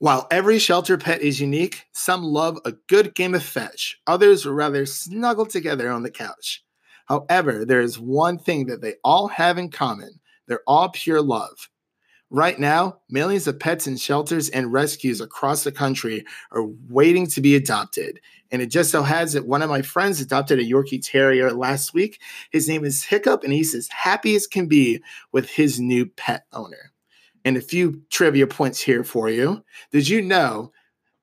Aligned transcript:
While 0.00 0.26
every 0.30 0.58
shelter 0.58 0.96
pet 0.96 1.20
is 1.20 1.42
unique, 1.42 1.84
some 1.92 2.22
love 2.22 2.58
a 2.64 2.72
good 2.88 3.14
game 3.14 3.34
of 3.34 3.42
fetch, 3.42 4.00
others 4.06 4.46
rather 4.46 4.86
snuggle 4.86 5.44
together 5.44 5.90
on 5.90 6.02
the 6.02 6.10
couch. 6.10 6.64
However, 7.04 7.66
there 7.66 7.82
is 7.82 7.98
one 7.98 8.38
thing 8.38 8.64
that 8.68 8.80
they 8.80 8.94
all 9.04 9.28
have 9.28 9.58
in 9.58 9.68
common 9.70 10.18
they're 10.46 10.62
all 10.66 10.88
pure 10.88 11.20
love. 11.20 11.68
Right 12.30 12.58
now, 12.58 13.00
millions 13.10 13.46
of 13.46 13.60
pets 13.60 13.86
in 13.86 13.98
shelters 13.98 14.48
and 14.48 14.72
rescues 14.72 15.20
across 15.20 15.64
the 15.64 15.70
country 15.70 16.24
are 16.50 16.64
waiting 16.88 17.26
to 17.26 17.42
be 17.42 17.54
adopted. 17.54 18.20
And 18.50 18.62
it 18.62 18.70
just 18.70 18.90
so 18.90 19.02
has 19.02 19.34
that 19.34 19.46
one 19.46 19.60
of 19.60 19.68
my 19.68 19.82
friends 19.82 20.18
adopted 20.22 20.58
a 20.58 20.64
Yorkie 20.64 21.04
Terrier 21.04 21.52
last 21.52 21.92
week. 21.92 22.22
His 22.50 22.66
name 22.68 22.86
is 22.86 23.04
Hiccup, 23.04 23.44
and 23.44 23.52
he's 23.52 23.74
as 23.74 23.88
happy 23.88 24.34
as 24.34 24.46
can 24.46 24.66
be 24.66 25.02
with 25.30 25.50
his 25.50 25.78
new 25.78 26.06
pet 26.06 26.46
owner. 26.54 26.90
And 27.44 27.56
a 27.56 27.60
few 27.60 28.02
trivia 28.10 28.46
points 28.46 28.80
here 28.80 29.02
for 29.02 29.30
you. 29.30 29.64
Did 29.92 30.08
you 30.08 30.22
know 30.22 30.72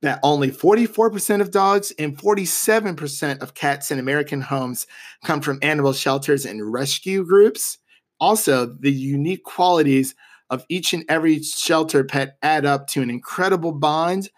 that 0.02 0.20
only 0.24 0.52
44% 0.52 1.42
of 1.42 1.52
dogs 1.52 1.94
and 1.98 2.18
47% 2.18 3.40
of 3.40 3.54
cats 3.54 3.92
in 3.92 4.00
American 4.00 4.42
homes 4.42 4.88
come 5.24 5.42
from 5.42 5.60
animal 5.62 5.94
shelters 5.94 6.46
and 6.46 6.72
rescue 6.72 7.24
groups? 7.24 7.78
Also, 8.20 8.76
the 8.80 8.92
unique 8.92 9.44
qualities 9.44 10.16
of 10.50 10.66
each 10.70 10.94
and 10.94 11.04
every 11.10 11.44
shelter 11.44 12.04
pet 12.04 12.38
add 12.42 12.66
up 12.66 12.88
to 12.88 13.02
an 13.02 13.10
incredible 13.10 13.72
bond 13.72 14.30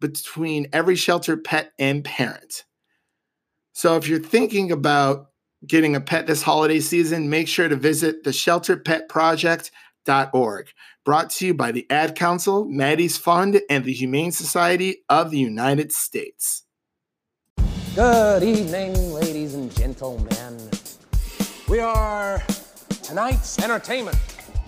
between 0.00 0.68
every 0.72 0.96
shelter 0.96 1.36
pet 1.36 1.72
and 1.78 2.04
parent. 2.04 2.64
So 3.72 3.96
if 3.96 4.08
you're 4.08 4.18
thinking 4.18 4.72
about 4.72 5.28
getting 5.66 5.96
a 5.96 6.00
pet 6.00 6.26
this 6.26 6.42
holiday 6.42 6.80
season, 6.80 7.30
make 7.30 7.48
sure 7.48 7.68
to 7.68 7.76
visit 7.76 8.24
the 8.24 8.30
shelterpetproject.org. 8.30 10.68
Brought 11.04 11.30
to 11.30 11.46
you 11.46 11.52
by 11.52 11.72
the 11.72 11.84
Ad 11.90 12.14
Council, 12.14 12.64
Maddie's 12.64 13.18
Fund, 13.18 13.60
and 13.68 13.84
the 13.84 13.92
Humane 13.92 14.30
Society 14.30 14.98
of 15.08 15.32
the 15.32 15.38
United 15.38 15.90
States. 15.90 16.62
Good 17.96 18.44
evening, 18.44 19.12
ladies 19.12 19.54
and 19.54 19.74
gentlemen. 19.74 20.60
We 21.68 21.80
are 21.80 22.40
tonight's 23.02 23.60
entertainment. 23.60 24.16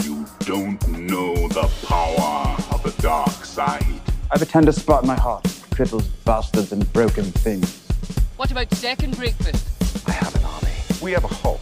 You 0.02 0.26
don't 0.40 0.84
know 0.88 1.36
the 1.36 1.70
power 1.86 2.56
of 2.72 2.82
the 2.82 3.00
dark 3.00 3.44
side. 3.44 3.84
I 3.84 4.32
have 4.32 4.42
a 4.42 4.46
tender 4.46 4.72
spot 4.72 5.04
in 5.04 5.06
my 5.06 5.14
heart. 5.14 5.44
Cripples, 5.70 6.08
bastards, 6.24 6.72
and 6.72 6.92
broken 6.92 7.26
things. 7.26 7.86
What 8.38 8.50
about 8.50 8.74
second 8.74 9.16
breakfast? 9.16 10.08
I 10.08 10.10
have 10.10 10.34
an 10.34 10.42
army. 10.42 10.74
We 11.00 11.12
have 11.12 11.22
a 11.22 11.28
Hulk. 11.28 11.60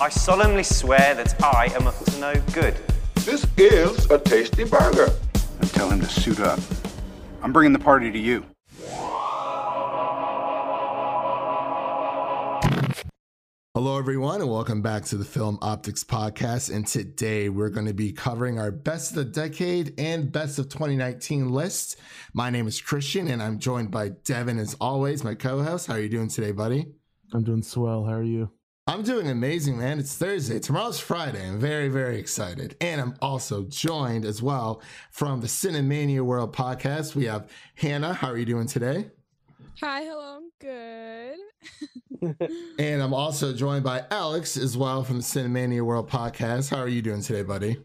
I 0.00 0.08
solemnly 0.08 0.62
swear 0.62 1.14
that 1.14 1.44
I 1.44 1.66
am 1.74 1.86
up 1.86 2.02
to 2.06 2.18
no 2.18 2.34
good. 2.54 2.74
This 3.24 3.46
is 3.56 4.10
a 4.10 4.18
tasty 4.18 4.64
burger. 4.64 5.08
And 5.58 5.70
tell 5.70 5.88
him 5.88 5.98
to 6.00 6.06
suit 6.06 6.40
up. 6.40 6.60
I'm 7.42 7.54
bringing 7.54 7.72
the 7.72 7.78
party 7.78 8.12
to 8.12 8.18
you. 8.18 8.44
Hello, 13.74 13.98
everyone, 13.98 14.42
and 14.42 14.50
welcome 14.50 14.82
back 14.82 15.06
to 15.06 15.16
the 15.16 15.24
Film 15.24 15.56
Optix 15.62 16.04
Podcast. 16.04 16.70
And 16.70 16.86
today 16.86 17.48
we're 17.48 17.70
going 17.70 17.86
to 17.86 17.94
be 17.94 18.12
covering 18.12 18.58
our 18.58 18.70
best 18.70 19.12
of 19.12 19.16
the 19.16 19.24
decade 19.24 19.94
and 19.98 20.30
best 20.30 20.58
of 20.58 20.68
2019 20.68 21.48
lists. 21.48 21.96
My 22.34 22.50
name 22.50 22.66
is 22.66 22.78
Christian, 22.78 23.28
and 23.28 23.42
I'm 23.42 23.58
joined 23.58 23.90
by 23.90 24.10
Devin, 24.10 24.58
as 24.58 24.76
always, 24.82 25.24
my 25.24 25.34
co 25.34 25.62
host. 25.62 25.86
How 25.86 25.94
are 25.94 26.00
you 26.00 26.10
doing 26.10 26.28
today, 26.28 26.52
buddy? 26.52 26.92
I'm 27.32 27.42
doing 27.42 27.62
swell. 27.62 28.04
How 28.04 28.12
are 28.12 28.22
you? 28.22 28.50
I'm 28.86 29.02
doing 29.02 29.28
amazing, 29.28 29.78
man. 29.78 29.98
It's 29.98 30.14
Thursday. 30.14 30.58
Tomorrow's 30.58 31.00
Friday. 31.00 31.48
I'm 31.48 31.58
very, 31.58 31.88
very 31.88 32.18
excited. 32.18 32.76
And 32.82 33.00
I'm 33.00 33.14
also 33.22 33.64
joined 33.64 34.26
as 34.26 34.42
well 34.42 34.82
from 35.10 35.40
the 35.40 35.46
Cinemania 35.46 36.20
World 36.20 36.54
podcast. 36.54 37.14
We 37.14 37.24
have 37.24 37.48
Hannah. 37.76 38.12
How 38.12 38.28
are 38.28 38.36
you 38.36 38.44
doing 38.44 38.66
today? 38.66 39.10
Hi, 39.80 40.02
hello, 40.02 40.36
I'm 40.36 40.50
good. 40.60 41.38
and 42.78 43.02
I'm 43.02 43.14
also 43.14 43.54
joined 43.54 43.84
by 43.84 44.04
Alex 44.10 44.58
as 44.58 44.76
well 44.76 45.02
from 45.02 45.16
the 45.16 45.22
Cinemania 45.22 45.80
World 45.80 46.10
podcast. 46.10 46.68
How 46.68 46.82
are 46.82 46.88
you 46.88 47.00
doing 47.00 47.22
today, 47.22 47.42
buddy? 47.42 47.78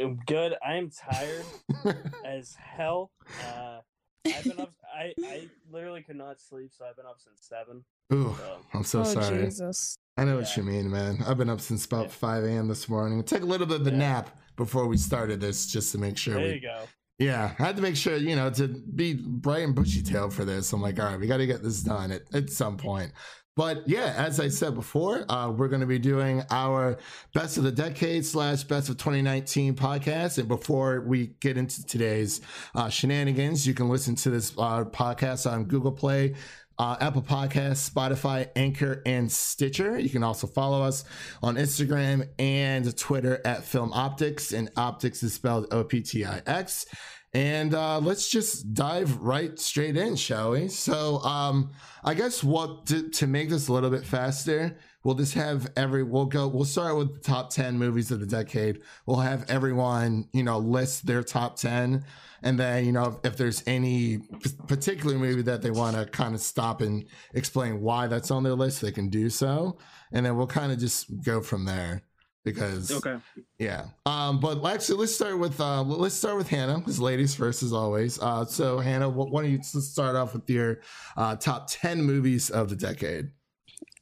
I'm 0.00 0.20
good. 0.26 0.54
I'm 0.64 0.90
tired 0.90 1.44
as 2.24 2.54
hell. 2.54 3.10
Uh, 3.44 3.80
I've 4.24 4.44
been 4.44 4.60
up. 4.60 4.72
I 4.96 5.14
I 5.24 5.48
literally 5.70 6.02
could 6.02 6.16
not 6.16 6.40
sleep, 6.40 6.70
so 6.76 6.84
I've 6.84 6.96
been 6.96 7.06
up 7.06 7.18
since 7.18 7.40
seven. 7.40 7.84
Ooh, 8.12 8.34
So, 8.36 8.58
I'm 8.74 8.84
so 8.84 9.00
oh, 9.00 9.04
sorry. 9.04 9.44
Jesus. 9.44 9.98
I 10.18 10.24
know 10.24 10.36
what 10.36 10.56
you 10.56 10.64
mean, 10.64 10.90
man. 10.90 11.22
I've 11.26 11.38
been 11.38 11.48
up 11.48 11.60
since 11.60 11.84
about 11.86 12.06
Yeah. 12.06 12.10
5 12.10 12.44
a.m. 12.44 12.66
this 12.68 12.88
morning. 12.88 13.22
Took 13.22 13.42
a 13.42 13.46
little 13.46 13.66
bit 13.68 13.80
of 13.82 13.86
a 13.86 13.90
Yeah. 13.90 13.96
nap 13.96 14.30
before 14.56 14.86
we 14.88 14.96
started 14.96 15.40
this 15.40 15.66
just 15.66 15.92
to 15.92 15.98
make 15.98 16.18
sure 16.18 16.34
there 16.34 16.42
we 16.42 16.54
you 16.54 16.60
go. 16.60 16.80
Yeah, 17.20 17.54
I 17.58 17.62
had 17.62 17.76
to 17.76 17.82
make 17.82 17.96
sure, 17.96 18.16
you 18.16 18.34
know, 18.36 18.50
to 18.50 18.66
be 18.68 19.14
bright 19.14 19.62
and 19.62 19.74
bushy 19.74 20.02
tailed 20.02 20.34
for 20.34 20.44
this. 20.44 20.72
I'm 20.72 20.82
like, 20.82 20.98
all 21.00 21.06
right, 21.06 21.18
we 21.20 21.26
got 21.28 21.36
to 21.38 21.46
get 21.46 21.62
this 21.62 21.82
done 21.82 22.10
at, 22.12 22.22
at 22.34 22.50
some 22.50 22.76
point. 22.76 23.12
But 23.56 23.88
yeah, 23.88 24.14
as 24.16 24.38
I 24.38 24.48
said 24.48 24.74
before, 24.76 25.24
uh, 25.28 25.50
we're 25.50 25.66
going 25.68 25.80
to 25.80 25.86
be 25.86 25.98
doing 25.98 26.44
our 26.50 26.96
best 27.34 27.56
of 27.56 27.64
the 27.64 27.72
decade 27.72 28.24
slash 28.24 28.62
best 28.62 28.88
of 28.88 28.98
2019 28.98 29.74
podcast. 29.74 30.38
And 30.38 30.46
before 30.46 31.00
we 31.00 31.28
get 31.40 31.56
into 31.58 31.84
today's 31.84 32.40
uh, 32.76 32.88
shenanigans, 32.88 33.66
you 33.66 33.74
can 33.74 33.88
listen 33.88 34.14
to 34.16 34.30
this 34.30 34.52
uh, 34.56 34.84
podcast 34.84 35.50
on 35.50 35.64
Google 35.64 35.90
Play, 35.90 36.34
uh, 36.78 36.96
Apple 37.00 37.22
Podcasts, 37.22 37.90
Spotify, 37.90 38.48
Anchor, 38.54 39.02
and 39.04 39.30
Stitcher. 39.30 39.98
You 39.98 40.10
can 40.10 40.22
also 40.22 40.46
follow 40.46 40.82
us 40.82 41.04
on 41.42 41.56
Instagram 41.56 42.28
and 42.38 42.96
Twitter 42.96 43.40
at 43.44 43.64
Film 43.64 43.90
Optix, 43.92 44.56
and 44.56 44.72
Optix 44.74 45.22
is 45.22 45.34
spelled 45.34 45.66
O 45.72 45.84
P 45.84 46.00
T 46.00 46.24
I 46.24 46.40
X. 46.46 46.86
And 47.34 47.74
uh, 47.74 47.98
let's 47.98 48.30
just 48.30 48.72
dive 48.72 49.16
right 49.18 49.58
straight 49.58 49.96
in, 49.96 50.16
shall 50.16 50.52
we? 50.52 50.68
So, 50.68 51.18
um, 51.18 51.72
I 52.02 52.14
guess 52.14 52.42
what 52.42 52.86
to, 52.86 53.10
to 53.10 53.26
make 53.26 53.50
this 53.50 53.68
a 53.68 53.72
little 53.72 53.90
bit 53.90 54.04
faster, 54.04 54.78
we'll 55.04 55.14
just 55.14 55.34
have 55.34 55.70
every 55.76 56.02
we'll 56.02 56.24
go 56.24 56.48
we'll 56.48 56.64
start 56.64 56.96
with 56.96 57.14
the 57.14 57.20
top 57.20 57.50
10 57.50 57.78
movies 57.78 58.10
of 58.10 58.20
the 58.20 58.26
decade. 58.26 58.80
We'll 59.04 59.18
have 59.18 59.44
everyone, 59.50 60.28
you 60.32 60.42
know, 60.42 60.58
list 60.58 61.06
their 61.06 61.22
top 61.22 61.56
10 61.56 62.04
and 62.42 62.58
then, 62.58 62.84
you 62.84 62.92
know, 62.92 63.06
if, 63.24 63.32
if 63.32 63.36
there's 63.36 63.62
any 63.66 64.18
p- 64.18 64.50
particular 64.66 65.18
movie 65.18 65.42
that 65.42 65.62
they 65.62 65.70
want 65.70 65.96
to 65.96 66.06
kind 66.06 66.34
of 66.34 66.40
stop 66.40 66.80
and 66.80 67.04
explain 67.34 67.80
why 67.80 68.06
that's 68.06 68.30
on 68.30 68.42
their 68.42 68.54
list, 68.54 68.80
they 68.80 68.92
can 68.92 69.08
do 69.08 69.28
so. 69.30 69.78
And 70.12 70.24
then 70.24 70.36
we'll 70.36 70.46
kind 70.46 70.72
of 70.72 70.78
just 70.78 71.06
go 71.22 71.40
from 71.40 71.64
there 71.64 72.02
because 72.44 72.90
Okay. 72.90 73.16
yeah. 73.58 73.88
Um, 74.06 74.40
but 74.40 74.64
actually, 74.64 74.98
let's 74.98 75.14
start 75.14 75.38
with 75.38 75.60
uh, 75.60 75.82
let's 75.82 76.14
start 76.14 76.36
with 76.36 76.48
Hannah, 76.48 76.78
because 76.78 77.00
ladies 77.00 77.34
first, 77.34 77.62
as 77.62 77.72
always. 77.72 78.18
Uh, 78.20 78.44
so 78.44 78.78
Hannah, 78.78 79.08
why 79.08 79.42
don't 79.42 79.50
you 79.50 79.62
start 79.62 80.16
off 80.16 80.32
with 80.32 80.48
your 80.48 80.80
uh, 81.16 81.36
top 81.36 81.68
ten 81.68 82.02
movies 82.02 82.50
of 82.50 82.68
the 82.70 82.76
decade? 82.76 83.30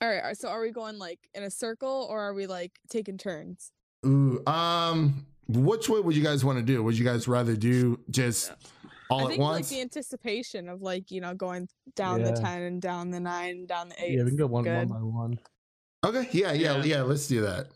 All 0.00 0.08
right, 0.08 0.36
so 0.36 0.48
are 0.48 0.60
we 0.60 0.70
going 0.70 0.98
like 0.98 1.20
in 1.34 1.42
a 1.42 1.50
circle 1.50 2.06
or 2.10 2.20
are 2.20 2.34
we 2.34 2.46
like 2.46 2.78
taking 2.90 3.16
turns? 3.16 3.72
Ooh, 4.04 4.42
um, 4.46 5.26
which 5.48 5.88
way 5.88 6.00
would 6.00 6.16
you 6.16 6.22
guys 6.22 6.44
want 6.44 6.58
to 6.58 6.64
do? 6.64 6.82
Would 6.82 6.98
you 6.98 7.04
guys 7.04 7.28
rather 7.28 7.56
do 7.56 7.98
just 8.10 8.52
all 9.10 9.20
I 9.20 9.22
at 9.22 9.28
think 9.28 9.40
like 9.40 9.50
once? 9.52 9.70
the 9.70 9.80
anticipation 9.80 10.68
of 10.68 10.82
like, 10.82 11.10
you 11.10 11.20
know, 11.20 11.34
going 11.34 11.68
down 11.94 12.22
the 12.22 12.32
10 12.32 12.62
and 12.62 12.82
down 12.82 13.10
the 13.10 13.20
9 13.20 13.50
and 13.50 13.68
down 13.68 13.88
the 13.88 14.04
8. 14.04 14.12
Yeah, 14.12 14.24
we 14.24 14.30
can 14.30 14.36
go 14.36 14.46
one, 14.46 14.64
one 14.64 14.88
by 14.88 14.96
one. 14.96 15.38
okay, 16.04 16.28
yeah, 16.32 16.52
yeah, 16.52 16.76
yeah, 16.76 16.84
Yeah. 16.84 17.02
Let's 17.02 17.28
do 17.28 17.42
that. 17.42 17.68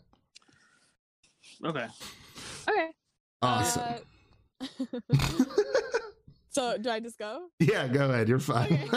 Okay. 1.63 1.87
Okay. 2.67 2.89
Awesome. 3.41 3.83
uh, 4.61 4.67
so 6.51 6.77
do 6.77 6.89
I 6.89 6.99
just 6.99 7.17
go? 7.17 7.47
yeah, 7.59 7.87
go 7.87 8.09
ahead. 8.09 8.27
You're 8.27 8.39
fine. 8.39 8.89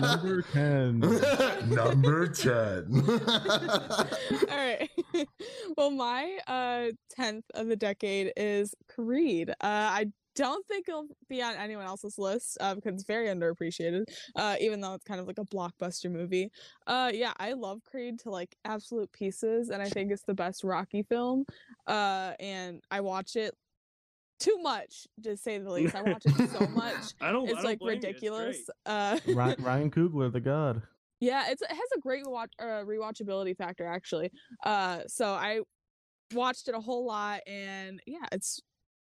Number 0.00 0.42
10. 0.52 1.00
Number 1.68 2.26
ten. 2.26 3.04
All 4.50 4.56
right. 4.56 4.90
well, 5.76 5.90
my 5.90 6.38
uh 6.46 6.90
10th 7.18 7.44
of 7.54 7.68
the 7.68 7.76
decade 7.76 8.32
is 8.36 8.74
Creed. 8.88 9.50
Uh 9.50 9.54
I 9.62 10.06
don't 10.34 10.66
think 10.66 10.88
it'll 10.88 11.08
be 11.28 11.42
on 11.42 11.54
anyone 11.56 11.84
else's 11.84 12.18
list 12.18 12.56
uh, 12.60 12.74
because 12.74 12.94
it's 12.94 13.04
very 13.04 13.26
underappreciated. 13.26 14.04
Uh, 14.34 14.56
even 14.60 14.80
though 14.80 14.94
it's 14.94 15.04
kind 15.04 15.20
of 15.20 15.26
like 15.26 15.38
a 15.38 15.44
blockbuster 15.44 16.10
movie. 16.10 16.50
Uh, 16.86 17.10
yeah, 17.12 17.32
I 17.36 17.52
love 17.52 17.80
Creed 17.84 18.18
to 18.20 18.30
like 18.30 18.56
absolute 18.64 19.12
pieces, 19.12 19.68
and 19.68 19.82
I 19.82 19.90
think 19.90 20.10
it's 20.10 20.24
the 20.24 20.34
best 20.34 20.64
Rocky 20.64 21.02
film. 21.02 21.44
Uh, 21.86 22.32
and 22.40 22.80
I 22.90 23.00
watch 23.00 23.36
it 23.36 23.54
too 24.42 24.58
much, 24.62 25.06
to 25.22 25.36
say 25.36 25.58
the 25.58 25.70
least. 25.70 25.94
I 25.94 26.02
watch 26.02 26.22
it 26.26 26.50
so 26.50 26.66
much. 26.74 27.14
I 27.20 27.32
don't. 27.32 27.48
I 27.48 27.52
It's 27.52 27.54
don't 27.54 27.64
like 27.64 27.78
blame 27.78 27.92
you, 27.94 27.98
it's 27.98 28.06
ridiculous. 28.06 28.58
Uh, 28.86 29.18
Ryan, 29.28 29.56
Ryan 29.64 29.90
Coogler, 29.90 30.32
the 30.32 30.40
god. 30.40 30.82
yeah, 31.20 31.50
it's 31.50 31.62
it 31.62 31.70
has 31.70 31.88
a 31.96 32.00
great 32.00 32.26
watch 32.26 32.52
uh, 32.58 32.82
rewatchability 32.84 33.56
factor 33.56 33.86
actually. 33.86 34.30
Uh, 34.64 35.00
so 35.06 35.26
I 35.32 35.60
watched 36.34 36.68
it 36.68 36.74
a 36.74 36.80
whole 36.80 37.06
lot, 37.06 37.40
and 37.46 38.00
yeah, 38.06 38.26
it's 38.32 38.60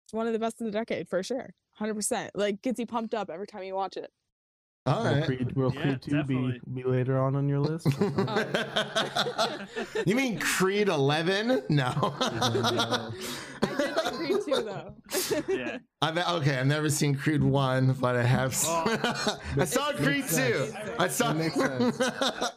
it's 0.05 0.13
one 0.13 0.27
of 0.27 0.33
the 0.33 0.39
best 0.39 0.59
in 0.61 0.65
the 0.65 0.71
decade 0.71 1.07
for 1.09 1.21
sure, 1.23 1.53
hundred 1.73 1.95
percent. 1.95 2.31
Like 2.35 2.61
gets 2.61 2.79
you 2.79 2.85
pumped 2.85 3.13
up 3.13 3.29
every 3.29 3.47
time 3.47 3.63
you 3.63 3.75
watch 3.75 3.97
it. 3.97 4.09
all 4.85 5.03
Will 5.03 5.13
right. 5.15 5.25
Creed, 5.25 5.51
will 5.55 5.73
Yeah, 5.73 5.81
Creed 5.81 6.01
2 6.01 6.11
be, 6.11 6.17
definitely. 6.17 6.61
be 6.73 6.83
later 6.85 7.19
on 7.19 7.35
on 7.35 7.49
your 7.49 7.59
list? 7.59 7.87
you 10.05 10.15
mean 10.15 10.39
Creed 10.39 10.87
11? 10.87 11.63
No. 11.69 12.15
I 12.21 13.11
did 13.77 13.95
like 13.97 14.06
Creed 14.27 14.43
Creed 14.43 14.55
2 14.57 14.63
though. 14.63 15.53
Yeah. 15.55 15.77
I've 16.01 16.17
okay. 16.17 16.57
I've 16.57 16.67
never 16.67 16.89
seen 16.89 17.15
Creed 17.15 17.43
one, 17.43 17.93
but 17.93 18.15
I 18.15 18.23
have. 18.23 18.55
Oh. 18.65 19.39
I 19.57 19.65
saw 19.65 19.91
Creed 19.93 20.23
two. 20.23 20.27
sense. 20.27 20.73
I 20.99 21.07
saw. 21.07 21.33
That 21.33 21.37
makes 21.37 21.55
sense. 21.99 22.01
I, 22.01 22.51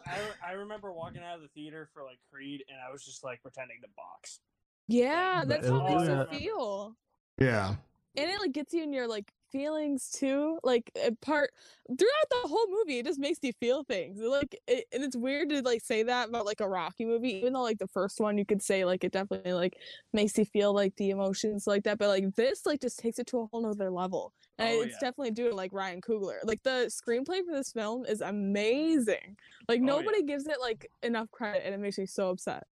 I 0.47 0.51
remember 0.53 0.91
walking 0.93 1.21
out 1.23 1.35
of 1.35 1.41
the 1.41 1.47
theater 1.49 1.89
for 1.93 2.03
like 2.03 2.19
Creed, 2.31 2.63
and 2.69 2.77
I 2.87 2.91
was 2.91 3.03
just 3.03 3.23
like 3.23 3.41
pretending 3.41 3.77
to 3.81 3.87
box. 3.95 4.39
yeah, 4.87 5.39
But 5.39 5.49
that's 5.49 5.67
it'll 5.67 5.79
how 5.79 5.99
it 5.99 6.07
makes 6.29 6.33
you 6.33 6.39
feel. 6.39 6.95
yeah. 7.39 7.75
and 8.17 8.29
it 8.29 8.39
like 8.39 8.51
gets 8.51 8.73
you 8.73 8.83
in 8.83 8.93
your 8.93 9.07
like 9.07 9.31
feelings 9.51 10.09
too 10.11 10.59
like 10.63 10.91
a 10.95 11.11
part 11.21 11.51
throughout 11.87 12.29
the 12.29 12.47
whole 12.47 12.67
movie 12.69 12.99
it 12.99 13.05
just 13.05 13.19
makes 13.19 13.39
you 13.41 13.51
feel 13.53 13.83
things 13.83 14.19
like 14.19 14.55
it, 14.67 14.85
and 14.93 15.03
it's 15.03 15.15
weird 15.15 15.49
to 15.49 15.61
like 15.61 15.81
say 15.81 16.03
that 16.03 16.29
about 16.29 16.45
like 16.45 16.61
a 16.61 16.67
rocky 16.69 17.05
movie 17.05 17.35
even 17.35 17.53
though 17.53 17.61
like 17.61 17.77
the 17.79 17.87
first 17.87 18.19
one 18.19 18.37
you 18.37 18.45
could 18.45 18.61
say 18.61 18.85
like 18.85 19.03
it 19.03 19.11
definitely 19.11 19.53
like 19.53 19.77
makes 20.13 20.37
you 20.37 20.45
feel 20.45 20.73
like 20.73 20.95
the 20.95 21.09
emotions 21.09 21.67
like 21.67 21.83
that 21.83 21.97
but 21.97 22.07
like 22.07 22.33
this 22.35 22.65
like 22.65 22.79
just 22.81 22.99
takes 22.99 23.19
it 23.19 23.27
to 23.27 23.39
a 23.39 23.45
whole 23.47 23.61
nother 23.61 23.91
level 23.91 24.33
and 24.57 24.69
Oh, 24.69 24.81
it's 24.81 24.93
yeah. 24.93 24.99
definitely 24.99 25.31
doing 25.31 25.55
like 25.55 25.73
ryan 25.73 26.01
coogler 26.01 26.37
like 26.43 26.63
the 26.63 26.85
screenplay 26.89 27.43
for 27.45 27.53
this 27.53 27.71
film 27.71 28.05
is 28.05 28.21
amazing 28.21 29.37
like 29.67 29.81
Oh, 29.81 29.85
yeah. 29.85 29.85
nobody 29.85 30.23
gives 30.23 30.47
it 30.47 30.59
like 30.59 30.89
enough 31.03 31.29
credit 31.31 31.63
and 31.65 31.73
it 31.75 31.79
makes 31.79 31.97
me 31.97 32.05
so 32.05 32.29
upset 32.29 32.63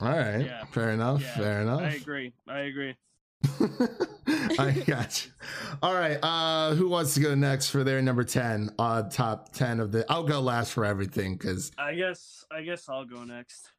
All 0.00 0.08
right. 0.08 0.40
Yeah. 0.46 0.64
Fair 0.66 0.90
enough. 0.90 1.20
Yeah, 1.20 1.34
Fair 1.36 1.60
enough. 1.62 1.80
I 1.82 1.90
agree. 1.90 2.32
I 2.46 2.58
agree. 2.60 2.96
I 4.58 4.82
got 4.86 5.24
you. 5.24 5.32
All 5.82 5.94
right. 5.94 6.18
Uh, 6.22 6.74
who 6.74 6.88
wants 6.88 7.14
to 7.14 7.20
go 7.20 7.34
next 7.34 7.70
for 7.70 7.84
their 7.84 8.00
number 8.02 8.24
ten? 8.24 8.70
Uh, 8.78 9.02
top 9.04 9.52
ten 9.52 9.80
of 9.80 9.92
the. 9.92 10.04
I'll 10.10 10.24
go 10.24 10.40
last 10.40 10.72
for 10.72 10.84
everything 10.84 11.36
because. 11.36 11.72
I 11.78 11.94
guess. 11.94 12.44
I 12.50 12.62
guess 12.62 12.88
I'll 12.88 13.04
go 13.04 13.24
next. 13.24 13.70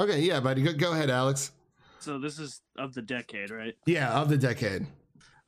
Okay, 0.00 0.20
yeah, 0.20 0.40
buddy. 0.40 0.62
Go, 0.62 0.72
go 0.72 0.92
ahead, 0.92 1.10
Alex. 1.10 1.52
So 2.00 2.18
this 2.18 2.38
is 2.38 2.62
of 2.76 2.94
the 2.94 3.02
decade, 3.02 3.50
right? 3.50 3.74
Yeah, 3.86 4.12
of 4.20 4.28
the 4.28 4.38
decade. 4.38 4.86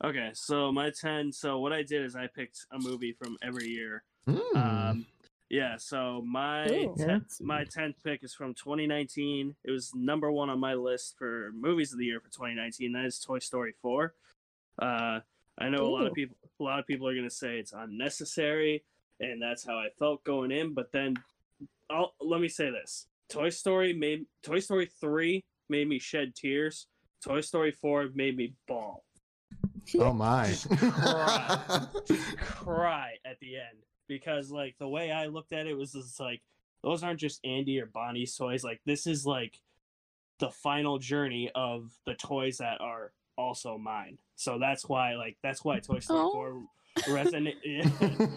Okay. 0.03 0.31
So 0.33 0.71
my 0.71 0.91
ten. 0.91 1.31
So 1.31 1.59
what 1.59 1.73
I 1.73 1.83
did 1.83 2.03
is 2.03 2.15
I 2.15 2.27
picked 2.27 2.65
a 2.71 2.79
movie 2.79 3.13
from 3.13 3.37
every 3.41 3.67
year. 3.67 4.03
Mm. 4.27 4.55
Um, 4.55 5.05
yeah. 5.51 5.75
So 5.77 6.23
my 6.25 6.65
Ooh. 6.69 6.95
ten- 6.97 7.25
my 7.41 7.65
tenth 7.65 7.97
pick 8.03 8.23
is 8.23 8.33
from 8.33 8.53
2019. 8.53 9.53
It 9.65 9.71
was 9.71 9.91
number 9.93 10.31
one 10.31 10.49
on 10.49 10.59
my 10.59 10.75
list 10.75 11.15
for 11.17 11.51
movies 11.53 11.91
of 11.91 11.99
the 11.99 12.05
year 12.05 12.21
for 12.21 12.29
2019. 12.29 12.93
That 12.93 13.03
is 13.03 13.19
Toy 13.19 13.39
Story 13.39 13.73
4. 13.81 14.13
Uh, 14.81 15.19
I 15.59 15.69
know 15.69 15.83
a 15.83 15.91
lot 15.91 16.07
of 16.07 16.13
people. 16.13 16.37
A 16.59 16.63
lot 16.63 16.79
of 16.79 16.87
people 16.87 17.05
are 17.07 17.13
gonna 17.13 17.29
say 17.29 17.59
it's 17.59 17.73
unnecessary, 17.73 18.85
and 19.19 19.41
that's 19.41 19.65
how 19.65 19.75
I 19.77 19.89
felt 19.99 20.23
going 20.23 20.51
in. 20.51 20.73
But 20.73 20.93
then, 20.93 21.17
I'll 21.89 22.15
let 22.21 22.39
me 22.39 22.47
say 22.47 22.69
this: 22.69 23.07
Toy 23.27 23.49
Story 23.49 23.91
made 23.91 24.25
Toy 24.43 24.59
Story 24.59 24.89
3 25.01 25.43
made 25.67 25.89
me 25.89 25.99
shed 25.99 26.33
tears. 26.33 26.87
Toy 27.23 27.41
Story 27.41 27.71
4 27.71 28.11
made 28.15 28.37
me 28.37 28.53
bawl. 28.69 29.03
oh 29.99 30.13
my. 30.13 30.53
cry. 30.77 31.87
just 32.07 32.37
cry 32.37 33.15
at 33.25 33.37
the 33.41 33.57
end 33.57 33.83
because 34.07 34.51
like 34.51 34.75
the 34.79 34.87
way 34.87 35.11
I 35.11 35.27
looked 35.27 35.53
at 35.53 35.67
it 35.67 35.77
was 35.77 35.93
just 35.93 36.19
like 36.19 36.41
those 36.83 37.03
aren't 37.03 37.19
just 37.19 37.39
Andy 37.45 37.79
or 37.79 37.85
Bonnie's 37.85 38.35
toys. 38.35 38.63
Like 38.63 38.81
this 38.85 39.05
is 39.07 39.25
like 39.25 39.59
the 40.39 40.49
final 40.49 40.97
journey 40.97 41.51
of 41.53 41.91
the 42.05 42.15
toys 42.15 42.57
that 42.57 42.81
are 42.81 43.11
also 43.37 43.77
mine. 43.77 44.17
So 44.35 44.57
that's 44.59 44.87
why 44.89 45.15
like 45.15 45.37
that's 45.43 45.63
why 45.63 45.79
Toy 45.79 45.99
Story 45.99 46.19
Oh. 46.21 46.31
4 47.05 47.15
resonate. 47.15 47.55
Yeah, 47.63 47.87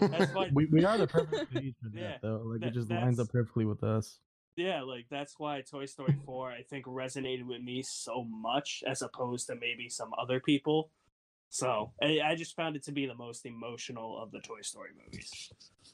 that's 0.07 0.33
why. 0.33 0.49
We, 0.53 0.65
we 0.67 0.85
are 0.85 0.97
the 0.97 1.07
perfect 1.07 1.55
age 1.57 1.75
for 1.81 1.89
that, 1.89 1.99
Yeah, 1.99 2.17
though. 2.21 2.41
Like 2.45 2.61
that- 2.61 2.67
it 2.67 2.73
just 2.73 2.89
lines 2.89 3.19
up 3.19 3.29
perfectly 3.29 3.65
with 3.65 3.83
us. 3.83 4.19
Yeah, 4.55 4.83
like 4.83 5.07
that's 5.11 5.35
why 5.37 5.61
Toy 5.61 5.85
Story 5.85 6.15
4 6.25 6.51
I 6.51 6.61
think 6.61 6.85
resonated 6.85 7.43
with 7.43 7.61
me 7.61 7.83
so 7.85 8.23
much 8.23 8.83
as 8.87 9.01
opposed 9.01 9.47
to 9.47 9.55
maybe 9.55 9.89
some 9.89 10.13
other 10.17 10.39
people. 10.39 10.91
So 11.49 11.91
I, 12.01 12.19
I 12.23 12.35
just 12.35 12.55
found 12.55 12.75
it 12.75 12.83
to 12.83 12.91
be 12.91 13.05
the 13.05 13.15
most 13.15 13.45
emotional 13.45 14.21
of 14.21 14.31
the 14.31 14.39
Toy 14.39 14.61
Story 14.61 14.89
movies. 15.05 15.51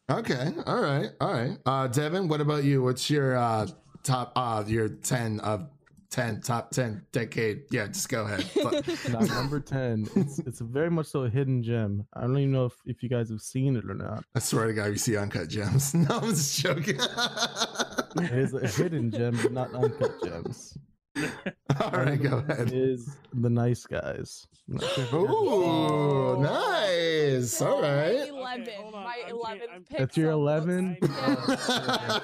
okay. 0.09 0.51
All 0.65 0.81
right. 0.81 1.09
All 1.21 1.31
right. 1.33 1.57
Uh, 1.65 1.88
Devin, 1.88 2.27
what 2.27 2.42
about 2.42 2.63
you? 2.63 2.81
What's 2.83 3.09
your 3.09 3.38
uh 3.38 3.68
top? 4.03 4.31
Uh, 4.36 4.63
your 4.65 4.89
ten 4.89 5.39
of 5.42 5.69
ten 6.09 6.42
top 6.42 6.71
ten 6.71 7.06
decade? 7.12 7.63
Yeah, 7.71 7.88
just 7.88 8.09
go 8.09 8.25
ahead. 8.25 8.44
Now, 9.12 9.19
number 9.19 9.59
ten, 9.59 10.07
it's 10.15 10.39
it's 10.39 10.59
very 10.62 10.89
much 10.89 11.06
so 11.07 11.24
a 11.24 11.30
hidden 11.30 11.62
gem. 11.62 12.07
I 12.13 12.21
don't 12.21 12.38
even 12.38 12.51
know 12.51 12.65
if, 12.65 12.74
if 12.86 13.03
you 13.03 13.09
guys 13.09 13.30
have 13.30 13.42
seen 13.42 13.75
it 13.75 13.86
or 13.86 13.94
not. 13.94 14.24
I 14.36 14.39
swear 14.39 14.65
to 14.68 14.74
God, 14.74 14.86
you 14.88 14.98
see 14.98 15.15
uncut 15.18 15.48
gems. 15.48 15.94
No, 15.95 16.18
I'm 16.18 16.30
just 16.30 16.59
joking. 16.59 16.98
It 16.98 18.31
is 18.31 18.53
a 18.53 18.68
hidden 18.68 19.12
gem, 19.12 19.38
but 19.44 19.51
not 19.53 19.74
uncut 19.75 20.12
gems. 20.24 20.77
All 21.81 21.92
right, 21.92 22.22
go 22.22 22.44
ahead. 22.50 22.72
is 22.74 23.18
the 23.34 23.50
nice 23.50 23.86
guys. 23.86 24.48
I'm 24.69 24.75
not 24.75 24.84
sure 24.92 25.04
if 25.04 25.12
you 25.12 25.19
guys 25.19 25.28
have 25.28 25.31
seen 25.44 25.86
it. 25.86 25.92
Ooh, 25.92 26.42
nice. 26.42 27.62
All 27.62 27.81
right. 27.81 28.16
Okay, 28.16 28.30
11 28.30 28.68
hold 28.78 28.96
on, 28.96 29.04
my 29.04 29.16
I'm 29.25 29.30
cha- 29.30 29.36
11th 29.36 29.69
I'm- 29.72 29.84
pick 29.90 29.98
That's 29.98 30.18
your 30.18 30.31
so 30.31 30.36
11? 30.40 30.98
I'm- 31.02 32.22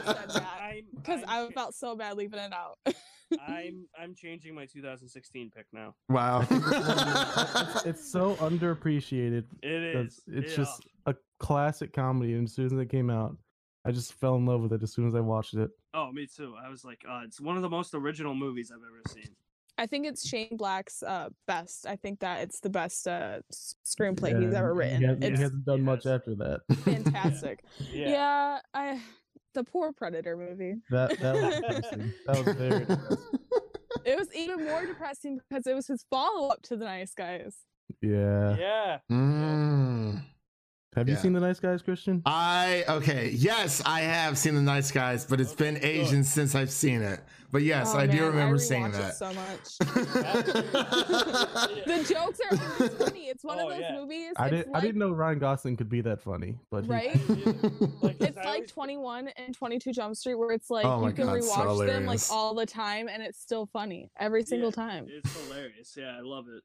because 0.95 1.21
I'm 1.27 1.27
I 1.27 1.47
cha- 1.47 1.51
felt 1.53 1.75
so 1.75 1.95
bad 1.95 2.15
leaving 2.17 2.39
it 2.39 2.53
out. 2.53 2.77
I'm 3.45 3.85
I'm 3.99 4.15
changing 4.15 4.55
my 4.55 4.65
2016 4.65 5.51
pick 5.55 5.65
now. 5.73 5.93
Wow. 6.07 6.45
it's, 6.49 7.85
it's 7.85 8.11
so 8.11 8.35
underappreciated. 8.35 9.43
It 9.61 9.93
because. 9.93 10.21
It's 10.27 10.51
yeah. 10.51 10.55
just 10.55 10.87
a 11.07 11.15
classic 11.39 11.91
comedy, 11.93 12.33
and 12.35 12.45
as 12.47 12.53
soon 12.53 12.67
as 12.67 12.71
it 12.73 12.89
came 12.89 13.09
out, 13.09 13.35
I 13.87 13.91
just 13.91 14.13
fell 14.13 14.35
in 14.35 14.45
love 14.45 14.61
with 14.61 14.73
it 14.73 14.83
as 14.83 14.91
soon 14.93 15.07
as 15.07 15.15
I 15.15 15.19
watched 15.21 15.53
it. 15.55 15.69
Oh, 15.93 16.11
me 16.11 16.27
too. 16.27 16.55
I 16.63 16.69
was 16.69 16.83
like, 16.83 17.03
uh, 17.09 17.21
it's 17.23 17.39
one 17.39 17.55
of 17.55 17.61
the 17.61 17.69
most 17.69 17.93
original 17.93 18.35
movies 18.35 18.71
I've 18.71 18.81
ever 18.85 19.01
seen. 19.13 19.33
I 19.77 19.85
think 19.85 20.07
it's 20.07 20.27
Shane 20.27 20.57
Black's 20.57 21.03
uh, 21.03 21.29
best. 21.45 21.85
I 21.87 21.95
think 21.95 22.19
that 22.19 22.41
it's 22.41 22.59
the 22.59 22.69
best 22.69 23.07
uh, 23.07 23.39
s- 23.51 23.75
screenplay 23.85 24.39
he's 24.41 24.51
Yeah, 24.51 24.57
ever 24.59 24.73
he 24.73 24.79
written. 24.79 25.01
hasn't- 25.03 25.23
He 25.23 25.41
hasn't 25.43 25.65
done 25.65 25.83
much 25.83 26.05
after 26.05 26.35
that. 26.35 26.61
fantastic. 26.83 27.63
Yeah. 27.91 28.09
yeah. 28.09 28.59
I 28.73 28.99
the 29.53 29.63
poor 29.63 29.91
Predator 29.93 30.35
movie. 30.35 30.75
That 30.89 31.17
that 31.19 31.35
was 31.35 31.55
depressing. 31.61 32.13
That 32.25 32.45
was 32.45 32.55
very 32.55 32.79
depressing. 32.85 33.17
It 34.05 34.17
was 34.19 34.27
even 34.35 34.65
more 34.65 34.85
depressing 34.85 35.39
because 35.49 35.65
it 35.67 35.73
was 35.75 35.87
his 35.87 36.05
follow 36.09 36.49
up 36.49 36.61
to 36.63 36.75
the 36.77 36.85
Nice 36.85 37.13
Guys. 37.13 37.55
Yeah. 38.01 38.55
Yeah. 38.57 38.97
Mm. 39.11 40.21
Have 40.97 41.07
you 41.07 41.15
seen 41.15 41.31
the 41.33 41.39
Nice 41.39 41.59
Guys, 41.59 41.83
Christian? 41.83 42.23
I 42.25 42.83
okay. 42.89 43.29
Yes, 43.29 43.83
I 43.85 43.99
have 44.01 44.35
seen 44.35 44.55
the 44.55 44.63
Nice 44.63 44.89
Guys, 44.89 45.25
but 45.25 45.39
it's 45.39 45.53
been 45.53 45.75
Okay, 45.77 45.93
good. 45.93 46.05
Asian 46.07 46.23
since 46.23 46.55
I've 46.55 46.71
seen 46.71 47.03
it. 47.03 47.19
But 47.51 47.61
yes, 47.61 47.91
Oh, 47.93 47.99
I 47.99 48.07
do 48.07 48.25
remember 48.25 48.55
I 48.55 48.57
seeing 48.57 48.91
that. 48.91 49.11
it 49.11 49.15
so 49.15 49.31
much. 49.31 49.77
the 51.85 52.05
jokes 52.09 52.39
are 52.41 52.57
always 52.59 52.97
funny. 52.97 53.27
It's 53.27 53.43
one 53.43 53.59
Oh, 53.59 53.69
of 53.69 53.73
those 53.75 53.81
yeah. 53.81 53.93
movies. 53.99 54.33
I 54.37 54.49
didn't. 54.49 54.73
like, 54.73 54.77
I 54.83 54.85
didn't 54.85 54.97
know 54.99 55.11
Ryan 55.11 55.37
Gosling 55.39 55.77
could 55.77 55.87
be 55.87 56.01
that 56.01 56.19
funny, 56.21 56.57
but 56.71 56.83
he, 56.85 56.89
Right? 56.89 57.21
Like, 58.01 58.17
'cause 58.19 58.27
It's 58.29 58.37
like 58.37 58.65
21 58.67 59.27
and 59.37 59.53
22 59.55 59.93
Jump 59.93 60.15
Street, 60.15 60.35
where 60.35 60.51
it's 60.51 60.71
like 60.71 60.85
Oh 60.85 61.05
you 61.07 61.13
can 61.13 61.27
God, 61.27 61.43
so 61.43 61.49
rewatch 61.51 61.85
them 61.85 62.05
like 62.07 62.21
all 62.31 62.55
the 62.55 62.65
time, 62.65 63.07
and 63.07 63.21
it's 63.21 63.39
still 63.39 63.67
funny 63.67 64.09
every 64.19 64.43
single 64.43 64.69
Yeah, 64.71 64.75
time. 64.85 65.07
It's 65.09 65.31
hilarious. 65.45 65.95
Yeah, 65.95 66.17
I 66.17 66.21
love 66.21 66.45
it. 66.49 66.63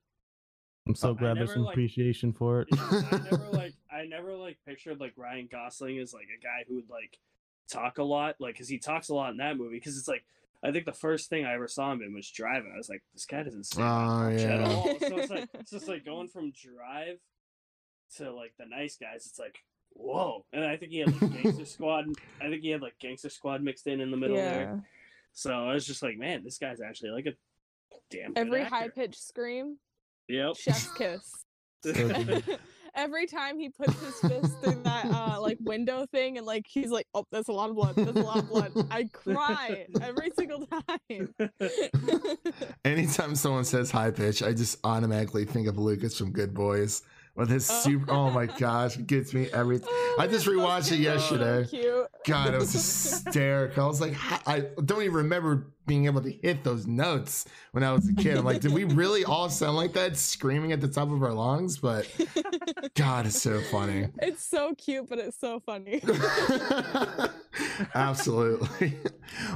I'm 0.86 0.94
so 0.94 1.10
I 1.10 1.14
glad 1.14 1.36
there's 1.36 1.52
some 1.52 1.64
like- 1.64 1.74
appreciation 1.74 2.32
for 2.32 2.62
it. 2.62 2.68
Yeah, 2.72 3.02
I 3.10 3.18
never 3.30 3.48
like 3.52 3.74
I 3.90 4.06
never 4.06 4.34
like 4.34 4.58
pictured 4.66 5.00
like 5.00 5.12
Ryan 5.16 5.48
Gosling 5.50 5.98
as 5.98 6.12
like 6.12 6.26
a 6.36 6.42
guy 6.42 6.64
who 6.66 6.76
would 6.76 6.90
like 6.90 7.18
talk 7.70 7.98
a 7.98 8.02
lot, 8.02 8.36
like 8.40 8.54
because 8.54 8.68
he 8.68 8.78
talks 8.78 9.08
a 9.08 9.14
lot 9.14 9.30
in 9.30 9.36
that 9.38 9.56
movie. 9.56 9.76
Because 9.76 9.96
it's 9.96 10.08
like 10.08 10.24
I 10.62 10.72
think 10.72 10.84
the 10.84 10.92
first 10.92 11.28
thing 11.28 11.44
I 11.44 11.54
ever 11.54 11.68
saw 11.68 11.92
him 11.92 12.02
in 12.02 12.14
was 12.14 12.30
Drive, 12.30 12.64
and 12.64 12.72
I 12.72 12.76
was 12.76 12.88
like, 12.88 13.02
this 13.14 13.26
guy 13.26 13.42
doesn't 13.42 13.64
say 13.64 13.82
Oh, 13.82 14.30
much 14.30 14.40
at 14.40 14.60
all. 14.60 14.84
So 15.00 15.16
it's 15.18 15.30
like 15.30 15.48
it's 15.54 15.70
just 15.70 15.88
like 15.88 16.04
going 16.04 16.28
from 16.28 16.52
Drive 16.52 17.18
to 18.16 18.32
like 18.32 18.54
the 18.58 18.66
Nice 18.66 18.96
Guys. 18.96 19.26
It's 19.26 19.38
like 19.38 19.58
whoa, 19.94 20.44
and 20.52 20.64
I 20.64 20.76
think 20.76 20.92
he 20.92 20.98
had 20.98 21.20
like 21.20 21.42
Gangster 21.42 21.64
Squad. 21.66 22.06
I 22.40 22.48
think 22.48 22.62
he 22.62 22.70
had 22.70 22.82
like 22.82 22.98
Gangster 22.98 23.30
Squad 23.30 23.62
mixed 23.62 23.86
in 23.86 24.00
in 24.00 24.10
the 24.10 24.16
middle 24.16 24.36
yeah. 24.36 24.52
there. 24.52 24.84
So 25.32 25.52
I 25.52 25.74
was 25.74 25.86
just 25.86 26.02
like, 26.02 26.18
man, 26.18 26.44
this 26.44 26.58
guy's 26.58 26.80
actually 26.80 27.10
like 27.10 27.26
a 27.26 27.32
damn 28.10 28.34
good 28.34 28.46
Every 28.46 28.64
high 28.64 28.88
pitched 28.88 29.22
scream, 29.22 29.78
Yep. 30.28 30.56
chef's 30.56 30.92
kiss. 30.92 31.30
So. 31.84 32.40
Every 32.94 33.26
time 33.26 33.58
he 33.58 33.70
puts 33.70 33.98
his 34.00 34.14
fist 34.20 34.52
through 34.62 34.82
that 34.82 35.06
uh 35.06 35.40
like 35.40 35.56
window 35.60 36.04
thing 36.12 36.36
and 36.36 36.46
like 36.46 36.66
he's 36.68 36.90
like, 36.90 37.06
Oh, 37.14 37.24
that's 37.32 37.48
a 37.48 37.52
lot 37.52 37.70
of 37.70 37.76
blood, 37.76 37.94
that's 37.96 38.18
a 38.18 38.22
lot 38.22 38.36
of 38.38 38.48
blood. 38.50 38.72
I 38.90 39.04
cry 39.12 39.86
every 40.02 40.30
single 40.36 40.66
time. 40.66 41.34
Anytime 42.84 43.34
someone 43.34 43.64
says 43.64 43.90
high 43.90 44.10
pitch, 44.10 44.42
I 44.42 44.52
just 44.52 44.78
automatically 44.84 45.44
think 45.46 45.68
of 45.68 45.78
Lucas 45.78 46.18
from 46.18 46.32
Good 46.32 46.52
Boys 46.52 47.02
with 47.34 47.48
his 47.48 47.68
Oh. 47.70 47.80
super. 47.80 48.10
Oh 48.12 48.30
my 48.30 48.44
gosh, 48.46 48.98
it 48.98 49.06
gets 49.06 49.32
me 49.32 49.48
every. 49.54 49.80
I 50.18 50.26
just 50.26 50.46
rewatched 50.46 50.92
it 50.92 50.96
cute, 50.96 51.20
so 51.20 51.36
yesterday. 51.36 51.66
cute. 51.68 52.06
God, 52.26 52.52
it 52.54 52.58
was 52.58 52.72
hysterical. 52.72 53.84
I 53.84 53.86
was 53.86 54.00
like, 54.02 54.14
I 54.46 54.60
don't 54.84 55.02
even 55.02 55.14
remember 55.14 55.72
being 55.86 56.06
able 56.06 56.20
to 56.22 56.30
hit 56.30 56.64
those 56.64 56.86
notes 56.86 57.44
when 57.72 57.82
I 57.84 57.92
was 57.92 58.08
a 58.08 58.14
kid. 58.14 58.36
I'm 58.36 58.44
like, 58.44 58.60
did 58.60 58.72
we 58.72 58.84
really 58.84 59.24
all 59.24 59.48
sound 59.48 59.76
like 59.76 59.92
that, 59.94 60.16
screaming 60.16 60.72
at 60.72 60.80
the 60.80 60.88
top 60.88 61.10
of 61.10 61.22
our 61.22 61.32
lungs? 61.32 61.78
But 61.78 62.06
God, 62.94 63.26
it's 63.26 63.40
so 63.42 63.60
funny. 63.70 64.08
It's 64.20 64.44
so 64.44 64.74
cute, 64.76 65.08
but 65.08 65.18
it's 65.18 65.38
so 65.38 65.60
funny. 65.60 66.02
Absolutely. 67.94 68.94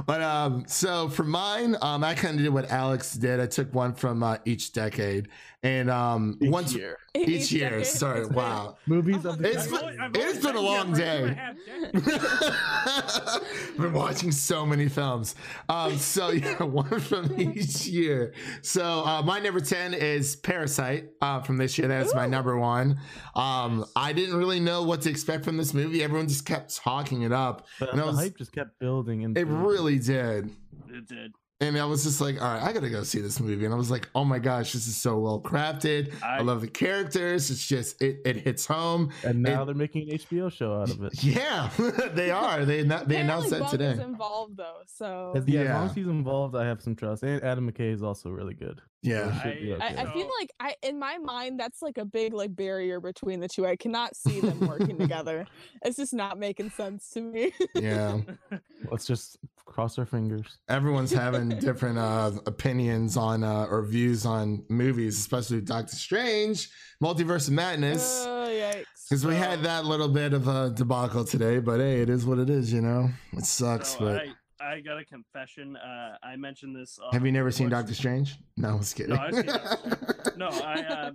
but 0.05 0.21
um, 0.21 0.65
so 0.67 1.09
for 1.09 1.23
mine, 1.23 1.75
um, 1.81 2.03
I 2.03 2.13
kind 2.15 2.37
of 2.37 2.43
did 2.43 2.53
what 2.53 2.69
Alex 2.71 3.13
did. 3.13 3.39
I 3.39 3.47
took 3.47 3.73
one 3.73 3.93
from 3.93 4.21
uh, 4.23 4.37
each 4.45 4.73
decade, 4.73 5.29
and 5.63 5.89
um, 5.89 6.37
Each 6.41 6.49
once 6.51 6.73
year. 6.75 6.97
each, 7.15 7.27
Each 7.29 7.51
year. 7.51 7.69
decade. 7.71 7.85
Sorry, 7.87 8.25
wow. 8.27 8.77
Movies 8.85 9.25
of 9.25 9.39
the 9.39 9.49
It's 9.49 9.65
I've 9.65 9.69
been- 9.71 9.79
always- 9.81 9.97
I've 9.99 10.15
it's 10.15 10.25
always 10.25 10.45
been 10.45 10.55
a 10.55 10.61
long 10.61 10.87
have 10.89 10.97
two 10.97 11.03
and 11.03 11.25
a 11.25 11.29
day. 11.29 11.33
half 11.35 11.55
decades. 12.03 13.39
Been 13.77 13.93
watching 13.93 14.31
so 14.31 14.65
many 14.65 14.87
films. 14.89 15.35
Um, 15.69 15.97
so 15.97 16.16
yeah, 16.33 16.63
one 16.63 16.99
from 16.99 17.39
each 17.39 17.87
year. 17.87 18.33
So 18.61 18.83
uh, 19.05 19.21
my 19.21 19.39
number 19.39 19.59
ten 19.59 19.93
is 19.93 20.35
Parasite 20.35 21.09
uh, 21.21 21.41
from 21.41 21.57
this 21.57 21.77
year. 21.77 21.87
That's 21.87 22.13
my 22.13 22.27
number 22.27 22.57
one. 22.57 22.99
Um, 23.35 23.85
I 23.95 24.13
didn't 24.13 24.35
really 24.35 24.59
know 24.59 24.83
what 24.83 25.01
to 25.01 25.09
expect 25.09 25.45
from 25.45 25.57
this 25.57 25.73
movie. 25.73 26.03
Everyone 26.03 26.27
just 26.27 26.45
kept 26.45 26.75
talking 26.75 27.21
it 27.21 27.31
up, 27.31 27.67
But 27.79 27.91
and 27.91 27.99
the 27.99 28.05
was, 28.05 28.17
hype 28.17 28.37
just 28.37 28.51
kept 28.51 28.79
building, 28.79 29.23
and 29.23 29.37
it 29.37 29.45
really 29.45 29.99
did. 29.99 30.49
It 30.89 31.07
did. 31.07 31.33
And 31.59 31.75
I 31.75 31.85
was 31.85 32.03
just 32.03 32.21
like, 32.21 32.39
all 32.39 32.53
right, 32.53 32.61
I 32.61 32.71
gotta 32.71 32.89
go 32.89 33.01
see 33.01 33.19
this 33.19 33.39
movie. 33.39 33.65
And 33.65 33.73
I 33.73 33.77
was 33.77 33.89
like, 33.89 34.07
oh 34.13 34.23
my 34.23 34.37
gosh, 34.37 34.73
this 34.73 34.85
is 34.87 34.95
so 34.95 35.17
well 35.17 35.41
crafted. 35.41 36.13
I, 36.21 36.37
I- 36.37 36.41
love 36.41 36.61
the 36.61 36.67
characters. 36.67 37.49
It's 37.49 37.65
just 37.65 37.99
it, 37.99 38.19
it 38.25 38.35
hits 38.37 38.67
home. 38.67 39.11
And 39.23 39.41
now 39.41 39.63
It- 39.63 39.65
they're 39.65 39.73
making 39.75 40.11
an 40.11 40.17
HBO 40.19 40.51
show 40.51 40.79
out 40.79 40.91
of 40.91 41.01
it. 41.03 41.13
Yeah, 41.23 41.69
they 42.13 42.29
are. 42.29 42.63
They 42.63 42.81
anno- 42.81 43.03
they 43.05 43.17
announced 43.17 43.49
that 43.49 43.61
Apparently 43.61 43.61
Bong 43.61 43.71
today. 43.71 43.91
is 44.03 44.07
involved 44.07 44.57
though, 44.57 44.77
so 44.85 45.33
As, 45.35 45.47
yeah, 45.47 45.61
as 45.61 45.69
long 45.69 45.85
as 45.85 45.95
he's 45.95 46.07
involved, 46.07 46.55
I 46.55 46.65
have 46.67 46.79
some 46.79 46.95
trust. 46.95 47.23
And 47.23 47.43
Adam 47.43 47.71
McKay 47.71 47.91
is 47.91 48.03
also 48.03 48.29
really 48.29 48.53
good. 48.53 48.79
Yeah. 49.03 49.41
So 49.43 49.49
it 49.49 49.81
I- 49.81 49.85
I. 49.85 50.01
I 50.03 50.13
feel 50.13 50.29
like 50.39 50.51
I 50.59 50.75
in 50.81 50.97
my 50.99 51.17
mind 51.19 51.59
that's 51.59 51.81
like 51.81 51.97
a 51.97 52.05
big 52.05 52.33
like 52.33 52.55
barrier 52.55 52.99
between 52.99 53.39
the 53.39 53.47
two. 53.47 53.65
I 53.65 53.75
cannot 53.75 54.15
see 54.15 54.39
them 54.39 54.59
working 54.67 54.97
together. 54.99 55.45
It's 55.83 55.97
just 55.97 56.13
not 56.13 56.39
making 56.39 56.71
sense 56.71 57.09
to 57.11 57.21
me. 57.21 57.53
Yeah. 57.75 58.19
Let's 58.91 59.05
just 59.05 59.37
cross 59.65 59.99
our 59.99 60.05
fingers. 60.05 60.57
Everyone's 60.69 61.11
having 61.11 61.49
different 61.59 61.97
uh, 61.99 62.31
opinions 62.47 63.17
on 63.17 63.43
uh, 63.43 63.65
or 63.69 63.83
views 63.83 64.25
on 64.25 64.63
movies, 64.69 65.17
especially 65.19 65.61
Doctor 65.61 65.95
Strange, 65.95 66.69
Multiverse 67.03 67.47
of 67.47 67.53
Madness. 67.53 68.23
Oh 68.25 68.47
yikes! 68.49 68.85
Because 69.09 69.25
we 69.25 69.35
had 69.35 69.61
that 69.63 69.85
little 69.85 70.09
bit 70.09 70.33
of 70.33 70.47
a 70.47 70.69
debacle 70.71 71.23
today, 71.23 71.59
but 71.59 71.79
hey, 71.79 72.01
it 72.01 72.09
is 72.09 72.25
what 72.25 72.39
it 72.39 72.49
is, 72.49 72.73
you 72.73 72.81
know. 72.81 73.09
It 73.33 73.45
sucks, 73.45 73.89
So 73.89 73.99
but 73.99 74.21
I, 74.21 74.27
I 74.59 74.79
got 74.79 74.97
a 74.99 75.05
confession. 75.05 75.75
Uh, 75.77 76.17
I 76.23 76.35
mentioned 76.35 76.75
this. 76.75 76.99
have 77.11 77.21
you 77.23 77.27
on 77.29 77.33
never 77.33 77.51
seen 77.51 77.69
Doctor 77.69 77.93
Strange? 77.93 78.35
No, 78.55 78.69
I 78.69 78.73
was 78.75 78.93
kidding. 78.93 79.15
No, 79.15 79.21
I've 79.21 79.35
seen 79.35 79.45
Doctor 79.45 80.33
No, 80.37 80.47
I 80.49 80.83
uh, 80.83 81.11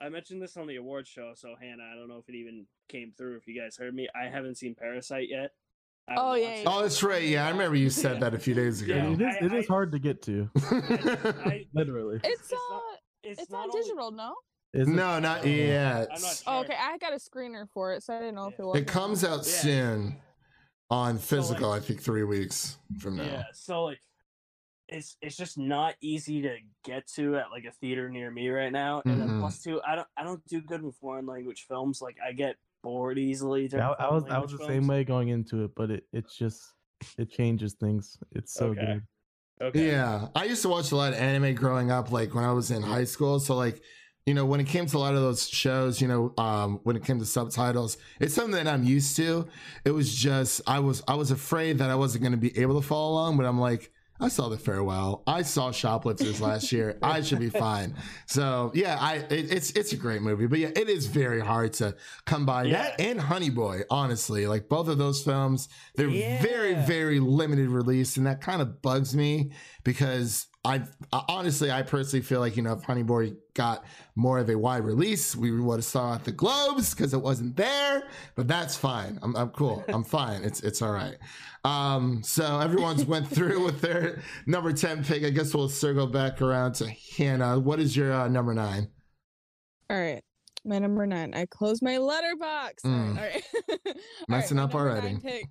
I 0.00 0.08
mentioned 0.08 0.42
this 0.42 0.56
on 0.56 0.66
the 0.66 0.76
award 0.76 1.06
show. 1.06 1.32
So 1.36 1.54
Hannah, 1.60 1.84
I 1.92 1.96
don't 1.96 2.08
know 2.08 2.18
if 2.18 2.28
it 2.28 2.34
even 2.34 2.66
came 2.88 3.12
through. 3.16 3.36
If 3.36 3.46
you 3.46 3.60
guys 3.60 3.76
heard 3.76 3.94
me, 3.94 4.08
I 4.14 4.28
haven't 4.28 4.56
seen 4.56 4.74
Parasite 4.74 5.28
yet. 5.28 5.50
I 6.08 6.14
Oh, 6.18 6.34
yeah, 6.34 6.56
yeah. 6.56 6.62
oh, 6.66 6.82
that's 6.82 7.02
right. 7.02 7.22
Yeah, 7.22 7.46
I 7.46 7.50
remember 7.50 7.76
you 7.76 7.88
said 7.88 8.20
that 8.20 8.34
a 8.34 8.38
few 8.38 8.52
days 8.54 8.82
ago. 8.82 8.94
Yeah. 8.94 9.10
it 9.12 9.20
is, 9.20 9.36
I- 9.40 9.44
it 9.46 9.52
is 9.54 9.64
I- 9.64 9.72
hard 9.72 9.92
to 9.92 9.98
get 9.98 10.20
to, 10.22 10.50
I, 10.56 11.64
literally. 11.72 12.20
It's 12.24 12.40
It's 12.42 12.52
uh, 12.52 12.56
not- 12.70 12.82
it's, 13.22 13.40
it's, 13.42 13.50
not 13.50 13.64
on 13.64 13.70
only- 13.70 13.80
digital, 13.82 14.10
no? 14.10 14.34
Is 14.74 14.86
it? 14.88 14.90
no, 14.90 15.18
not 15.20 15.46
yet. 15.46 16.08
I'm 16.14 16.20
not 16.20 16.42
Oh, 16.46 16.60
okay, 16.60 16.74
I 16.78 16.98
got 16.98 17.12
a 17.14 17.16
screener 17.16 17.66
for 17.72 17.94
it, 17.94 18.02
so 18.02 18.12
I 18.14 18.18
didn't 18.18 18.34
know 18.34 18.48
if 18.48 18.58
it 18.58 18.64
was. 18.64 18.76
It 18.76 18.86
comes 18.86 19.24
out 19.24 19.38
Yeah. 19.46 19.52
soon 19.52 20.16
on 20.90 21.18
So, 21.18 21.36
like- 21.36 21.44
physical, 21.46 21.72
I 21.72 21.80
think 21.80 22.00
three 22.02 22.24
weeks 22.24 22.78
from 22.98 23.16
now. 23.16 23.24
Yeah, 23.24 23.42
so 23.52 23.84
like 23.84 24.00
it's 24.88 25.16
it's 25.22 25.36
just 25.36 25.56
not 25.56 25.94
easy 26.02 26.42
to 26.42 26.56
get 26.84 27.06
to 27.14 27.36
at 27.36 27.50
like 27.50 27.64
a 27.64 27.70
theater 27.72 28.08
near 28.10 28.30
me 28.30 28.48
right 28.50 28.70
now. 28.72 29.00
And 29.06 29.16
Mhm. 29.16 29.26
then 29.26 29.40
plus 29.40 29.62
two, 29.62 29.80
I 29.86 29.96
don't 29.96 30.08
I 30.16 30.24
don't 30.24 30.44
do 30.46 30.60
good 30.60 30.82
with 30.82 30.96
foreign 30.96 31.26
language 31.26 31.64
films. 31.66 32.02
Like 32.02 32.16
I 32.24 32.32
get 32.32 32.56
bored 32.82 33.18
easily. 33.18 33.66
Yeah, 33.72 33.90
I, 33.92 34.04
I 34.08 34.12
was 34.12 34.24
I 34.24 34.38
was 34.38 34.50
the 34.52 34.58
language 34.58 34.68
same 34.68 34.86
way 34.86 35.04
going 35.04 35.28
into 35.28 35.64
it, 35.64 35.74
but 35.74 35.90
it 35.90 36.06
it's 36.12 36.36
just 36.36 36.62
it 37.18 37.30
changes 37.30 37.74
things. 37.74 38.18
It's 38.32 38.52
so 38.52 38.68
Okay. 38.68 38.84
good. 38.86 39.02
Okay. 39.62 39.86
Yeah, 39.88 40.28
I 40.34 40.44
used 40.44 40.62
to 40.62 40.68
watch 40.68 40.92
a 40.92 40.96
lot 40.96 41.12
of 41.12 41.18
anime 41.18 41.54
growing 41.54 41.90
up, 41.90 42.10
like 42.10 42.34
when 42.34 42.44
I 42.44 42.52
was 42.52 42.70
in 42.70 42.82
high 42.82 43.04
school. 43.04 43.38
So, 43.40 43.54
like, 43.56 43.82
you 44.26 44.32
know, 44.32 44.46
when 44.46 44.58
it 44.58 44.66
came 44.66 44.86
to 44.86 44.96
a 44.96 44.98
lot 44.98 45.14
of 45.14 45.20
those 45.20 45.46
shows, 45.48 46.00
you 46.00 46.08
know, 46.08 46.32
um, 46.38 46.80
when 46.84 46.96
it 46.96 47.04
came 47.04 47.18
to 47.18 47.26
subtitles, 47.26 47.98
it's 48.20 48.32
something 48.34 48.52
that 48.54 48.66
I'm 48.66 48.82
used 48.82 49.16
to. 49.16 49.46
It 49.84 49.90
was 49.90 50.14
just 50.14 50.62
I 50.66 50.78
was 50.80 51.02
I 51.06 51.14
was 51.14 51.30
afraid 51.30 51.78
that 51.78 51.90
I 51.90 51.94
wasn't 51.94 52.22
going 52.22 52.32
to 52.32 52.38
be 52.38 52.58
able 52.58 52.80
to 52.80 52.86
follow 52.86 53.12
along, 53.12 53.36
but 53.36 53.44
I'm 53.44 53.60
like, 53.60 53.92
I 54.18 54.28
saw 54.28 54.48
the 54.48 54.56
farewell. 54.56 55.24
I 55.26 55.42
saw 55.42 55.72
Shoplifters 55.72 56.40
last 56.40 56.72
year. 56.72 56.96
I 57.02 57.20
should 57.20 57.40
be 57.40 57.50
fine. 57.50 57.96
So 58.24 58.70
yeah, 58.72 58.96
I 58.98 59.16
it, 59.16 59.52
it's 59.52 59.72
it's 59.72 59.92
a 59.92 59.96
great 59.96 60.22
movie, 60.22 60.46
but 60.46 60.58
yeah, 60.58 60.68
it 60.74 60.88
is 60.88 61.06
very 61.06 61.40
hard 61.40 61.74
to 61.74 61.94
come 62.24 62.46
by 62.46 62.62
Yeah. 62.64 62.82
that 62.82 63.00
and 63.02 63.20
Honey 63.20 63.50
Boy. 63.50 63.82
Honestly, 63.90 64.46
like 64.46 64.70
both 64.70 64.88
of 64.88 64.96
those 64.96 65.22
films, 65.22 65.68
they're 65.96 66.08
very 66.40 66.74
very 66.74 67.20
limited 67.20 67.68
release, 67.68 68.16
and 68.16 68.26
that 68.26 68.40
kind 68.40 68.62
of 68.62 68.80
bugs 68.80 69.14
me 69.14 69.50
because 69.84 70.48
I 70.64 70.82
honestly 71.12 71.70
I 71.70 71.82
personally 71.82 72.22
feel 72.22 72.40
like 72.40 72.56
you 72.56 72.62
know 72.62 72.72
if 72.72 72.82
Honey 72.82 73.02
Boy 73.02 73.34
got 73.52 73.84
more 74.16 74.38
of 74.38 74.48
a 74.48 74.56
wide 74.56 74.82
release, 74.82 75.36
we 75.36 75.50
would 75.50 75.76
have 75.76 75.84
saw 75.84 76.12
it 76.12 76.16
at 76.16 76.24
the 76.24 76.32
Globes 76.32 76.94
because 76.94 77.12
it 77.12 77.20
wasn't 77.20 77.54
there. 77.54 78.04
But 78.34 78.48
that's 78.48 78.74
fine. 78.74 79.18
I'm, 79.22 79.36
I'm 79.36 79.50
cool. 79.50 79.84
I'm 79.88 80.04
fine. 80.04 80.42
It's 80.42 80.60
it's 80.62 80.80
all 80.80 80.92
right. 80.92 81.16
Um, 81.64 82.22
so 82.22 82.60
everyone's 82.60 83.04
went 83.06 83.28
through 83.28 83.62
with 83.62 83.82
their 83.82 84.22
number 84.46 84.72
ten 84.72 85.04
pick. 85.04 85.22
I 85.22 85.30
guess 85.30 85.54
we'll 85.54 85.68
circle 85.68 86.06
back 86.06 86.40
around 86.40 86.72
to 86.76 86.88
Hannah. 87.16 87.60
What 87.60 87.78
is 87.78 87.94
your 87.94 88.12
uh, 88.12 88.28
number 88.28 88.54
nine? 88.54 88.88
All 89.90 90.00
right, 90.00 90.22
my 90.64 90.78
number 90.78 91.06
nine. 91.06 91.34
I 91.34 91.44
closed 91.44 91.82
my 91.82 91.96
Letterboxd. 91.96 92.84
Mm. 92.86 93.18
All 93.18 93.22
right, 93.22 93.44
All 93.86 93.94
Messing 94.28 94.56
my 94.56 94.62
up 94.62 94.72
number 94.72 94.90
already. 94.90 95.18
Pick, 95.18 95.46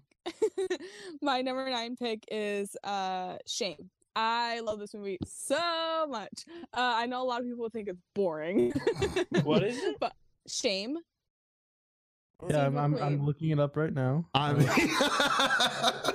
my 1.22 1.44
number 1.44 1.70
nine 1.70 1.96
pick 1.96 2.24
is 2.32 2.76
uh 2.84 3.38
Shame. 3.46 3.92
I 4.16 4.60
love 4.60 4.80
this 4.80 4.94
movie 4.94 5.18
so 5.26 6.06
much. 6.10 6.46
Uh, 6.74 6.94
I 6.96 7.06
know 7.08 7.24
a 7.24 7.26
lot 7.26 7.42
of 7.42 7.48
people 7.48 7.70
think 7.70 7.88
it's 7.88 8.02
boring. 8.14 8.72
What 9.44 9.64
is 9.64 9.78
it? 9.78 9.98
But 10.00 10.14
Shame. 10.48 10.98
Yeah, 12.50 12.66
I'm, 12.66 12.78
I'm, 12.78 12.96
I'm 13.02 13.26
looking 13.26 13.52
it 13.52 13.60
up 13.60 13.78
right 13.78 13.94
now. 13.94 14.26
I'm, 14.34 14.58
I 14.68 16.12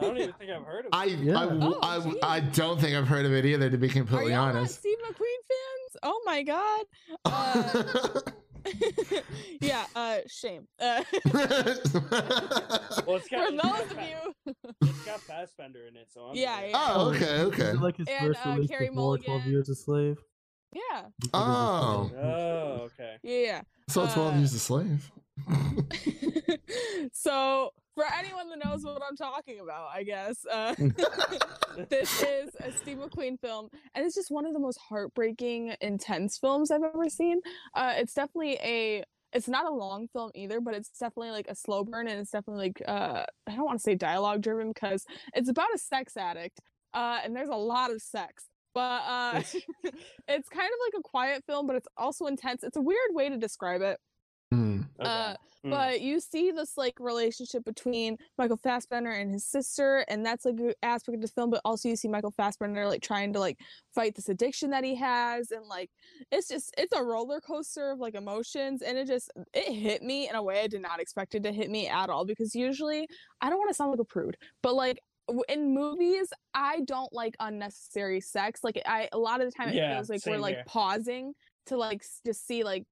don't 0.00 0.16
even 0.16 0.32
think 0.32 0.50
I've 0.50 0.62
heard 0.64 0.86
of. 0.86 0.90
I, 0.92 1.06
it. 1.06 1.34
I, 1.34 1.44
Oh, 1.50 1.78
I. 1.82 2.36
I 2.36 2.40
don't 2.40 2.80
think 2.80 2.96
I've 2.96 3.06
heard 3.06 3.26
of 3.26 3.32
it 3.34 3.44
either. 3.44 3.68
To 3.68 3.76
be 3.76 3.88
completely 3.88 4.32
y'all 4.32 4.44
honest. 4.44 4.78
Steve 4.78 4.96
McQueen 5.06 5.42
fans? 5.48 5.96
Oh 6.02 6.22
my 6.24 6.42
god. 6.42 6.86
Uh, 7.24 8.20
yeah. 9.60 9.84
Uh, 9.94 10.18
shame. 10.26 10.66
Uh, 10.80 11.02
Well, 13.06 13.16
it's 13.16 13.28
got, 13.28 13.48
for 13.48 13.52
those 13.52 13.90
of 13.92 13.98
you. 14.02 14.54
It's 15.28 15.52
Fassbender 15.52 15.86
in 15.86 15.96
it, 15.96 16.08
so 16.12 16.26
I'm 16.26 16.36
Yeah, 16.36 16.60
yeah. 16.64 16.70
oh, 16.74 17.10
okay, 17.14 17.40
okay. 17.42 17.62
it 17.70 17.80
like 17.80 17.96
his 17.96 18.08
And, 18.08 18.28
first 18.28 18.46
uh, 18.46 18.50
release 18.50 18.70
Carey 18.70 18.88
before 18.88 19.18
12 19.18 19.26
Mulligan. 19.28 19.52
Years 19.52 19.68
a 19.68 19.74
Slave? 19.74 20.18
Yeah. 20.74 21.04
Before 21.20 21.40
Years 21.40 21.48
a 21.50 21.58
Oh. 21.58 22.10
Oh, 22.22 22.80
okay. 22.86 23.16
Yeah. 23.22 23.38
yeah. 23.40 23.60
So 23.88 24.06
12 24.06 24.34
Uh, 24.34 24.38
years 24.38 24.54
a 24.54 24.58
slave. 24.58 25.10
so 27.12 27.70
for 27.94 28.04
anyone 28.18 28.48
that 28.50 28.64
knows 28.64 28.84
what 28.84 29.00
I'm 29.08 29.16
talking 29.16 29.60
about, 29.60 29.88
I 29.92 30.02
guess 30.02 30.44
uh, 30.50 30.74
this 31.88 32.22
is 32.22 32.54
a 32.60 32.72
Steve 32.72 32.98
McQueen 32.98 33.40
film, 33.40 33.68
and 33.94 34.04
it's 34.04 34.14
just 34.14 34.30
one 34.30 34.46
of 34.46 34.52
the 34.52 34.58
most 34.58 34.78
heartbreaking, 34.88 35.74
intense 35.80 36.38
films 36.38 36.70
I've 36.70 36.82
ever 36.82 37.08
seen. 37.08 37.40
Uh, 37.74 37.94
it's 37.96 38.14
definitely 38.14 38.54
a. 38.62 39.04
It's 39.32 39.48
not 39.48 39.66
a 39.66 39.70
long 39.70 40.08
film 40.08 40.30
either, 40.34 40.60
but 40.60 40.74
it's 40.74 40.90
definitely 40.90 41.30
like 41.30 41.46
a 41.48 41.54
slow 41.54 41.84
burn, 41.84 42.08
and 42.08 42.20
it's 42.20 42.30
definitely 42.30 42.68
like 42.68 42.82
uh, 42.88 43.24
I 43.46 43.54
don't 43.54 43.64
want 43.64 43.78
to 43.78 43.82
say 43.82 43.94
dialogue 43.94 44.42
driven 44.42 44.68
because 44.72 45.04
it's 45.34 45.48
about 45.48 45.68
a 45.74 45.78
sex 45.78 46.16
addict, 46.16 46.60
uh, 46.94 47.20
and 47.22 47.36
there's 47.36 47.50
a 47.50 47.54
lot 47.54 47.90
of 47.90 48.00
sex. 48.00 48.44
But 48.74 49.02
uh, 49.06 49.42
it's 50.28 50.48
kind 50.48 50.68
of 50.68 50.78
like 50.86 50.98
a 50.98 51.02
quiet 51.02 51.44
film, 51.46 51.66
but 51.66 51.76
it's 51.76 51.88
also 51.96 52.26
intense. 52.26 52.62
It's 52.62 52.76
a 52.76 52.82
weird 52.82 53.10
way 53.12 53.28
to 53.28 53.36
describe 53.36 53.82
it. 53.82 53.98
Okay. 55.00 55.08
Uh, 55.08 55.36
Hmm. 55.64 55.70
but 55.70 56.00
you 56.02 56.20
see 56.20 56.52
this 56.52 56.76
like 56.76 57.00
relationship 57.00 57.64
between 57.64 58.16
Michael 58.38 58.56
Fassbender 58.56 59.10
and 59.10 59.32
his 59.32 59.44
sister, 59.44 60.04
and 60.08 60.24
that's 60.24 60.44
like 60.44 60.58
an 60.60 60.72
aspect 60.82 61.16
of 61.16 61.20
the 61.22 61.28
film. 61.28 61.50
But 61.50 61.62
also 61.64 61.88
you 61.88 61.96
see 61.96 62.06
Michael 62.06 62.30
Fassbender 62.30 62.86
like 62.86 63.02
trying 63.02 63.32
to 63.32 63.40
like 63.40 63.58
fight 63.92 64.14
this 64.14 64.28
addiction 64.28 64.70
that 64.70 64.84
he 64.84 64.94
has, 64.94 65.50
and 65.50 65.66
like 65.66 65.90
it's 66.30 66.46
just 66.48 66.72
it's 66.78 66.92
a 66.92 67.02
roller 67.02 67.40
coaster 67.40 67.90
of 67.90 67.98
like 67.98 68.14
emotions, 68.14 68.82
and 68.82 68.96
it 68.96 69.08
just 69.08 69.30
it 69.52 69.72
hit 69.72 70.02
me 70.02 70.28
in 70.28 70.36
a 70.36 70.42
way 70.42 70.60
I 70.62 70.68
did 70.68 70.80
not 70.82 71.00
expect 71.00 71.34
it 71.34 71.42
to 71.42 71.52
hit 71.52 71.70
me 71.70 71.88
at 71.88 72.08
all. 72.08 72.24
Because 72.24 72.54
usually 72.54 73.08
I 73.40 73.50
don't 73.50 73.58
want 73.58 73.70
to 73.70 73.74
sound 73.74 73.90
like 73.90 74.00
a 74.00 74.04
prude, 74.04 74.36
but 74.62 74.74
like 74.74 75.00
in 75.48 75.74
movies 75.74 76.32
I 76.54 76.80
don't 76.82 77.12
like 77.12 77.34
unnecessary 77.40 78.20
sex. 78.20 78.60
Like 78.62 78.80
I 78.86 79.08
a 79.12 79.18
lot 79.18 79.40
of 79.40 79.46
the 79.48 79.52
time 79.52 79.68
it 79.70 79.76
Yeah, 79.76 79.94
feels 79.94 80.08
like 80.08 80.22
we're 80.24 80.38
like 80.38 80.54
here. 80.56 80.64
pausing 80.66 81.34
to 81.66 81.76
like 81.76 82.02
just 82.24 82.46
see 82.46 82.64
like 82.64 82.84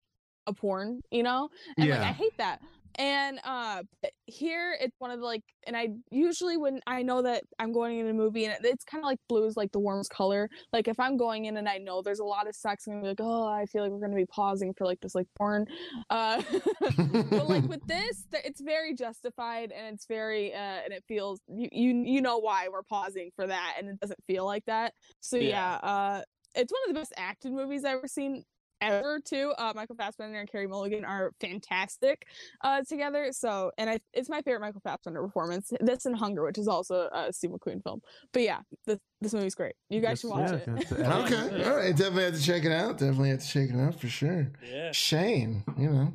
a 0.46 0.52
porn, 0.52 1.00
you 1.10 1.22
know? 1.22 1.48
And 1.78 1.90
like 1.90 2.02
I 2.02 2.12
hate 2.12 2.36
that. 2.38 2.60
And 2.98 3.38
uh 3.44 3.82
here 4.26 4.74
it's 4.80 4.94
one 5.00 5.10
of 5.10 5.20
the 5.20 5.26
like 5.26 5.42
and 5.66 5.76
I 5.76 5.88
usually 6.10 6.56
when 6.56 6.80
I 6.86 7.02
know 7.02 7.20
that 7.20 7.44
I'm 7.58 7.70
going 7.72 7.98
in 7.98 8.06
a 8.08 8.14
movie 8.14 8.46
and 8.46 8.56
it's 8.64 8.84
kind 8.84 9.04
of 9.04 9.06
like 9.06 9.18
blue 9.28 9.44
is 9.44 9.54
like 9.54 9.72
the 9.72 9.78
warmest 9.80 10.10
color. 10.10 10.48
Like 10.72 10.88
if 10.88 10.98
I'm 10.98 11.18
going 11.18 11.44
in 11.44 11.58
and 11.58 11.68
I 11.68 11.76
know 11.76 12.00
there's 12.00 12.20
a 12.20 12.24
lot 12.24 12.48
of 12.48 12.56
sex, 12.56 12.86
I'm 12.86 12.94
gonna 12.94 13.02
be 13.02 13.08
like, 13.08 13.20
oh, 13.20 13.46
I 13.46 13.66
feel 13.66 13.82
like 13.82 13.92
we're 13.92 14.00
gonna 14.00 14.16
be 14.16 14.24
pausing 14.24 14.72
for 14.72 14.86
like 14.86 15.00
this 15.00 15.14
like 15.14 15.26
porn. 15.36 15.66
Uh 16.08 16.42
but 16.80 17.46
like 17.46 17.68
with 17.68 17.84
this, 17.86 18.24
th- 18.32 18.44
it's 18.46 18.62
very 18.62 18.94
justified 18.94 19.72
and 19.72 19.94
it's 19.94 20.06
very 20.06 20.54
uh 20.54 20.56
and 20.84 20.92
it 20.94 21.04
feels 21.06 21.38
you 21.48 21.68
you 21.72 22.02
you 22.06 22.20
know 22.22 22.38
why 22.38 22.68
we're 22.68 22.82
pausing 22.82 23.30
for 23.36 23.46
that 23.46 23.74
and 23.78 23.88
it 23.90 24.00
doesn't 24.00 24.24
feel 24.26 24.46
like 24.46 24.64
that. 24.66 24.94
So 25.20 25.36
Yeah. 25.36 25.48
yeah, 25.48 25.74
uh 25.82 26.22
it's 26.54 26.72
one 26.72 26.80
of 26.88 26.94
the 26.94 26.98
best 26.98 27.12
acted 27.18 27.52
movies 27.52 27.84
I've 27.84 27.98
ever 27.98 28.08
seen 28.08 28.42
ever 28.80 29.20
too. 29.24 29.52
Uh 29.58 29.72
Michael 29.74 29.96
Fassbender 29.96 30.38
and 30.38 30.50
Carey 30.50 30.66
Mulligan 30.66 31.04
are 31.04 31.32
fantastic 31.40 32.26
uh 32.62 32.82
together. 32.82 33.28
So 33.32 33.70
and 33.78 33.88
I 33.90 34.00
it's 34.12 34.28
my 34.28 34.42
favorite 34.42 34.60
Michael 34.60 34.80
Fassbender 34.80 35.22
performance. 35.22 35.72
This 35.80 36.06
and 36.06 36.16
Hunger, 36.16 36.44
which 36.44 36.58
is 36.58 36.68
also 36.68 37.08
a 37.12 37.32
Steve 37.32 37.50
McQueen 37.50 37.82
film. 37.82 38.00
But 38.32 38.42
yeah, 38.42 38.60
this 38.86 38.98
this 39.20 39.32
movie's 39.34 39.54
great. 39.54 39.74
You 39.88 40.00
guys 40.00 40.10
Yes, 40.10 40.20
should 40.20 40.30
watch 40.30 40.50
yeah, 40.50 40.76
it. 40.76 40.92
Okay, 41.26 41.64
all 41.64 41.76
right, 41.76 41.96
definitely 41.96 42.24
have 42.24 42.34
to 42.36 42.42
check 42.42 42.64
it 42.64 42.72
out. 42.72 42.98
Definitely 42.98 43.30
have 43.30 43.40
to 43.40 43.48
check 43.48 43.70
it 43.70 43.76
out 43.80 43.98
for 43.98 44.08
sure. 44.08 44.52
Yeah. 44.62 44.92
Shane, 44.92 45.64
you 45.78 45.90
know. 45.90 46.12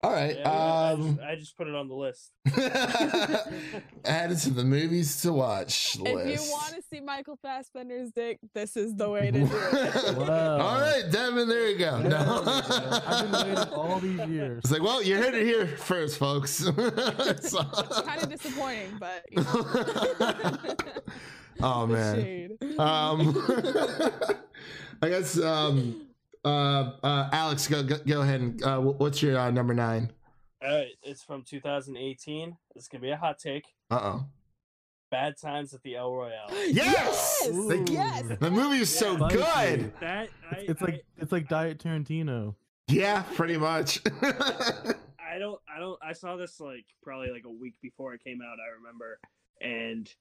All 0.00 0.12
right, 0.12 0.36
Yeah, 0.38 0.48
I, 0.48 0.92
um, 0.92 1.16
just, 1.16 1.20
I 1.28 1.34
just 1.34 1.56
put 1.56 1.66
it 1.66 1.74
on 1.74 1.88
the 1.88 1.94
list. 1.94 2.30
add 4.04 4.30
it 4.30 4.36
to 4.36 4.50
the 4.50 4.62
movies 4.62 5.20
to 5.22 5.32
watch 5.32 5.96
If 5.96 6.02
list. 6.14 6.44
you 6.44 6.50
want 6.52 6.74
to 6.76 6.82
see 6.88 7.00
Michael 7.00 7.36
Fassbender's 7.42 8.12
dick, 8.12 8.38
this 8.54 8.76
is 8.76 8.94
the 8.94 9.10
way 9.10 9.32
to 9.32 9.40
do 9.40 9.48
it. 9.50 10.18
All 10.18 10.80
right, 10.80 11.02
Devin, 11.10 11.48
there 11.48 11.68
you 11.70 11.78
go. 11.78 11.98
Yeah, 11.98 12.08
No. 12.08 12.42
I've 12.46 13.22
been 13.30 13.32
waiting 13.56 13.72
all 13.74 13.98
these 13.98 14.20
years. 14.28 14.58
It's 14.58 14.70
like, 14.70 14.82
well, 14.82 15.02
you 15.02 15.16
heard 15.16 15.34
it 15.34 15.44
here 15.44 15.66
first, 15.66 16.16
folks. 16.16 16.60
it's 16.64 17.50
kind 17.54 18.22
of 18.22 18.30
disappointing, 18.30 18.98
but 19.00 19.24
you 19.32 19.42
know. 19.42 20.76
oh 21.60 21.86
man. 21.88 22.56
Um, 22.78 23.36
I 25.02 25.08
guess 25.08 25.38
um, 25.40 26.07
uh, 26.44 26.92
uh, 27.02 27.28
Alex, 27.32 27.66
go, 27.68 27.82
go 27.82 27.96
go 28.06 28.22
ahead 28.22 28.40
and 28.40 28.62
uh, 28.62 28.78
what's 28.80 29.22
your 29.22 29.38
uh, 29.38 29.50
number 29.50 29.74
nine? 29.74 30.10
All 30.62 30.68
right, 30.76 30.88
it's 31.02 31.22
from 31.22 31.42
2018. 31.42 32.56
This 32.74 32.84
is 32.84 32.88
gonna 32.88 33.02
be 33.02 33.10
a 33.10 33.16
hot 33.16 33.38
take. 33.38 33.64
Uh 33.90 34.00
oh. 34.02 34.24
Bad 35.10 35.36
Times 35.40 35.72
at 35.72 35.82
the 35.82 35.96
El 35.96 36.12
Royale. 36.12 36.48
Yes, 36.66 36.74
Yes! 36.74 37.48
The- 37.48 37.86
Yes! 37.90 38.24
The 38.40 38.50
movie 38.50 38.78
is 38.78 38.94
so 38.94 39.16
Spicy. 39.16 39.36
good. 39.36 39.92
That 40.00 40.28
I, 40.50 40.54
It's, 40.56 40.70
it's 40.70 40.82
like 40.82 41.04
it's 41.18 41.32
like 41.32 41.48
Diet 41.48 41.78
Tarantino. 41.78 42.54
Yeah, 42.88 43.22
pretty 43.34 43.56
much. 43.56 44.00
I, 44.22 44.94
I 45.34 45.38
don't 45.38 45.60
I 45.74 45.78
don't 45.78 45.98
I 46.02 46.12
saw 46.12 46.36
this 46.36 46.58
like 46.60 46.84
probably 47.02 47.30
like 47.30 47.44
a 47.46 47.50
week 47.50 47.74
before 47.82 48.14
it 48.14 48.22
came 48.24 48.40
out. 48.42 48.56
I 48.58 48.76
remember, 48.78 49.18
and 49.62 50.12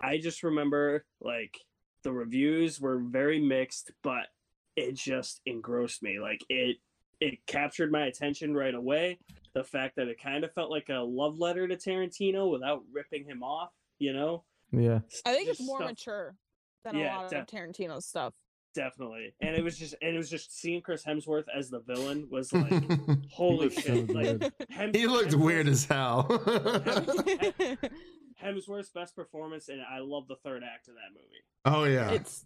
I 0.00 0.18
just 0.18 0.42
remember 0.42 1.04
like 1.20 1.58
the 2.02 2.12
reviews 2.12 2.80
were 2.80 2.98
very 2.98 3.40
mixed, 3.40 3.90
but 4.02 4.26
it 4.76 4.94
just 4.94 5.40
engrossed 5.46 6.02
me. 6.02 6.18
Like 6.20 6.40
it 6.48 6.76
it 7.20 7.38
captured 7.46 7.92
my 7.92 8.06
attention 8.06 8.54
right 8.54 8.74
away. 8.74 9.18
The 9.54 9.64
fact 9.64 9.96
that 9.96 10.08
it 10.08 10.20
kind 10.20 10.44
of 10.44 10.52
felt 10.52 10.70
like 10.70 10.88
a 10.88 10.94
love 10.98 11.38
letter 11.38 11.68
to 11.68 11.76
Tarantino 11.76 12.50
without 12.50 12.82
ripping 12.92 13.24
him 13.24 13.42
off, 13.42 13.70
you 13.98 14.12
know. 14.12 14.42
Yeah. 14.72 15.00
I 15.24 15.32
think 15.34 15.48
it's 15.48 15.60
more 15.64 15.78
stuff- 15.78 15.90
mature 15.90 16.34
than 16.84 16.96
Yeah, 16.96 17.16
a 17.16 17.20
lot 17.20 17.30
def- 17.30 17.42
of 17.42 17.46
Tarantino's 17.46 18.06
stuff. 18.06 18.34
Definitely, 18.74 19.32
and 19.40 19.54
it 19.54 19.62
was 19.62 19.78
just 19.78 19.94
and 20.02 20.16
it 20.16 20.18
was 20.18 20.28
just 20.28 20.58
seeing 20.58 20.82
Chris 20.82 21.04
Hemsworth 21.04 21.44
as 21.56 21.70
the 21.70 21.78
villain 21.78 22.26
was 22.28 22.52
like 22.52 22.72
holy 23.30 23.66
looked 23.68 23.76
so 23.76 23.80
shit. 23.82 24.10
Like 24.12 24.38
good. 24.40 24.52
He 24.96 25.06
looked 25.06 25.30
Hemsworth- 25.30 25.44
weird 25.44 25.68
as 25.68 25.84
hell. 25.84 26.24
Hemsworth's 28.42 28.90
best 28.90 29.14
performance, 29.14 29.68
and 29.68 29.80
I 29.80 30.00
love 30.00 30.26
the 30.28 30.36
third 30.44 30.62
act 30.64 30.88
of 30.88 30.94
that 30.94 31.12
movie. 31.14 31.44
oh 31.66 31.84
yeah. 31.84 32.10
it's 32.10 32.44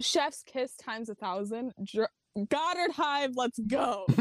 Chef's 0.00 0.42
Kiss 0.44 0.74
times 0.76 1.08
a 1.08 1.14
thousand. 1.14 1.72
Dr- 1.84 2.10
Goddard 2.50 2.92
Hive, 2.92 3.32
let's 3.36 3.58
go. 3.58 4.06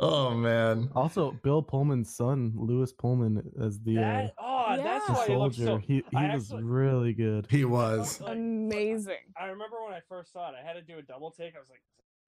oh 0.00 0.30
man. 0.34 0.88
Also, 0.94 1.32
Bill 1.42 1.62
Pullman's 1.62 2.14
son, 2.14 2.52
Lewis 2.56 2.92
Pullman, 2.92 3.42
as 3.62 3.78
the, 3.80 3.98
uh, 3.98 4.00
That 4.00 4.34
oh, 4.38 4.76
that's 4.76 5.06
the 5.06 5.12
why 5.12 5.26
he 5.26 5.36
looks 5.36 5.56
soldier. 5.56 5.72
so. 5.72 5.76
he 5.78 5.94
he 6.10 6.16
was 6.16 6.44
actually- 6.52 6.62
really 6.64 7.12
good. 7.12 7.46
He 7.50 7.64
was. 7.64 8.20
like, 8.20 8.32
Amazing. 8.32 9.16
I 9.38 9.46
remember 9.46 9.76
when 9.84 9.92
I 9.94 10.00
first 10.08 10.32
saw 10.32 10.48
it, 10.50 10.54
I 10.62 10.66
had 10.66 10.74
to 10.74 10.82
do 10.82 10.98
a 10.98 11.02
double 11.02 11.30
take. 11.30 11.54
I 11.54 11.58
was 11.58 11.68
like, 11.68 11.82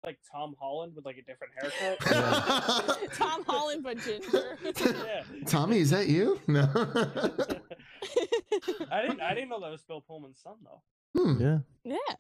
like 0.05 0.19
Tom 0.31 0.55
Holland 0.61 0.95
with 0.95 1.05
like 1.05 1.17
a 1.19 1.23
different 1.23 1.53
haircut. 1.61 1.99
Tom 3.15 3.45
Holland, 3.45 3.83
but 3.83 3.99
ginger. 3.99 4.59
yeah, 4.81 5.23
Tommy, 5.47 5.79
is 5.79 5.91
that 5.91 6.09
you? 6.09 6.41
No. 6.47 6.69
I 8.91 9.03
didn't. 9.03 9.21
I 9.21 9.35
didn't 9.35 9.49
know 9.49 9.61
that 9.61 9.71
was 9.71 9.83
Bill 9.83 10.01
Pullman's 10.01 10.41
son 10.43 10.55
though. 10.65 10.83
Hmm, 11.21 11.41
Yeah. 11.41 11.59
yeah. 11.85 12.15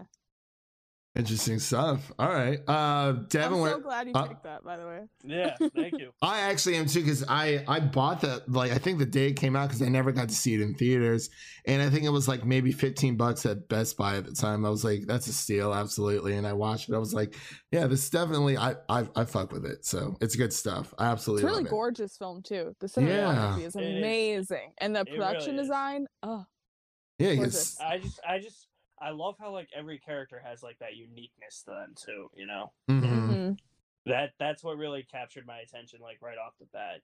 Interesting 1.18 1.58
stuff. 1.58 2.12
All 2.16 2.28
right. 2.32 2.60
Uh 2.68 3.12
Devin, 3.28 3.48
I'm 3.48 3.54
so 3.54 3.60
what- 3.74 3.82
glad 3.82 4.06
you 4.06 4.12
uh, 4.14 4.26
picked 4.28 4.44
that, 4.44 4.62
by 4.62 4.76
the 4.76 4.86
way. 4.86 5.00
Yeah, 5.24 5.56
thank 5.74 5.98
you. 5.98 6.12
I 6.22 6.42
actually 6.42 6.76
am 6.76 6.86
too 6.86 7.00
because 7.00 7.24
I 7.28 7.64
I 7.66 7.80
bought 7.80 8.20
that 8.20 8.48
like 8.48 8.70
I 8.70 8.78
think 8.78 9.00
the 9.00 9.04
day 9.06 9.26
it 9.26 9.32
came 9.32 9.56
out 9.56 9.66
because 9.68 9.82
I 9.82 9.88
never 9.88 10.12
got 10.12 10.28
to 10.28 10.34
see 10.34 10.54
it 10.54 10.60
in 10.60 10.74
theaters 10.74 11.28
and 11.66 11.82
I 11.82 11.90
think 11.90 12.04
it 12.04 12.10
was 12.10 12.28
like 12.28 12.44
maybe 12.44 12.70
fifteen 12.70 13.16
bucks 13.16 13.44
at 13.46 13.68
Best 13.68 13.96
Buy 13.96 14.16
at 14.16 14.26
the 14.26 14.32
time. 14.32 14.64
I 14.64 14.70
was 14.70 14.84
like, 14.84 15.06
that's 15.08 15.26
a 15.26 15.32
steal, 15.32 15.74
absolutely. 15.74 16.34
And 16.36 16.46
I 16.46 16.52
watched 16.52 16.88
it. 16.88 16.94
I 16.94 16.98
was 16.98 17.12
like, 17.12 17.34
yeah, 17.72 17.88
this 17.88 18.04
is 18.04 18.10
definitely 18.10 18.56
I 18.56 18.76
I, 18.88 19.08
I 19.16 19.24
fuck 19.24 19.50
with 19.50 19.64
it. 19.66 19.84
So 19.84 20.16
it's 20.20 20.36
good 20.36 20.52
stuff. 20.52 20.94
I 20.98 21.06
It's 21.06 21.12
absolutely 21.14 21.42
a 21.42 21.46
really 21.46 21.58
love 21.58 21.66
it. 21.66 21.70
gorgeous 21.70 22.16
film 22.16 22.42
too. 22.44 22.76
The 22.78 22.88
Yeah. 22.96 23.02
cinematography 23.02 23.66
is 23.66 23.74
It 23.74 23.82
is. 23.82 23.96
amazing, 23.98 24.72
and 24.80 24.94
the 24.94 25.00
It 25.00 25.06
really 25.06 25.18
production 25.18 25.58
is. 25.58 25.62
design. 25.66 26.06
Oh, 26.22 26.44
Yeah, 27.18 27.34
gorgeous. 27.34 27.80
I 27.80 27.98
just, 27.98 28.20
I 28.26 28.38
just, 28.38 28.67
I 29.00 29.10
love 29.10 29.36
how 29.38 29.52
like 29.52 29.68
every 29.76 29.98
character 29.98 30.40
has 30.44 30.62
like 30.62 30.78
that 30.80 30.96
uniqueness 30.96 31.62
to 31.64 31.70
them 31.70 31.94
too. 31.96 32.30
You 32.34 32.46
know, 32.46 32.72
mhm. 32.90 33.02
Mhm. 33.02 33.58
that 34.06 34.30
that's 34.38 34.62
what 34.64 34.76
really 34.76 35.02
captured 35.10 35.46
my 35.46 35.58
attention, 35.58 36.00
like 36.02 36.18
right 36.22 36.36
off 36.38 36.54
the 36.58 36.66
bat. 36.72 37.00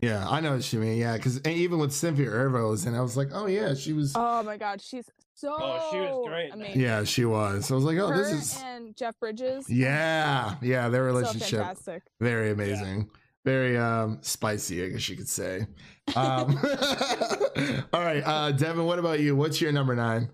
yeah, 0.00 0.28
I 0.28 0.40
know 0.40 0.54
what 0.56 0.72
you 0.72 0.80
mean. 0.80 0.98
Yeah, 0.98 1.16
because 1.16 1.40
even 1.46 1.78
with 1.78 1.92
Cynthia 1.92 2.28
Erivo 2.28 2.86
and 2.86 2.96
I 2.96 3.00
was 3.00 3.16
like, 3.16 3.28
oh 3.32 3.46
yeah, 3.46 3.74
she 3.74 3.92
was. 3.92 4.12
Oh 4.16 4.42
my 4.42 4.56
God, 4.56 4.80
she's 4.80 5.08
so. 5.34 5.54
Oh, 5.58 5.88
she 5.92 5.98
was 5.98 6.28
great. 6.28 6.52
Amazing. 6.52 6.80
yeah, 6.80 7.04
she 7.04 7.24
was. 7.24 7.70
I 7.70 7.74
was 7.74 7.84
like, 7.84 7.98
oh, 7.98 8.08
Her 8.08 8.16
this 8.16 8.32
is. 8.56 8.62
and 8.64 8.96
Jeff 8.96 9.18
Bridges. 9.20 9.68
Yeah, 9.70 10.56
yeah, 10.60 10.88
their 10.88 11.02
so 11.02 11.06
relationship. 11.06 11.60
fantastic. 11.60 12.02
very 12.20 12.50
amazing 12.50 13.10
very 13.44 13.76
um 13.76 14.18
spicy 14.22 14.84
i 14.84 14.88
guess 14.88 15.08
you 15.08 15.16
could 15.16 15.28
say 15.28 15.66
um 16.14 16.56
all 17.92 18.00
right 18.00 18.22
uh 18.24 18.52
devin 18.52 18.84
what 18.84 19.00
about 19.00 19.18
you 19.18 19.34
what's 19.34 19.60
your 19.60 19.72
number 19.72 19.96
nine? 19.96 20.28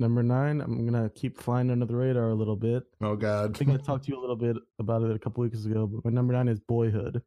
Number 0.00 0.22
nine, 0.22 0.60
I'm 0.62 0.86
gonna 0.86 1.10
keep 1.10 1.38
flying 1.38 1.70
under 1.70 1.84
the 1.86 1.94
radar 1.94 2.30
a 2.30 2.34
little 2.34 2.56
bit. 2.56 2.84
Oh 3.02 3.14
God! 3.14 3.54
I 3.54 3.58
think 3.58 3.70
I 3.70 3.76
talked 3.76 4.06
to 4.06 4.10
you 4.12 4.18
a 4.18 4.20
little 4.22 4.34
bit 4.34 4.56
about 4.78 5.02
it 5.02 5.14
a 5.14 5.18
couple 5.18 5.42
weeks 5.42 5.64
ago, 5.66 5.86
but 5.86 6.04
my 6.04 6.10
number 6.10 6.32
nine 6.32 6.48
is 6.48 6.58
Boyhood. 6.58 7.22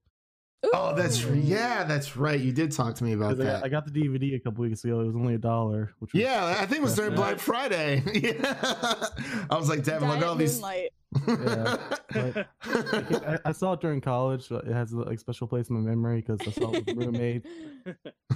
oh 0.73 0.95
that's 0.95 1.23
Ooh. 1.25 1.35
yeah 1.35 1.83
that's 1.83 2.15
right 2.15 2.39
you 2.39 2.51
did 2.53 2.71
talk 2.71 2.95
to 2.95 3.03
me 3.03 3.11
about 3.13 3.31
'Cause 3.31 3.41
I, 3.41 3.43
that 3.43 3.63
I 3.65 3.67
got 3.69 3.85
the 3.85 3.91
DVD 3.91 4.35
a 4.35 4.39
couple 4.39 4.63
weeks 4.63 4.83
ago. 4.85 5.01
It 5.01 5.05
was 5.07 5.15
only 5.15 5.35
a 5.35 5.37
dollar. 5.37 5.93
Which 5.99 6.13
was, 6.13 6.21
yeah 6.21 6.55
i 6.57 6.65
think 6.65 6.79
it 6.79 6.83
was 6.83 6.95
during 6.95 7.15
black 7.15 7.37
friday 7.37 8.01
yeah 8.15 9.09
i 9.51 9.57
was 9.57 9.67
like 9.67 9.83
devin 9.83 10.07
look 10.07 10.19
at 10.19 10.23
all 10.23 10.35
these 10.35 10.55
Moonlight. 10.61 10.89
Yeah, 11.27 12.43
I, 12.63 13.39
I 13.45 13.51
saw 13.51 13.73
it 13.73 13.81
during 13.81 13.99
college. 14.01 14.47
so 14.47 14.55
It 14.57 14.71
has 14.71 14.93
a 14.93 14.97
like, 14.99 15.19
special 15.19 15.47
place 15.47 15.69
in 15.69 15.75
my 15.75 15.81
memory 15.81 16.21
because 16.25 16.39
I 16.47 16.51
saw 16.51 16.71
it 16.73 16.85
with 16.87 16.95
roommate 16.97 17.45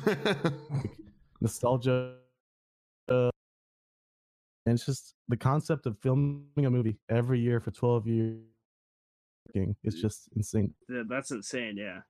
nostalgia. 1.41 2.15
Uh, 3.09 3.29
and 4.67 4.73
it's 4.75 4.85
just 4.85 5.15
the 5.29 5.37
concept 5.37 5.85
of 5.85 5.97
filming 5.99 6.43
a 6.57 6.69
movie 6.69 6.97
every 7.09 7.39
year 7.39 7.61
for 7.61 7.71
12 7.71 8.05
years. 8.07 8.41
It's 9.55 10.01
just 10.01 10.27
insane. 10.35 10.73
Yeah, 10.89 11.03
that's 11.07 11.31
insane. 11.31 11.77
Yeah. 11.77 12.01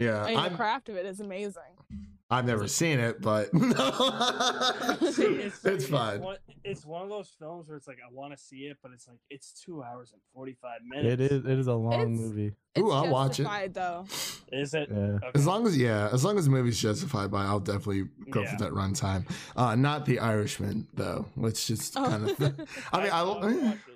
yeah 0.00 0.22
I 0.22 0.28
mean, 0.30 0.38
I'm, 0.38 0.52
the 0.52 0.56
craft 0.56 0.88
of 0.88 0.96
it 0.96 1.04
is 1.04 1.20
amazing. 1.20 1.62
i've 2.30 2.46
never 2.46 2.66
seen 2.66 2.98
it 2.98 3.20
but 3.20 3.50
See, 5.12 5.22
it's, 5.22 5.62
it's, 5.66 5.86
fine 5.86 6.22
one, 6.22 6.38
it's 6.64 6.86
one 6.86 7.02
of 7.02 7.10
those 7.10 7.28
films 7.38 7.68
where 7.68 7.76
it's 7.76 7.86
like 7.86 7.98
I 8.02 8.10
want 8.10 8.32
to 8.32 8.38
see 8.42 8.60
it, 8.60 8.78
but 8.82 8.92
it's 8.92 9.06
like 9.06 9.18
it's 9.28 9.52
two 9.52 9.82
hours 9.82 10.12
and 10.12 10.22
forty 10.32 10.56
five 10.62 10.80
minutes. 10.82 11.12
It 11.12 11.20
is. 11.20 11.44
It 11.44 11.58
is 11.58 11.66
a 11.66 11.74
long 11.74 11.92
It's- 11.92 12.18
movie. 12.18 12.52
Ooh, 12.78 12.90
I'll 12.90 13.08
watch 13.08 13.38
it. 13.40 13.44
justified, 13.44 13.74
though. 13.74 14.06
Is 14.52 14.72
it? 14.74 14.88
Yeah. 14.90 14.96
Okay. 14.98 15.30
As 15.34 15.46
long 15.46 15.66
as 15.66 15.76
yeah, 15.76 16.08
as 16.12 16.24
long 16.24 16.38
as 16.38 16.44
the 16.44 16.50
movie's 16.50 16.80
justified 16.80 17.30
by, 17.30 17.44
I'll 17.44 17.58
definitely 17.60 18.04
go 18.30 18.42
Yeah. 18.42 18.56
for 18.56 18.64
that 18.64 18.72
runtime. 18.72 19.28
Uh, 19.56 19.74
not 19.74 20.06
the 20.06 20.20
Irishman 20.20 20.86
though, 20.94 21.26
which 21.34 21.66
just 21.66 21.96
Oh. 21.96 22.04
kind 22.06 22.30
of. 22.30 22.40
I 22.92 23.00
mean, 23.02 23.10
I, 23.10 23.18
I'll 23.18 23.40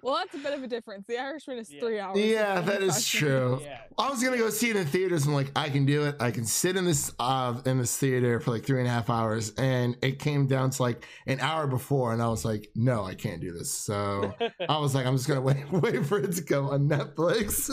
well, 0.03 0.17
that's 0.17 0.35
a 0.35 0.39
bit 0.39 0.53
of 0.55 0.63
a 0.63 0.67
difference. 0.67 1.07
The 1.07 1.19
Irishman 1.19 1.59
is 1.59 1.71
Yeah. 1.71 1.81
three 1.81 2.01
hours. 2.01 2.19
yeah, 2.19 2.61
that 2.63 2.83
is 2.83 3.07
true. 3.07 3.61
Yeah. 3.63 3.79
I 3.99 4.11
was 4.11 4.23
gonna 4.23 4.39
go 4.39 4.51
see 4.51 4.71
it 4.71 4.77
in 4.77 4.87
theaters. 4.87 5.27
I'm 5.27 5.33
like, 5.35 5.53
I 5.55 5.69
can 5.69 5.85
do 5.87 6.05
it. 6.07 6.17
I 6.19 6.31
can 6.33 6.45
sit 6.45 6.77
in 6.77 6.85
this 6.85 7.13
uh 7.21 7.61
in 7.65 7.79
this 7.79 7.97
theater 7.97 8.09
theater 8.09 8.41
for 8.41 8.53
like 8.53 8.65
three 8.65 8.79
and 8.79 8.89
a 8.89 8.91
half 8.91 9.11
hours, 9.11 9.51
and 9.59 9.95
it 10.03 10.19
came 10.19 10.47
down 10.47 10.71
to 10.71 10.83
like 10.83 11.05
an 11.27 11.39
hour 11.41 11.67
before, 11.67 12.13
and 12.15 12.23
I 12.23 12.29
was 12.29 12.43
like, 12.45 12.71
no, 12.75 13.05
I 13.05 13.15
can't 13.15 13.41
do 13.41 13.53
this. 13.53 13.71
So 13.71 14.35
I 14.69 14.79
was 14.79 14.95
like, 14.95 15.05
I'm 15.05 15.15
just 15.15 15.29
gonna 15.29 15.43
wait, 15.43 15.69
wait 15.73 16.07
for 16.07 16.19
it 16.19 16.33
to 16.33 16.43
come 16.43 16.67
on 16.71 16.89
Netflix. 16.89 17.71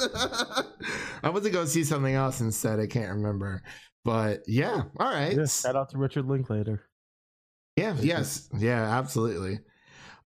I 1.23 1.29
went 1.29 1.45
to 1.45 1.51
go 1.51 1.65
see 1.65 1.83
something 1.83 2.13
else 2.13 2.41
instead. 2.41 2.79
I 2.79 2.87
can't 2.87 3.09
remember, 3.11 3.61
but 4.03 4.41
yeah, 4.47 4.83
all 4.99 5.11
right. 5.11 5.35
Yeah, 5.35 5.45
shout 5.45 5.75
out 5.75 5.89
to 5.91 5.97
Richard 5.97 6.25
Linklater. 6.27 6.83
Yeah, 7.75 7.95
yes, 7.99 8.49
yeah, 8.57 8.97
absolutely. 8.97 9.59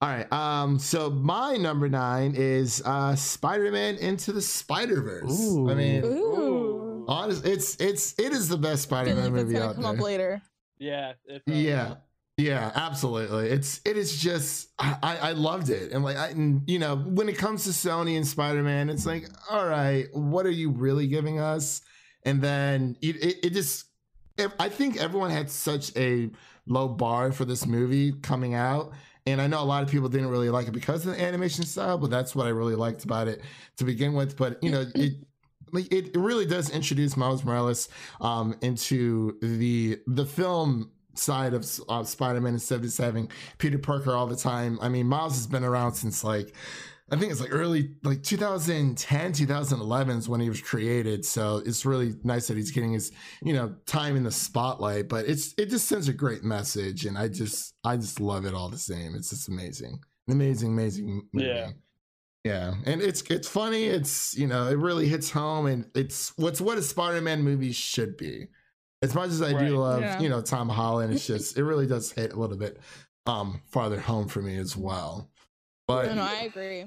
All 0.00 0.08
right. 0.08 0.30
Um, 0.32 0.78
so 0.78 1.10
my 1.10 1.56
number 1.56 1.88
nine 1.88 2.34
is 2.36 2.82
uh 2.84 3.16
Spider-Man 3.16 3.96
into 3.96 4.32
the 4.32 4.40
Spider-Verse. 4.42 5.40
I 5.68 5.74
mean, 5.74 6.04
Ooh. 6.04 7.04
honest, 7.08 7.44
it's 7.44 7.74
it's 7.80 8.14
it 8.18 8.32
is 8.32 8.48
the 8.48 8.58
best 8.58 8.82
Spider-Man 8.84 9.16
like 9.16 9.40
it's 9.40 9.42
movie 9.44 9.54
gonna 9.54 9.66
out 9.70 9.74
come 9.74 9.84
there. 9.84 9.92
up 9.94 10.00
later. 10.00 10.42
Yeah. 10.78 11.12
it 11.24 11.44
probably 11.44 11.66
Yeah. 11.66 11.94
Yeah, 12.38 12.70
absolutely. 12.76 13.48
It's 13.48 13.80
it 13.84 13.96
is 13.96 14.16
just 14.16 14.68
I, 14.78 15.18
I 15.20 15.32
loved 15.32 15.70
it, 15.70 15.90
and 15.90 16.04
like 16.04 16.16
I 16.16 16.28
and, 16.28 16.62
you 16.70 16.78
know 16.78 16.94
when 16.96 17.28
it 17.28 17.36
comes 17.36 17.64
to 17.64 17.70
Sony 17.70 18.16
and 18.16 18.24
Spider 18.26 18.62
Man, 18.62 18.88
it's 18.90 19.04
like 19.06 19.28
all 19.50 19.66
right, 19.66 20.06
what 20.12 20.46
are 20.46 20.50
you 20.50 20.70
really 20.70 21.08
giving 21.08 21.40
us? 21.40 21.80
And 22.24 22.40
then 22.40 22.96
it 23.02 23.16
it, 23.16 23.36
it 23.46 23.52
just 23.54 23.86
if, 24.36 24.52
I 24.60 24.68
think 24.68 24.98
everyone 24.98 25.30
had 25.32 25.50
such 25.50 25.94
a 25.96 26.30
low 26.66 26.86
bar 26.86 27.32
for 27.32 27.44
this 27.44 27.66
movie 27.66 28.12
coming 28.12 28.54
out, 28.54 28.92
and 29.26 29.40
I 29.40 29.48
know 29.48 29.60
a 29.60 29.64
lot 29.64 29.82
of 29.82 29.90
people 29.90 30.08
didn't 30.08 30.28
really 30.28 30.48
like 30.50 30.68
it 30.68 30.72
because 30.72 31.04
of 31.06 31.16
the 31.16 31.20
animation 31.22 31.64
style, 31.64 31.98
but 31.98 32.08
that's 32.08 32.36
what 32.36 32.46
I 32.46 32.50
really 32.50 32.76
liked 32.76 33.02
about 33.02 33.26
it 33.26 33.42
to 33.78 33.84
begin 33.84 34.12
with. 34.14 34.36
But 34.36 34.62
you 34.62 34.70
know 34.70 34.86
it. 34.94 35.14
Like 35.70 35.92
it, 35.92 36.08
it 36.08 36.16
really 36.16 36.46
does 36.46 36.70
introduce 36.70 37.14
Miles 37.14 37.44
Morales 37.44 37.90
um, 38.22 38.56
into 38.62 39.38
the 39.42 39.98
the 40.06 40.24
film 40.24 40.90
side 41.18 41.54
of 41.54 41.68
uh, 41.88 42.04
Spider-Man 42.04 42.54
instead 42.54 42.76
of 42.76 42.82
just 42.82 42.98
having 42.98 43.30
Peter 43.58 43.78
Parker 43.78 44.12
all 44.12 44.26
the 44.26 44.36
time. 44.36 44.78
I 44.80 44.88
mean, 44.88 45.06
Miles 45.06 45.34
has 45.34 45.46
been 45.46 45.64
around 45.64 45.94
since 45.94 46.24
like 46.24 46.54
I 47.10 47.16
think 47.16 47.32
it's 47.32 47.40
like 47.40 47.52
early 47.52 47.92
like 48.02 48.22
2010, 48.22 49.32
2011 49.32 50.18
is 50.18 50.28
when 50.28 50.40
he 50.40 50.48
was 50.48 50.60
created. 50.60 51.24
So 51.24 51.62
it's 51.64 51.86
really 51.86 52.14
nice 52.22 52.48
that 52.48 52.56
he's 52.56 52.70
getting 52.70 52.92
his, 52.92 53.12
you 53.42 53.54
know, 53.54 53.74
time 53.86 54.14
in 54.16 54.24
the 54.24 54.30
spotlight, 54.30 55.08
but 55.08 55.26
it's 55.26 55.54
it 55.56 55.70
just 55.70 55.88
sends 55.88 56.08
a 56.08 56.12
great 56.12 56.44
message 56.44 57.06
and 57.06 57.16
I 57.16 57.28
just 57.28 57.74
I 57.82 57.96
just 57.96 58.20
love 58.20 58.44
it 58.44 58.54
all 58.54 58.68
the 58.68 58.78
same. 58.78 59.14
It's 59.14 59.30
just 59.30 59.48
amazing. 59.48 60.00
An 60.26 60.34
amazing 60.34 60.72
amazing 60.72 61.22
movie. 61.32 61.46
Yeah. 61.46 61.70
Yeah, 62.44 62.74
and 62.86 63.02
it's 63.02 63.22
it's 63.22 63.48
funny. 63.48 63.86
It's 63.86 64.36
you 64.36 64.46
know 64.46 64.68
it 64.68 64.78
really 64.78 65.08
hits 65.08 65.28
home, 65.28 65.66
and 65.66 65.86
it's 65.94 66.32
what's 66.38 66.60
what 66.60 66.78
a 66.78 66.82
Spider-Man 66.82 67.42
movie 67.42 67.72
should 67.72 68.16
be. 68.16 68.46
As 69.02 69.14
much 69.14 69.28
as 69.30 69.40
I 69.42 69.52
Right. 69.52 69.66
do 69.68 69.76
love 69.78 70.00
Yeah. 70.00 70.20
you 70.20 70.28
know 70.28 70.40
Tom 70.40 70.68
Holland, 70.68 71.12
it's 71.12 71.26
just 71.26 71.56
it 71.56 71.64
really 71.64 71.86
does 71.86 72.10
hit 72.10 72.32
a 72.32 72.36
little 72.36 72.56
bit 72.56 72.78
um 73.26 73.62
farther 73.66 74.00
home 74.00 74.26
for 74.28 74.42
me 74.42 74.56
as 74.58 74.76
well. 74.76 75.30
But 75.86 76.06
No, 76.06 76.14
no, 76.16 76.22
I 76.22 76.42
agree. 76.42 76.86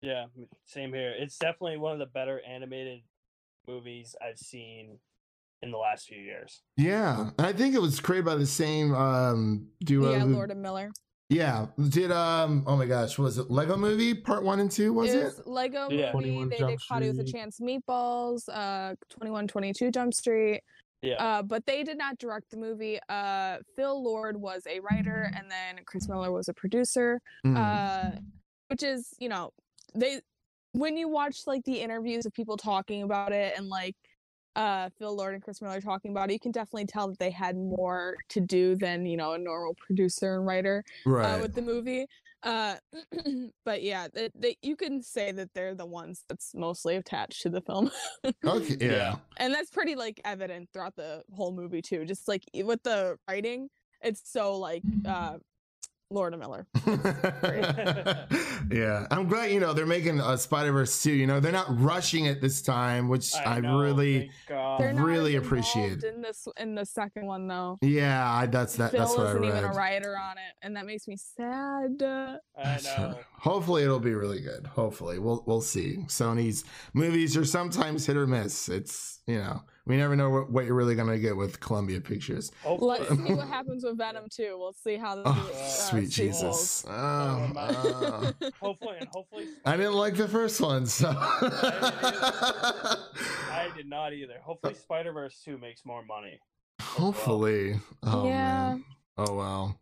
Yeah, 0.00 0.26
same 0.66 0.92
here. 0.92 1.10
It's 1.18 1.36
definitely 1.38 1.78
one 1.78 1.92
of 1.92 1.98
the 1.98 2.06
better 2.06 2.40
animated 2.46 3.00
movies 3.66 4.14
I've 4.22 4.38
seen 4.38 4.98
in 5.60 5.72
the 5.72 5.78
last 5.78 6.06
few 6.06 6.18
years. 6.18 6.62
yeah, 6.76 7.30
and 7.36 7.46
I 7.46 7.52
think 7.52 7.74
it 7.74 7.82
was 7.82 7.98
created 7.98 8.24
by 8.24 8.36
the 8.36 8.46
same 8.46 8.94
um 8.94 9.68
duo. 9.80 10.12
yeah, 10.12 10.20
who- 10.20 10.34
Lord 10.34 10.52
and 10.52 10.62
Miller. 10.62 10.92
yeah, 11.28 11.66
did 11.88 12.12
um 12.12 12.62
oh 12.68 12.76
my 12.76 12.86
gosh, 12.86 13.18
was 13.18 13.38
it 13.38 13.50
Lego 13.50 13.76
Movie 13.76 14.14
Part 14.14 14.44
One 14.44 14.60
and 14.60 14.70
Two? 14.70 14.92
Was 14.92 15.12
it 15.12 15.18
it? 15.18 15.24
was 15.24 15.42
Lego 15.46 15.88
Yeah. 15.90 16.12
movie. 16.12 16.28
21 16.30 16.48
They 16.50 16.58
Jump 16.58 16.70
did 16.70 16.80
Caught 16.88 17.02
with 17.02 17.18
a 17.18 17.24
Chance 17.24 17.58
Meatballs, 17.58 18.48
uh, 18.52 18.94
21, 19.08 19.48
22 19.48 19.90
Jump 19.90 20.14
Street. 20.14 20.62
Yeah. 21.02 21.22
Uh, 21.22 21.42
but 21.42 21.64
they 21.66 21.84
did 21.84 21.96
not 21.96 22.18
direct 22.18 22.50
the 22.50 22.56
movie. 22.56 22.98
Uh, 23.08 23.58
Phil 23.76 24.02
Lord 24.02 24.36
was 24.36 24.66
a 24.66 24.80
writer, 24.80 25.30
and 25.36 25.50
then 25.50 25.84
Chris 25.84 26.08
Miller 26.08 26.32
was 26.32 26.48
a 26.48 26.54
producer. 26.54 27.20
Mm. 27.46 27.56
Uh, 27.56 28.18
which 28.68 28.82
is, 28.82 29.14
you 29.18 29.28
know, 29.28 29.52
they 29.94 30.20
when 30.72 30.96
you 30.96 31.08
watch 31.08 31.46
like 31.46 31.64
the 31.64 31.80
interviews 31.80 32.26
of 32.26 32.32
people 32.32 32.56
talking 32.56 33.02
about 33.02 33.32
it 33.32 33.54
and 33.56 33.68
like 33.68 33.96
uh 34.56 34.90
Phil 34.98 35.14
Lord 35.14 35.34
and 35.34 35.42
Chris 35.42 35.62
Miller 35.62 35.80
talking 35.80 36.10
about 36.10 36.30
it, 36.30 36.34
you 36.34 36.40
can 36.40 36.52
definitely 36.52 36.86
tell 36.86 37.08
that 37.08 37.18
they 37.18 37.30
had 37.30 37.56
more 37.56 38.16
to 38.28 38.40
do 38.40 38.76
than 38.76 39.06
you 39.06 39.16
know 39.16 39.32
a 39.32 39.38
normal 39.38 39.74
producer 39.74 40.36
and 40.36 40.46
writer 40.46 40.84
right. 41.06 41.34
uh, 41.34 41.40
with 41.40 41.54
the 41.54 41.62
movie. 41.62 42.06
Uh, 42.42 42.76
but 43.64 43.82
yeah, 43.82 44.06
they, 44.12 44.30
they, 44.34 44.56
you 44.62 44.76
can 44.76 45.02
say 45.02 45.32
that 45.32 45.52
they're 45.54 45.74
the 45.74 45.86
ones 45.86 46.24
that's 46.28 46.54
mostly 46.54 46.96
attached 46.96 47.42
to 47.42 47.48
the 47.48 47.60
film, 47.60 47.90
okay. 48.44 48.76
Yeah. 48.80 49.16
and 49.38 49.52
that's 49.52 49.70
pretty 49.70 49.96
like 49.96 50.20
evident 50.24 50.68
throughout 50.72 50.96
the 50.96 51.22
whole 51.34 51.52
movie 51.52 51.82
too. 51.82 52.04
Just 52.04 52.28
like 52.28 52.44
with 52.54 52.82
the 52.84 53.16
writing, 53.28 53.68
it's 54.02 54.22
so 54.30 54.56
like 54.56 54.84
uh, 55.04 55.38
Lord 56.10 56.32
of 56.32 56.40
Miller. 56.40 56.66
yeah, 58.70 59.06
I'm 59.10 59.28
glad 59.28 59.50
you 59.50 59.60
know 59.60 59.74
they're 59.74 59.86
making 59.86 60.20
a 60.20 60.38
Spider 60.38 60.72
Verse 60.72 61.02
too. 61.02 61.12
You 61.12 61.26
know 61.26 61.40
they're 61.40 61.52
not 61.52 61.66
rushing 61.80 62.24
it 62.26 62.40
this 62.40 62.62
time, 62.62 63.08
which 63.08 63.34
I, 63.36 63.60
know, 63.60 63.78
really, 63.78 64.18
thank 64.20 64.30
God. 64.48 64.80
They're 64.80 64.92
not 64.92 65.04
really 65.04 65.36
appreciate. 65.36 66.02
in 66.04 66.22
this 66.22 66.48
in 66.56 66.74
the 66.74 66.86
second 66.86 67.26
one 67.26 67.46
though. 67.46 67.76
yeah, 67.82 68.26
I, 68.30 68.46
that's 68.46 68.76
that. 68.76 68.92
Phil 68.92 69.00
that's 69.00 69.16
what 69.16 69.26
I 69.26 69.30
isn't 69.30 69.42
read. 69.42 69.48
even 69.48 69.64
a 69.64 69.72
writer 69.74 70.16
on 70.16 70.38
it, 70.38 70.54
and 70.62 70.76
that 70.76 70.86
makes 70.86 71.06
me 71.06 71.16
sad. 71.16 72.02
Uh, 72.02 72.36
I 72.56 72.80
know. 72.84 73.18
Hopefully 73.40 73.84
it'll 73.84 74.00
be 74.00 74.14
really 74.14 74.40
good. 74.40 74.66
Hopefully 74.66 75.18
we'll 75.18 75.42
we'll 75.46 75.60
see. 75.60 75.98
Sony's 76.06 76.64
movies 76.94 77.36
are 77.36 77.44
sometimes 77.44 78.06
hit 78.06 78.16
or 78.16 78.26
miss. 78.26 78.68
It's 78.68 79.20
you 79.26 79.38
know 79.38 79.62
we 79.88 79.96
never 79.96 80.14
know 80.14 80.30
what, 80.30 80.50
what 80.50 80.64
you're 80.66 80.74
really 80.74 80.94
gonna 80.94 81.18
get 81.18 81.36
with 81.36 81.58
Columbia 81.60 82.00
Pictures. 82.00 82.52
Hopefully, 82.62 82.98
Let's 83.00 83.16
see 83.26 83.34
what 83.34 83.48
happens 83.48 83.82
with 83.84 83.98
Venom 83.98 84.26
too. 84.30 84.56
We'll 84.58 84.72
see 84.74 84.96
how 84.96 85.16
the 85.16 85.22
Oh, 85.26 85.50
uh, 85.54 85.66
sweet. 85.68 86.10
Jesus! 86.10 86.84
Oh, 86.88 87.52
oh. 87.56 88.32
hopefully, 88.60 88.96
and 89.00 89.08
hopefully, 89.08 89.46
I 89.64 89.76
didn't 89.76 89.94
like 89.94 90.14
the 90.16 90.28
first 90.28 90.60
one, 90.60 90.86
so. 90.86 91.08
I 92.30 93.68
did 93.76 93.88
not 93.88 94.12
either. 94.12 94.34
Hopefully, 94.42 94.74
Spider 94.74 95.12
Verse 95.12 95.40
Two 95.44 95.58
makes 95.58 95.84
more 95.84 96.04
money. 96.04 96.38
Hopefully. 96.80 97.80
Oh 98.02 98.26
Yeah. 98.26 98.34
man. 98.74 98.84
Oh 99.16 99.34
wow. 99.34 99.74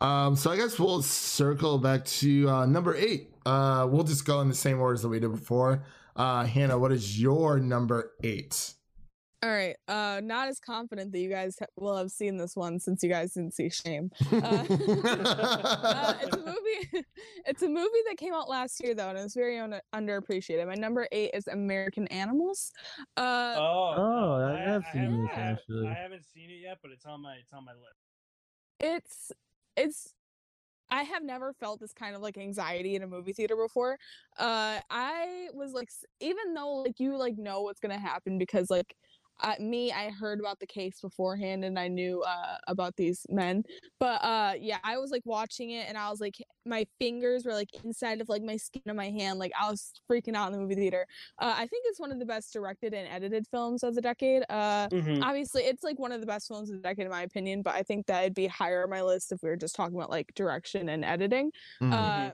Um, 0.00 0.36
so 0.36 0.50
I 0.50 0.56
guess 0.56 0.78
we'll 0.78 1.02
circle 1.02 1.78
back 1.78 2.04
to 2.06 2.48
uh, 2.50 2.66
number 2.66 2.94
eight. 2.96 3.30
Uh, 3.46 3.86
we'll 3.90 4.04
just 4.04 4.24
go 4.26 4.40
in 4.40 4.48
the 4.48 4.54
same 4.54 4.80
orders 4.80 5.02
that 5.02 5.08
we 5.08 5.20
did 5.20 5.30
before. 5.30 5.84
Uh, 6.16 6.44
Hannah, 6.44 6.78
what 6.78 6.92
is 6.92 7.20
your 7.20 7.58
number 7.58 8.12
eight? 8.22 8.74
All 9.44 9.50
right. 9.50 9.76
Uh, 9.88 10.22
not 10.24 10.48
as 10.48 10.58
confident 10.58 11.12
that 11.12 11.18
you 11.18 11.28
guys 11.28 11.56
ha- 11.60 11.66
will 11.76 11.94
have 11.98 12.10
seen 12.10 12.38
this 12.38 12.56
one 12.56 12.78
since 12.80 13.02
you 13.02 13.10
guys 13.10 13.34
didn't 13.34 13.52
see 13.52 13.68
Shame. 13.68 14.10
Uh, 14.32 14.36
uh, 14.36 16.14
it's 16.22 16.34
a 16.34 16.38
movie. 16.46 17.06
it's 17.46 17.62
a 17.62 17.68
movie 17.68 18.02
that 18.08 18.16
came 18.16 18.32
out 18.32 18.48
last 18.48 18.82
year 18.82 18.94
though, 18.94 19.10
and 19.10 19.18
it's 19.18 19.34
very 19.34 19.58
un- 19.58 19.80
underappreciated. 19.94 20.66
My 20.66 20.74
number 20.76 21.06
eight 21.12 21.30
is 21.34 21.46
American 21.46 22.06
Animals. 22.08 22.72
Uh, 23.18 23.54
Oh, 23.58 23.94
Oh, 23.98 24.54
I 24.56 24.60
have 24.60 24.82
seen 24.94 25.02
haven't- 25.02 25.22
this, 25.24 25.30
I 25.36 25.40
actually. 25.40 25.88
I 25.88 25.92
haven't 25.94 26.24
seen 26.32 26.48
it 26.50 26.60
yet, 26.62 26.78
but 26.80 26.90
it's 26.90 27.04
on 27.04 27.20
my 27.20 27.34
it's 27.34 27.52
on 27.52 27.66
my 27.66 27.72
list. 27.72 28.00
it's 28.80 29.32
it's 29.76 30.14
I 30.90 31.02
have 31.02 31.22
never 31.22 31.52
felt 31.52 31.80
this 31.80 31.92
kind 31.92 32.14
of 32.14 32.22
like 32.22 32.38
anxiety 32.38 32.94
in 32.94 33.02
a 33.02 33.06
movie 33.06 33.32
theater 33.34 33.56
before. 33.56 33.98
Uh 34.38 34.80
I 34.90 35.48
was 35.52 35.72
like 35.72 35.90
even 36.20 36.54
though 36.54 36.76
like 36.76 36.98
you 37.00 37.16
like 37.16 37.36
know 37.36 37.62
what's 37.62 37.80
going 37.80 37.94
to 37.94 37.98
happen 38.00 38.38
because 38.38 38.70
like 38.70 38.94
uh, 39.40 39.54
me 39.60 39.92
I 39.92 40.10
heard 40.10 40.40
about 40.40 40.60
the 40.60 40.66
case 40.66 41.00
beforehand 41.00 41.64
and 41.64 41.78
I 41.78 41.88
knew 41.88 42.22
uh 42.22 42.58
about 42.68 42.96
these 42.96 43.26
men. 43.30 43.64
But 44.00 44.22
uh 44.22 44.54
yeah, 44.58 44.78
I 44.84 44.98
was 44.98 45.10
like 45.10 45.22
watching 45.24 45.70
it 45.70 45.88
and 45.88 45.98
I 45.98 46.10
was 46.10 46.20
like 46.20 46.36
my 46.66 46.86
fingers 46.98 47.44
were 47.44 47.52
like 47.52 47.70
inside 47.84 48.20
of 48.20 48.28
like 48.28 48.42
my 48.42 48.56
skin 48.56 48.82
of 48.86 48.96
my 48.96 49.10
hand 49.10 49.38
like 49.38 49.52
I 49.60 49.70
was 49.70 49.92
freaking 50.10 50.34
out 50.34 50.46
in 50.48 50.52
the 50.54 50.58
movie 50.60 50.74
theater. 50.76 51.06
Uh 51.40 51.54
I 51.56 51.66
think 51.66 51.84
it's 51.88 52.00
one 52.00 52.12
of 52.12 52.18
the 52.18 52.26
best 52.26 52.52
directed 52.52 52.94
and 52.94 53.08
edited 53.08 53.46
films 53.50 53.82
of 53.82 53.94
the 53.94 54.00
decade. 54.00 54.44
Uh 54.48 54.88
Mhm. 54.90 55.22
obviously 55.22 55.62
it's 55.64 55.82
like 55.82 55.98
one 55.98 56.12
of 56.12 56.20
the 56.20 56.26
best 56.26 56.48
films 56.48 56.70
of 56.70 56.76
the 56.76 56.82
decade 56.82 57.06
in 57.06 57.10
my 57.10 57.22
opinion 57.22 57.62
but 57.62 57.74
i 57.74 57.82
think 57.82 58.06
that 58.06 58.22
it'd 58.22 58.34
be 58.34 58.46
higher 58.46 58.84
on 58.84 58.90
my 58.90 59.02
list 59.02 59.32
if 59.32 59.42
we 59.42 59.48
were 59.48 59.56
just 59.56 59.74
talking 59.74 59.96
about 59.96 60.10
like 60.10 60.32
direction 60.34 60.88
and 60.88 61.04
editing 61.04 61.50
Mhm. 61.82 61.92
uh 61.92 62.32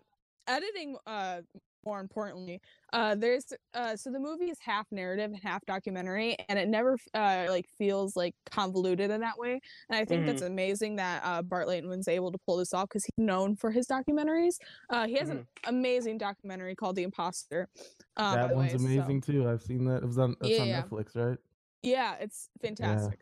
editing 0.48 0.96
uh 1.06 1.42
more 1.84 2.00
importantly 2.00 2.60
uh 2.92 3.14
there's 3.14 3.52
uh 3.74 3.96
so 3.96 4.10
the 4.10 4.18
movie 4.18 4.50
is 4.50 4.58
half 4.60 4.86
narrative 4.90 5.30
and 5.30 5.40
half 5.42 5.64
documentary 5.66 6.36
and 6.48 6.58
it 6.58 6.68
never 6.68 6.96
uh 7.14 7.46
like 7.48 7.66
feels 7.78 8.16
like 8.16 8.34
convoluted 8.50 9.10
in 9.10 9.20
that 9.20 9.38
way 9.38 9.60
and 9.88 9.98
i 9.98 10.04
think 10.04 10.26
that's 10.26 10.42
amazing 10.42 10.96
that 10.96 11.22
uh 11.24 11.42
bart 11.42 11.68
layton 11.68 11.88
was 11.88 12.08
able 12.08 12.30
to 12.30 12.38
pull 12.46 12.56
this 12.56 12.74
off 12.74 12.88
because 12.88 13.04
he's 13.04 13.24
known 13.24 13.56
for 13.56 13.70
his 13.70 13.86
documentaries 13.86 14.56
uh 14.90 15.06
he 15.06 15.14
has 15.14 15.30
an 15.30 15.46
amazing 15.64 16.18
documentary 16.18 16.74
called 16.74 16.96
the 16.96 17.02
imposter 17.02 17.68
uh, 18.16 18.34
that 18.34 18.54
one's 18.54 18.72
way, 18.72 18.78
so- 18.78 18.84
amazing 18.84 19.20
too. 19.20 19.48
I've 19.48 19.62
seen 19.62 19.84
that. 19.86 20.02
It 20.02 20.06
was 20.06 20.18
on. 20.18 20.36
Yeah, 20.42 20.62
on 20.62 20.68
yeah. 20.68 20.82
Netflix, 20.82 21.16
right? 21.16 21.38
yeah, 21.82 22.16
it's 22.20 22.50
fantastic. 22.60 23.20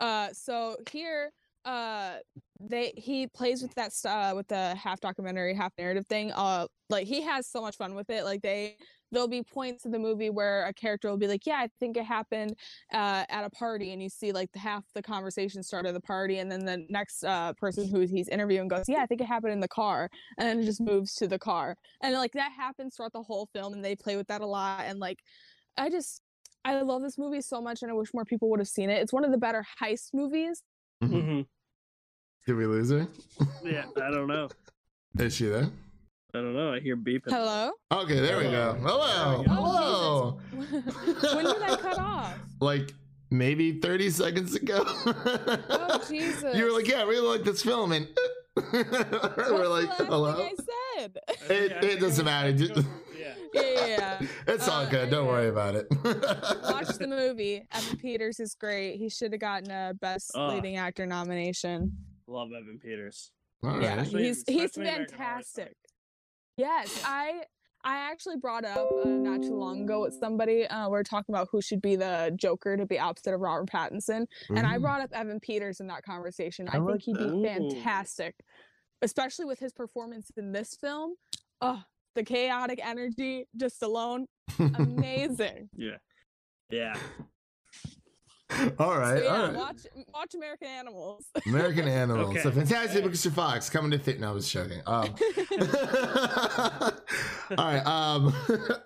Uh, 0.00 0.28
so 0.32 0.76
here, 0.90 1.32
uh 1.68 2.18
they 2.60 2.92
he 2.96 3.26
plays 3.26 3.62
with 3.62 3.74
that 3.74 3.92
st- 3.92 4.12
uh, 4.12 4.32
with 4.34 4.48
the 4.48 4.74
half 4.74 4.98
documentary 5.00 5.54
half 5.54 5.72
narrative 5.78 6.06
thing 6.06 6.32
uh 6.32 6.66
like 6.90 7.06
he 7.06 7.20
has 7.22 7.46
so 7.46 7.60
much 7.60 7.76
fun 7.76 7.94
with 7.94 8.08
it 8.10 8.24
like 8.24 8.42
they 8.42 8.76
there'll 9.12 9.28
be 9.28 9.42
points 9.42 9.84
in 9.86 9.90
the 9.92 9.98
movie 9.98 10.30
where 10.30 10.64
a 10.66 10.72
character 10.72 11.08
will 11.08 11.16
be 11.24 11.28
like 11.28 11.46
yeah 11.46 11.58
i 11.58 11.68
think 11.80 11.96
it 11.96 12.04
happened 12.04 12.52
uh 12.92 13.24
at 13.28 13.44
a 13.44 13.50
party 13.50 13.92
and 13.92 14.02
you 14.02 14.08
see 14.08 14.32
like 14.32 14.50
the 14.52 14.58
half 14.58 14.84
the 14.94 15.02
conversation 15.02 15.62
start 15.62 15.86
at 15.86 15.94
the 15.94 16.00
party 16.00 16.38
and 16.38 16.50
then 16.50 16.64
the 16.64 16.78
next 16.90 17.22
uh 17.24 17.52
person 17.54 17.86
who 17.88 18.00
he's 18.00 18.28
interviewing 18.28 18.66
goes 18.68 18.88
yeah 18.88 19.02
i 19.02 19.06
think 19.06 19.20
it 19.20 19.26
happened 19.26 19.52
in 19.52 19.60
the 19.60 19.68
car 19.82 20.08
and 20.38 20.48
then 20.48 20.58
it 20.60 20.64
just 20.64 20.80
moves 20.80 21.14
to 21.14 21.28
the 21.28 21.38
car 21.38 21.76
and 22.02 22.14
like 22.14 22.32
that 22.32 22.52
happens 22.52 22.96
throughout 22.96 23.12
the 23.12 23.22
whole 23.22 23.46
film 23.54 23.72
and 23.74 23.84
they 23.84 23.94
play 23.94 24.16
with 24.16 24.26
that 24.26 24.40
a 24.40 24.46
lot 24.46 24.80
and 24.84 24.98
like 24.98 25.18
i 25.76 25.88
just 25.90 26.22
i 26.64 26.80
love 26.80 27.02
this 27.02 27.18
movie 27.18 27.40
so 27.42 27.60
much 27.60 27.82
and 27.82 27.90
i 27.90 27.94
wish 27.94 28.12
more 28.14 28.24
people 28.24 28.48
would 28.50 28.60
have 28.60 28.68
seen 28.68 28.90
it 28.90 29.00
it's 29.02 29.12
one 29.12 29.24
of 29.24 29.30
the 29.30 29.38
better 29.38 29.64
heist 29.80 30.08
movies 30.14 30.62
Mhm. 31.02 31.46
Did 32.48 32.56
we 32.56 32.64
lose 32.64 32.88
her? 32.88 33.06
Yeah, 33.62 33.84
I 34.02 34.10
don't 34.10 34.26
know. 34.26 34.48
Is 35.18 35.36
she 35.36 35.48
there? 35.48 35.68
I 36.32 36.38
don't 36.38 36.54
know. 36.56 36.72
I 36.72 36.80
hear 36.80 36.96
beeping. 36.96 37.28
hello 37.28 37.72
Okay, 37.92 38.20
there 38.20 38.38
we 38.38 38.44
go. 38.44 38.74
Hello. 38.80 39.44
Oh, 39.50 40.38
Hello. 40.54 41.34
when 41.34 41.44
did 41.44 41.60
that 41.60 41.78
cut 41.82 41.98
off 41.98 42.38
Like 42.60 42.94
maybe 43.30 43.78
30 43.80 44.08
seconds 44.08 44.54
ago. 44.54 44.82
oh 44.86 46.02
jesus 46.08 46.56
You 46.56 46.64
were 46.64 46.70
like, 46.72 46.88
yeah, 46.88 47.00
I 47.00 47.02
really 47.02 47.28
like 47.36 47.44
this 47.44 47.62
film. 47.62 47.92
And 47.92 48.08
we're 48.72 49.68
like, 49.68 49.88
What's 49.88 49.98
the 49.98 50.04
last 50.04 50.08
hello? 50.08 50.30
I 50.30 50.54
said. 50.96 51.18
It, 51.50 51.84
it 51.84 52.00
doesn't 52.00 52.24
matter. 52.24 52.54
Just- 52.54 52.76
Yeah. 53.18 53.34
yeah, 53.52 53.62
yeah, 53.62 53.86
yeah. 53.86 54.26
It's 54.46 54.66
all 54.68 54.84
Uh, 54.84 54.88
good. 54.88 55.10
Don't 55.10 55.26
worry 55.26 55.48
about 55.48 55.74
it. 55.74 55.86
Watch 56.64 56.96
the 56.96 57.06
movie. 57.08 57.66
Evan 57.72 57.98
Peters 57.98 58.40
is 58.40 58.54
great. 58.54 58.96
He 58.96 59.10
should 59.10 59.32
have 59.32 59.40
gotten 59.42 59.70
a 59.70 59.92
Best 60.00 60.30
Ugh. 60.34 60.54
Leading 60.54 60.76
Actor 60.76 61.04
nomination. 61.04 61.94
Love 62.28 62.48
Evan 62.52 62.78
Peters. 62.78 63.32
All 63.64 63.80
Yeah. 63.82 63.94
Especially- 64.00 64.24
he's 64.24 64.44
he's 64.46 64.64
especially 64.66 64.82
American 64.90 65.16
Horror 65.16 65.28
fantastic. 65.28 65.76
Yes, 66.56 67.02
I 67.04 67.44
I 67.84 67.96
actually 68.10 68.36
brought 68.36 68.64
up 68.64 68.88
uh, 69.04 69.08
not 69.08 69.40
too 69.42 69.54
long 69.54 69.82
ago 69.82 70.02
with 70.02 70.14
somebody. 70.14 70.66
Uh, 70.66 70.88
we 70.88 70.98
are 70.98 71.04
talking 71.04 71.32
about 71.32 71.48
who 71.52 71.62
should 71.62 71.80
be 71.80 71.94
the 71.94 72.32
Joker 72.36 72.76
to 72.76 72.84
be 72.84 72.98
opposite 72.98 73.32
of 73.34 73.40
Robert 73.40 73.70
Pattinson, 73.70 74.26
and 74.48 74.66
I 74.66 74.76
Mhm. 74.78 74.82
brought 74.82 75.00
up 75.00 75.10
Evan 75.12 75.38
Peters 75.40 75.78
in 75.80 75.86
that 75.86 76.02
conversation. 76.02 76.68
I, 76.68 76.76
I 76.76 76.78
like 76.80 77.02
think 77.04 77.18
he'd 77.18 77.24
that. 77.24 77.32
be 77.32 77.44
fantastic, 77.44 78.34
especially 79.02 79.44
with 79.44 79.60
his 79.60 79.72
performance 79.72 80.30
in 80.36 80.50
this 80.52 80.74
film. 80.74 81.14
Oh, 81.60 81.80
the 82.16 82.24
chaotic 82.24 82.80
energy 82.84 83.46
just 83.56 83.80
alone, 83.82 84.26
amazing. 84.58 85.70
Yeah. 85.76 85.98
Yeah. 86.70 86.98
all 88.78 88.94
So 88.94 88.98
right. 88.98 89.22
yeah, 89.22 89.28
all 89.30 89.42
right. 89.46 89.54
watch 89.54 89.86
watch 90.14 90.34
American 90.34 90.68
Animals. 90.68 91.24
American 91.46 91.86
Animals. 91.88 92.30
Okay. 92.30 92.40
So 92.42 92.50
Fantastic 92.50 93.04
Mr. 93.04 93.30
Fox 93.32 93.68
coming 93.68 93.90
to 93.90 93.98
fit. 93.98 94.18
No, 94.20 94.30
I 94.30 94.32
was 94.32 94.48
joking. 94.48 94.80
Um, 94.86 95.14
all 97.58 97.72
right. 97.72 97.82
Um, 97.86 98.34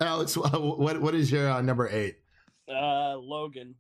Alex, 0.01 0.37
what 0.37 1.01
what 1.01 1.15
is 1.15 1.31
your 1.31 1.49
uh, 1.51 1.61
number 1.63 1.89
eight? 1.89 2.17
Uh, 2.69 3.17
Logan. 3.19 3.75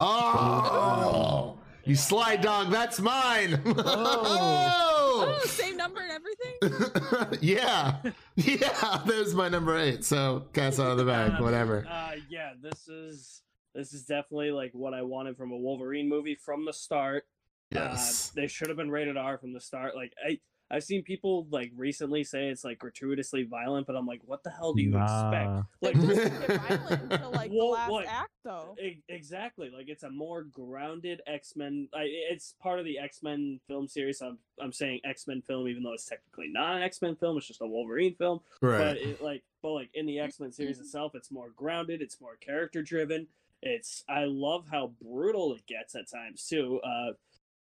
Oh, 0.00 1.58
you 1.84 1.94
sly 1.96 2.36
dog. 2.36 2.70
That's 2.70 3.00
mine. 3.00 3.60
oh, 3.66 5.34
Oh. 5.40 5.46
same 5.46 5.76
number 5.76 6.00
and 6.00 6.12
everything. 6.12 7.38
yeah, 7.42 7.96
yeah. 8.36 9.02
There's 9.06 9.34
my 9.34 9.48
number 9.48 9.76
eight. 9.78 10.04
So 10.04 10.46
cats 10.52 10.78
out 10.78 10.90
of 10.92 10.98
the 10.98 11.04
bag. 11.04 11.32
Um, 11.32 11.42
Whatever. 11.42 11.86
Uh, 11.90 12.12
yeah, 12.30 12.52
this 12.62 12.88
is 12.88 13.42
this 13.78 13.92
is 13.92 14.02
definitely 14.02 14.50
like 14.50 14.72
what 14.72 14.92
I 14.92 15.02
wanted 15.02 15.36
from 15.36 15.52
a 15.52 15.56
Wolverine 15.56 16.08
movie 16.08 16.34
from 16.34 16.64
the 16.64 16.72
start. 16.72 17.24
Yes. 17.70 18.32
Uh, 18.36 18.40
they 18.40 18.46
should 18.48 18.68
have 18.68 18.76
been 18.76 18.90
rated 18.90 19.16
R 19.16 19.38
from 19.38 19.52
the 19.52 19.60
start. 19.60 19.94
Like 19.94 20.12
I, 20.26 20.40
I've 20.70 20.82
seen 20.82 21.02
people 21.04 21.46
like 21.50 21.70
recently 21.76 22.24
say 22.24 22.48
it's 22.48 22.64
like 22.64 22.78
gratuitously 22.80 23.44
violent, 23.44 23.86
but 23.86 23.94
I'm 23.94 24.04
like, 24.06 24.20
what 24.24 24.42
the 24.42 24.50
hell 24.50 24.74
do 24.74 24.82
you 24.82 24.90
Nah. 24.90 25.04
expect? 25.30 25.66
It 25.80 25.86
Like, 25.86 25.94
doesn't 26.08 26.40
get 26.48 26.60
violent 26.60 27.12
until 27.12 27.30
like 27.30 27.50
Well, 27.54 27.68
the 27.68 27.72
last 27.74 27.90
like, 27.92 28.08
act, 28.08 28.30
though. 28.44 28.74
E- 28.82 29.00
exactly 29.08 29.70
like 29.70 29.88
it's 29.88 30.02
a 30.02 30.10
more 30.10 30.42
grounded 30.42 31.20
x-men 31.28 31.88
I, 31.94 32.06
it's 32.30 32.54
part 32.60 32.80
of 32.80 32.84
the 32.84 32.98
x-men 32.98 33.60
film 33.68 33.86
series 33.86 34.20
i'm, 34.22 34.38
I'm 34.60 34.72
saying 34.72 35.00
x-men 35.04 35.42
film 35.42 35.68
even 35.68 35.82
though 35.82 35.92
it's 35.92 36.06
technically 36.06 36.48
not 36.48 36.76
an 36.76 36.82
x-men 36.82 37.14
film 37.16 37.36
it's 37.36 37.46
just 37.46 37.60
a 37.60 37.66
wolverine 37.66 38.14
film 38.14 38.40
but 38.60 38.68
right. 38.68 38.96
it, 38.96 39.22
like 39.22 39.42
but 39.62 39.72
like 39.72 39.90
in 39.94 40.06
the 40.06 40.18
x-men 40.18 40.52
series 40.52 40.78
itself 40.80 41.14
it's 41.14 41.30
more 41.30 41.50
grounded 41.56 42.00
it's 42.02 42.20
more 42.20 42.36
character 42.36 42.82
driven 42.82 43.26
it's 43.62 44.04
i 44.08 44.24
love 44.24 44.64
how 44.70 44.92
brutal 45.02 45.52
it 45.54 45.66
gets 45.66 45.94
at 45.94 46.08
times 46.10 46.46
too 46.46 46.80
uh 46.84 47.12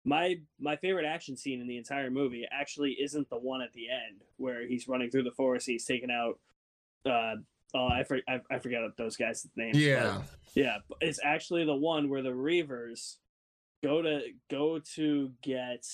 my 0.05 0.37
my 0.61 0.77
favorite 0.77 1.07
action 1.07 1.37
scene 1.37 1.61
in 1.61 1.67
the 1.69 1.77
entire 1.79 2.11
movie 2.11 2.45
actually 2.51 2.93
isn't 3.01 3.29
the 3.31 3.39
one 3.39 3.63
at 3.63 3.73
the 3.73 3.89
end 3.89 4.23
where 4.37 4.67
he's 4.67 4.89
running 4.89 5.11
through 5.11 5.23
the 5.23 5.31
forest 5.31 5.67
he's 5.67 5.85
taking 5.85 6.11
out 6.11 6.39
uh 7.07 7.37
oh 7.75 7.87
i, 7.89 8.03
for, 8.05 8.19
I, 8.29 8.41
I 8.51 8.59
forget 8.59 8.81
those 8.99 9.17
guys' 9.17 9.47
names 9.57 9.77
but- 9.77 9.83
yeah. 9.83 10.23
yeah, 10.55 10.77
but 10.89 10.99
it's 11.01 11.21
actually 11.23 11.65
the 11.65 11.75
one 11.77 12.09
where 12.09 12.23
the 12.23 12.31
Reavers 12.31 13.17
go 13.83 14.01
to 14.01 14.21
go 14.51 14.79
to 14.95 15.31
get 15.43 15.85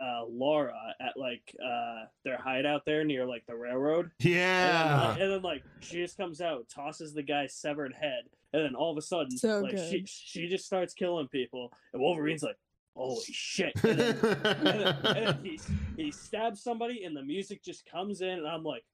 uh 0.00 0.24
Laura 0.28 0.94
at 1.00 1.16
like 1.16 1.54
uh 1.64 2.04
their 2.24 2.38
hideout 2.38 2.84
there 2.86 3.04
near 3.04 3.26
like 3.26 3.44
the 3.46 3.54
railroad. 3.54 4.10
And 4.20 4.32
then, 4.32 4.32
Yeah. 4.32 5.10
and 5.12 5.30
then 5.32 5.42
like 5.42 5.62
she 5.80 5.96
just 5.96 6.16
comes 6.16 6.40
out, 6.40 6.68
tosses 6.70 7.12
the 7.12 7.22
guy's 7.22 7.54
severed 7.54 7.92
head, 7.92 8.24
and 8.54 8.64
then 8.64 8.74
all 8.74 8.90
of 8.92 8.96
a 8.96 9.02
sudden 9.02 9.36
So 9.36 9.60
like 9.60 9.76
she 9.76 10.00
good. 10.00 10.08
she 10.08 10.48
just 10.48 10.64
starts 10.64 10.94
killing 10.94 11.28
people, 11.28 11.72
and 11.92 12.00
Wolverine's 12.00 12.42
like, 12.42 12.56
"Holy 12.96 13.22
shit!" 13.30 13.72
And 13.84 13.98
then, 13.98 14.16
and 14.24 14.66
then, 14.66 14.96
and 15.04 15.26
then 15.26 15.38
he 15.44 15.60
he 15.96 16.10
stabs 16.10 16.62
somebody, 16.62 17.04
and 17.04 17.14
the 17.16 17.22
music 17.22 17.62
just 17.62 17.84
comes 17.90 18.20
in, 18.22 18.30
and 18.30 18.46
I'm 18.46 18.62
like, 18.64 18.84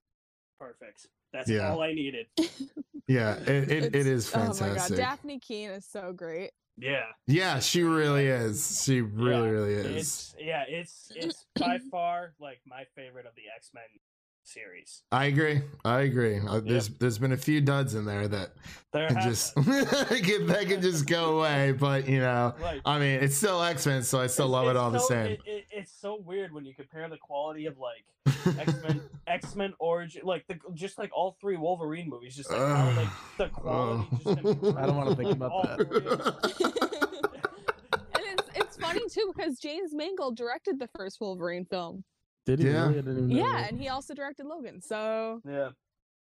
"Perfect. 0.59 1.07
That's 1.31 1.49
Yeah. 1.49 1.71
all 1.71 1.81
I 1.81 1.93
needed." 1.93 2.25
yeah. 3.07 3.35
It, 3.37 3.49
it, 3.71 3.71
it 3.71 3.95
It's- 3.95 4.05
is 4.07 4.31
Oh 4.35 4.39
my 4.39 4.45
god, 4.47 4.57
fantastic. 4.57 4.97
Dafne 4.97 5.41
Keen 5.41 5.69
is 5.69 5.85
so 5.85 6.11
great. 6.11 6.51
Yeah. 6.77 7.05
yeah, 7.27 7.59
she 7.59 7.83
really 7.83 8.25
is. 8.27 8.81
She 8.83 9.01
really, 9.01 9.47
Yeah, 9.47 9.51
really 9.53 9.73
is. 9.73 9.85
It's 9.97 10.35
yeah, 10.39 10.63
it's 10.67 11.11
it's 11.15 11.45
by 11.59 11.77
far 11.91 12.33
like 12.39 12.59
my 12.65 12.85
favorite 12.95 13.25
of 13.27 13.35
the 13.35 13.43
X 13.55 13.69
Men 13.73 13.83
series. 14.43 15.03
I 15.11 15.25
agree. 15.25 15.61
I 15.85 16.01
agree. 16.01 16.39
Uh, 16.39 16.59
there's 16.59 16.89
there's 16.89 17.17
been 17.17 17.31
a 17.31 17.37
few 17.37 17.61
duds 17.61 17.95
in 17.95 18.05
there 18.05 18.27
that 18.27 18.51
There 18.91 19.07
can 19.07 19.21
just 19.21 19.53
can, 19.55 19.65
that 20.47 20.65
can 20.67 20.81
just 20.81 21.07
go 21.07 21.39
away, 21.39 21.71
but 21.71 22.07
you 22.07 22.19
know, 22.19 22.53
like 22.61 22.81
I 22.85 22.99
mean, 22.99 23.21
it's 23.23 23.35
still 23.37 23.61
X 23.63 23.85
Men, 23.85 24.03
so 24.03 24.19
I 24.19 24.27
still 24.27 24.45
it's- 24.45 24.51
love 24.51 24.67
it 24.67 24.71
it's 24.71 24.79
all 24.79 24.91
the 24.91 24.99
same. 24.99 25.31
It, 25.31 25.39
it, 25.45 25.65
it's 25.71 25.91
so 25.91 26.17
weird 26.25 26.53
when 26.53 26.65
you 26.65 26.73
compare 26.73 27.07
the 27.09 27.17
quality 27.17 27.65
of 27.65 27.77
like 27.77 28.03
X 28.59 28.73
Men 28.83 29.01
X 29.27 29.55
Men 29.55 29.73
Origin, 29.79 30.21
like 30.25 30.45
the 30.47 30.59
just 30.73 30.97
like 30.97 31.11
all 31.13 31.37
three 31.39 31.57
Wolverine 31.57 32.09
movies, 32.09 32.35
just 32.35 32.51
like 32.51 32.59
how 32.59 32.91
like 32.95 33.07
the 33.37 33.47
quality. 33.49 34.07
just 34.23 34.77
I 34.77 34.85
don't 34.85 34.95
wanna 34.97 35.15
think 35.15 35.31
about 35.31 35.77
that. 35.77 35.87
three 35.87 35.97
of 36.05 36.23
them. 36.23 36.71
and 38.15 38.39
it's 38.39 38.49
it's 38.55 38.77
funny 38.77 39.01
too 39.09 39.31
because 39.35 39.59
James 39.59 39.93
Mangold 39.93 40.35
directed 40.37 40.79
the 40.79 40.89
first 40.95 41.19
Wolverine 41.21 41.65
film. 41.65 42.03
Did 42.45 42.59
he 42.59 42.65
Yeah. 42.65 42.87
really? 42.87 42.99
I 42.99 43.01
didn't 43.01 43.17
even 43.17 43.27
know 43.29 43.35
Yeah, 43.35 43.51
that. 43.61 43.71
and 43.71 43.79
he 43.81 43.87
also 43.89 44.13
directed 44.13 44.45
Logan. 44.45 44.81
So 44.81 45.41
Yeah, 45.45 45.69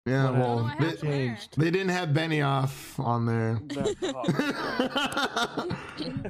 yeah, 0.07 0.31
well, 0.31 0.71
they, 0.81 0.93
changed. 0.97 1.57
they 1.59 1.71
didn't 1.71 1.91
have 1.91 2.11
Benioff 2.11 2.99
on 3.03 3.27
there. 3.27 3.61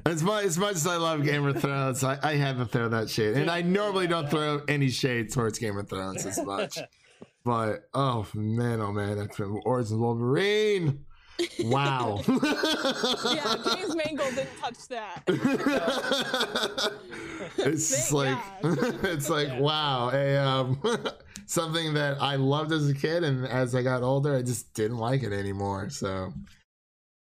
As 0.07 0.23
much 0.23 0.45
as 0.45 0.59
much 0.59 0.75
as 0.75 0.87
I 0.87 0.97
love 0.97 1.23
Game 1.25 1.47
of 1.47 1.61
Thrones, 1.61 2.03
I, 2.05 2.19
I 2.23 2.35
had 2.37 2.57
to 2.59 2.67
throw 2.67 2.89
that 2.89 3.09
shade, 3.11 3.37
and 3.37 3.51
I 3.51 3.63
normally 3.63 4.07
don't 4.07 4.29
throw 4.31 4.63
any 4.69 4.89
shade 4.89 5.31
towards 5.33 5.59
Game 5.59 5.77
of 5.79 5.89
Thrones 5.89 6.25
as 6.27 6.43
much. 6.45 6.79
But 7.43 7.89
oh 7.95 8.27
man, 8.35 8.83
oh 8.83 8.93
man, 8.93 9.17
that's 9.17 9.39
been 9.39 9.63
Origins 9.65 9.93
of 9.93 10.01
Wolverine. 10.01 11.07
Wow. 11.65 12.23
yeah, 12.29 13.57
James 13.75 13.95
Mangold 13.97 14.35
didn't 14.35 14.57
touch 14.61 14.89
that. 14.89 15.23
it's 17.59 18.11
Thank 18.11 18.13
like 18.13 18.39
God. 18.63 19.05
it's 19.05 19.29
like 19.31 19.61
wow, 19.61 20.11
a 20.11 20.37
um 20.37 20.81
something 21.47 21.95
that 21.95 22.21
I 22.21 22.37
loved 22.37 22.73
as 22.73 22.89
a 22.89 22.95
kid, 22.95 23.25
and 23.25 23.47
as 23.47 23.75
I 23.75 23.83
got 23.83 24.03
older, 24.03 24.37
I 24.37 24.43
just 24.43 24.73
didn't 24.75 24.99
like 24.99 25.23
it 25.23 25.33
anymore. 25.33 25.91
So 25.91 26.33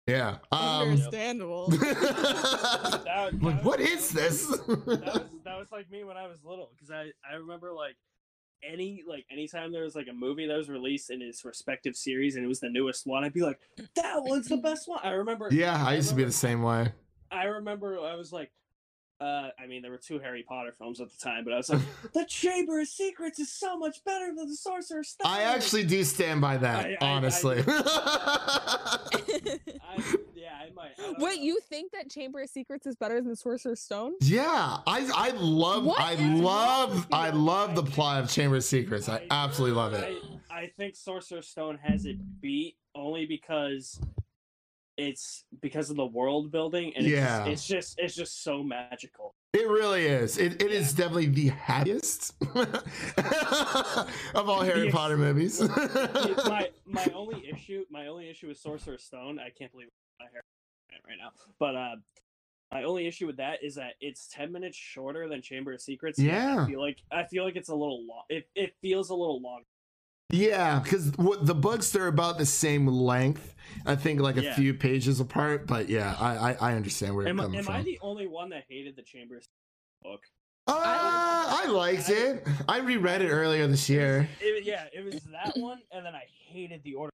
yeah. 0.06 0.36
Um, 0.52 0.90
Understandable. 0.90 1.68
That- 1.68 3.02
that 3.04 3.42
like, 3.42 3.56
was- 3.56 3.64
what 3.64 3.80
is 3.80 4.10
this? 4.10 4.46
that 4.46 4.76
was 4.76 4.96
that 5.44 5.58
was 5.58 5.66
like 5.72 5.90
me 5.90 6.04
when 6.04 6.16
I 6.16 6.26
was 6.26 6.38
little 6.44 6.70
because 6.74 6.90
I 6.90 7.10
I 7.28 7.36
remember 7.36 7.72
like 7.72 7.96
any 8.62 9.02
like 9.06 9.26
anytime 9.30 9.72
there 9.72 9.84
was 9.84 9.94
like 9.94 10.08
a 10.08 10.12
movie 10.12 10.46
that 10.46 10.56
was 10.56 10.68
released 10.68 11.10
in 11.10 11.22
its 11.22 11.44
respective 11.44 11.96
series 11.96 12.36
and 12.36 12.44
it 12.44 12.48
was 12.48 12.60
the 12.60 12.70
newest 12.70 13.06
one 13.06 13.24
I'd 13.24 13.32
be 13.32 13.42
like 13.42 13.58
that 13.94 14.22
one's 14.22 14.48
the 14.48 14.56
best 14.56 14.88
one 14.88 15.00
I 15.02 15.10
remember 15.10 15.48
yeah, 15.50 15.84
I 15.84 15.94
used 15.94 16.10
to 16.10 16.14
be 16.14 16.24
the 16.24 16.32
same 16.32 16.62
way. 16.62 16.92
I 17.30 17.44
remember 17.44 17.98
I 18.00 18.14
was 18.14 18.32
like 18.32 18.50
uh 19.20 19.48
I 19.58 19.66
mean 19.66 19.82
there 19.82 19.90
were 19.90 19.96
two 19.96 20.18
Harry 20.18 20.44
Potter 20.46 20.72
films 20.76 21.00
at 21.00 21.10
the 21.10 21.18
time 21.18 21.44
but 21.44 21.52
I 21.52 21.56
was 21.56 21.70
like 21.70 21.80
the 22.12 22.24
Chamber 22.26 22.80
of 22.80 22.88
Secrets 22.88 23.38
is 23.38 23.50
so 23.52 23.78
much 23.78 24.04
better 24.04 24.26
than 24.34 24.48
the 24.48 24.56
Sorcerer's 24.56 25.08
Stone 25.08 25.30
I 25.30 25.42
actually 25.42 25.84
do 25.84 26.04
stand 26.04 26.40
by 26.40 26.56
that, 26.58 26.86
I- 26.86 26.90
I- 26.90 26.96
I- 27.00 27.10
honestly. 27.12 27.62
I, 28.86 28.98
yeah 30.34 30.52
I 30.60 30.70
might 30.74 30.92
I 30.98 31.14
Wait, 31.18 31.40
you 31.40 31.58
think 31.68 31.92
that 31.92 32.10
Chamber 32.10 32.42
of 32.42 32.50
Secrets 32.50 32.86
is 32.86 32.96
better 32.96 33.20
than 33.20 33.30
the 33.30 33.36
Sorcerer's 33.36 33.80
Stone? 33.80 34.14
Yeah, 34.20 34.78
I 34.86 35.08
I 35.14 35.30
love 35.36 35.84
What 35.84 36.00
I 36.00 36.14
love 36.14 37.06
I 37.12 37.30
love 37.30 37.74
the 37.74 37.82
plot 37.82 38.22
of 38.22 38.30
Chamber 38.30 38.56
of 38.56 38.64
Secrets. 38.64 39.08
I 39.08 39.22
absolutely 39.30 39.76
love 39.76 39.94
it. 39.94 40.16
I, 40.50 40.60
I 40.62 40.72
think 40.76 40.96
Sorcerer's 40.96 41.48
Stone 41.48 41.78
has 41.82 42.06
it 42.06 42.16
beat 42.40 42.76
only 42.94 43.26
because 43.26 44.00
it's 44.98 45.44
because 45.60 45.90
of 45.90 45.96
the 45.96 46.06
world 46.06 46.50
building 46.50 46.92
and 46.96 47.06
Yeah. 47.06 47.44
it's, 47.44 47.52
it's 47.62 47.66
just 47.66 47.94
it's 47.98 48.14
just 48.14 48.42
so 48.42 48.62
magical. 48.62 49.34
It 49.52 49.68
really 49.68 50.06
is. 50.06 50.38
It, 50.38 50.60
it 50.62 50.70
is 50.70 50.92
definitely 50.92 51.26
the 51.26 51.48
happiest 51.48 52.34
of 54.34 54.48
all 54.48 54.60
Harry 54.64 54.86
The- 54.86 54.90
Potter 54.92 55.16
movies. 55.16 55.60
my 56.46 56.70
my 56.86 57.06
only 57.14 57.48
issue 57.48 57.84
my 57.90 58.06
only 58.08 58.28
issue 58.30 58.48
with 58.48 58.58
Sorcerer's 58.58 59.04
Stone, 59.04 59.38
I 59.38 59.50
can't 59.50 59.72
believe 59.72 59.88
my 60.20 60.26
hair 60.32 60.42
right 61.06 61.16
now. 61.20 61.30
But 61.58 61.76
uh 61.76 61.96
my 62.72 62.82
only 62.82 63.06
issue 63.06 63.26
with 63.28 63.36
that 63.36 63.62
is 63.62 63.76
that 63.76 63.92
it's 64.00 64.26
ten 64.28 64.50
minutes 64.52 64.76
shorter 64.76 65.28
than 65.28 65.40
Chamber 65.40 65.72
of 65.72 65.80
Secrets. 65.80 66.18
Yeah. 66.18 66.62
I 66.64 66.66
feel 66.66 66.80
like 66.80 66.98
I 67.12 67.24
feel 67.24 67.44
like 67.44 67.56
it's 67.56 67.68
a 67.68 67.74
little 67.74 68.04
long. 68.06 68.22
It 68.28 68.48
it 68.54 68.74
feels 68.82 69.10
a 69.10 69.14
little 69.14 69.40
long. 69.40 69.62
Yeah, 70.30 70.80
because 70.80 71.12
the 71.12 71.54
books 71.54 71.90
they're 71.90 72.08
about 72.08 72.38
the 72.38 72.46
same 72.46 72.86
length. 72.86 73.54
I 73.84 73.94
think 73.96 74.20
like 74.20 74.36
a 74.36 74.42
Yeah. 74.42 74.54
few 74.54 74.74
pages 74.74 75.20
apart. 75.20 75.66
But 75.66 75.88
yeah, 75.88 76.16
I 76.18 76.36
I, 76.52 76.56
I 76.70 76.74
understand 76.74 77.14
where 77.14 77.28
Am, 77.28 77.36
you're 77.36 77.44
coming 77.46 77.58
am 77.58 77.64
from. 77.64 77.74
I 77.76 77.82
the 77.82 77.98
only 78.02 78.26
one 78.26 78.50
that 78.50 78.64
hated 78.68 78.96
the 78.96 79.02
Chambers 79.02 79.48
book? 80.02 80.22
Uh, 80.68 80.72
I 80.76 81.66
liked 81.68 82.08
it. 82.10 82.44
I 82.68 82.78
reread 82.80 83.22
it 83.22 83.28
earlier 83.30 83.66
this 83.68 83.88
year. 83.88 84.28
It, 84.40 84.64
yeah, 84.64 84.86
it 84.92 85.04
was 85.04 85.20
that 85.30 85.56
one, 85.56 85.80
and 85.92 86.04
then 86.04 86.14
I 86.14 86.24
hated 86.48 86.82
the 86.82 86.94
order. 86.94 87.12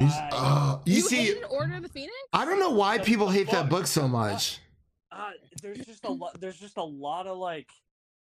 You, 0.00 0.06
s- 0.06 0.14
I- 0.16 0.30
oh, 0.32 0.82
you 0.86 0.94
You, 0.96 1.00
see, 1.02 1.42
Order 1.44 1.74
of 1.74 1.82
the 1.82 1.88
Phoenix? 1.90 2.14
I 2.32 2.46
don't 2.46 2.58
know 2.58 2.70
why 2.70 2.96
the- 2.98 3.04
people 3.04 3.26
the 3.26 3.32
hate 3.34 3.50
that 3.50 3.68
book. 3.68 3.80
book 3.80 3.86
so 3.88 4.08
much. 4.08 4.58
uh, 5.12 5.30
there's 5.62 5.84
just 5.84 6.04
a 6.06 6.10
lot. 6.10 6.40
There's 6.40 6.58
just 6.58 6.78
a 6.78 6.82
lot 6.82 7.26
of 7.26 7.36
like 7.36 7.68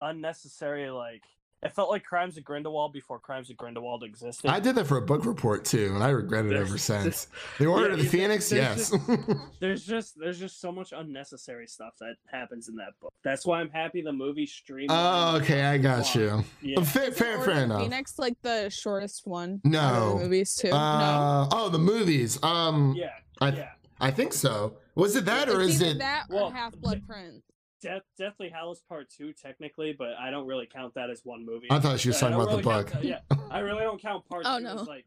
unnecessary 0.02 0.90
like. 0.90 1.24
It 1.66 1.74
felt 1.74 1.90
like 1.90 2.04
Crimes 2.04 2.38
of 2.38 2.44
Grindelwald 2.44 2.94
before 2.94 3.18
Crimes 3.20 3.50
of 3.50 3.58
Grindelwald 3.58 4.04
existed. 4.04 4.50
I 4.52 4.60
did 4.60 4.76
that 4.76 4.86
for 4.86 4.98
a 4.98 5.02
book 5.02 5.26
report 5.26 5.66
too, 5.66 5.92
and 5.96 6.04
I 6.04 6.10
regret 6.10 6.46
it 6.46 6.54
ever 6.54 6.78
since. 6.78 7.28
The 7.58 7.66
Order 7.66 7.88
Yeah, 7.88 7.94
of 7.94 8.00
the 8.00 8.06
Phoenix, 8.06 8.50
there's 8.52 8.92
yes. 8.92 9.38
there's 9.60 9.84
just 9.84 10.20
there's 10.20 10.40
just 10.40 10.62
so 10.62 10.72
much 10.72 10.94
unnecessary 10.96 11.66
stuff 11.66 11.94
that 12.00 12.16
happens 12.32 12.70
in 12.70 12.76
that 12.76 12.92
book. 13.02 13.12
That's 13.24 13.46
why 13.48 13.62
I'm 13.62 13.72
happy 13.72 14.04
the 14.04 14.14
movie 14.14 14.46
streamed. 14.46 14.92
oh, 14.94 15.38
okay, 15.38 15.64
I 15.64 15.80
got 15.80 16.14
you. 16.14 16.44
Yeah. 16.62 16.82
Fair, 16.84 17.12
fair, 17.12 17.38
Order 17.40 17.52
fair 17.52 17.64
enough. 17.64 17.82
Phoenix 17.82 18.20
like 18.20 18.40
the 18.44 18.70
shortest 18.70 19.26
one. 19.26 19.60
No. 19.64 20.18
the 20.20 20.24
movies 20.26 20.56
too. 20.56 20.70
no. 20.70 20.76
Uh, 20.76 21.48
oh, 21.52 21.70
the 21.70 21.80
movies. 21.80 22.42
Um, 22.44 22.94
Yeah, 22.96 23.10
I, 23.42 23.50
yeah. 23.50 23.70
I 24.00 24.12
think 24.12 24.34
so. 24.34 24.78
Was 24.94 25.16
it 25.16 25.26
that, 25.26 25.50
or 25.50 25.62
is 25.62 25.82
it? 25.82 25.98
that 25.98 26.26
or 26.30 26.36
Well, 26.36 26.50
Half 26.52 26.76
Blood 26.76 27.02
Prince? 27.08 27.42
Death, 27.86 28.02
Deathly 28.18 28.50
Hallows 28.50 28.82
Part 28.90 29.08
Two, 29.10 29.32
technically, 29.34 29.94
but 29.98 30.14
I 30.20 30.32
don't 30.32 30.48
really 30.48 30.66
count 30.66 30.94
that 30.96 31.10
as 31.10 31.22
one 31.24 31.46
movie. 31.46 31.68
I 31.70 31.80
thought 31.80 32.00
she 32.00 32.10
was 32.10 32.20
talking 32.20 32.38
don't 32.38 32.42
about 32.48 32.64
the 32.64 32.70
really 32.70 32.84
book. 32.84 32.92
count- 32.92 33.06
yeah, 33.06 33.20
I 33.52 33.60
really 33.60 33.82
don't 33.84 34.02
count 34.02 34.26
Part 34.30 34.44
Oh, 34.46 34.58
Two 34.58 34.64
no. 34.64 34.80
as 34.82 34.88
like. 34.88 35.06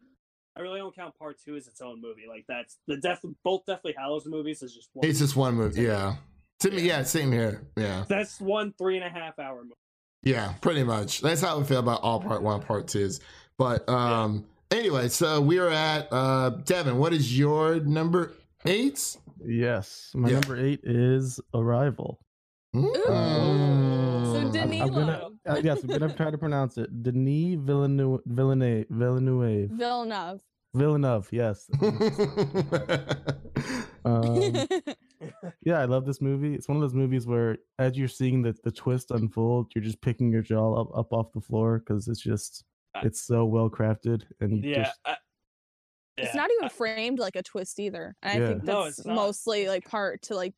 I 0.57 0.61
really 0.61 0.79
don't 0.81 0.95
count 0.95 1.17
Part 1.19 1.37
Two 1.45 1.57
as 1.57 1.67
its 1.69 1.81
own 1.81 2.01
movie. 2.01 2.23
Like 2.29 2.45
that's 2.49 2.79
the 2.89 2.97
death. 2.97 3.21
Both 3.45 3.63
Deathly 3.67 3.95
Hallows 3.97 4.27
movies 4.27 4.63
is 4.63 4.75
just 4.75 4.89
one. 4.93 5.09
It's 5.09 5.19
just 5.21 5.37
one 5.37 5.55
movie. 5.55 5.83
Yeah. 5.83 6.17
To 6.61 6.71
me, 6.73 6.83
yeah, 6.83 7.03
same 7.05 7.31
here. 7.31 7.63
Yeah, 7.77 8.05
That's 8.09 8.41
one 8.41 8.73
three 8.77 8.97
and 8.97 9.05
a 9.07 9.09
half 9.11 9.39
hour 9.39 9.63
movie. 9.63 9.75
yeah, 10.25 10.55
pretty 10.61 10.83
much. 10.83 11.21
That's 11.21 11.41
how 11.41 11.61
I 11.61 11.63
feel 11.63 11.79
about 11.79 12.03
all 12.03 12.19
part 12.21 12.43
one, 12.43 12.61
part 12.63 12.89
twos. 12.89 13.21
But 13.59 13.89
um, 13.89 14.45
anyway, 14.73 15.09
so 15.09 15.41
we 15.41 15.59
are 15.61 15.69
at 15.71 16.09
uh, 16.13 16.51
Devin. 16.65 16.99
What 16.99 17.13
is 17.13 17.39
your 17.39 17.77
number 17.81 18.33
eight? 18.67 19.17
Yes, 19.45 20.11
my 20.17 20.29
Yeah. 20.31 20.41
number 20.41 20.57
eight 20.59 20.81
is 20.83 21.39
Arrival. 21.55 22.19
Mm. 22.75 22.95
So 24.33 24.37
I'm- 24.39 24.51
Denis 24.53 24.81
I'm 24.83 24.93
gonna, 24.93 25.29
uh, 25.47 25.61
yes, 25.65 25.83
I'm 25.83 25.89
gonna 25.89 26.13
try 26.15 26.31
to 26.31 26.39
pronounce 26.39 26.77
it. 26.79 27.03
Denis 27.03 27.57
Villeneuve, 27.61 28.21
Villeneuve, 28.27 28.87
Villeneuve, 28.91 29.71
Villeneuve. 29.71 30.41
Villeneuve. 30.75 31.29
Yes. 31.33 31.69
Um, 34.05 34.41
yeah, 35.63 35.81
I 35.81 35.85
love 35.85 36.07
this 36.07 36.23
movie. 36.23 36.55
It's 36.55 36.67
one 36.69 36.77
of 36.77 36.81
those 36.83 36.95
movies 36.95 37.27
where, 37.27 37.59
as 37.79 37.99
you're 37.99 38.09
seeing 38.09 38.41
the, 38.41 38.55
the 38.65 38.71
twist 38.71 39.11
unfold, 39.11 39.73
you're 39.75 39.85
just 39.85 40.01
picking 40.01 40.33
your 40.33 40.41
jaw 40.41 40.81
up, 40.81 40.89
up 40.97 41.13
off 41.13 41.33
the 41.35 41.41
floor 41.43 41.81
because 41.81 42.09
it's 42.09 42.21
just 42.21 42.65
it's 43.03 43.21
so 43.27 43.45
well 43.45 43.69
crafted 43.69 44.23
and 44.41 44.65
Yeah. 44.65 44.85
just 44.85 44.99
I- 45.05 45.17
It's 46.17 46.35
not 46.35 46.49
even 46.59 46.71
framed 46.71 47.19
like 47.19 47.37
a 47.37 47.43
twist 47.43 47.79
either. 47.81 48.15
And 48.23 48.41
Yeah. 48.41 48.47
I 48.47 48.53
think 48.53 48.65
that's 48.65 48.99
it's 49.01 49.07
not. 49.07 49.17
mostly 49.17 49.69
like 49.69 49.85
part 49.85 50.23
to 50.23 50.37
like 50.37 50.55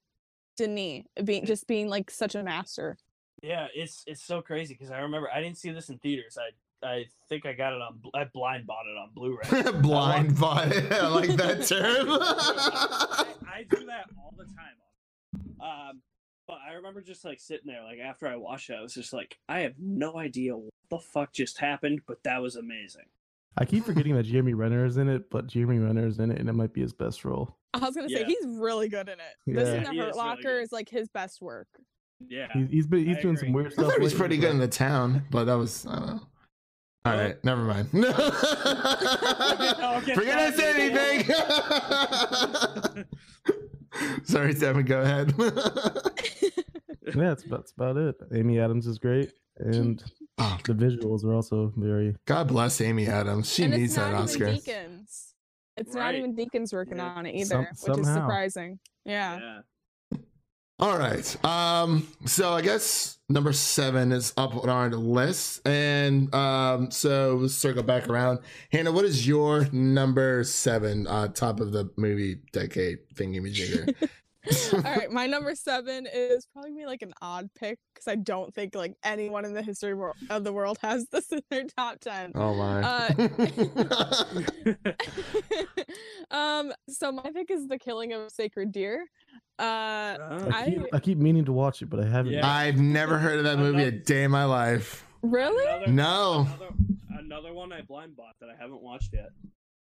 Denis 0.61 1.05
being 1.25 1.47
just 1.47 1.67
being 1.67 1.89
like 1.89 2.11
such 2.11 2.35
a 2.35 2.43
master. 2.43 2.99
Yeah, 3.43 3.69
it's 3.75 4.05
it's 4.07 4.23
so 4.23 4.43
crazy 4.43 4.75
because 4.75 4.91
I 4.91 5.01
remember 5.01 5.29
I 5.33 5.41
didn't 5.41 5.57
see 5.57 5.71
this 5.71 5.89
in 5.89 5.99
theaters. 5.99 6.37
I 6.39 6.87
I 6.87 7.07
think 7.29 7.47
I 7.47 7.53
got 7.53 7.73
it 7.73 7.81
on 7.81 8.01
I 8.15 8.25
blind 8.25 8.67
bought 8.67 8.87
it 8.87 8.97
on 8.99 9.11
Blu-ray. 9.15 9.73
Blind 9.81 10.39
bought 10.39 10.73
it. 10.73 10.93
I 10.93 11.09
like 11.09 11.31
that 11.37 11.67
term. 11.67 12.09
I, 12.11 13.59
I 13.59 13.63
do 13.65 13.87
that 13.87 14.07
all 14.19 14.35
the 14.37 14.45
time. 14.45 14.77
Um, 15.61 16.01
but 16.47 16.59
I 16.67 16.75
remember 16.75 17.01
just 17.01 17.25
like 17.25 17.39
sitting 17.39 17.67
there, 17.67 17.83
like 17.83 17.99
after 17.99 18.27
I 18.27 18.37
watched 18.37 18.71
it, 18.71 18.77
I 18.79 18.83
was 18.83 18.95
just 18.95 19.13
like, 19.13 19.39
I 19.49 19.61
have 19.61 19.75
no 19.79 20.17
idea 20.17 20.57
what 20.57 20.73
the 20.91 20.99
fuck 20.99 21.33
just 21.33 21.59
happened, 21.59 22.01
but 22.07 22.23
that 22.25 22.43
was 22.43 22.57
amazing. 22.57 23.07
I 23.57 23.65
keep 23.65 23.85
forgetting 23.85 24.15
that 24.15 24.23
Jeremy 24.25 24.55
Renner 24.55 24.87
is 24.87 24.97
in 24.97 25.09
it, 25.09 25.29
but 25.31 25.47
Jeremy 25.47 25.79
Renner 25.79 26.07
is 26.07 26.19
in 26.19 26.31
it 26.31 26.39
and 26.39 26.49
it 26.49 26.53
might 26.53 26.73
be 26.73 26.81
his 26.81 26.93
best 26.93 27.25
role. 27.25 27.57
I 27.75 27.79
was 27.81 27.95
gonna 27.97 28.09
say 28.09 28.21
Yeah. 28.21 28.27
he's 28.27 28.47
really 28.47 28.89
good 28.89 29.09
in 29.09 29.15
it. 29.15 29.37
This 29.47 29.69
Yeah. 29.69 29.75
and 29.75 29.87
the 29.87 29.91
He 29.93 29.99
Hurt 29.99 30.11
is 30.11 30.17
Locker 30.17 30.43
good. 30.43 30.63
is 30.63 30.73
like 30.73 30.89
his 30.89 31.09
best 31.09 31.43
work. 31.43 31.69
Yeah, 32.29 32.49
He's, 32.53 32.69
he's 32.71 32.87
been 32.87 33.07
he's 33.07 33.17
I 33.17 33.23
doing 33.23 33.35
agree. 33.37 33.49
some 33.49 33.53
weird 33.55 33.67
I 33.69 33.71
stuff. 33.71 33.87
thought 33.87 33.95
he 33.99 34.03
was 34.05 34.15
pretty 34.15 34.37
good 34.37 34.49
but- 34.49 34.53
in 34.53 34.59
the 34.59 34.69
town, 34.69 35.25
but 35.31 35.45
that 35.45 35.55
was 35.55 35.87
I 35.87 35.95
don't 35.99 36.07
know. 36.07 36.21
All 37.07 37.15
Well- 37.17 37.25
right, 37.25 37.43
never 37.45 37.63
mind. 37.65 37.89
I'll 37.95 38.03
Forget 40.03 40.39
I 40.39 40.51
said 40.53 40.77
anything. 40.77 41.25
Sorry, 44.25 44.53
Devin. 44.55 44.85
Go 44.85 45.01
ahead. 45.01 45.35
yeah, 45.39 45.51
that's 47.15 47.43
that's 47.45 47.73
about 47.73 47.97
it. 47.97 48.17
Amy 48.35 48.61
Adams 48.61 48.87
is 48.87 48.99
great, 48.99 49.33
and 49.61 50.03
Oh, 50.39 50.59
the 50.65 50.73
visuals 50.73 51.25
are 51.25 51.35
also 51.35 51.73
very. 51.77 52.17
God 52.27 52.49
bless 52.49 52.81
Amy 52.81 53.07
Adams. 53.07 53.53
She 53.53 53.65
and 53.65 53.73
needs 53.73 53.93
it's 53.93 53.95
that 53.97 54.13
not 54.13 54.23
Oscar. 54.23 54.49
even 54.49 54.61
Deakins. 54.61 55.27
It's 55.77 55.95
not 55.95 56.15
even 56.15 56.35
Deakins 56.35 56.73
working 56.73 56.97
Yeah. 56.97 57.07
on 57.15 57.27
it 57.27 57.35
either, 57.35 57.69
Some- 57.75 57.93
which 57.93 58.01
is 58.01 58.13
surprising. 58.13 58.79
Yeah. 59.05 59.39
Yeah. 59.39 60.19
All 60.79 60.97
right. 60.99 61.45
Um, 61.45 62.09
so 62.25 62.55
I 62.55 62.63
guess 62.63 63.19
number 63.29 63.53
seven 63.53 64.13
is 64.13 64.33
up 64.39 64.57
on 64.57 64.71
our 64.71 64.89
list. 64.89 65.67
And 65.69 66.35
um, 66.35 66.91
so 66.91 67.37
let's 67.43 67.55
circle 67.55 67.83
back 67.83 68.09
around. 68.09 68.39
Hannah, 68.73 68.91
what 68.93 69.05
is 69.05 69.29
your 69.29 69.69
number 69.73 70.43
seven, 70.45 71.07
uh, 71.07 71.29
top 71.29 71.61
of 71.61 71.73
the 71.73 71.91
movie 71.99 72.37
decade 72.55 73.01
thingy 73.15 73.41
majigger? 73.43 73.95
All 74.75 74.81
right, 74.83 75.11
my 75.13 75.27
number 75.27 75.55
seven 75.55 76.07
is 76.13 76.47
probably 76.53 76.71
gonna 76.71 76.81
be 76.83 76.87
like 76.87 77.03
an 77.03 77.13
odd 77.23 77.49
pick 77.59 77.79
because 77.95 78.09
I 78.09 78.17
don't 78.17 78.53
think 78.55 78.75
like 78.75 78.95
anyone 79.05 79.45
in 79.45 79.53
the 79.55 79.63
history 79.63 79.95
wor- 79.95 80.15
of 80.29 80.45
the 80.45 80.53
world 80.53 80.79
has 80.83 81.07
this 81.13 81.31
in 81.33 81.41
their 81.51 81.65
top 81.77 82.01
ten. 82.01 82.33
Oh 82.35 82.55
my. 82.55 82.83
Uh, 82.83 83.29
um, 86.31 86.73
so 86.89 87.13
my 87.13 87.31
pick 87.35 87.51
is 87.51 87.67
the 87.69 87.79
killing 87.79 88.13
of 88.13 88.23
a 88.23 88.31
sacred 88.31 88.73
deer. 88.73 89.05
Uh, 89.59 90.17
Oh. 90.21 90.49
I 90.53 90.65
keep, 90.71 90.83
I, 90.95 90.99
keep 91.01 91.19
meaning 91.19 91.45
to 91.45 91.53
watch 91.53 91.83
it, 91.83 91.91
but 91.91 92.01
I 92.01 92.07
haven't. 92.07 92.33
Yeah. 92.33 92.47
I've 92.51 92.79
never 92.81 93.19
heard 93.19 93.39
of 93.39 93.45
that 93.45 93.59
movie 93.59 93.85
a 93.85 93.91
day 93.91 94.25
in 94.25 94.31
my 94.31 94.45
life. 94.45 95.05
really? 95.23 95.65
Another, 95.67 95.93
No. 95.93 96.41
Another, 96.49 96.69
another 97.19 97.53
one 97.53 97.73
I 97.73 97.83
blind 97.83 98.17
bought 98.17 98.35
that 98.41 98.49
I 98.49 98.55
haven't 98.61 98.83
watched 98.83 99.11
yet. 99.13 99.31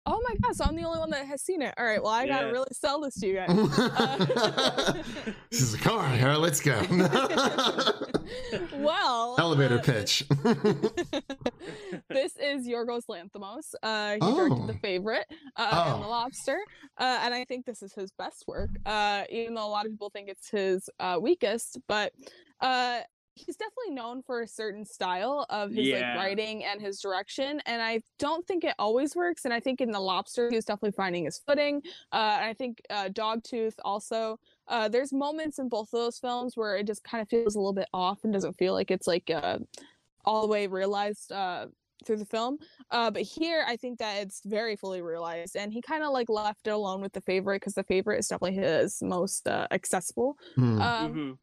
Oh 0.07 0.21
my 0.27 0.35
gosh, 0.41 0.57
So 0.57 0.65
I'm 0.65 0.75
the 0.75 0.83
only 0.83 0.99
one 0.99 1.09
that 1.11 1.25
has 1.25 1.41
seen 1.41 1.61
it. 1.63 1.73
All 1.77 1.85
right, 1.85 2.01
well 2.01 2.11
I 2.11 2.27
gotta 2.27 2.47
really 2.51 2.67
sell 2.71 3.01
this 3.01 3.15
to 3.19 3.27
you 3.27 3.33
guys. 3.35 3.49
Uh, 3.95 4.93
is 5.51 5.73
like, 5.73 5.87
all 5.87 5.97
right, 5.97 6.21
all 6.21 6.27
right, 6.29 6.37
let's 6.39 6.59
go. 6.59 6.79
well, 8.75 9.35
Elevator 9.39 9.79
uh, 9.79 9.81
pitch. 9.81 10.23
this 12.09 12.35
is 12.37 12.67
Yorgos 12.67 13.05
Lanthimos. 13.09 13.73
Uh, 13.81 14.13
he 14.13 14.19
directed 14.19 14.59
Oh. 14.63 14.67
The 14.67 14.73
Favorite 14.75 15.25
uh, 15.55 15.91
and 15.93 16.01
The 16.03 16.07
Oh. 16.07 16.09
Lobster, 16.09 16.59
uh, 16.97 17.19
and 17.23 17.33
I 17.33 17.45
think 17.45 17.65
this 17.65 17.81
is 17.81 17.93
his 17.93 18.11
best 18.11 18.43
work. 18.47 18.69
Uh, 18.85 19.23
even 19.29 19.55
though 19.55 19.65
a 19.65 19.69
lot 19.69 19.85
of 19.85 19.91
people 19.91 20.09
think 20.09 20.29
it's 20.29 20.49
his 20.49 20.89
uh, 20.99 21.17
weakest, 21.21 21.79
but 21.87 22.11
uh, 22.61 22.99
he's 23.35 23.57
definitely 23.57 23.93
known 23.93 24.23
for 24.23 24.41
a 24.41 24.47
certain 24.47 24.85
style 24.85 25.45
of 25.49 25.71
his 25.71 25.87
Yeah. 25.87 26.13
like 26.13 26.17
writing 26.19 26.63
and 26.63 26.81
his 26.81 26.99
direction, 27.01 27.61
and 27.65 27.81
I 27.81 28.01
don't 28.17 28.47
think 28.47 28.63
it 28.63 28.75
always 28.79 29.15
works. 29.15 29.45
And 29.45 29.53
I 29.53 29.59
think 29.59 29.81
in 29.81 29.91
The 29.91 29.99
Lobster, 29.99 30.49
he 30.49 30.55
was 30.55 30.65
definitely 30.65 30.93
finding 30.93 31.25
his 31.25 31.37
footing. 31.39 31.81
Uh, 32.11 32.37
and 32.39 32.45
I 32.45 32.53
think 32.53 32.81
uh, 32.89 33.09
Dogtooth 33.09 33.75
also. 33.83 34.39
Uh, 34.67 34.87
there's 34.89 35.13
moments 35.13 35.59
in 35.59 35.69
both 35.69 35.89
of 35.93 35.99
those 35.99 36.17
films 36.19 36.57
where 36.57 36.75
it 36.77 36.87
just 36.87 37.03
kind 37.03 37.21
of 37.21 37.29
feels 37.29 37.55
a 37.55 37.59
little 37.59 37.73
bit 37.73 37.89
off 37.93 38.23
and 38.23 38.33
doesn't 38.33 38.53
feel 38.57 38.73
like 38.73 38.89
it's 38.89 39.07
like 39.07 39.29
uh, 39.29 39.59
all 40.25 40.41
the 40.41 40.47
way 40.47 40.67
realized 40.67 41.31
uh, 41.31 41.67
through 42.05 42.17
the 42.17 42.25
film. 42.25 42.57
Uh, 42.91 43.11
but 43.11 43.21
here 43.23 43.63
I 43.67 43.77
think 43.77 43.99
that 43.99 44.17
it's 44.21 44.41
very 44.45 44.75
fully 44.75 45.01
realized, 45.01 45.55
and 45.55 45.73
he 45.73 45.81
kind 45.81 46.03
of 46.03 46.11
like 46.11 46.29
left 46.29 46.67
it 46.67 46.71
alone 46.71 47.01
with 47.01 47.13
the 47.13 47.21
favorite 47.21 47.57
because 47.57 47.73
the 47.75 47.83
favorite 47.83 48.19
is 48.19 48.27
definitely 48.27 48.55
his 48.61 49.01
most 49.03 49.47
uh, 49.47 49.67
accessible. 49.71 50.37
Hmm. 50.55 50.79
Um, 50.81 51.13
Mhm. 51.13 51.39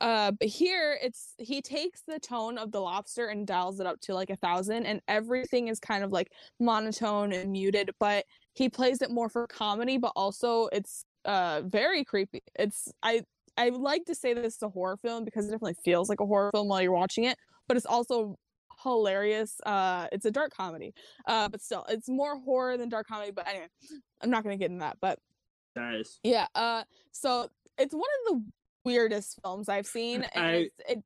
Uh, 0.00 0.32
but 0.32 0.48
here 0.48 0.98
it's 1.02 1.34
he 1.38 1.60
takes 1.62 2.02
the 2.06 2.18
tone 2.18 2.58
of 2.58 2.72
the 2.72 2.80
lobster 2.80 3.28
and 3.28 3.46
dials 3.46 3.80
it 3.80 3.86
up 3.86 4.00
to 4.02 4.14
like 4.14 4.30
a 4.30 4.36
thousand, 4.36 4.86
and 4.86 5.00
everything 5.08 5.68
is 5.68 5.80
kind 5.80 6.04
of 6.04 6.12
like 6.12 6.32
monotone 6.60 7.32
and 7.32 7.52
muted. 7.52 7.90
But 7.98 8.24
he 8.54 8.68
plays 8.68 9.02
it 9.02 9.10
more 9.10 9.28
for 9.28 9.46
comedy, 9.46 9.98
but 9.98 10.12
also 10.16 10.66
it's 10.72 11.04
uh 11.24 11.62
very 11.64 12.04
creepy. 12.04 12.42
It's 12.58 12.92
I 13.02 13.22
I 13.56 13.70
would 13.70 13.80
like 13.80 14.04
to 14.06 14.14
say 14.14 14.34
this 14.34 14.56
is 14.56 14.62
a 14.62 14.68
horror 14.68 14.96
film 14.96 15.24
because 15.24 15.46
it 15.46 15.50
definitely 15.50 15.76
feels 15.84 16.08
like 16.08 16.20
a 16.20 16.26
horror 16.26 16.50
film 16.52 16.68
while 16.68 16.82
you're 16.82 16.92
watching 16.92 17.24
it, 17.24 17.38
but 17.68 17.76
it's 17.76 17.86
also 17.86 18.36
hilarious. 18.82 19.58
Uh, 19.64 20.06
it's 20.12 20.26
a 20.26 20.30
dark 20.30 20.52
comedy, 20.52 20.92
uh, 21.26 21.48
but 21.48 21.62
still, 21.62 21.84
it's 21.88 22.08
more 22.08 22.38
horror 22.38 22.76
than 22.76 22.88
dark 22.90 23.06
comedy. 23.06 23.30
But 23.32 23.48
anyway, 23.48 23.68
I'm 24.20 24.30
not 24.30 24.42
gonna 24.42 24.58
get 24.58 24.70
in 24.70 24.78
that. 24.78 24.98
But 25.00 25.18
Nice. 25.74 26.20
yeah, 26.22 26.46
uh, 26.54 26.84
so 27.12 27.48
it's 27.78 27.94
one 27.94 28.02
of 28.02 28.34
the 28.34 28.52
weirdest 28.86 29.38
films 29.42 29.68
I've 29.68 29.86
seen. 29.86 30.26
And 30.34 30.44
I- 30.44 30.52
it's, 30.52 30.74
it, 30.88 31.02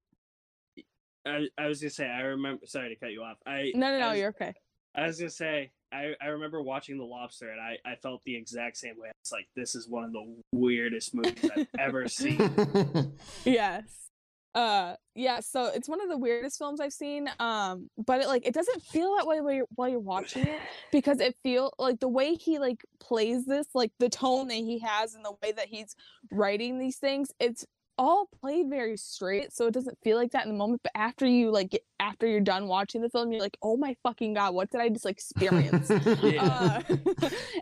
I, 1.26 1.48
I 1.58 1.66
was 1.66 1.80
gonna 1.80 1.90
say 1.90 2.06
I 2.06 2.20
remember. 2.20 2.66
Sorry 2.66 2.88
to 2.88 2.96
cut 2.96 3.12
you 3.12 3.22
off. 3.22 3.36
I 3.46 3.72
no, 3.74 3.90
no, 3.90 3.98
no, 3.98 4.08
was, 4.10 4.18
you're 4.18 4.28
okay. 4.30 4.54
I 4.94 5.06
was 5.06 5.18
gonna 5.18 5.28
say 5.30 5.70
I, 5.92 6.12
I 6.20 6.26
remember 6.28 6.62
watching 6.62 6.96
The 6.96 7.04
Lobster 7.04 7.50
and 7.50 7.60
I, 7.60 7.76
I 7.84 7.96
felt 7.96 8.22
the 8.24 8.36
exact 8.36 8.78
same 8.78 8.94
way. 8.96 9.10
It's 9.22 9.32
like 9.32 9.46
this 9.54 9.74
is 9.74 9.88
one 9.88 10.04
of 10.04 10.12
the 10.12 10.36
weirdest 10.52 11.14
movies 11.14 11.50
I've 11.54 11.66
ever 11.78 12.08
seen. 12.08 12.38
yes 13.44 14.09
uh 14.54 14.94
yeah 15.14 15.38
so 15.38 15.66
it's 15.66 15.88
one 15.88 16.00
of 16.00 16.08
the 16.08 16.16
weirdest 16.18 16.58
films 16.58 16.80
i've 16.80 16.92
seen 16.92 17.30
um 17.38 17.88
but 18.04 18.20
it 18.20 18.26
like 18.26 18.44
it 18.44 18.52
doesn't 18.52 18.82
feel 18.82 19.14
that 19.16 19.26
way 19.26 19.40
while 19.40 19.52
you're, 19.52 19.66
while 19.76 19.88
you're 19.88 20.00
watching 20.00 20.44
it 20.44 20.60
because 20.90 21.20
it 21.20 21.36
feel 21.42 21.72
like 21.78 22.00
the 22.00 22.08
way 22.08 22.34
he 22.34 22.58
like 22.58 22.84
plays 22.98 23.46
this 23.46 23.68
like 23.74 23.92
the 24.00 24.08
tone 24.08 24.48
that 24.48 24.54
he 24.54 24.80
has 24.80 25.14
and 25.14 25.24
the 25.24 25.32
way 25.42 25.52
that 25.52 25.68
he's 25.68 25.94
writing 26.32 26.78
these 26.78 26.96
things 26.96 27.30
it's 27.38 27.64
all 28.00 28.30
played 28.40 28.70
very 28.70 28.96
straight 28.96 29.52
so 29.52 29.66
it 29.66 29.74
doesn't 29.74 29.98
feel 30.02 30.16
like 30.16 30.30
that 30.30 30.46
in 30.46 30.50
the 30.50 30.56
moment 30.56 30.80
but 30.82 30.90
after 30.94 31.26
you 31.26 31.50
like 31.50 31.68
get, 31.68 31.82
after 32.00 32.26
you're 32.26 32.40
done 32.40 32.66
watching 32.66 33.02
the 33.02 33.10
film 33.10 33.30
you're 33.30 33.42
like 33.42 33.58
oh 33.60 33.76
my 33.76 33.94
fucking 34.02 34.32
god 34.32 34.54
what 34.54 34.70
did 34.70 34.80
i 34.80 34.88
just 34.88 35.04
experience? 35.04 35.90
Uh, 36.40 36.80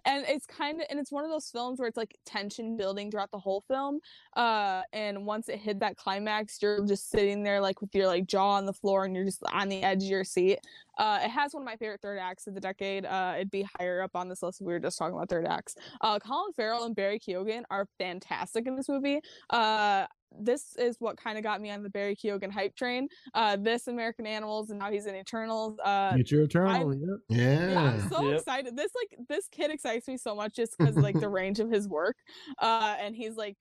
and 0.05 0.25
it's 0.29 0.47
kind 0.47 0.81
of 0.81 0.87
and 0.91 1.01
it's 1.01 1.11
one 1.11 1.25
of 1.25 1.31
those 1.31 1.49
films 1.51 1.79
where 1.81 1.89
it's 1.89 1.97
like 1.97 2.17
tension 2.25 2.77
building 2.77 3.11
throughout 3.11 3.31
the 3.33 3.39
whole 3.39 3.65
film 3.67 3.99
uh 4.37 4.83
and 4.93 5.27
once 5.27 5.49
it 5.49 5.59
hit 5.59 5.81
that 5.81 5.97
climax 5.97 6.59
you're 6.63 6.87
just 6.87 7.11
sitting 7.11 7.43
there 7.43 7.61
like 7.61 7.81
with 7.81 7.93
your 7.95 8.07
like 8.07 8.27
jaw 8.27 8.51
on 8.51 8.67
the 8.67 8.73
floor 8.73 9.05
and 9.05 9.17
you're 9.17 9.25
just 9.25 9.43
on 9.53 9.69
the 9.69 9.83
edge 9.83 10.05
of 10.05 10.09
your 10.09 10.25
seat 10.25 10.61
uh 10.99 11.19
it 11.23 11.29
has 11.31 11.55
one 11.55 11.63
of 11.63 11.67
my 11.67 11.77
favorite 11.77 12.01
third 12.03 12.19
acts 12.19 12.47
of 12.47 12.55
the 12.55 12.61
decade 12.61 13.05
uh 13.07 13.33
it'd 13.37 13.51
be 13.51 13.67
higher 13.79 14.03
up 14.03 14.11
on 14.15 14.29
this 14.29 14.43
list 14.43 14.61
if 14.61 14.67
we 14.67 14.73
were 14.73 14.79
just 14.81 14.99
talking 14.99 15.15
about 15.17 15.29
third 15.29 15.47
acts 15.47 15.75
uh 16.03 16.19
colin 16.19 16.53
farrell 16.53 16.85
and 16.85 16.95
barry 16.95 17.19
keoghan 17.19 17.63
are 17.71 17.87
fantastic 17.99 18.67
in 18.67 18.77
this 18.77 18.89
movie 18.89 19.21
uh 19.51 20.07
this 20.39 20.77
is 20.77 20.97
what 20.99 21.17
kind 21.17 21.39
of 21.39 21.45
got 21.45 21.61
me 21.61 21.71
on 21.71 21.83
the 21.83 21.89
Barry 21.89 22.15
Keoghan 22.15 22.51
hype 22.53 22.75
train. 22.77 23.09
Uh, 23.33 23.57
this 23.57 23.87
American 23.89 24.27
Animals, 24.27 24.69
and 24.69 24.79
now 24.79 24.91
he's 24.91 25.07
in 25.07 25.15
Eternals. 25.15 25.79
Uh, 25.83 26.13
Future 26.15 26.43
Eternal. 26.43 26.95
Yep. 26.95 27.19
yeah. 27.31 27.71
yeah, 27.71 27.81
I'm 27.83 28.09
so 28.11 28.23
Yep. 28.23 28.39
excited. 28.41 28.77
This 28.77 28.93
like 28.95 29.27
this 29.29 29.49
kid 29.49 29.71
excites 29.71 30.07
me 30.07 30.19
so 30.19 30.35
much 30.35 30.55
just 30.55 30.77
because 30.79 30.97
like 30.97 31.19
the 31.19 31.31
range 31.31 31.61
of 31.61 31.71
his 31.71 31.89
work. 31.89 32.17
Uh, 32.59 32.95
and 33.01 33.17
he's 33.17 33.37
like 33.37 33.57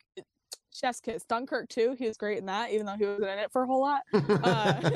chef's 0.78 0.99
kiss. 0.99 1.23
Dunkirk 1.25 1.69
too. 1.69 1.95
He 1.97 2.07
was 2.07 2.17
great 2.17 2.38
in 2.38 2.45
that, 2.45 2.71
even 2.71 2.86
though 2.86 2.95
he 2.95 3.05
wasn't 3.05 3.30
in 3.30 3.39
it 3.39 3.51
for 3.51 3.63
a 3.63 3.67
whole 3.67 3.82
lot. 3.82 4.01
Uh, 4.13 4.89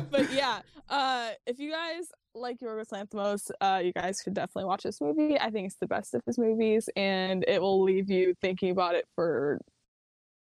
but 0.10 0.32
yeah, 0.32 0.60
uh, 0.88 1.30
if 1.46 1.58
you 1.58 1.70
guys 1.70 2.06
like 2.34 2.60
Yorgos 2.60 2.90
Lanthimos, 2.90 3.50
uh, 3.60 3.80
you 3.82 3.92
guys 3.92 4.20
should 4.22 4.34
definitely 4.34 4.64
watch 4.64 4.82
this 4.82 5.00
movie. 5.00 5.38
I 5.38 5.50
think 5.50 5.66
it's 5.66 5.76
the 5.76 5.86
best 5.86 6.14
of 6.14 6.22
his 6.26 6.38
movies, 6.38 6.88
and 6.96 7.44
it 7.46 7.60
will 7.60 7.82
leave 7.82 8.10
you 8.10 8.34
thinking 8.40 8.70
about 8.70 8.94
it 8.94 9.06
for 9.14 9.60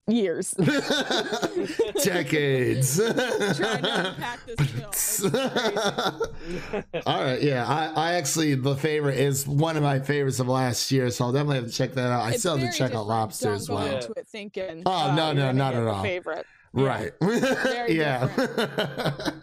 years. 0.08 0.50
Decades. 2.02 2.96
Trying 2.96 3.14
to 3.82 4.08
unpack 4.10 4.46
this 4.46 4.60
film. 4.70 4.88
It's 4.90 5.20
crazy. 5.20 6.84
All 7.06 7.22
right, 7.24 7.42
yeah. 7.42 7.66
I, 7.66 7.92
I 7.94 8.12
actually 8.14 8.54
the 8.54 8.76
favorite 8.76 9.18
is 9.18 9.46
one 9.46 9.76
of 9.76 9.82
my 9.82 9.98
favorites 10.00 10.40
of 10.40 10.48
last 10.48 10.90
year, 10.90 11.10
so 11.10 11.26
I'll 11.26 11.32
definitely 11.32 11.56
have 11.56 11.66
to 11.66 11.72
check 11.72 11.92
that 11.94 12.10
out. 12.10 12.22
I 12.22 12.30
It's 12.30 12.40
still 12.40 12.56
have 12.56 12.70
to 12.70 12.76
check 12.76 12.94
out. 12.94 13.06
Lobster 13.06 13.52
as 13.52 13.68
well. 13.68 13.86
Into 13.86 14.12
it 14.16 14.28
thinking. 14.28 14.82
Oh, 14.86 15.10
uh, 15.10 15.14
no, 15.14 15.32
no, 15.32 15.52
not 15.52 15.74
at 15.74 15.86
all. 15.86 16.02
Favorite. 16.02 16.46
Right. 16.72 17.12
Very 17.20 17.96
yeah. 17.96 18.28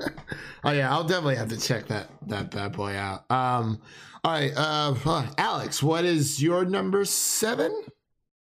oh 0.63 0.71
yeah, 0.71 0.91
I'll 0.91 1.03
definitely 1.03 1.37
have 1.37 1.49
to 1.49 1.59
check 1.59 1.87
that 1.87 2.09
that 2.27 2.51
bad 2.51 2.73
boy 2.73 2.95
out. 2.95 3.29
Um 3.31 3.81
all 4.23 4.31
right, 4.31 4.53
uh 4.55 5.25
Alex, 5.37 5.81
what 5.81 6.05
is 6.05 6.41
your 6.41 6.65
number 6.65 7.03
7? 7.05 7.71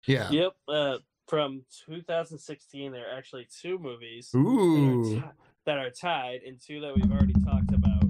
Yeah. 0.06 0.30
Yep. 0.30 0.52
Uh, 0.68 0.98
from 1.30 1.62
2016, 1.86 2.90
there 2.92 3.08
are 3.08 3.16
actually 3.16 3.46
two 3.62 3.78
movies 3.78 4.30
Ooh. 4.34 5.04
that 5.14 5.22
are, 5.22 5.22
ti- 5.22 5.36
that 5.66 5.78
are 5.78 5.90
tied, 5.90 6.40
and 6.46 6.60
two 6.60 6.80
that 6.80 6.94
we've 6.94 7.10
already 7.10 7.34
talked 7.44 7.72
about. 7.72 8.04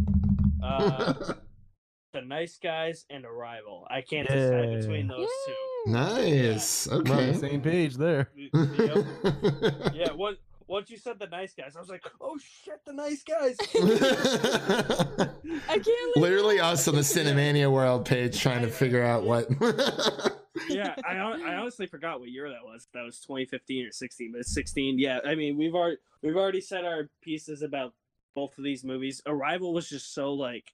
Uh, 0.62 1.34
the 2.14 2.22
Nice 2.22 2.58
Guys 2.60 3.04
and 3.10 3.24
Arrival. 3.26 3.86
I 3.90 4.00
can't 4.00 4.26
decide 4.26 4.80
between 4.80 5.06
those 5.06 5.28
two. 5.46 5.92
nice. 5.92 6.88
We're 6.90 6.96
Okay. 7.00 7.34
same 7.34 7.60
page 7.60 7.96
there. 7.96 8.30
Yep. 8.34 9.04
Yeah. 9.94 10.12
One, 10.12 10.36
once 10.70 10.88
you 10.88 10.96
said 10.96 11.18
the 11.18 11.26
Nice 11.26 11.52
Guys, 11.52 11.74
I 11.74 11.80
was 11.80 11.88
like, 11.88 12.04
oh 12.20 12.38
shit, 12.38 12.80
the 12.86 12.92
Nice 12.92 13.24
Guys. 13.24 13.56
I 15.68 15.78
can't 15.78 15.86
leave 15.86 16.16
Literally 16.16 16.56
it 16.58 16.62
us 16.62 16.86
on 16.86 16.94
the 16.94 17.00
Cinemania 17.00 17.70
World 17.70 18.06
page 18.06 18.40
trying 18.40 18.62
to 18.62 18.68
figure 18.68 19.02
out 19.02 19.24
what. 19.24 19.50
yeah, 20.68 20.94
I, 21.04 21.16
I 21.16 21.56
honestly 21.56 21.86
forgot 21.86 22.20
what 22.20 22.28
year 22.28 22.48
that 22.48 22.62
was. 22.64 22.86
That 22.94 23.02
was 23.02 23.18
2015 23.18 23.86
or 23.86 23.90
16, 23.90 24.32
but 24.32 24.42
it's 24.42 24.54
16. 24.54 25.00
Yeah, 25.00 25.18
I 25.26 25.34
mean 25.34 25.58
we've 25.58 25.74
already 25.74 25.96
we've 26.22 26.36
already 26.36 26.60
said 26.60 26.84
our 26.84 27.10
pieces 27.20 27.62
about 27.62 27.92
both 28.36 28.56
of 28.56 28.62
these 28.62 28.84
movies. 28.84 29.20
Arrival 29.26 29.74
was 29.74 29.88
just 29.88 30.14
so 30.14 30.32
like 30.32 30.72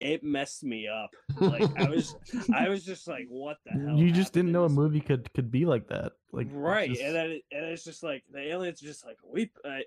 it 0.00 0.22
messed 0.24 0.64
me 0.64 0.88
up. 0.88 1.10
Like 1.40 1.70
I 1.78 1.88
was 1.88 2.14
I 2.54 2.68
was 2.68 2.84
just 2.84 3.08
like, 3.08 3.26
what 3.28 3.56
the 3.64 3.72
hell? 3.72 3.96
You 3.96 4.10
just 4.12 4.32
didn't 4.34 4.52
know 4.52 4.64
a 4.64 4.68
movie 4.68 5.00
could 5.00 5.32
could 5.32 5.50
be 5.50 5.64
like 5.64 5.88
that. 5.88 6.12
Like 6.32 6.48
right 6.52 6.90
just- 6.90 7.00
and 7.02 7.14
then 7.14 7.30
it, 7.30 7.42
and 7.50 7.64
it's 7.66 7.84
just 7.84 8.02
like 8.02 8.24
the 8.30 8.40
aliens 8.40 8.82
are 8.82 8.86
just 8.86 9.06
like 9.06 9.16
we 9.26 9.50
I, 9.64 9.68
I 9.68 9.80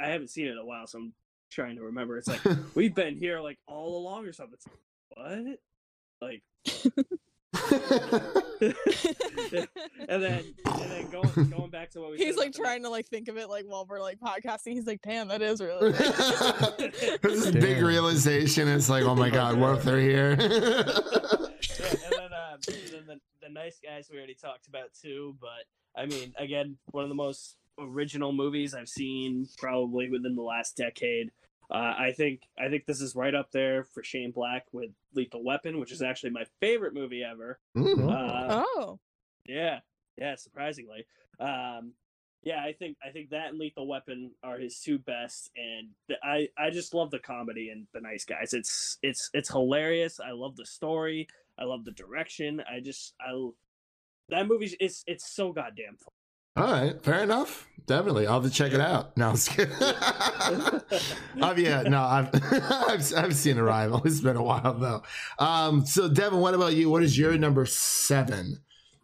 I- 0.00 0.06
I 0.06 0.08
haven't 0.10 0.28
seen 0.28 0.46
it 0.46 0.52
in 0.52 0.58
a 0.58 0.64
while 0.64 0.86
so 0.86 0.98
i'm 0.98 1.12
trying 1.50 1.76
to 1.76 1.82
remember 1.82 2.16
it's 2.18 2.28
like 2.28 2.40
we've 2.76 2.94
been 2.94 3.16
here 3.16 3.40
like 3.40 3.58
all 3.66 3.98
along 3.98 4.26
or 4.26 4.32
something 4.32 4.54
It's 4.54 4.66
like, 4.66 5.38
what 5.40 5.58
like 6.20 6.42
and 8.60 8.74
then 10.22 10.44
and 10.64 10.90
then 10.90 11.10
going 11.10 11.50
going 11.50 11.70
back 11.70 11.90
to 11.90 12.00
what 12.00 12.10
we 12.12 12.18
He's 12.18 12.36
like 12.36 12.48
about 12.48 12.54
the- 12.54 12.62
trying 12.62 12.82
to 12.82 12.90
like 12.90 13.08
think 13.08 13.28
of 13.28 13.36
it 13.38 13.48
like 13.48 13.64
while 13.66 13.86
we're 13.88 14.00
like 14.00 14.18
podcasting. 14.20 14.72
He's 14.72 14.86
like, 14.86 15.00
damn, 15.02 15.28
that 15.28 15.42
is 15.42 15.60
really. 15.60 15.92
this 17.22 17.46
is 17.46 17.52
big 17.52 17.82
realization. 17.82 18.68
It's 18.68 18.88
like, 18.88 19.04
oh 19.04 19.14
my 19.14 19.30
god, 19.30 19.58
what 19.58 19.78
if 19.78 19.84
they're 19.84 20.00
here? 20.00 20.36
yeah, 20.38 20.46
and 21.90 22.12
then, 22.12 22.32
uh, 22.32 22.56
then 22.66 23.06
the, 23.06 23.20
the 23.42 23.48
nice 23.48 23.78
guys 23.82 24.08
we 24.10 24.18
already 24.18 24.34
talked 24.34 24.66
about 24.68 24.92
too 25.00 25.34
but 25.40 25.64
i 26.00 26.06
mean 26.06 26.32
again 26.38 26.76
one 26.90 27.02
of 27.02 27.08
the 27.08 27.14
most 27.14 27.56
original 27.78 28.32
movies 28.32 28.74
i've 28.74 28.88
seen 28.88 29.46
probably 29.58 30.10
within 30.10 30.34
the 30.34 30.42
last 30.42 30.76
decade 30.76 31.30
uh, 31.70 31.94
i 31.98 32.12
think 32.16 32.42
i 32.58 32.68
think 32.68 32.86
this 32.86 33.00
is 33.00 33.14
right 33.14 33.34
up 33.34 33.50
there 33.52 33.84
for 33.84 34.02
shane 34.02 34.30
black 34.30 34.64
with 34.72 34.90
lethal 35.14 35.44
weapon 35.44 35.78
which 35.78 35.92
is 35.92 36.02
actually 36.02 36.30
my 36.30 36.44
favorite 36.60 36.94
movie 36.94 37.22
ever. 37.22 37.58
Ooh. 37.76 38.08
uh, 38.08 38.64
oh, 38.66 38.98
yeah 39.46 39.80
yeah 40.16 40.34
surprisingly. 40.36 41.06
Um 41.40 41.92
yeah 42.42 42.62
i 42.62 42.72
think 42.72 42.96
i 43.04 43.10
think 43.10 43.30
that 43.30 43.48
and 43.48 43.58
lethal 43.58 43.86
weapon 43.86 44.30
are 44.44 44.58
his 44.58 44.78
two 44.78 44.96
best 44.96 45.50
and 45.56 45.88
the, 46.06 46.14
i 46.22 46.48
i 46.56 46.70
just 46.70 46.94
love 46.94 47.10
the 47.10 47.18
comedy 47.18 47.70
and 47.70 47.86
the 47.92 48.00
nice 48.00 48.24
guys. 48.24 48.52
It's 48.52 48.98
it's 49.02 49.30
it's 49.34 49.50
hilarious. 49.50 50.20
I 50.20 50.30
love 50.30 50.56
the 50.56 50.66
story. 50.66 51.28
I 51.58 51.64
love 51.64 51.84
the 51.84 51.90
direction. 51.90 52.62
I 52.70 52.80
just 52.80 53.14
i 53.20 53.32
that 54.28 54.46
movie 54.46 54.76
is 54.80 55.04
it's 55.06 55.28
so 55.28 55.52
goddamn 55.52 55.96
fun 55.96 56.12
All 56.58 56.72
right, 56.72 57.00
fair 57.02 57.22
enough. 57.22 57.68
Definitely, 57.86 58.26
I'll 58.26 58.42
have 58.42 58.50
to 58.50 58.54
check 58.54 58.72
it 58.72 58.80
out. 58.80 59.16
No, 59.16 59.28
I'm 59.28 59.34
just 59.36 59.50
kidding. 59.50 59.74
I've, 61.42 61.58
yeah, 61.58 61.82
no, 61.82 62.02
I've, 62.02 62.28
I've 62.52 63.14
I've 63.16 63.36
seen 63.36 63.58
Arrival. 63.58 64.02
It's 64.04 64.20
been 64.20 64.36
a 64.36 64.42
while 64.42 64.74
though. 64.74 65.02
Um, 65.38 65.86
so 65.86 66.08
Devin, 66.08 66.40
what 66.40 66.54
about 66.54 66.74
you? 66.74 66.90
What 66.90 67.02
is 67.02 67.16
your 67.16 67.38
number 67.38 67.64
seven? 67.64 68.58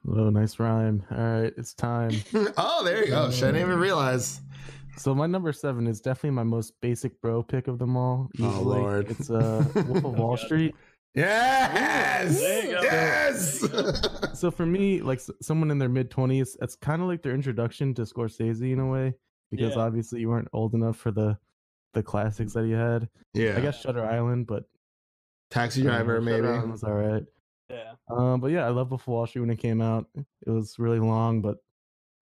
Oh, 0.07 0.31
nice 0.31 0.59
rhyme. 0.59 1.05
All 1.11 1.17
right, 1.17 1.53
it's 1.57 1.73
time. 1.75 2.11
oh, 2.57 2.83
there 2.85 3.05
you 3.05 3.11
go. 3.11 3.31
Shit, 3.31 3.45
I 3.45 3.47
didn't 3.53 3.69
even 3.69 3.79
realize. 3.79 4.41
So 4.97 5.15
my 5.15 5.27
number 5.27 5.53
seven 5.53 5.87
is 5.87 6.01
definitely 6.01 6.31
my 6.31 6.43
most 6.43 6.75
basic 6.81 7.21
bro 7.23 7.43
pick 7.43 7.69
of 7.69 7.79
them 7.79 7.97
all. 7.97 8.29
Oh. 8.41 8.61
Lord. 8.63 9.11
It's 9.11 9.31
uh, 9.31 9.65
Wolf 9.75 10.05
of 10.05 10.19
Wall 10.19 10.37
Street. 10.37 10.75
Yes, 11.15 12.41
There 12.41 12.65
you 12.65 12.71
go. 12.73 12.83
yes. 12.83 13.61
So 14.39 14.51
for 14.51 14.67
me, 14.67 15.01
like 15.01 15.19
s- 15.21 15.31
someone 15.41 15.71
in 15.71 15.79
their 15.79 15.89
mid 15.89 16.11
twenties, 16.11 16.57
it's 16.61 16.75
kind 16.77 17.01
of 17.01 17.09
like 17.09 17.23
their 17.23 17.35
introduction 17.35 17.95
to 17.95 18.03
Scorsese 18.03 18.73
in 18.73 18.81
a 18.81 18.87
way, 18.87 19.15
because 19.51 19.77
Yeah. 19.77 19.83
obviously 19.83 20.21
you 20.21 20.29
weren't 20.29 20.49
old 20.53 20.75
enough 20.75 20.97
for 20.97 21.11
the 21.12 21.39
the 21.95 22.03
classics 22.03 22.53
that 22.55 22.65
he 22.65 22.73
had. 22.73 23.09
Yeah. 23.33 23.55
I 23.57 23.61
guess 23.61 23.81
Shutter 23.81 24.05
Island, 24.05 24.49
but 24.49 24.65
Taxi 25.51 25.83
I 25.83 25.85
don't 25.85 25.93
know, 25.93 25.99
Driver, 25.99 26.12
Shutter 26.21 26.43
maybe. 26.43 26.47
Island 26.49 26.73
was 26.73 26.83
all 26.85 26.95
right. 26.95 27.23
Yeah. 27.71 27.93
Um, 28.11 28.41
but 28.41 28.49
yeah, 28.51 28.67
I 28.67 28.71
love 28.71 28.91
Wolf 28.91 29.03
of 29.03 29.09
Wall 29.09 29.27
Street 29.27 29.43
when 29.43 29.51
it 29.51 29.59
came 29.61 29.81
out. 29.81 30.07
It 30.17 30.51
was 30.51 30.79
really 30.79 30.99
long, 30.99 31.41
but 31.41 31.59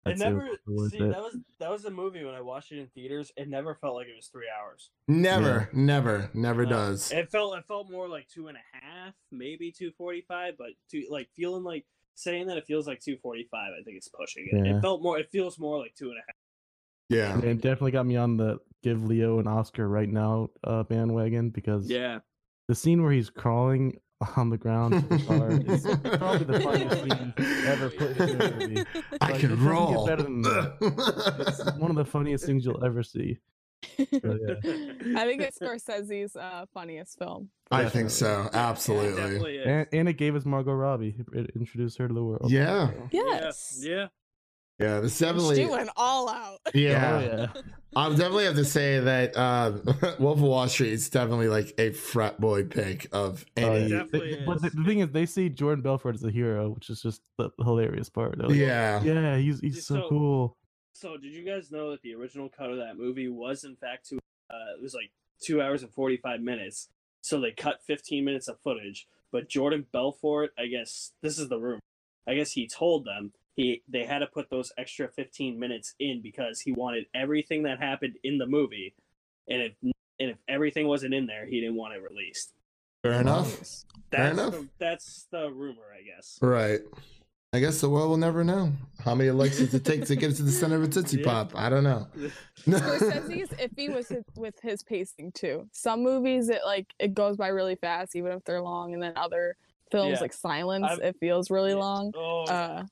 It 0.04 0.10
I'd 0.10 0.18
say 0.18 0.24
never 0.24 0.48
was 0.66 0.90
see 0.90 0.98
it. 0.98 1.10
that 1.10 1.20
was 1.20 1.36
that 1.60 1.70
was 1.70 1.84
a 1.84 1.90
movie 1.90 2.24
when 2.24 2.34
I 2.34 2.40
watched 2.40 2.72
it 2.72 2.78
in 2.80 2.86
theaters. 2.88 3.30
It 3.36 3.48
never 3.48 3.74
felt 3.76 3.94
like 3.94 4.08
it 4.08 4.16
was 4.16 4.26
three 4.26 4.48
hours. 4.60 4.90
Never, 5.06 5.68
never, 5.72 6.28
never 6.34 6.64
No. 6.64 6.70
does. 6.70 7.12
It 7.12 7.30
felt 7.30 7.56
it 7.56 7.64
felt 7.68 7.90
more 7.90 8.08
like 8.08 8.26
two 8.28 8.48
and 8.48 8.56
a 8.56 8.76
half, 8.76 9.14
maybe 9.30 9.70
two 9.70 9.92
forty 9.92 10.22
five, 10.26 10.54
but 10.58 10.70
two 10.90 11.04
like 11.10 11.28
feeling 11.36 11.62
like 11.62 11.84
saying 12.14 12.46
that 12.48 12.56
it 12.58 12.66
feels 12.66 12.86
like 12.88 13.00
two 13.00 13.16
forty 13.18 13.46
five. 13.50 13.70
I 13.80 13.82
think 13.84 13.96
it's 13.96 14.08
pushing 14.08 14.48
it. 14.50 14.66
Yeah. 14.66 14.76
It 14.78 14.80
felt 14.82 15.02
more. 15.02 15.18
It 15.18 15.30
feels 15.30 15.58
more 15.58 15.78
like 15.78 15.94
two 15.94 16.08
and 16.08 16.18
a 16.18 16.22
half. 16.26 16.36
Yeah. 17.08 17.34
And 17.34 17.44
it 17.44 17.60
definitely 17.60 17.92
got 17.92 18.06
me 18.06 18.16
on 18.16 18.36
the 18.36 18.58
give 18.82 19.04
Leo 19.04 19.38
an 19.38 19.46
Oscar 19.46 19.88
right 19.88 20.08
now 20.08 20.48
uh, 20.64 20.82
bandwagon 20.82 21.50
because 21.50 21.88
Yeah. 21.88 22.18
the 22.68 22.74
scene 22.74 23.02
where 23.02 23.12
he's 23.12 23.30
crawling 23.30 23.98
on 24.36 24.50
the 24.50 24.58
ground 24.58 24.94
to 24.94 25.00
the 25.16 25.24
car 25.24 25.50
is 25.66 25.86
probably 26.18 26.44
the 26.44 26.60
funniest 26.60 27.02
scene 27.02 27.34
ever 27.66 27.90
put 27.90 28.16
in 28.18 28.40
a 28.40 28.50
movie. 28.56 28.84
I 29.20 29.30
Like, 29.30 29.40
can 29.40 29.52
it 29.52 29.56
doesn't 29.56 29.58
get 29.58 29.58
roll. 29.58 30.06
better 30.06 30.22
than 30.22 30.42
that. 30.42 31.44
It's 31.46 31.64
one 31.78 31.90
of 31.90 31.96
the 31.96 32.04
funniest 32.04 32.44
things 32.46 32.64
you'll 32.64 32.84
ever 32.84 33.02
see. 33.02 33.38
So, 33.98 34.04
yeah. 34.12 34.54
I 35.16 35.24
think 35.26 35.42
it's 35.42 35.58
Scorsese's 35.58 36.36
uh, 36.36 36.66
funniest 36.72 37.18
film. 37.18 37.48
I 37.70 37.88
think 37.88 38.10
so. 38.10 38.48
Absolutely. 38.52 39.20
Definitely 39.20 39.56
is. 39.56 39.66
And, 39.66 39.86
and 39.92 40.08
it 40.08 40.12
gave 40.14 40.36
us 40.36 40.44
Margot 40.44 40.72
Robbie. 40.72 41.16
It 41.32 41.50
introduced 41.56 41.98
her 41.98 42.06
to 42.06 42.14
the 42.14 42.22
world. 42.22 42.50
Yeah. 42.50 42.90
Yes. 43.10 43.80
Yeah. 43.82 43.90
Yeah. 43.94 44.06
Yeah, 44.78 45.00
the 45.00 45.08
She 45.08 45.24
definitely. 45.24 45.66
went 45.66 45.90
all 45.96 46.28
out. 46.28 46.58
Yeah. 46.74 47.14
Oh, 47.14 47.20
yeah. 47.54 47.62
I'll 47.94 48.10
definitely 48.10 48.44
have 48.46 48.56
to 48.56 48.64
say 48.64 48.98
that 49.00 49.36
uh, 49.36 49.72
Wolf 50.18 50.38
of 50.38 50.42
Wall 50.42 50.66
Street 50.68 50.92
is 50.94 51.08
definitely 51.10 51.48
like 51.48 51.74
a 51.78 51.90
frat 51.92 52.40
boy 52.40 52.64
pick 52.64 53.06
of 53.12 53.44
Oh, 53.58 53.72
any. 53.72 53.90
yeah. 53.90 53.98
definitely 53.98 54.36
They- 54.36 54.44
But 54.46 54.60
the, 54.62 54.66
is. 54.68 54.72
the 54.72 54.84
thing 54.84 54.98
is, 55.00 55.10
they 55.10 55.26
see 55.26 55.48
Jordan 55.50 55.82
Belfort 55.82 56.14
as 56.14 56.24
a 56.24 56.30
hero, 56.30 56.70
which 56.70 56.88
is 56.90 57.02
just 57.02 57.20
the 57.38 57.50
hilarious 57.58 58.08
part. 58.08 58.38
They're 58.38 58.48
like, 58.48 58.56
Yeah. 58.56 59.02
yeah, 59.02 59.36
he's 59.36 59.60
he's 59.60 59.86
so 59.86 59.96
So- 59.96 60.08
cool. 60.08 60.56
So 60.94 61.16
did 61.16 61.32
you 61.32 61.44
guys 61.44 61.70
know 61.70 61.90
that 61.90 62.02
the 62.02 62.14
original 62.14 62.48
cut 62.48 62.70
of 62.70 62.76
that 62.78 62.96
movie 62.96 63.28
was 63.28 63.64
in 63.64 63.76
fact 63.76 64.08
two? 64.08 64.18
Uh, 64.50 64.76
it 64.78 64.82
was 64.82 64.94
like 64.94 65.10
two 65.42 65.60
hours 65.60 65.82
and 65.82 65.92
forty 65.92 66.16
five 66.16 66.40
minutes. 66.40 66.88
So 67.22 67.40
they 67.40 67.50
cut 67.52 67.82
fifteen 67.86 68.24
minutes 68.24 68.48
of 68.48 68.58
footage. 68.64 69.06
But 69.32 69.48
Jordan 69.48 69.86
Belfort, 69.92 70.50
I 70.58 70.66
guess 70.66 71.12
this 71.22 71.38
is 71.38 71.48
the 71.48 71.58
rumor. 71.58 71.80
I 72.28 72.34
guess 72.34 72.52
he 72.52 72.66
told 72.68 73.04
them 73.04 73.32
he 73.56 73.82
they 73.88 74.04
had 74.04 74.20
to 74.20 74.26
put 74.26 74.48
those 74.50 74.72
extra 74.78 75.08
fifteen 75.08 75.58
minutes 75.58 75.94
in 76.00 76.20
because 76.22 76.60
he 76.60 76.72
wanted 76.72 77.04
everything 77.14 77.62
that 77.64 77.78
happened 77.80 78.14
in 78.24 78.38
the 78.38 78.46
movie, 78.46 78.94
and 79.48 79.62
if 79.62 79.72
and 79.82 80.30
if 80.30 80.36
everything 80.48 80.86
wasn't 80.86 81.12
in 81.14 81.26
there, 81.26 81.46
he 81.46 81.60
didn't 81.60 81.76
want 81.76 81.94
it 81.94 82.02
released. 82.02 82.52
Fair 83.02 83.20
enough. 83.20 83.50
That's 84.10 84.32
enough. 84.38 84.52
The, 84.52 84.68
that's 84.78 85.26
the 85.32 85.50
rumor, 85.50 85.82
I 85.98 86.02
guess. 86.02 86.38
Right. 86.40 86.80
I 87.54 87.58
guess 87.60 87.80
the 87.82 87.90
world 87.90 88.08
will 88.08 88.16
never 88.16 88.44
know 88.44 88.72
how 89.04 89.14
many 89.14 89.30
likes 89.30 89.58
does 89.58 89.74
it 89.74 89.84
take 89.84 90.06
to 90.06 90.16
get 90.16 90.36
to 90.36 90.42
the 90.42 90.50
center 90.52 90.76
of 90.76 90.84
a 90.84 90.88
Tootsie 90.88 91.18
Yeah. 91.18 91.24
Pop. 91.24 91.52
I 91.54 91.68
don't 91.68 91.84
know. 91.84 92.06
Scorsese's 92.66 93.50
iffy 93.58 93.94
with 93.94 94.08
his, 94.08 94.24
with 94.36 94.54
his 94.62 94.82
pacing 94.82 95.32
too. 95.32 95.68
Some 95.72 96.02
movies 96.02 96.48
it 96.48 96.60
like 96.64 96.86
it 96.98 97.12
goes 97.14 97.36
by 97.36 97.48
really 97.48 97.74
fast, 97.76 98.16
even 98.16 98.32
if 98.32 98.44
they're 98.44 98.62
long, 98.62 98.94
and 98.94 99.02
then 99.02 99.12
other 99.16 99.56
films 99.90 100.12
Yeah. 100.12 100.20
like 100.20 100.32
Silence, 100.32 100.86
I've- 100.88 101.02
it 101.02 101.16
feels 101.20 101.50
really 101.50 101.74
long. 101.74 102.12
Oh, 102.16 102.44
Uh, 102.44 102.46
yeah. 102.48 102.82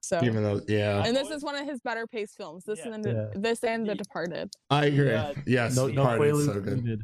So, 0.00 0.20
Even 0.22 0.42
though, 0.42 0.60
yeah, 0.68 1.04
and 1.04 1.14
this 1.14 1.30
is 1.30 1.42
one 1.42 1.56
of 1.56 1.66
his 1.66 1.80
better 1.80 2.06
paced 2.06 2.36
films. 2.36 2.64
This 2.64 2.80
Yeah. 2.84 2.92
and 2.94 3.04
Yeah. 3.04 3.12
the, 3.34 3.40
this 3.40 3.64
and 3.64 3.86
The 3.86 3.92
Ye- 3.92 3.98
Departed. 3.98 4.50
I 4.70 4.86
agree. 4.86 5.10
Yeah. 5.10 5.32
Yes, 5.46 5.76
No, 5.76 5.86
no 5.86 5.92
Departed's 5.94 6.38
Quaaludes 6.38 6.46
so 6.54 6.60
good. 6.60 6.84
needed. 6.84 7.02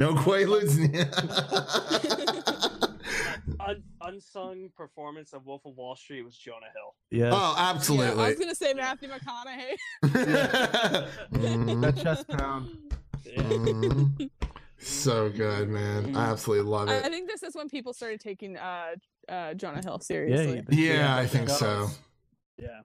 No 0.00 0.14
Quaaludes. 0.14 0.74
Un- 3.60 3.82
unsung 4.02 4.68
performance 4.76 5.32
of 5.32 5.46
Wolf 5.46 5.62
of 5.64 5.74
Wall 5.76 5.96
Street 5.96 6.22
was 6.22 6.36
Jonah 6.36 6.66
Hill. 6.74 6.94
Yeah, 7.10 7.30
oh, 7.32 7.54
Yeah, 7.56 8.12
I 8.12 8.28
was 8.28 8.38
gonna 8.38 8.54
say 8.54 8.74
Matthew 8.74 9.08
McConaughey. 9.08 9.76
Mhm. 11.32 11.80
that 11.82 11.96
chest 12.02 12.28
pound. 12.28 12.68
Yeah. 13.24 13.42
Mhm. 13.42 14.30
So 14.78 15.30
good, 15.30 15.68
man. 15.68 16.14
I 16.16 16.30
absolutely 16.30 16.70
love 16.70 16.88
it. 16.88 16.92
I 16.92 16.96
it. 17.06 17.10
think 17.10 17.30
this 17.30 17.42
is 17.42 17.54
when 17.54 17.68
people 17.70 17.92
started 17.94 18.20
taking 18.20 18.56
uh, 18.58 18.94
uh, 19.28 19.54
Jonah 19.54 19.80
Hill 19.82 19.98
seriously. 20.00 20.46
Yeah, 20.46 20.52
seriously. 20.70 20.86
Yeah, 20.88 21.16
I 21.16 21.26
think 21.26 21.48
so. 21.48 21.88
Yeah. 22.58 22.80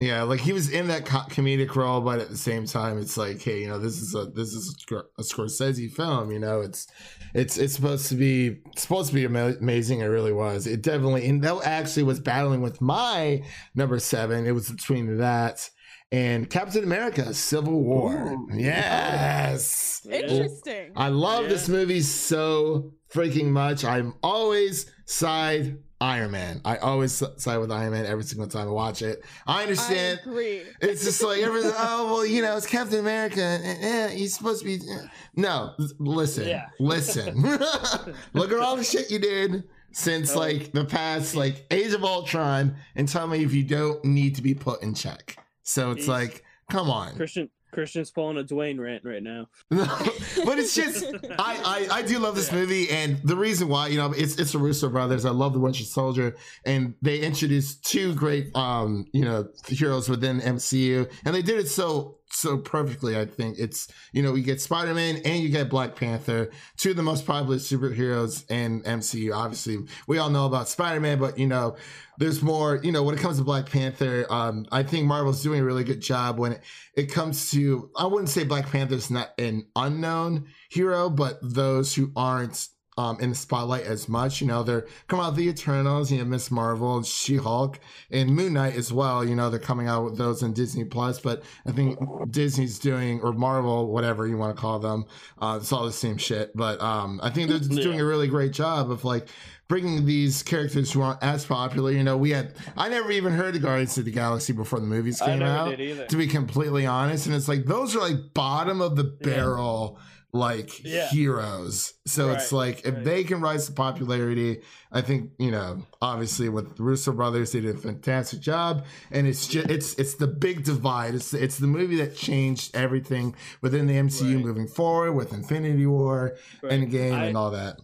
Yeah, 0.00 0.22
like 0.22 0.40
he 0.40 0.52
was 0.52 0.68
in 0.68 0.88
that 0.88 1.06
co- 1.06 1.28
comedic 1.30 1.76
role, 1.76 2.00
but 2.00 2.18
at 2.18 2.28
the 2.28 2.36
same 2.36 2.66
time, 2.66 2.98
it's 2.98 3.16
like, 3.16 3.40
hey, 3.40 3.60
you 3.60 3.68
know, 3.68 3.78
this 3.78 4.00
is 4.02 4.16
a 4.16 4.24
this 4.34 4.48
is 4.52 4.68
a, 4.74 4.74
Scor- 4.84 5.04
a 5.16 5.22
Scorsese 5.22 5.92
film. 5.92 6.32
You 6.32 6.40
know, 6.40 6.60
it's 6.60 6.88
it's 7.34 7.56
it's 7.56 7.72
supposed 7.74 8.08
to 8.08 8.16
be 8.16 8.62
supposed 8.76 9.10
to 9.10 9.14
be 9.14 9.24
amazing. 9.24 10.00
It 10.00 10.06
really 10.06 10.32
was. 10.32 10.66
It 10.66 10.82
definitely, 10.82 11.28
and 11.28 11.40
that 11.44 11.56
actually 11.62 12.02
was 12.02 12.18
battling 12.18 12.62
with 12.62 12.80
my 12.80 13.44
number 13.76 14.00
seven. 14.00 14.44
It 14.44 14.50
was 14.50 14.68
between 14.72 15.18
that 15.18 15.70
and 16.10 16.50
Captain 16.50 16.82
America: 16.82 17.32
Civil 17.32 17.80
War. 17.80 18.12
Ooh. 18.32 18.48
Yes. 18.52 20.04
Interesting. 20.10 20.90
I 20.96 21.10
love 21.10 21.44
Yeah. 21.44 21.48
this 21.50 21.68
movie 21.68 22.00
so 22.00 22.92
freaking 23.14 23.50
much. 23.50 23.84
I'm 23.84 24.14
always 24.20 24.90
side 25.06 25.78
Iron 26.02 26.32
Man. 26.32 26.60
I 26.64 26.76
always 26.78 27.12
side 27.36 27.58
with 27.58 27.70
Iron 27.70 27.92
Man 27.92 28.06
every 28.06 28.24
single 28.24 28.48
time 28.48 28.66
I 28.68 28.70
watch 28.72 29.02
it. 29.02 29.24
I 29.46 29.62
understand. 29.62 29.96
I 29.98 30.00
understand. 30.02 30.20
agree. 30.26 30.62
It's 30.80 31.04
just 31.04 31.22
like 31.22 31.40
everything. 31.42 31.72
Oh 31.78 32.12
well, 32.12 32.26
you 32.26 32.42
know, 32.42 32.56
it's 32.56 32.66
Captain 32.66 32.98
America. 32.98 33.40
and, 33.42 33.84
eh, 33.84 34.08
he's 34.08 34.36
supposed 34.36 34.60
to 34.60 34.64
be. 34.66 34.74
eh." 34.76 35.06
No, 35.36 35.74
listen, 35.98 36.48
Yeah. 36.48 36.66
listen. 36.80 37.40
Look 38.34 38.52
at 38.52 38.58
all 38.58 38.76
the 38.76 38.84
shit 38.84 39.10
you 39.10 39.18
did 39.18 39.64
since 39.92 40.34
Oh. 40.34 40.38
like 40.40 40.72
the 40.72 40.84
past, 40.84 41.34
like 41.36 41.64
Age 41.70 41.92
of 41.92 42.02
Ultron, 42.04 42.74
and 42.96 43.08
tell 43.08 43.26
me 43.26 43.44
if 43.44 43.52
you 43.54 43.62
don't 43.62 44.04
need 44.04 44.34
to 44.36 44.42
be 44.42 44.54
put 44.54 44.82
in 44.82 44.94
check. 44.94 45.36
So 45.62 45.90
it's 45.92 46.00
He's- 46.06 46.08
like, 46.08 46.44
come 46.70 46.90
on. 46.90 47.14
Christian 47.14 47.48
Christian's 47.72 48.10
pulling 48.10 48.38
a 48.38 48.44
Dwayne 48.44 48.78
rant 48.78 49.02
right 49.04 49.22
now. 49.22 49.48
No, 49.70 49.84
but 50.44 50.58
it's 50.58 50.74
just 50.74 51.04
I, 51.38 51.88
I 51.90 51.98
I 51.98 52.02
do 52.02 52.18
love 52.18 52.34
this 52.36 52.50
Yeah. 52.52 52.58
movie, 52.58 52.90
and 52.90 53.18
the 53.24 53.36
reason 53.36 53.68
why 53.68 53.88
you 53.88 53.96
know 53.96 54.12
it's 54.12 54.36
it's 54.36 54.52
the 54.52 54.58
Russo 54.58 54.88
brothers. 54.88 55.24
I 55.24 55.30
love 55.30 55.52
the 55.54 55.60
Winter 55.60 55.84
Soldier, 55.84 56.36
and 56.64 56.94
they 57.02 57.20
introduced 57.20 57.84
two 57.84 58.14
great 58.14 58.54
um 58.54 59.06
you 59.12 59.24
know 59.24 59.48
heroes 59.66 60.08
within 60.08 60.40
MCU, 60.40 61.10
and 61.24 61.34
they 61.34 61.42
did 61.42 61.58
it 61.58 61.68
so 61.68 62.18
so 62.32 62.58
perfectly. 62.58 63.18
I 63.18 63.26
think 63.26 63.58
it's 63.58 63.88
you 64.12 64.22
know 64.22 64.34
you 64.34 64.42
get 64.42 64.60
Spider 64.60 64.94
Man 64.94 65.20
and 65.24 65.42
you 65.42 65.48
get 65.48 65.68
Black 65.68 65.96
Panther, 65.96 66.50
two 66.76 66.90
of 66.90 66.96
the 66.96 67.02
most 67.02 67.26
popular 67.26 67.58
superheroes 67.58 68.50
in 68.50 68.82
MCU. 68.82 69.34
Obviously, 69.34 69.78
we 70.06 70.18
all 70.18 70.30
know 70.30 70.46
about 70.46 70.68
Spider 70.68 71.00
Man, 71.00 71.18
but 71.18 71.38
you 71.38 71.46
know 71.46 71.76
there's 72.18 72.42
more. 72.42 72.80
You 72.82 72.92
know 72.92 73.02
when 73.02 73.14
it 73.14 73.20
comes 73.20 73.38
to 73.38 73.44
Black 73.44 73.66
Panther, 73.66 74.26
um 74.30 74.66
I 74.72 74.82
think 74.82 75.06
Marvel's 75.06 75.42
doing 75.42 75.60
a 75.60 75.64
really 75.64 75.84
good 75.84 76.00
job 76.00 76.38
when 76.38 76.52
it 76.52 76.62
it 76.96 77.12
comes 77.12 77.50
to 77.52 77.90
I 77.96 78.06
wouldn't 78.06 78.28
say 78.28 78.44
Black 78.44 78.70
Panther's 78.70 79.10
not 79.10 79.30
an 79.38 79.66
unknown 79.76 80.46
hero, 80.70 81.10
but 81.10 81.38
those 81.42 81.94
who 81.94 82.12
aren't 82.16 82.68
um, 82.98 83.18
in 83.20 83.30
the 83.30 83.34
spotlight 83.34 83.84
as 83.84 84.08
much, 84.08 84.40
you 84.40 84.46
know, 84.46 84.62
they're 84.62 84.86
coming 85.08 85.24
out 85.24 85.34
the 85.34 85.48
Eternals, 85.48 86.12
you 86.12 86.18
know, 86.18 86.24
Miss 86.24 86.50
Marvel, 86.50 87.02
She 87.02 87.36
Hulk, 87.36 87.80
and 88.10 88.34
Moon 88.34 88.52
Knight 88.52 88.76
as 88.76 88.92
well. 88.92 89.24
You 89.24 89.34
know, 89.34 89.48
they're 89.48 89.58
coming 89.58 89.88
out 89.88 90.04
with 90.04 90.18
those 90.18 90.42
in 90.42 90.52
Disney 90.52 90.84
Plus, 90.84 91.18
but 91.18 91.42
I 91.66 91.72
think 91.72 91.98
Disney's 92.30 92.78
doing 92.78 93.20
or 93.22 93.32
Marvel, 93.32 93.90
whatever 93.90 94.26
you 94.26 94.36
want 94.36 94.54
to 94.54 94.60
call 94.60 94.78
them, 94.78 95.06
uh, 95.40 95.58
it's 95.60 95.72
all 95.72 95.86
the 95.86 95.92
same 95.92 96.18
shit. 96.18 96.54
But 96.54 96.80
um, 96.82 97.18
I 97.22 97.30
think 97.30 97.48
they're 97.48 97.58
just 97.58 97.70
doing 97.70 98.00
a 98.00 98.04
really 98.04 98.28
great 98.28 98.52
job 98.52 98.90
of 98.90 99.04
like 99.04 99.28
bringing 99.72 100.04
these 100.04 100.42
characters 100.42 100.92
who 100.92 101.00
aren't 101.00 101.22
as 101.22 101.46
popular. 101.46 101.90
You 101.92 102.02
know, 102.04 102.18
we 102.18 102.28
had 102.28 102.52
I 102.76 102.90
never 102.90 103.10
even 103.10 103.32
heard 103.32 103.56
of 103.56 103.62
Guardians 103.62 103.96
of 103.96 104.04
the 104.04 104.10
Galaxy 104.10 104.52
before 104.52 104.80
the 104.80 104.86
movies 104.86 105.18
came 105.18 105.40
out 105.40 105.78
to 105.78 106.16
be 106.16 106.26
completely 106.26 106.84
honest. 106.84 107.24
And 107.24 107.34
it's 107.34 107.48
like 107.48 107.64
those 107.64 107.96
are 107.96 108.00
like 108.00 108.34
bottom 108.34 108.82
of 108.82 108.96
the 108.96 109.04
barrel 109.04 109.98
like 110.34 110.84
Yeah. 110.84 111.08
heroes. 111.08 111.94
So 112.06 112.32
it's 112.32 112.52
like 112.52 112.86
if 112.86 112.94
right. 112.96 113.04
they 113.04 113.24
can 113.24 113.40
rise 113.40 113.64
to 113.66 113.72
popularity, 113.72 114.60
I 114.90 115.00
think, 115.00 115.30
you 115.38 115.50
know, 115.50 115.86
obviously 116.02 116.50
with 116.50 116.76
the 116.76 116.82
Russo 116.82 117.12
brothers, 117.12 117.52
they 117.52 117.60
did 117.60 117.74
a 117.74 117.78
fantastic 117.78 118.40
job. 118.40 118.84
And 119.10 119.26
it's 119.26 119.46
just 119.46 119.70
it's 119.70 119.94
it's 119.94 120.16
the 120.16 120.26
big 120.26 120.64
divide. 120.64 121.14
It's 121.14 121.32
it's 121.32 121.56
the 121.56 121.66
movie 121.66 121.96
that 121.96 122.14
changed 122.14 122.76
everything 122.76 123.34
within 123.62 123.86
the 123.86 123.94
MCU 123.96 124.34
Right. 124.36 124.44
moving 124.44 124.66
forward 124.68 125.12
with 125.12 125.32
Infinity 125.32 125.86
War, 125.86 126.36
Right. 126.62 126.72
Endgame, 126.72 127.14
I- 127.14 127.24
and 127.28 127.38
all 127.38 127.52
that. 127.52 127.78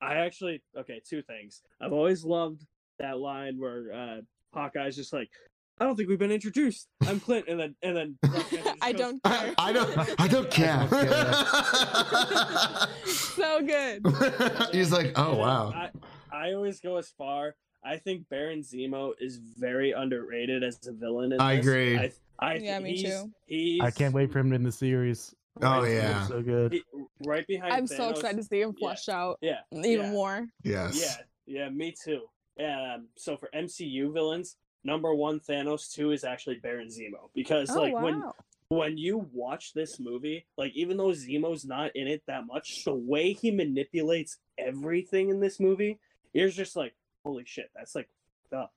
I 0.00 0.14
actually 0.16 0.62
okay, 0.76 1.00
two 1.08 1.22
things. 1.22 1.62
I've 1.80 1.92
always 1.92 2.24
loved 2.24 2.64
that 2.98 3.18
line 3.18 3.58
where 3.58 3.92
uh 3.92 4.20
Hawkeye's 4.54 4.96
just 4.96 5.12
like, 5.12 5.28
I 5.78 5.84
don't 5.84 5.94
think 5.96 6.08
we've 6.08 6.18
been 6.18 6.30
introduced. 6.32 6.88
I'm 7.06 7.20
Clint, 7.20 7.46
and 7.48 7.60
then 7.60 7.74
and 7.82 7.96
then 7.96 8.18
Black 8.22 8.48
Panther 8.48 8.70
just 8.70 8.76
I 8.82 8.92
goes, 8.92 9.00
don't 9.00 9.20
I, 9.24 9.30
care. 9.30 9.54
I 9.58 9.72
don't 9.72 10.20
I 10.20 10.28
don't 10.28 10.50
care. 10.58 10.88
so 13.06 13.60
good. 13.62 14.04
He's 14.72 14.90
like, 14.92 15.12
oh 15.16 15.30
And 15.30 15.38
wow. 15.38 15.72
I, 15.74 15.90
I 16.32 16.52
always 16.54 16.80
go 16.80 16.96
as 16.96 17.08
far. 17.10 17.54
I 17.84 17.96
think 17.96 18.28
Baron 18.28 18.60
Zemo 18.60 19.12
is 19.20 19.36
very 19.38 19.92
underrated 19.92 20.64
as 20.64 20.84
a 20.86 20.92
villain. 20.92 21.32
In 21.32 21.40
I 21.40 21.56
this. 21.56 21.64
agree. 21.66 21.96
I, 21.98 22.12
I 22.40 22.54
Yeah, 22.56 22.80
me 22.80 22.96
he's, 22.96 23.04
too. 23.04 23.30
He's, 23.46 23.80
I 23.80 23.90
can't 23.92 24.12
wait 24.12 24.32
for 24.32 24.40
him 24.40 24.52
in 24.52 24.64
the 24.64 24.72
series. 24.72 25.32
Oh 25.62 25.82
It's 25.82 25.94
yeah. 25.94 26.26
so 26.26 26.42
good. 26.42 26.72
He, 26.72 26.82
right 27.24 27.46
behind. 27.46 27.72
I'm 27.72 27.86
so 27.86 28.10
excited 28.10 28.36
to 28.36 28.42
see 28.44 28.60
him 28.60 28.74
yeah, 28.76 28.86
flesh 28.86 29.08
out 29.08 29.38
Yeah, 29.40 29.60
even 29.72 30.06
yeah. 30.06 30.10
more. 30.10 30.46
Yes. 30.62 31.00
Yeah, 31.46 31.62
yeah, 31.64 31.68
me 31.70 31.94
too. 32.04 32.22
Um, 32.62 33.08
so 33.16 33.36
for 33.36 33.48
MCU 33.54 34.12
villains, 34.12 34.56
number 34.84 35.14
one 35.14 35.40
Thanos, 35.40 35.92
two 35.92 36.12
is 36.12 36.24
actually 36.24 36.56
Baron 36.56 36.88
Zemo 36.88 37.30
because 37.34 37.70
Oh 37.70 37.80
like 37.80 37.94
when 37.98 38.20
wow. 38.20 38.34
when 38.68 38.98
you 38.98 39.28
watch 39.32 39.72
this 39.72 39.98
movie, 39.98 40.46
like 40.56 40.72
even 40.74 40.96
though 40.96 41.08
Zemo's 41.10 41.64
not 41.64 41.94
in 41.96 42.06
it 42.06 42.22
that 42.26 42.46
much, 42.46 42.84
the 42.84 42.94
way 42.94 43.32
he 43.32 43.50
manipulates 43.50 44.38
everything 44.58 45.30
in 45.30 45.40
this 45.40 45.58
movie, 45.58 45.98
you're 46.32 46.50
just 46.50 46.76
like, 46.76 46.94
holy 47.24 47.44
shit, 47.46 47.70
that's 47.74 47.94
like 47.94 48.08
fucked 48.50 48.62
up. 48.62 48.72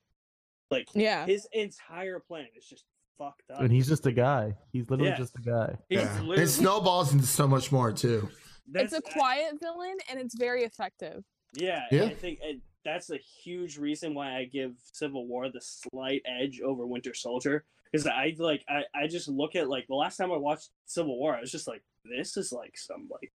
Like 0.70 0.88
Yeah. 0.94 1.26
his 1.26 1.48
entire 1.52 2.20
plan 2.20 2.48
is 2.58 2.66
just 2.66 2.86
fucked 3.22 3.52
up. 3.52 3.62
And 3.62 3.72
he's 3.72 3.88
just 3.88 4.06
a 4.08 4.12
guy. 4.12 4.56
He's 4.72 4.90
literally 4.90 5.12
Yeah. 5.12 5.18
just 5.18 5.38
a 5.38 5.42
guy. 5.42 5.78
He's 5.90 6.00
Yeah. 6.00 6.22
literally 6.22 6.44
It 6.44 6.48
snowballs 6.48 7.14
into 7.14 7.26
so 7.26 7.48
much 7.48 7.72
more 7.72 7.92
too. 7.92 8.30
It's 8.74 8.94
a 8.94 9.02
quiet 9.02 9.60
villain 9.62 9.98
and 10.10 10.20
it's 10.20 10.36
very 10.36 10.64
effective. 10.64 11.24
Yeah, 11.54 11.84
Yeah. 11.92 12.06
I 12.06 12.14
think 12.16 12.40
and 12.44 12.62
that's 12.84 13.10
a 13.12 13.18
huge 13.18 13.78
reason 13.78 14.14
why 14.14 14.36
I 14.38 14.46
give 14.46 14.74
Civil 14.94 15.28
War 15.28 15.50
the 15.50 15.62
slight 15.62 16.22
edge 16.26 16.62
over 16.62 16.88
Winter 16.88 17.14
Soldier 17.14 17.66
because 17.92 18.08
I 18.08 18.34
like 18.38 18.64
I, 18.70 18.84
I 18.96 19.08
just 19.08 19.28
look 19.28 19.56
at 19.56 19.70
like 19.70 19.88
the 19.88 19.96
last 19.96 20.18
time 20.18 20.32
I 20.32 20.38
watched 20.38 20.70
Civil 20.86 21.18
War, 21.20 21.36
I 21.36 21.42
was 21.42 21.52
just 21.52 21.68
like, 21.68 21.84
this 22.06 22.38
is 22.38 22.52
like 22.52 22.78
some 22.78 23.08
like 23.12 23.32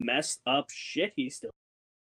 messed 0.00 0.40
up 0.46 0.66
shit 0.70 1.12
he's 1.16 1.38
doing. 1.40 1.50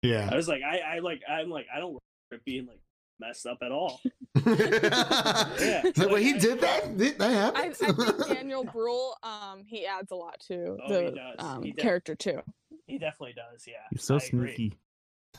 Yeah. 0.01 0.30
I 0.32 0.36
was 0.36 0.47
like, 0.47 0.63
I, 0.63 0.80
I 0.80 0.99
like 0.99 1.22
I'm 1.30 1.49
like 1.49 1.67
I 1.74 1.80
don't 1.80 1.89
remember 1.99 2.01
it 2.32 2.45
being 2.45 2.65
like 2.65 2.80
messed 3.22 3.45
up 3.45 3.59
at 3.63 3.72
all. 3.72 4.01
It's 4.43 5.97
like, 5.97 6.07
well, 6.07 6.15
he 6.15 6.34
did 6.34 6.59
that. 6.61 6.97
Did 6.97 7.19
that 7.19 7.30
I, 7.30 7.34
happen? 7.34 7.61
I 7.61 7.69
think 7.69 8.28
Daniel 8.28 8.63
Bruhl, 8.63 9.15
um, 9.24 9.63
he 9.65 9.86
adds 9.86 10.11
a 10.11 10.15
lot 10.15 10.39
to 10.47 10.78
Oh, 10.86 10.89
the 10.89 11.22
um, 11.43 11.63
He 11.63 11.72
does. 11.72 11.82
character 11.84 12.15
too. 12.15 12.41
He 12.88 12.97
definitely 12.97 13.34
does, 13.34 13.65
yeah. 13.67 13.74
He's 13.91 14.03
so 14.03 14.15
I 14.15 14.19
sneaky. 14.19 14.78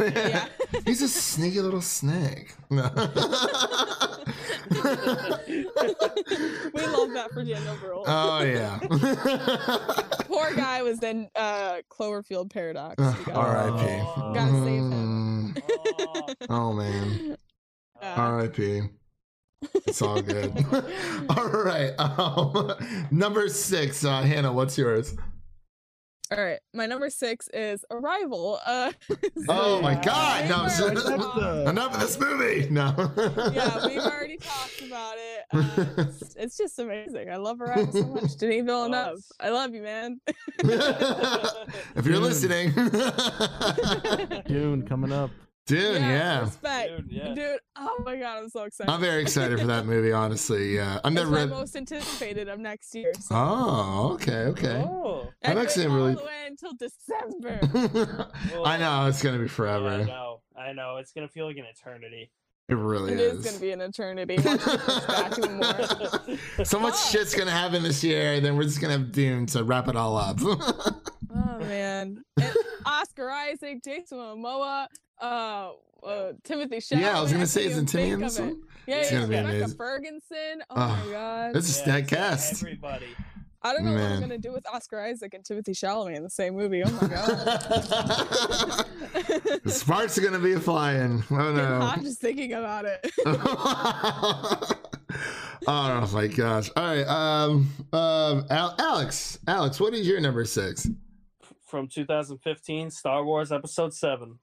Yeah. 0.00 0.46
He's 0.86 1.02
a 1.02 1.08
sneaky 1.08 1.60
little 1.60 1.82
snake. 1.82 2.54
No. 2.70 2.84
we 2.84 2.88
love 6.86 7.12
that 7.12 7.28
for 7.32 7.44
Daniel 7.44 7.76
Bruhl. 7.76 8.04
oh 8.06 8.42
yeah. 8.42 8.78
Poor 10.28 10.54
guy 10.54 10.82
was 10.82 11.02
in 11.02 11.28
uh, 11.36 11.78
Cloverfield 11.90 12.50
Paradox. 12.50 13.02
R.I.P. 13.28 14.02
Oh. 14.16 14.32
Gotta 14.34 14.52
save 14.52 14.64
him. 14.64 15.54
Mm. 15.54 15.62
Oh, 15.98 16.34
Oh 16.48 16.72
man. 16.72 17.36
Uh, 18.02 18.14
R.I.P. 18.16 18.82
It's 19.86 20.02
all 20.02 20.20
good. 20.20 20.52
all 21.30 21.48
right. 21.48 21.92
Um, 21.98 22.72
number 23.12 23.48
six, 23.48 24.04
uh, 24.04 24.22
Hannah. 24.22 24.52
What's 24.52 24.76
yours? 24.76 25.14
all 26.36 26.42
right, 26.42 26.60
my 26.72 26.86
number 26.86 27.10
six 27.10 27.46
is 27.52 27.84
Arrival. 27.90 28.58
Uh, 28.64 28.90
Oh 29.50 29.82
my 29.82 29.92
Yeah. 29.92 30.02
God! 30.02 30.48
No, 30.48 30.62
We've 30.64 31.04
already 31.20 31.70
enough 31.70 31.94
of 31.94 32.00
this 32.00 32.18
movie. 32.18 32.70
No. 32.70 32.94
yeah, 33.52 33.86
we've 33.86 33.98
already 33.98 34.38
talked 34.38 34.80
about 34.80 35.14
it. 35.18 35.44
Uh, 35.52 35.84
it's, 35.98 36.34
it's 36.36 36.56
just 36.56 36.78
amazing. 36.78 37.30
I 37.30 37.36
love 37.36 37.60
Arrival 37.60 37.92
so 37.92 38.06
much. 38.06 38.36
Denis 38.38 38.64
Villeneuve, 38.64 39.18
I 39.40 39.50
love 39.50 39.74
you, 39.74 39.82
man. 39.82 40.20
if 40.60 42.06
you're 42.06 42.14
Dune. 42.14 42.22
listening, 42.22 42.72
Dune 44.46 44.86
coming 44.88 45.12
up. 45.12 45.30
Dune, 45.66 46.02
yeah. 46.02 46.40
Respect. 46.40 46.96
Dude, 46.96 47.12
yeah. 47.12 47.34
Dude, 47.34 47.60
oh 47.76 47.96
my 48.04 48.16
god, 48.16 48.38
I'm 48.42 48.48
so 48.48 48.64
excited. 48.64 48.90
I'm 48.90 49.00
very 49.00 49.22
excited 49.22 49.60
for 49.60 49.66
that 49.66 49.86
movie. 49.86 50.12
Honestly, 50.12 50.74
yeah. 50.74 50.98
I've 51.04 51.12
it's 51.12 51.22
never 51.22 51.30
read. 51.30 51.50
most 51.50 51.76
anticipated 51.76 52.48
of 52.48 52.58
next 52.58 52.94
year. 52.94 53.12
So. 53.20 53.34
Oh, 53.36 54.10
okay, 54.14 54.44
okay. 54.46 54.82
Oh. 54.84 55.28
I'm 55.44 55.58
actually 55.58 55.86
all 55.86 55.96
really- 55.96 56.14
the 56.14 56.24
way 56.24 56.46
until 56.48 56.72
December. 56.74 57.60
I 58.64 58.76
know 58.76 59.06
it's 59.06 59.22
gonna 59.22 59.38
be 59.38 59.44
I 59.44 59.48
forever. 59.48 60.04
know, 60.04 60.40
I 60.56 60.72
know. 60.72 60.96
It's 60.96 61.12
gonna 61.12 61.28
feel 61.28 61.46
like 61.46 61.56
an 61.56 61.66
eternity. 61.66 62.30
It 62.68 62.74
really 62.76 63.12
is. 63.12 63.20
It 63.20 63.24
is. 63.24 63.38
is 63.38 63.44
going 63.44 63.54
to 63.56 63.60
be 63.60 63.70
an 63.72 63.80
eternity. 63.82 64.36
Watch 64.38 64.62
it 64.66 64.80
push 64.80 65.06
back 65.06 65.36
even 65.38 65.56
more. 65.56 66.64
so 66.64 66.78
much 66.78 66.94
Fuck. 66.94 67.10
shit's 67.10 67.34
gonna 67.34 67.50
happen 67.50 67.82
this 67.82 68.02
year, 68.04 68.34
and 68.34 68.44
then 68.44 68.56
we're 68.56 68.62
just 68.62 68.80
gonna 68.80 68.94
have 68.94 69.12
Dune 69.12 69.46
to 69.46 69.64
wrap 69.64 69.88
it 69.88 69.96
all 69.96 70.16
up. 70.16 70.38
Oh 71.34 71.58
man, 71.60 72.22
and 72.38 72.56
Oscar 72.84 73.30
Isaac, 73.30 73.82
Jason 73.82 74.18
Momoa, 74.18 74.86
uh, 75.22 75.70
uh, 76.04 76.32
Timothy 76.44 76.76
Chalamet. 76.78 77.00
yeah, 77.00 77.18
I 77.18 77.22
was 77.22 77.32
gonna 77.32 77.46
say, 77.46 77.62
can't 77.62 77.72
isn't 77.72 77.86
Timmy 77.86 78.10
in 78.10 78.18
think 78.20 78.30
this 78.30 78.38
one? 78.40 78.62
Yeah, 78.86 78.96
It's 78.96 79.10
yeah, 79.12 79.18
gonna 79.20 79.28
be 79.30 79.36
Rebecca 79.36 79.56
amazing. 79.56 79.76
Ferguson. 79.76 80.62
Oh 80.70 80.74
Oh, 80.76 81.02
my 81.06 81.12
god. 81.12 81.56
It's 81.56 81.68
a 81.68 81.70
Yeah, 81.78 81.82
stacked 81.84 82.12
it's 82.12 82.12
cast. 82.12 82.62
Everybody. 82.62 83.06
I 83.64 83.72
don't 83.72 83.84
know 83.84 83.92
what 83.92 84.00
I'm 84.02 84.18
gonna 84.20 84.38
do 84.38 84.52
with 84.52 84.66
Oscar 84.66 84.98
Isaac 85.00 85.34
and 85.34 85.44
Timothy 85.44 85.70
Chalamet 85.72 86.16
in 86.16 86.24
the 86.24 86.30
same 86.30 86.56
movie. 86.56 86.82
Oh 86.84 86.90
my 87.00 87.06
god. 87.06 87.36
the 89.62 89.70
sparks 89.70 90.18
are 90.18 90.20
gonna 90.20 90.40
be 90.40 90.56
flying. 90.56 91.22
Oh 91.30 91.36
Getting 91.36 91.54
no. 91.56 91.80
hot 91.80 92.02
just 92.02 92.20
thinking 92.20 92.54
about 92.54 92.86
it. 92.86 93.08
oh 95.66 96.10
my 96.12 96.26
gosh. 96.26 96.70
All 96.76 96.84
right. 96.84 97.06
Um. 97.06 97.68
Um. 97.92 98.44
Al- 98.50 98.74
Alex. 98.78 99.38
Alex. 99.46 99.78
What 99.80 99.94
is 99.94 100.06
your 100.08 100.20
number 100.20 100.44
six? 100.44 100.88
From 101.66 101.88
2015, 101.88 102.90
Star 102.90 103.24
Wars 103.24 103.50
Episode 103.52 103.94
7. 103.94 104.38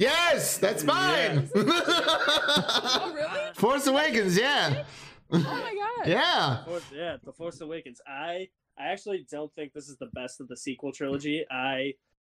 My 0.00 0.06
god. 0.06 0.12
Yes, 0.32 0.58
that's 0.58 0.84
mine. 0.84 1.48
Oh 1.54 3.12
really? 3.14 3.54
Force 3.54 3.86
Awakens. 3.86 4.36
Yeah. 4.38 4.84
Oh 5.32 5.38
my 5.38 5.74
god. 5.74 6.08
Yeah. 6.08 6.64
Force, 6.64 6.84
yeah, 6.94 7.16
The 7.24 7.32
Force 7.32 7.60
Awakens. 7.60 8.00
I 8.06 8.48
I 8.78 8.86
actually 8.88 9.26
don't 9.30 9.52
think 9.54 9.72
this 9.72 9.88
is 9.88 9.96
the 9.98 10.06
best 10.14 10.40
of 10.40 10.48
the 10.48 10.56
sequel 10.56 10.92
trilogy. 10.92 11.44
I 11.50 11.94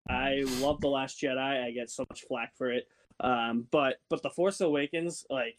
I 0.09 0.43
love 0.61 0.81
The 0.81 0.89
Last 0.89 1.21
Jedi. 1.21 1.65
I 1.65 1.71
get 1.71 1.91
so 1.91 2.05
much 2.11 2.25
flack 2.29 2.53
for 2.57 2.71
it. 2.73 2.87
Um, 3.21 3.67
but 3.71 3.97
but 4.11 4.23
The 4.23 4.31
Force 4.31 4.61
Awakens, 4.61 5.25
like 5.31 5.59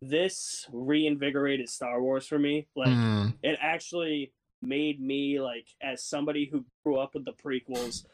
this 0.00 0.66
reinvigorated 0.72 1.68
Star 1.68 2.02
Wars 2.02 2.26
for 2.26 2.38
me. 2.38 2.66
Like 2.74 2.88
Mm. 2.88 3.34
it 3.42 3.58
actually 3.60 4.32
made 4.62 5.00
me 5.00 5.40
like 5.40 5.66
as 5.82 6.04
somebody 6.04 6.48
who 6.50 6.64
grew 6.84 6.96
up 6.98 7.14
with 7.14 7.24
the 7.24 7.32
prequels, 7.32 8.04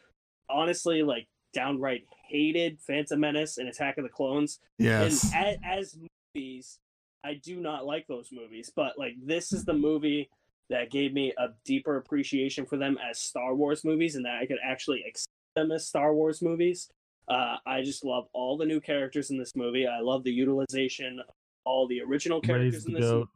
honestly 0.50 1.02
like 1.02 1.28
downright 1.62 2.04
hated 2.28 2.78
Phantom 2.80 3.18
Menace 3.18 3.58
and 3.58 3.68
Attack 3.68 3.98
of 3.98 4.04
the 4.04 4.10
Clones. 4.10 4.60
Yes. 4.78 5.32
And 5.34 5.58
as, 5.64 5.94
as 5.94 5.98
movies, 6.34 6.78
I 7.24 7.34
do 7.34 7.56
not 7.60 7.84
like 7.86 8.06
those 8.06 8.28
movies, 8.32 8.70
but 8.74 8.98
like 8.98 9.14
this 9.22 9.52
is 9.52 9.64
the 9.64 9.72
movie 9.74 10.30
that 10.70 10.90
gave 10.90 11.12
me 11.12 11.32
a 11.38 11.48
deeper 11.64 11.96
appreciation 11.96 12.64
for 12.66 12.76
them 12.76 12.96
as 13.08 13.18
Star 13.18 13.54
Wars 13.54 13.84
movies, 13.84 14.14
and 14.16 14.24
that 14.24 14.36
I 14.40 14.46
could 14.46 14.58
actually 14.64 15.02
accept 15.08 15.32
them 15.56 15.72
as 15.72 15.86
Star 15.86 16.14
Wars 16.14 16.42
movies. 16.42 16.88
Uh, 17.26 17.56
I 17.66 17.82
just 17.82 18.04
love 18.04 18.26
all 18.32 18.56
the 18.56 18.66
new 18.66 18.80
characters 18.80 19.30
in 19.30 19.38
this 19.38 19.56
movie. 19.56 19.86
I 19.86 20.00
love 20.00 20.22
the 20.24 20.30
utilization 20.30 21.18
of 21.20 21.34
all 21.64 21.88
the 21.88 22.00
original 22.02 22.40
characters 22.40 22.74
Rey's 22.74 22.86
in 22.86 22.92
this. 22.94 23.02
goat. 23.04 23.28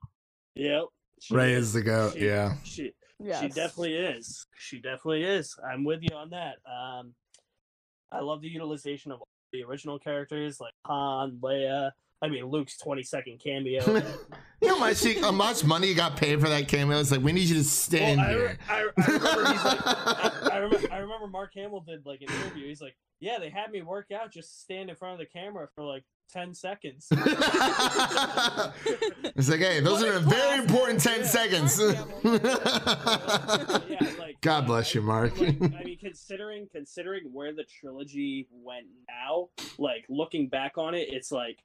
Yep. 0.54 0.84
She 1.20 1.34
Rey 1.34 1.52
is 1.54 1.72
the 1.72 1.82
goat. 1.82 2.12
She- 2.14 2.26
Yeah. 2.26 2.54
She, 2.64 2.82
she 2.84 2.92
Yes. 3.24 3.54
definitely 3.54 3.94
is. 3.94 4.46
She 4.58 4.80
definitely 4.80 5.22
is. 5.24 5.54
I'm 5.70 5.84
with 5.84 6.00
you 6.02 6.14
on 6.16 6.30
that. 6.30 6.56
Um, 6.66 7.14
I 8.12 8.20
love 8.20 8.42
the 8.42 8.48
utilization 8.48 9.10
of 9.12 9.20
all 9.20 9.28
the 9.52 9.62
original 9.64 9.98
characters 9.98 10.60
like 10.60 10.72
Han, 10.86 11.38
Leia. 11.42 11.90
I 12.20 12.28
mean, 12.28 12.44
Luke's 12.44 12.78
20 12.78 13.02
second 13.02 13.40
cameo. 13.42 14.02
You 14.62 14.68
know 14.68 14.78
how 14.78 14.92
see, 14.92 15.14
how 15.14 15.32
much 15.32 15.64
money 15.64 15.88
you 15.88 15.94
got 15.96 16.16
paid 16.16 16.40
for 16.40 16.48
that 16.48 16.68
cameo? 16.68 17.00
It's 17.00 17.10
like 17.10 17.20
we 17.20 17.32
need 17.32 17.48
you 17.48 17.56
to 17.56 17.64
stand 17.64 18.20
Well, 18.20 18.28
I, 18.28 18.32
here. 18.32 18.46
re- 18.46 18.56
I, 18.68 18.76
I 18.76 19.06
remember 19.10 19.52
he's 19.52 19.64
like, 19.64 19.80
I, 19.86 20.48
I, 20.52 20.56
remember, 20.58 20.92
I 20.92 20.98
remember 20.98 21.26
Mark 21.26 21.50
Hamill 21.56 21.80
did 21.80 22.06
like 22.06 22.20
an 22.22 22.32
interview. 22.32 22.68
He's 22.68 22.80
like, 22.80 22.94
yeah, 23.22 23.38
they 23.38 23.48
had 23.50 23.70
me 23.70 23.82
work 23.82 24.10
out 24.10 24.32
just 24.32 24.60
stand 24.62 24.90
in 24.90 24.96
front 24.96 25.12
of 25.14 25.18
the 25.20 25.26
camera 25.26 25.68
for 25.76 25.84
like 25.84 26.02
10 26.32 26.52
seconds. 26.54 27.06
it's 27.12 27.20
like, 29.48 29.60
hey, 29.60 29.78
those 29.80 30.00
What 30.00 30.08
are 30.08 30.14
a 30.14 30.16
a 30.16 30.20
very 30.20 30.58
important 30.58 31.00
10 31.00 31.20
Yeah, 31.20 31.26
seconds. 31.26 31.80
yeah, 33.88 34.00
like, 34.18 34.40
God 34.40 34.66
bless 34.66 34.92
you, 34.94 35.02
Mark. 35.02 35.38
like, 35.38 35.56
I 35.62 35.84
mean, 35.84 35.98
considering 35.98 36.66
considering 36.72 37.24
where 37.32 37.52
the 37.54 37.64
trilogy 37.64 38.48
went 38.50 38.86
now, 39.08 39.50
like 39.78 40.04
looking 40.08 40.48
back 40.48 40.76
on 40.78 40.94
it, 40.94 41.08
it's 41.12 41.30
like 41.32 41.58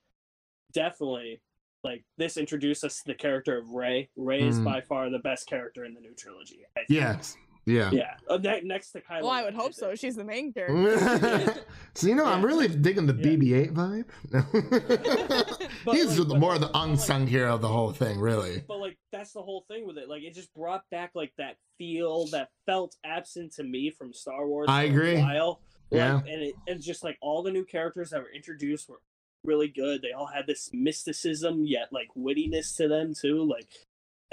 definitely 0.74 1.41
like 1.84 2.03
this 2.18 2.38
introduced 2.38 2.84
us 2.84 2.97
to 2.97 3.05
the 3.08 3.16
character 3.16 3.58
of 3.58 3.70
Rey. 3.70 4.10
Rey 4.16 4.41
is 4.47 4.60
Mhm. 4.60 4.64
by 4.66 4.82
far 4.82 5.10
the 5.10 5.20
best 5.20 5.47
character 5.47 5.86
in 5.86 5.93
the 5.93 6.01
new 6.01 6.14
trilogy. 6.14 6.66
I 6.76 6.80
think. 6.82 6.89
yes. 6.99 7.36
Yeah. 7.68 7.91
Yeah. 7.91 8.15
Uh, 8.30 8.38
ne- 8.38 8.61
next 8.63 8.91
to 8.93 9.01
Kylo. 9.01 9.22
Well, 9.24 9.30
I 9.30 9.43
would 9.43 9.53
hope 9.53 9.74
so. 9.74 9.93
She's 9.93 10.15
the 10.15 10.24
main 10.24 10.53
character. 10.53 11.53
so 11.93 12.07
you 12.07 12.15
know, 12.15 12.26
I'm 12.26 12.43
really 12.43 12.68
digging 12.70 13.05
the 13.05 13.13
Yeah. 13.13 13.68
BB-8 13.68 13.74
vibe. 13.74 14.05
But, 15.86 15.95
He's 15.95 16.18
like, 16.18 16.18
the, 16.18 16.26
but- 16.34 16.39
more 16.39 16.53
the 16.57 16.68
but, 16.68 16.74
like- 16.76 16.89
unsung 16.89 17.28
hero 17.28 17.55
of 17.55 17.61
the 17.61 17.68
whole 17.68 17.91
thing, 17.91 18.20
really. 18.20 18.63
But 18.68 18.80
like 18.80 18.97
that's 19.11 19.34
the 19.34 19.41
whole 19.41 19.65
thing 19.68 19.86
with 19.86 19.97
it. 19.97 20.09
Like 20.09 20.24
it 20.24 20.34
just 20.34 20.53
brought 20.53 20.84
back 20.91 21.11
like 21.13 21.34
that 21.38 21.55
feel 21.78 22.26
that 22.28 22.49
felt 22.65 22.95
absent 23.05 23.53
to 23.55 23.63
me 23.63 23.89
from 23.91 24.13
Star 24.13 24.47
Wars. 24.47 24.68
I 24.70 24.84
agree. 24.84 25.18
while. 25.20 25.61
Like, 25.91 25.97
Yeah. 25.99 26.18
and 26.20 26.43
it 26.43 26.55
and 26.68 26.82
just 26.82 27.03
like 27.03 27.18
all 27.22 27.43
the 27.43 27.51
new 27.51 27.63
characters 27.65 28.09
that 28.11 28.22
were 28.22 28.32
introduced 28.34 28.89
were 28.89 28.99
really 29.43 29.68
good. 29.70 30.01
They 30.01 30.11
all 30.11 30.28
had 30.28 30.47
this 30.47 30.70
mysticism 30.74 31.63
yet 31.65 31.89
like 31.91 32.07
wittiness 32.18 32.76
to 32.78 32.88
them 32.88 33.13
too. 33.13 33.43
Like 33.43 33.68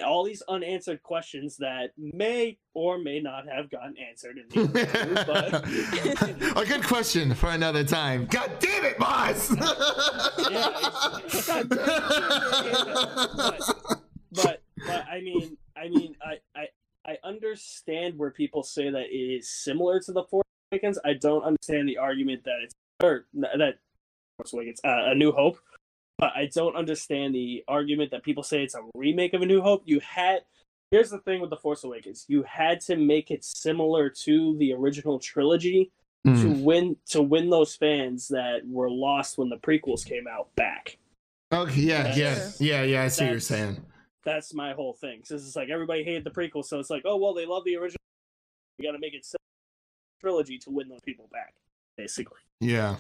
all 0.03 0.25
these 0.25 0.43
unanswered 0.49 1.03
questions 1.03 1.57
that 1.59 1.91
may 1.97 2.59
or 2.75 2.99
may 2.99 3.21
not 3.21 3.49
have 3.49 3.71
gotten 3.71 3.95
answered 3.99 4.39
in 4.39 4.49
the 4.49 4.55
two, 4.55 5.15
but 6.55 6.63
a 6.63 6.67
good 6.67 6.83
question 6.83 7.35
for 7.35 7.51
another 7.51 7.85
time. 7.85 8.27
God 8.27 8.51
damn 8.59 8.85
it, 8.85 8.99
boss! 8.99 9.51
yeah, 10.51 10.91
but, 11.69 11.79
but 14.33 14.63
but 14.87 15.05
I 15.09 15.21
mean 15.23 15.57
I 15.77 15.89
mean 15.89 16.17
I, 16.23 16.39
I 16.57 16.67
I 17.07 17.19
understand 17.23 18.19
where 18.19 18.31
people 18.31 18.63
say 18.63 18.91
that 18.91 19.07
it 19.11 19.17
is 19.17 19.49
similar 19.51 20.01
to 20.01 20.13
the 20.13 20.25
Force 20.25 20.47
Awakens. 20.73 20.99
I 21.05 21.15
don't 21.15 21.45
understand 21.45 21.89
the 21.89 21.99
argument 21.99 22.45
that 22.45 22.59
it's 22.63 22.75
or 23.03 23.27
that 23.35 23.79
Force 24.39 24.53
Awakens 24.53 24.81
uh, 24.85 25.11
A 25.11 25.15
New 25.15 25.31
Hope. 25.31 25.59
But 26.25 26.33
I 26.35 26.47
don't 26.47 26.75
understand 26.75 27.35
the 27.35 27.63
argument 27.69 28.11
that 28.13 28.23
people 28.23 28.43
say 28.43 28.63
it's 28.63 28.75
a 28.75 28.81
remake 28.95 29.35
of 29.35 29.43
A 29.43 29.47
New 29.47 29.61
Hope. 29.61 29.83
You 29.85 30.01
had 30.01 30.41
here's 30.91 31.11
the 31.11 31.19
thing 31.19 31.43
with 31.43 31.51
the 31.51 31.59
Force 31.59 31.85
Awakens: 31.85 32.25
you 32.29 32.43
had 32.45 32.81
to 32.83 32.97
make 32.97 33.31
it 33.31 33.45
similar 33.45 34.09
to 34.23 34.57
the 34.57 34.73
original 34.73 35.19
trilogy 35.19 35.93
to 36.25 36.31
Mm. 36.31 36.63
win 36.63 36.97
to 37.11 37.21
win 37.21 37.51
those 37.51 37.77
fans 37.77 38.29
that 38.29 38.67
were 38.67 38.91
lost 38.91 39.37
when 39.37 39.51
the 39.51 39.59
prequels 39.59 40.03
came 40.03 40.27
out 40.27 40.49
back. 40.57 40.97
Okay, 41.53 41.83
yeah, 41.83 42.15
yeah, 42.17 42.51
yeah, 42.59 42.83
yeah. 42.85 43.03
I 43.03 43.09
see 43.09 43.25
what 43.25 43.33
you're 43.33 43.41
saying. 43.41 43.85
That's 44.25 44.55
my 44.55 44.73
whole 44.73 44.95
thing. 44.95 45.19
Because 45.21 45.47
it's 45.47 45.57
like 45.57 45.69
everybody 45.69 46.05
hated 46.05 46.25
the 46.25 46.31
prequel, 46.31 46.65
so 46.65 46.81
it's 46.81 46.89
like, 46.89 47.03
oh 47.05 47.19
well, 47.19 47.35
they 47.35 47.45
love 47.45 47.65
the 47.67 47.77
original. 47.77 48.01
We 48.79 48.87
got 48.87 48.93
to 48.93 48.99
make 48.99 49.13
it 49.13 49.27
similar 49.27 49.37
to 49.37 50.17
the 50.17 50.21
trilogy 50.23 50.57
to 50.61 50.71
win 50.71 50.89
those 50.89 51.03
people 51.05 51.29
back, 51.31 51.53
basically. 51.99 52.41
Yeah, 52.61 52.97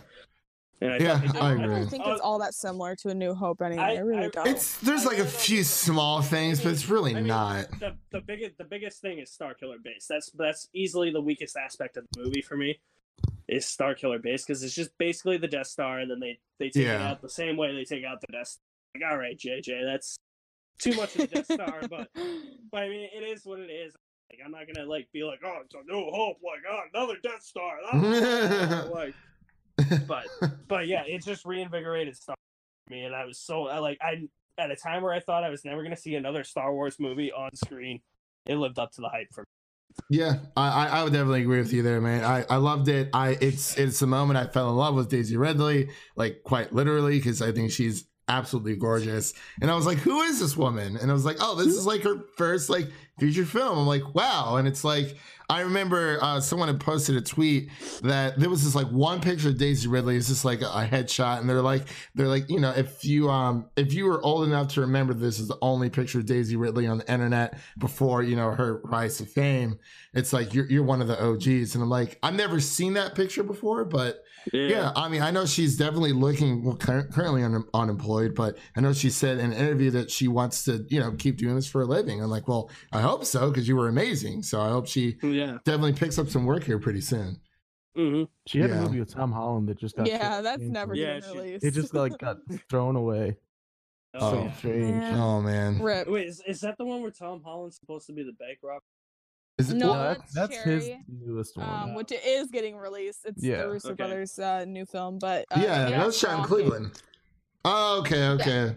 And 0.81 0.93
I 0.93 0.99
Yeah, 0.99 1.18
thought 1.20 1.33
they 1.35 1.39
I 1.41 1.49
I 1.49 1.53
agree. 1.53 1.66
don't 1.66 1.87
think 1.89 2.07
it's 2.07 2.20
all 2.20 2.39
that 2.41 2.53
similar 2.55 2.97
to 2.97 3.09
A 3.09 3.14
New 3.14 3.33
Hope 3.35 3.62
anyway. 3.62 3.83
I, 3.83 3.95
I- 3.95 3.99
really 3.99 4.25
I- 4.27 4.29
don't. 4.29 4.47
it's 4.49 4.77
there's 4.79 5.05
like 5.07 5.18
a 5.18 5.25
few 5.25 5.62
small 5.64 6.20
things, 6.20 6.61
but 6.61 6.72
it's 6.72 6.89
really 6.89 7.12
I 7.12 7.14
mean, 7.20 7.27
not. 7.29 7.70
the 7.81 7.97
the 8.11 8.20
biggest 8.20 8.59
the 8.59 8.64
biggest 8.64 9.01
thing 9.01 9.18
is 9.18 9.31
Starkiller 9.31 9.83
base. 9.83 10.07
That's 10.09 10.31
that's 10.31 10.68
easily 10.75 11.11
the 11.11 11.20
weakest 11.20 11.57
aspect 11.57 11.97
of 11.97 12.05
the 12.12 12.22
movie 12.22 12.43
for 12.43 12.57
me. 12.57 12.81
Is 13.47 13.64
Starkiller 13.66 14.20
base 14.22 14.45
because 14.45 14.62
it's 14.62 14.75
just 14.75 14.97
basically 14.99 15.37
the 15.37 15.47
Death 15.49 15.66
Star, 15.68 16.01
and 16.01 16.11
then 16.11 16.18
they 16.20 16.39
they 16.59 16.70
take 16.70 16.87
it 16.87 17.01
out 17.01 17.20
the 17.22 17.29
same 17.29 17.57
way 17.57 17.75
they 17.75 17.85
take 17.85 18.05
out 18.05 18.20
the 18.20 18.27
Death. 18.33 18.49
Star. 18.49 18.62
Like, 18.95 19.11
all 19.12 19.18
right, 19.18 19.39
JJ, 19.39 19.85
that's 19.85 20.16
too 20.79 20.95
much 20.95 21.14
of 21.16 21.29
the 21.29 21.37
Death 21.37 21.47
Star, 21.47 21.83
but 21.91 22.09
but 22.72 22.83
I 22.83 22.89
mean, 22.89 23.09
it 23.14 23.22
is 23.22 23.45
what 23.45 23.59
it 23.61 23.70
is. 23.70 23.93
Like, 24.31 24.41
I'm 24.45 24.51
not 24.51 24.62
gonna 24.72 24.89
like 24.89 25.09
be 25.12 25.22
like, 25.25 25.41
oh, 25.45 25.59
it's 25.64 25.75
a 25.75 25.83
new 25.87 26.11
hope, 26.11 26.39
like, 26.43 26.62
oh, 26.68 26.81
another 26.93 27.16
Death 27.22 27.43
Star. 27.43 27.77
Like, 28.91 29.14
but 30.07 30.27
but 30.68 30.87
yeah, 30.87 31.03
it 31.07 31.25
just 31.25 31.45
reinvigorated 31.45 32.16
Star 32.16 32.37
Wars 32.37 32.91
me, 32.91 33.05
and 33.05 33.14
I 33.14 33.25
was 33.25 33.39
so 33.39 33.68
I 33.68 33.79
like 33.79 33.99
I 34.01 34.29
at 34.59 34.70
a 34.70 34.77
time 34.77 35.03
where 35.03 35.12
I 35.12 35.20
thought 35.20 35.45
I 35.45 35.51
was 35.51 35.64
never 35.64 35.83
gonna 35.83 35.97
see 35.97 36.14
another 36.14 36.45
Star 36.45 36.72
Wars 36.72 36.97
movie 36.99 37.33
on 37.33 37.55
screen. 37.55 38.01
It 38.47 38.57
lived 38.57 38.79
up 38.79 38.93
to 38.93 39.01
the 39.01 39.09
hype 39.09 39.29
for 39.33 39.43
me. 39.43 39.47
Yeah, 40.11 40.37
I, 40.57 40.68
I 40.68 40.87
I 40.87 41.05
would 41.05 41.12
definitely 41.12 41.43
agree 41.43 41.59
with 41.59 41.72
you 41.72 41.83
there, 41.83 42.01
man. 42.01 42.25
I, 42.25 42.45
I 42.51 42.57
loved 42.57 42.89
it. 42.89 43.11
I 43.12 43.37
it's 43.41 43.77
it's 43.79 44.01
the 44.01 44.07
moment 44.07 44.37
I 44.37 44.47
fell 44.47 44.70
in 44.70 44.77
love 44.77 44.95
with 44.95 45.09
Daisy 45.09 45.37
Ridley, 45.37 45.89
like 46.16 46.43
quite 46.45 46.72
literally, 46.72 47.18
because 47.18 47.41
I 47.41 47.53
think 47.53 47.70
she's 47.70 48.07
absolutely 48.29 48.77
gorgeous. 48.77 49.35
And 49.61 49.70
I 49.70 49.75
was 49.75 49.87
like, 49.87 49.99
who 49.99 50.22
is 50.22 50.41
this 50.41 50.57
woman? 50.57 50.97
And 50.97 51.11
I 51.11 51.14
was 51.14 51.25
like, 51.25 51.37
oh, 51.41 51.55
this 51.55 51.68
is 51.68 51.87
like 51.87 52.03
her 52.03 52.25
first 52.37 52.70
like 52.70 52.89
feature 53.18 53.45
film. 53.45 53.79
I'm 53.79 53.87
like, 53.87 54.14
wow. 54.14 54.57
And 54.57 54.66
it's 54.66 54.85
like 54.85 55.16
I 55.51 55.61
remember 55.61 56.18
uh, 56.22 56.41
someone 56.41 56.68
had 56.68 56.81
posted 56.81 57.16
a 57.16 57.20
tweet 57.20 57.68
that 58.03 58.39
there 58.39 58.49
was 58.49 58.64
this 58.64 58.75
like 58.75 58.87
one 58.87 59.20
picture 59.20 59.51
of 59.51 59.59
Daisy 59.59 59.89
Ridley. 59.89 60.16
It's 60.16 60.29
just 60.29 60.45
like 60.45 60.62
a, 60.62 60.64
headshot, 60.64 61.41
and 61.41 61.49
they're 61.49 61.61
like, 61.61 61.87
they're 62.14 62.29
like, 62.29 62.49
you 62.49 62.61
know, 62.61 62.70
if 62.70 63.05
you 63.05 63.29
um 63.29 63.66
if 63.77 63.93
you 63.93 64.07
were 64.07 64.22
old 64.22 64.47
enough 64.47 64.68
to 64.68 64.81
remember 64.81 65.12
this 65.12 65.39
is 65.39 65.49
the 65.49 65.59
only 65.61 65.91
picture 65.91 66.18
of 66.18 66.27
Daisy 66.27 66.57
Ridley 66.57 66.87
on 66.87 66.99
the 66.99 67.12
internet 67.12 67.59
before 67.79 68.22
you 68.22 68.37
know 68.37 68.53
her 68.53 68.81
rise 68.85 69.18
to 69.18 69.27
fame, 69.27 69.79
it's 70.14 70.33
like 70.33 70.55
you're 70.55 70.66
you're 70.66 70.83
one 70.83 71.03
of 71.03 71.09
the 71.09 71.22
OGs. 71.22 71.75
And 71.75 71.83
I'm 71.83 71.91
like, 71.91 72.18
I've 72.22 72.35
never 72.35 72.59
seen 72.59 72.95
that 72.95 73.14
picture 73.14 73.43
before, 73.43 73.85
but 73.85 74.24
yeah, 74.53 74.92
I 74.95 75.09
mean, 75.09 75.22
I 75.22 75.30
know 75.30 75.47
she's 75.47 75.76
definitely 75.76 76.12
looking 76.12 76.64
well, 76.64 76.76
currently 76.76 77.42
un- 77.42 77.64
unemployed, 77.72 78.34
but 78.34 78.59
I 78.76 78.80
know 78.80 78.92
she 78.92 79.11
said 79.11 79.38
in 79.38 79.53
an 79.53 79.59
interview 79.59 79.90
that 79.92 80.11
she 80.11 80.28
wants 80.28 80.64
to, 80.64 80.84
you 80.88 81.01
know, 81.01 81.12
keep 81.12 81.36
doing 81.36 81.55
this 81.57 81.66
for 81.66 81.82
a 81.82 81.84
living. 81.86 82.22
I'm 82.22 82.30
like, 82.30 82.47
well, 82.49 82.70
I 82.92 83.01
hope 83.01 83.24
so 83.24 83.49
because 83.51 83.66
you 83.66 83.76
were 83.76 83.88
amazing. 83.88 84.42
So 84.42 84.61
I 84.61 84.68
hope 84.68 84.86
she 84.86 85.16
Yeah. 85.22 85.59
definitely 85.64 85.95
picks 85.95 86.18
up 86.18 86.28
some 86.28 86.45
work 86.45 86.64
here 86.64 86.78
pretty 86.78 87.01
soon. 87.01 87.40
Mm-hmm. 87.97 88.24
She 88.47 88.59
had 88.59 88.70
Yeah. 88.70 88.78
a 88.78 88.82
movie 88.82 89.01
with 89.01 89.12
Tom 89.14 89.30
Holland 89.32 89.68
that 89.68 89.78
just 89.78 89.97
got 89.97 90.07
yeah, 90.09 90.40
that's 90.40 90.57
canceled. 90.59 90.72
never 90.72 90.95
Yeah, 90.95 91.20
getting 91.20 91.32
she- 91.32 91.38
released. 91.38 91.64
It 91.64 91.70
just 91.70 91.95
like 91.95 92.18
got 92.18 92.38
thrown 92.68 92.97
away. 92.97 93.36
Oh, 94.16 94.30
so 94.30 94.42
yeah. 94.42 94.53
strange. 94.55 94.97
Man. 94.97 95.18
Oh 95.18 95.40
man, 95.40 95.82
Rip. 95.82 96.09
Wait, 96.09 96.28
is, 96.28 96.40
is 96.47 96.61
that 96.61 96.76
the 96.78 96.84
one 96.84 97.03
where 97.03 97.11
Tom 97.11 97.42
Holland's 97.45 97.76
supposed 97.78 98.07
to 98.07 98.12
be 98.12 98.22
the 98.22 98.32
bank 98.32 98.59
robber? 98.62 98.84
Is 99.59 99.70
it? 99.70 99.76
No, 99.76 99.92
Yeah, 99.92 100.02
that's 100.14 100.32
that's 100.34 100.57
his 100.62 100.90
newest 101.09 101.57
one. 101.57 101.68
Um, 101.68 101.94
which 101.94 102.11
is 102.12 102.48
getting 102.50 102.76
released. 102.76 103.20
It's 103.24 103.42
Yeah. 103.42 103.59
the 103.62 103.68
Russo 103.70 103.88
Okay. 103.90 103.96
Brothers' 103.96 104.38
uh, 104.38 104.64
new 104.64 104.84
film, 104.84 105.18
but 105.18 105.46
uh, 105.52 105.61
yeah, 105.62 105.90
that 105.90 106.07
was 106.07 106.18
shot 106.18 106.38
in 106.40 106.44
Cleveland. 106.44 107.00
Oh, 107.64 108.00
okay, 108.00 108.26
okay, 108.30 108.76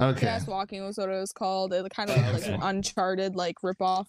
okay. 0.00 0.20
Chaos 0.20 0.46
Walking 0.46 0.84
was 0.84 0.98
what 0.98 1.08
it 1.08 1.18
was 1.18 1.32
called. 1.32 1.72
It 1.72 1.88
kind 1.90 2.10
of 2.10 2.18
Oh, 2.18 2.32
like 2.32 2.42
okay. 2.42 2.52
an 2.52 2.60
Uncharted 2.62 3.36
like 3.36 3.60
ripoff. 3.62 4.08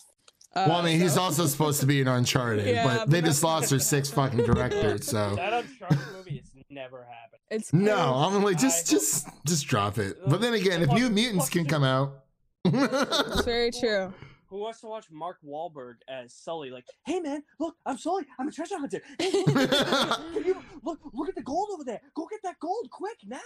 Uh, 0.54 0.66
Well, 0.68 0.78
I 0.78 0.84
mean, 0.86 1.00
he's 1.00 1.16
also 1.18 1.46
supposed 1.46 1.80
to 1.80 1.86
be 1.86 2.02
in 2.02 2.08
Uncharted, 2.10 2.66
Yeah, 2.66 2.84
but 2.84 2.98
but 3.02 3.10
they 3.10 3.22
just 3.22 3.42
lost 3.44 3.70
their 3.70 3.78
gonna 3.78 3.86
six 3.86 4.10
fucking 4.10 4.40
directors. 4.44 5.08
So 5.08 5.36
That 5.36 5.54
Uncharted 5.54 6.00
movie 6.14 6.38
has 6.40 6.64
never 6.70 7.06
happened. 7.06 7.42
It's 7.52 7.72
no, 7.72 7.96
crazy. 7.96 8.36
I'm 8.38 8.44
like, 8.44 8.58
just, 8.58 8.90
I- 8.90 8.96
just, 8.96 9.28
just 9.46 9.68
drop 9.68 9.98
it. 9.98 10.18
But 10.28 10.42
then 10.42 10.56
again, 10.56 10.82
if 10.82 10.90
New 10.90 11.10
Mutants 11.10 11.48
can 11.48 11.66
come 11.66 11.84
out. 11.84 12.24
It's 12.66 13.46
very 13.46 13.72
true. 13.80 14.14
Who 14.52 14.58
wants 14.58 14.82
to 14.82 14.88
watch 14.88 15.06
Mark 15.10 15.38
Wahlberg 15.48 15.96
as 16.10 16.34
Sully? 16.34 16.72
Like, 16.72 16.84
hey 17.06 17.22
man, 17.22 17.42
look, 17.58 17.78
I'm 17.86 17.98
Sully. 17.98 18.26
I'm 18.38 18.50
a 18.50 18.52
treasure 18.52 18.78
hunter. 18.78 19.02
Hey, 19.18 19.32
look, 19.48 19.72
can 20.34 20.44
you 20.46 20.62
look? 20.84 21.00
Look 21.14 21.30
at 21.30 21.36
the 21.36 21.42
gold 21.42 21.70
over 21.74 21.86
there. 21.86 22.02
Go 22.16 22.28
get 22.30 22.42
that 22.44 22.60
gold 22.60 22.90
quick 22.92 23.18
now. 23.26 23.40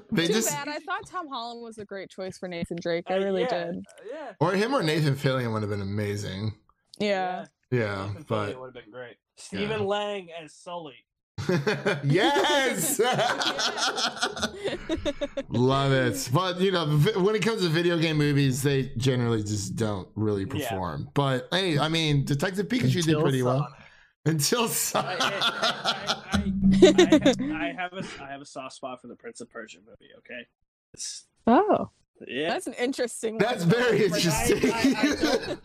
they 0.10 0.26
Too 0.26 0.32
just 0.32 0.48
bad. 0.50 0.68
I 0.68 0.78
thought 0.78 1.06
Tom 1.06 1.28
Holland 1.28 1.62
was 1.62 1.76
a 1.76 1.84
great 1.84 2.08
choice 2.08 2.38
for 2.38 2.48
Nathan 2.48 2.78
Drake. 2.80 3.04
I 3.10 3.16
Uh, 3.18 3.24
really 3.24 3.42
yeah, 3.42 3.64
did. 3.66 3.76
uh, 3.76 3.80
Yeah. 4.10 4.32
or 4.40 4.52
him 4.52 4.74
or 4.74 4.82
Nathan 4.82 5.14
Fillion 5.16 5.52
would 5.52 5.60
have 5.62 5.70
been 5.70 5.82
amazing. 5.82 6.54
Yeah. 6.98 7.44
Yeah, 7.70 8.06
Nathan 8.08 8.24
Fillion 8.24 8.26
but 8.26 8.60
would 8.60 8.74
have 8.74 8.84
been 8.84 8.90
great. 8.92 9.16
Stephen 9.36 9.84
Lang 9.84 10.28
as 10.32 10.54
Sully. 10.54 10.94
yes, 12.04 13.00
love 15.48 15.92
it. 15.92 16.28
But 16.32 16.60
you 16.60 16.72
know, 16.72 16.86
when 17.16 17.34
it 17.34 17.42
comes 17.42 17.62
to 17.62 17.68
video 17.68 17.98
game 17.98 18.18
movies, 18.18 18.62
they 18.62 18.92
generally 18.96 19.42
just 19.42 19.76
don't 19.76 20.08
really 20.14 20.46
Yeah. 20.54 20.68
perform. 20.68 21.08
But 21.14 21.48
hey, 21.52 21.78
I 21.78 21.88
mean, 21.88 22.24
Detective 22.24 22.68
Pikachu 22.68 22.92
did 22.94 23.06
Until 23.08 23.22
pretty 23.22 23.42
well 23.42 23.58
Sonic. 24.24 24.26
until 24.26 24.64
I, 24.64 24.68
Sonic. 24.68 25.16
I, 25.20 26.22
I, 26.32 26.32
I, 26.32 27.68
I 27.68 27.72
have 27.76 27.92
a 27.92 28.04
I 28.22 28.30
have 28.30 28.40
a 28.40 28.44
soft 28.46 28.74
spot 28.76 29.00
for 29.00 29.08
the 29.08 29.16
Prince 29.16 29.40
of 29.40 29.50
Persia 29.50 29.78
movie. 29.78 30.10
Okay. 30.18 30.46
It's- 30.94 31.24
Oh, 31.44 31.90
yeah. 32.28 32.48
that's 32.50 32.66
an 32.66 32.74
interesting. 32.74 33.38
That's 33.38 33.64
one. 33.64 33.70
very 33.74 34.08
Like, 34.08 34.24
I- 34.26 34.46
interesting. 34.46 34.72
I- 34.72 35.56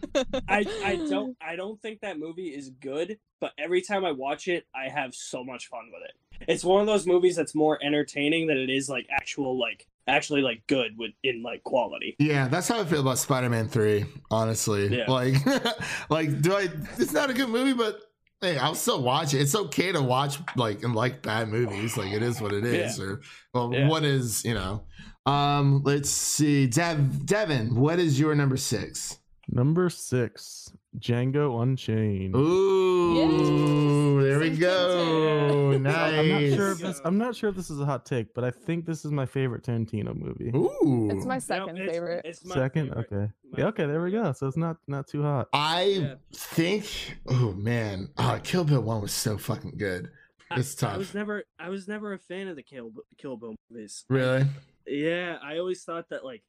I, 0.47 0.65
I 0.83 0.95
don't 1.09 1.37
I 1.41 1.55
don't 1.55 1.81
think 1.81 2.01
that 2.01 2.17
movie 2.19 2.47
is 2.47 2.69
good, 2.81 3.19
but 3.39 3.51
every 3.57 3.81
time 3.81 4.03
I 4.05 4.11
watch 4.11 4.47
it, 4.47 4.65
I 4.75 4.89
have 4.89 5.13
so 5.13 5.43
much 5.43 5.67
fun 5.67 5.91
with 5.93 6.01
it. 6.09 6.45
It's 6.47 6.63
one 6.63 6.81
of 6.81 6.87
those 6.87 7.05
movies 7.07 7.35
that's 7.35 7.55
more 7.55 7.77
entertaining 7.83 8.47
than 8.47 8.57
it 8.57 8.69
is 8.69 8.89
like 8.89 9.07
actual 9.11 9.57
like 9.59 9.87
actually 10.07 10.41
like 10.41 10.63
good 10.67 10.97
with 10.97 11.11
in 11.23 11.43
like 11.43 11.63
quality. 11.63 12.15
Yeah, 12.19 12.47
that's 12.47 12.67
how 12.67 12.79
I 12.79 12.85
feel 12.85 13.01
about 13.01 13.17
Spider-Man 13.17 13.67
3, 13.67 14.05
honestly. 14.31 14.87
Yeah. 14.97 15.05
Like 15.11 15.35
like 16.09 16.41
do 16.41 16.53
I 16.55 16.69
it's 16.97 17.13
not 17.13 17.29
a 17.29 17.33
good 17.33 17.49
movie, 17.49 17.73
but 17.73 17.99
hey, 18.41 18.57
I'll 18.57 18.75
still 18.75 19.01
watch 19.01 19.33
it. 19.33 19.41
It's 19.41 19.55
okay 19.55 19.91
to 19.91 20.01
watch 20.01 20.37
like 20.55 20.83
and 20.83 20.95
like 20.95 21.21
bad 21.21 21.49
movies. 21.49 21.97
Like 21.97 22.11
it 22.13 22.21
is 22.23 22.39
what 22.41 22.53
it 22.53 22.65
is. 22.65 22.99
Or 22.99 23.21
well 23.53 23.73
Yeah. 23.73 23.87
what 23.87 24.03
is, 24.03 24.43
you 24.45 24.53
know. 24.53 24.83
Um 25.25 25.81
let's 25.83 26.09
see. 26.09 26.67
Dev 26.67 27.25
Devin, 27.25 27.75
what 27.75 27.99
is 27.99 28.19
your 28.19 28.35
number 28.35 28.57
six? 28.57 29.17
Number 29.49 29.89
six, 29.89 30.71
Django 30.99 31.61
Unchained. 31.61 32.35
Ooh, 32.35 34.21
there 34.21 34.39
we 34.39 34.49
go. 34.57 35.77
Nice. 35.77 35.95
I'm 35.95 36.27
not 36.29 36.55
sure 36.57 36.71
if 36.71 36.79
this. 36.79 37.01
I'm 37.05 37.17
not 37.17 37.35
sure 37.35 37.49
if 37.49 37.55
this 37.55 37.69
is 37.69 37.79
a 37.79 37.85
hot 37.85 38.05
take, 38.05 38.33
but 38.33 38.43
I 38.43 38.51
think 38.51 38.85
this 38.85 39.05
is 39.05 39.11
my 39.11 39.25
favorite 39.25 39.63
Tarantino 39.63 40.15
movie. 40.15 40.51
Ooh. 40.55 41.09
It's 41.11 41.25
my 41.25 41.35
No, 41.35 41.39
second 41.39 41.77
it's- 41.77 41.91
favorite. 41.93 42.25
It's 42.25 42.43
my 42.45 42.55
Second, 42.55 42.87
favorite. 42.89 43.07
okay, 43.11 43.31
My 43.51 43.59
yeah, 43.59 43.65
okay, 43.67 43.85
there 43.85 44.01
we 44.01 44.11
go. 44.11 44.31
So 44.33 44.47
it's 44.47 44.57
not 44.57 44.77
not 44.87 45.07
too 45.07 45.21
hot. 45.21 45.49
I 45.53 45.83
Yeah. 45.83 46.15
think 46.33 46.85
oh 47.27 47.53
man. 47.53 48.09
Oh, 48.17 48.39
Kill 48.43 48.63
Bill 48.63 48.81
1 48.81 49.01
was 49.01 49.13
so 49.13 49.37
fucking 49.37 49.75
good. 49.77 50.09
I- 50.49 50.59
It's 50.59 50.73
tough. 50.75 50.95
I 50.95 50.97
was 50.97 51.13
never 51.13 51.43
I 51.59 51.69
was 51.69 51.87
never 51.87 52.13
a 52.13 52.19
fan 52.19 52.47
of 52.47 52.55
the 52.55 52.63
Kill 52.63 52.91
Kill 53.17 53.37
Bill 53.37 53.55
movies. 53.69 54.03
Really? 54.09 54.45
Yeah, 54.87 55.37
I 55.43 55.57
always 55.59 55.83
thought 55.83 56.09
that 56.09 56.23
like 56.25 56.43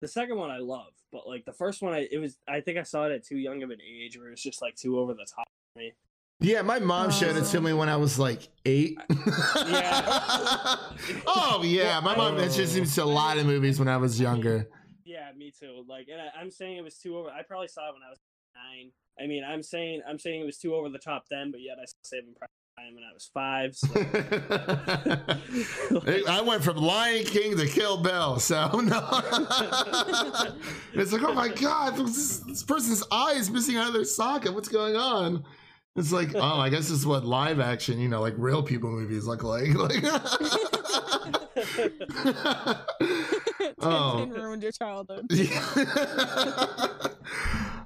the 0.00 0.08
second 0.08 0.36
one 0.36 0.50
I 0.50 0.58
love, 0.58 0.92
but 1.12 1.26
like 1.26 1.44
the 1.44 1.52
first 1.52 1.82
one 1.82 1.94
I 1.94 2.08
it 2.10 2.18
was 2.18 2.38
I 2.48 2.60
think 2.60 2.78
I 2.78 2.82
saw 2.82 3.04
it 3.04 3.12
at 3.12 3.24
too 3.24 3.36
young 3.36 3.62
of 3.62 3.70
an 3.70 3.80
age 3.80 4.18
where 4.18 4.30
it's 4.30 4.42
just 4.42 4.62
like 4.62 4.76
too 4.76 4.98
over 4.98 5.14
the 5.14 5.26
top 5.26 5.48
for 5.72 5.80
me. 5.80 5.92
Yeah, 6.40 6.62
my 6.62 6.78
mom 6.78 7.10
showed 7.10 7.36
it 7.36 7.46
to 7.46 7.60
me 7.60 7.72
when 7.72 7.88
I 7.88 7.96
was 7.96 8.16
like 8.18 8.48
eight. 8.64 8.96
Yeah. 9.10 10.04
oh 11.26 11.62
yeah, 11.64 11.98
my 12.00 12.14
mom 12.14 12.38
introduced 12.38 12.76
me 12.76 12.86
to 12.86 13.02
a 13.02 13.04
lot 13.04 13.38
of 13.38 13.46
movies 13.46 13.80
when 13.80 13.88
I 13.88 13.96
was 13.96 14.20
younger. 14.20 14.68
Yeah, 15.04 15.30
me 15.36 15.50
too. 15.50 15.84
Like, 15.88 16.06
and 16.12 16.20
I, 16.20 16.40
I'm 16.40 16.50
saying 16.50 16.76
it 16.76 16.84
was 16.84 16.96
too 16.96 17.16
over. 17.18 17.30
I 17.30 17.42
probably 17.42 17.66
saw 17.66 17.88
it 17.88 17.94
when 17.94 18.02
I 18.06 18.10
was 18.10 18.18
nine. 18.54 18.92
I 19.20 19.26
mean, 19.26 19.42
I'm 19.42 19.64
saying 19.64 20.02
I'm 20.08 20.18
saying 20.18 20.42
it 20.42 20.46
was 20.46 20.58
too 20.58 20.76
over 20.76 20.88
the 20.88 20.98
top 20.98 21.24
then, 21.28 21.50
but 21.50 21.60
yet 21.60 21.78
I 21.82 21.86
saw 21.86 21.96
Saving 22.04 22.34
Private 22.38 22.52
when 22.94 23.04
I 23.04 23.12
was 23.12 23.30
five. 23.32 23.74
So. 23.76 23.88
I 26.28 26.40
went 26.42 26.62
from 26.64 26.76
Lion 26.76 27.24
King 27.24 27.56
to 27.56 27.66
Kill 27.66 28.02
Bill, 28.02 28.38
so 28.38 28.68
no. 28.80 29.22
it's 30.94 31.12
like, 31.12 31.22
oh 31.22 31.34
my 31.34 31.48
god, 31.48 31.96
this, 31.96 32.38
this 32.40 32.62
person's 32.62 33.02
eye 33.10 33.34
is 33.34 33.50
missing 33.50 33.76
out 33.76 33.88
of 33.88 33.94
their 33.94 34.04
socket. 34.04 34.54
What's 34.54 34.68
going 34.68 34.96
on? 34.96 35.44
It's 35.96 36.12
like, 36.12 36.34
oh, 36.34 36.60
I 36.60 36.68
guess 36.68 36.88
this 36.88 36.98
is 36.98 37.06
what 37.06 37.24
live 37.24 37.58
action, 37.60 37.98
you 37.98 38.08
know, 38.08 38.20
like 38.20 38.34
real 38.36 38.62
people 38.62 38.90
movies 38.90 39.26
look 39.26 39.42
like. 39.42 39.68
Like, 39.78 40.04
oh, 43.80 44.14
Tintin 44.16 44.42
ruined 44.42 44.62
your 44.62 44.70
childhood. 44.70 45.26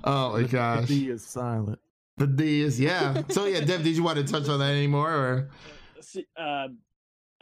oh 0.05 0.33
my 0.33 0.43
gosh. 0.43 0.89
The 0.89 1.09
is 1.09 1.25
silent. 1.25 1.79
The 2.23 2.29
D 2.29 2.61
is 2.61 2.79
yeah. 2.79 3.23
So 3.31 3.47
yeah, 3.47 3.61
Dev, 3.65 3.83
did 3.83 3.97
you 3.97 4.05
want 4.05 4.17
to 4.19 4.25
touch 4.25 4.49
on 4.49 4.61
that 4.61 4.71
anymore? 4.71 5.11
Or 5.11 5.51
See, 6.01 6.25
um, 6.37 6.79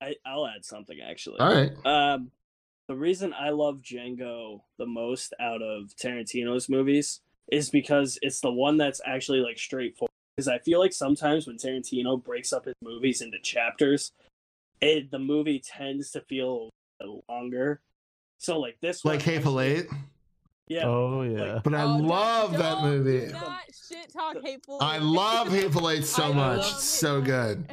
I 0.01 0.15
I'll 0.25 0.47
add 0.47 0.65
something 0.65 0.99
actually. 1.03 1.39
all 1.39 1.53
right, 1.53 1.71
Um, 1.85 2.31
the 2.89 2.97
reason 2.97 3.35
I 3.39 3.51
love 3.51 3.83
Django 3.83 4.63
the 4.79 4.87
most 4.87 5.35
out 5.39 5.61
of 5.61 5.91
Tarantino's 6.03 6.71
movies 6.71 7.21
is 7.53 7.69
because 7.69 8.19
it's 8.23 8.41
the 8.41 8.51
one 8.51 8.79
that's 8.79 9.03
actually 9.05 9.41
like 9.41 9.59
straightforward. 9.59 10.09
Because 10.35 10.49
I 10.49 10.59
feel 10.61 10.81
like 10.81 10.95
sometimes 10.95 11.47
when 11.47 11.59
Tarantino 11.59 12.23
breaks 12.25 12.51
up 12.51 12.65
his 12.65 12.75
movies 12.83 13.21
into 13.21 13.39
chapters, 13.43 14.13
it 14.81 15.11
the 15.11 15.19
movie 15.19 15.61
tends 15.63 16.11
to 16.13 16.23
feel 16.23 16.71
longer. 17.29 17.83
So 18.39 18.59
like 18.59 18.79
this 18.81 19.05
one, 19.05 19.17
like 19.17 19.23
Hateful 19.23 19.61
Eight. 19.61 19.89
Yeah, 20.71 20.87
Oh 20.87 21.23
yeah. 21.23 21.61
But 21.63 21.75
I 21.75 21.83
Oh, 21.83 21.99
don't- 21.99 22.07
love 22.07 22.53
that 22.53 22.75
don't 22.81 22.85
movie. 22.85 23.27
do 23.27 23.33
Not 23.33 23.61
shit 23.89 24.13
talk 24.13 24.37
hateful. 24.43 24.79
I 24.81 24.97
Eight. 24.97 25.03
love 25.03 25.49
Hateful 25.53 25.91
Eight 25.91 26.05
so 26.19 26.25
I 26.25 26.33
much. 26.33 26.61
It's 26.61 26.85
so 26.85 27.21
good. 27.21 27.69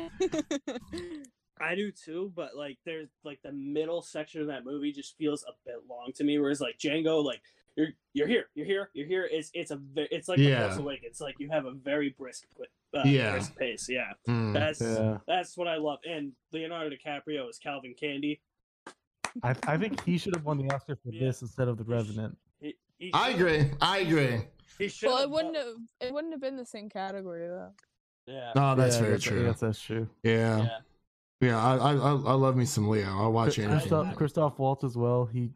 I 1.59 1.73
do 1.75 1.91
too, 1.91 2.31
but 2.35 2.55
like 2.55 2.77
there's 2.85 3.09
like 3.23 3.39
the 3.43 3.51
middle 3.51 4.01
section 4.01 4.41
of 4.41 4.47
that 4.47 4.63
movie 4.65 4.91
just 4.91 5.17
feels 5.17 5.43
a 5.43 5.53
bit 5.65 5.77
long 5.89 6.11
to 6.15 6.23
me. 6.23 6.37
Whereas 6.37 6.61
like 6.61 6.77
Django, 6.77 7.23
like 7.23 7.41
you're 7.75 7.89
you're 8.13 8.27
here, 8.27 8.45
you're 8.55 8.65
here, 8.65 8.89
you're 8.93 9.07
here. 9.07 9.27
It's 9.31 9.49
it's 9.53 9.71
a 9.71 9.79
it's 9.95 10.27
like 10.27 10.37
Yeah. 10.39 10.63
the 10.63 10.67
Force 10.69 10.77
Awakens. 10.79 11.05
It's 11.11 11.21
like 11.21 11.35
you 11.39 11.49
have 11.49 11.65
a 11.65 11.71
very 11.71 12.09
brisk 12.17 12.45
quick, 12.55 12.69
uh, 12.95 13.01
Yeah. 13.05 13.31
brisk 13.31 13.55
pace. 13.55 13.87
Yeah, 13.89 14.13
Mm. 14.27 14.53
that's 14.53 14.81
Yeah. 14.81 15.17
that's 15.27 15.57
what 15.57 15.67
I 15.67 15.77
love. 15.77 15.99
And 16.07 16.33
Leonardo 16.51 16.95
DiCaprio 16.95 17.49
is 17.49 17.57
Calvin 17.57 17.95
Candy. 17.99 18.39
I, 19.43 19.55
I 19.67 19.77
think 19.77 20.03
he 20.03 20.17
should 20.17 20.35
have 20.35 20.45
won 20.45 20.57
the 20.57 20.71
Oscar 20.73 20.95
for 20.95 21.09
Yeah. 21.11 21.25
this 21.27 21.41
instead 21.43 21.67
of 21.67 21.77
The 21.77 21.83
Revenant. 21.83 22.37
He, 22.99 23.07
he 23.07 23.13
I 23.13 23.29
agree. 23.29 23.71
I 23.81 23.99
agree. 23.99 24.39
He 24.77 24.87
should. 24.89 25.07
well, 25.07 25.19
it 25.23 25.29
wouldn't 25.29 25.55
have. 25.55 25.75
It 26.01 26.13
wouldn't 26.13 26.33
have 26.33 26.41
been 26.41 26.55
the 26.57 26.65
same 26.65 26.89
category 26.89 27.47
though. 27.47 27.71
Yeah. 28.27 28.51
Oh, 28.55 28.75
that's 28.75 28.95
Yeah, 28.97 29.01
very 29.03 29.13
guess- 29.17 29.27
I 29.27 29.29
true. 29.29 29.45
guess 29.45 29.59
that's 29.59 29.81
true. 29.81 30.09
Yeah, 30.23 30.57
yeah. 30.57 30.77
yeah. 31.41 31.63
I, 31.65 31.75
I, 31.77 31.91
I 31.93 32.11
I 32.11 32.33
love 32.33 32.55
me 32.57 32.65
some 32.65 32.89
Leo. 32.89 33.05
I'll 33.07 33.31
watch 33.31 33.55
Chris- 33.55 33.59
anything. 33.59 33.79
Christoph, 33.79 34.15
Christoph 34.15 34.59
Waltz 34.59 34.83
as 34.83 34.97
well. 34.97 35.25
He 35.25 35.49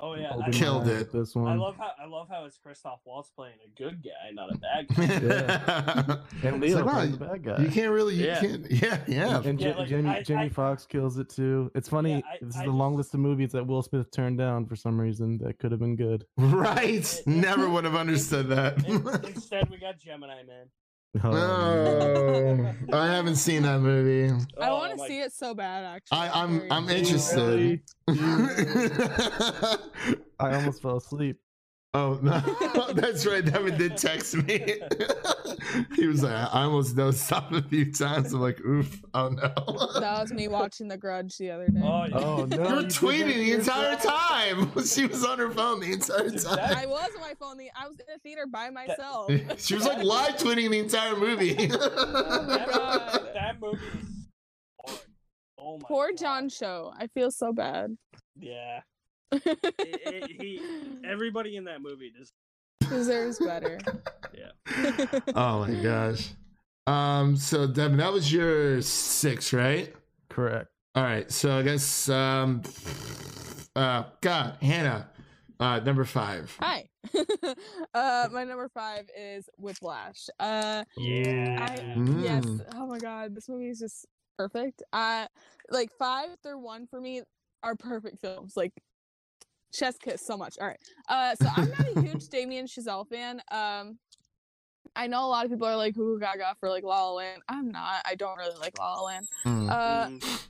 Oh 0.00 0.14
yeah. 0.16 0.30
opened 0.32 0.54
I, 0.54 0.58
Killed 0.58 0.88
it. 0.88 0.98
with 0.98 1.12
This 1.12 1.36
I 1.36 1.54
love 1.54 1.76
how 1.76 1.92
I 2.02 2.06
love 2.06 2.28
how 2.28 2.44
it's 2.46 2.58
Christoph 2.58 3.00
Waltz 3.06 3.30
playing 3.30 3.54
a 3.64 3.78
good 3.80 4.02
guy, 4.02 4.30
not 4.32 4.50
a 4.52 4.58
bad 4.58 4.88
guy. 4.88 6.18
and 6.48 6.62
It's 6.62 6.74
Leo 6.74 6.76
like, 6.78 6.86
wow, 6.86 6.92
playing 6.94 7.12
the 7.12 7.16
bad 7.18 7.44
guy. 7.44 7.58
You 7.62 7.68
can't 7.70 7.92
really. 7.92 8.14
You 8.16 8.26
Yeah. 8.26 8.40
can't. 8.40 8.70
Yeah, 8.70 8.98
yeah. 9.06 9.42
And 9.44 9.60
Yeah, 9.60 9.72
Je- 9.72 9.78
like, 9.78 9.88
Jamie, 9.88 10.10
I- 10.10 10.22
Jamie 10.22 10.42
I- 10.42 10.48
Foxx 10.48 10.84
kills 10.84 11.16
it 11.18 11.28
too. 11.28 11.70
It's 11.76 11.88
funny. 11.88 12.10
Yeah, 12.14 12.20
I- 12.28 12.38
this 12.44 12.54
is 12.56 12.60
I 12.60 12.64
the 12.64 12.72
long 12.72 12.96
list 12.96 13.14
of 13.14 13.20
movies 13.20 13.52
that 13.52 13.64
Will 13.66 13.82
Smith 13.82 14.10
turned 14.10 14.36
down 14.36 14.66
for 14.66 14.74
some 14.74 15.00
reason 15.00 15.38
that 15.38 15.58
could 15.60 15.70
have 15.70 15.80
been 15.80 15.96
good. 15.96 16.26
Right. 16.36 17.22
Never 17.26 17.68
would 17.70 17.84
have 17.84 17.94
understood 17.94 18.48
that. 18.48 18.84
In- 18.86 19.06
Instead, 19.32 19.70
we 19.70 19.78
got 19.78 19.98
Gemini 20.00 20.42
Man. 20.42 20.66
Oh, 21.22 22.74
I 22.92 23.06
haven't 23.06 23.36
seen 23.36 23.62
that 23.62 23.80
movie. 23.80 24.32
I 24.60 24.68
Oh, 24.68 24.78
want 24.78 24.92
to 24.92 24.98
my- 24.98 25.06
see 25.08 25.20
it 25.20 25.32
so 25.32 25.54
bad. 25.54 25.84
Actually, 25.84 26.18
I, 26.18 26.42
I'm 26.42 26.72
I'm 26.72 26.88
interested. 26.88 27.80
interested. 28.08 29.80
I 30.40 30.54
almost 30.56 30.82
fell 30.82 30.96
asleep. 30.96 31.38
Oh 31.96 32.18
no, 32.22 32.42
oh, 32.74 32.92
that's 32.92 33.24
right. 33.24 33.44
Devin 33.44 33.78
did 33.78 33.96
text 33.96 34.34
me. 34.34 34.58
he 35.96 36.08
was 36.08 36.24
like, 36.24 36.32
I 36.32 36.62
almost 36.64 36.96
dozed 36.96 37.32
off 37.32 37.52
a 37.52 37.62
few 37.62 37.92
times. 37.92 38.32
I'm 38.32 38.40
like, 38.40 38.60
oof. 38.62 39.00
Oh 39.14 39.28
no. 39.28 39.52
That 40.00 40.20
was 40.20 40.32
me 40.32 40.48
watching 40.48 40.88
The 40.88 40.96
Grudge 40.96 41.38
the 41.38 41.52
other 41.52 41.68
day. 41.68 41.80
Oh, 41.82 42.04
yeah. 42.06 42.18
Oh 42.18 42.46
no! 42.46 42.56
You 42.56 42.62
were 42.62 42.80
you 42.80 42.86
tweeting 42.88 43.34
the 43.34 43.52
entire 43.52 43.92
yourself? 43.92 44.28
time. 44.28 44.84
She 44.84 45.06
was 45.06 45.24
on 45.24 45.38
her 45.38 45.50
phone 45.50 45.80
the 45.80 45.92
entire 45.92 46.30
time. 46.30 46.76
I 46.76 46.86
was 46.86 47.10
on 47.14 47.20
my 47.20 47.34
phone. 47.38 47.58
The, 47.58 47.70
I 47.80 47.86
was 47.86 47.96
in 48.00 48.12
a 48.12 48.18
theater 48.18 48.46
by 48.50 48.70
myself. 48.70 49.30
She 49.58 49.76
was 49.76 49.86
like 49.86 50.02
live 50.02 50.34
tweeting 50.36 50.70
the 50.70 50.80
entire 50.80 51.14
movie. 51.14 51.70
Oh 51.72 52.46
that, 52.48 52.68
god. 52.68 53.30
that 53.34 53.60
movie 53.60 53.76
is 53.76 54.08
hard. 54.84 55.00
Oh 55.58 55.78
my 55.78 55.86
Poor 55.86 56.08
God. 56.08 56.18
John 56.18 56.48
Cho. 56.48 56.92
I 56.98 57.06
feel 57.06 57.30
so 57.30 57.52
bad. 57.52 57.96
Yeah. 58.36 58.80
It- 59.32 59.42
it- 59.78 60.30
he, 60.40 60.60
everybody 61.04 61.56
in 61.56 61.64
that 61.64 61.80
movie 61.82 62.12
just 62.16 62.32
Deserves 62.88 63.38
better. 63.38 63.78
yeah. 64.36 64.50
oh 65.34 65.66
my 65.66 65.74
gosh. 65.82 66.30
Um. 66.86 67.36
So 67.36 67.66
Devin, 67.66 67.96
that 67.98 68.12
was 68.12 68.30
your 68.32 68.82
six, 68.82 69.52
right? 69.54 69.94
Correct. 70.28 70.68
All 70.94 71.02
right. 71.02 71.30
So 71.32 71.58
I 71.58 71.62
guess 71.62 72.08
um. 72.10 72.62
Uh. 73.74 74.04
God, 74.20 74.58
Hannah. 74.60 75.08
Uh. 75.58 75.80
Number 75.80 76.04
five. 76.04 76.54
Hi. 76.60 76.88
uh, 77.94 78.28
my 78.32 78.44
number 78.44 78.68
five 78.74 79.04
is 79.18 79.48
Whiplash. 79.58 80.28
Uh, 80.38 80.84
Yeah. 80.98 81.66
I 81.70 81.76
Mm. 81.96 82.22
yes. 82.22 82.44
Oh 82.74 82.86
my 82.86 82.98
god, 82.98 83.34
this 83.34 83.48
movie 83.48 83.68
is 83.70 83.78
just 83.78 84.04
perfect. 84.38 84.82
Uh, 84.92 85.26
like 85.70 85.90
five 85.98 86.30
through 86.42 86.58
one 86.58 86.86
for 86.86 87.00
me 87.00 87.22
are 87.62 87.76
perfect 87.76 88.20
films. 88.20 88.54
Like 88.56 88.72
chest 89.74 90.00
kiss 90.00 90.24
so 90.24 90.36
much. 90.36 90.56
All 90.60 90.66
right. 90.68 90.80
Uh, 91.08 91.34
so 91.34 91.48
I'm 91.56 91.68
not 91.70 91.96
a 91.96 92.00
huge 92.00 92.28
Damien 92.28 92.66
Chazelle 92.66 93.06
fan. 93.08 93.42
Um, 93.50 93.98
I 94.96 95.06
know 95.08 95.24
a 95.24 95.26
lot 95.26 95.44
of 95.44 95.50
people 95.50 95.66
are 95.66 95.76
like 95.76 95.94
"Goo 95.94 96.18
Gaga" 96.20 96.56
for 96.60 96.68
like 96.70 96.84
La 96.84 97.04
La 97.08 97.12
Land. 97.14 97.42
I'm 97.48 97.70
not. 97.72 98.02
I 98.04 98.14
don't 98.14 98.36
really 98.38 98.58
like 98.58 98.78
La 98.78 98.94
La 98.94 99.02
Land. 99.02 99.28
Mm. 99.44 99.70
Uh, 99.70 100.08
Mm. 100.08 100.42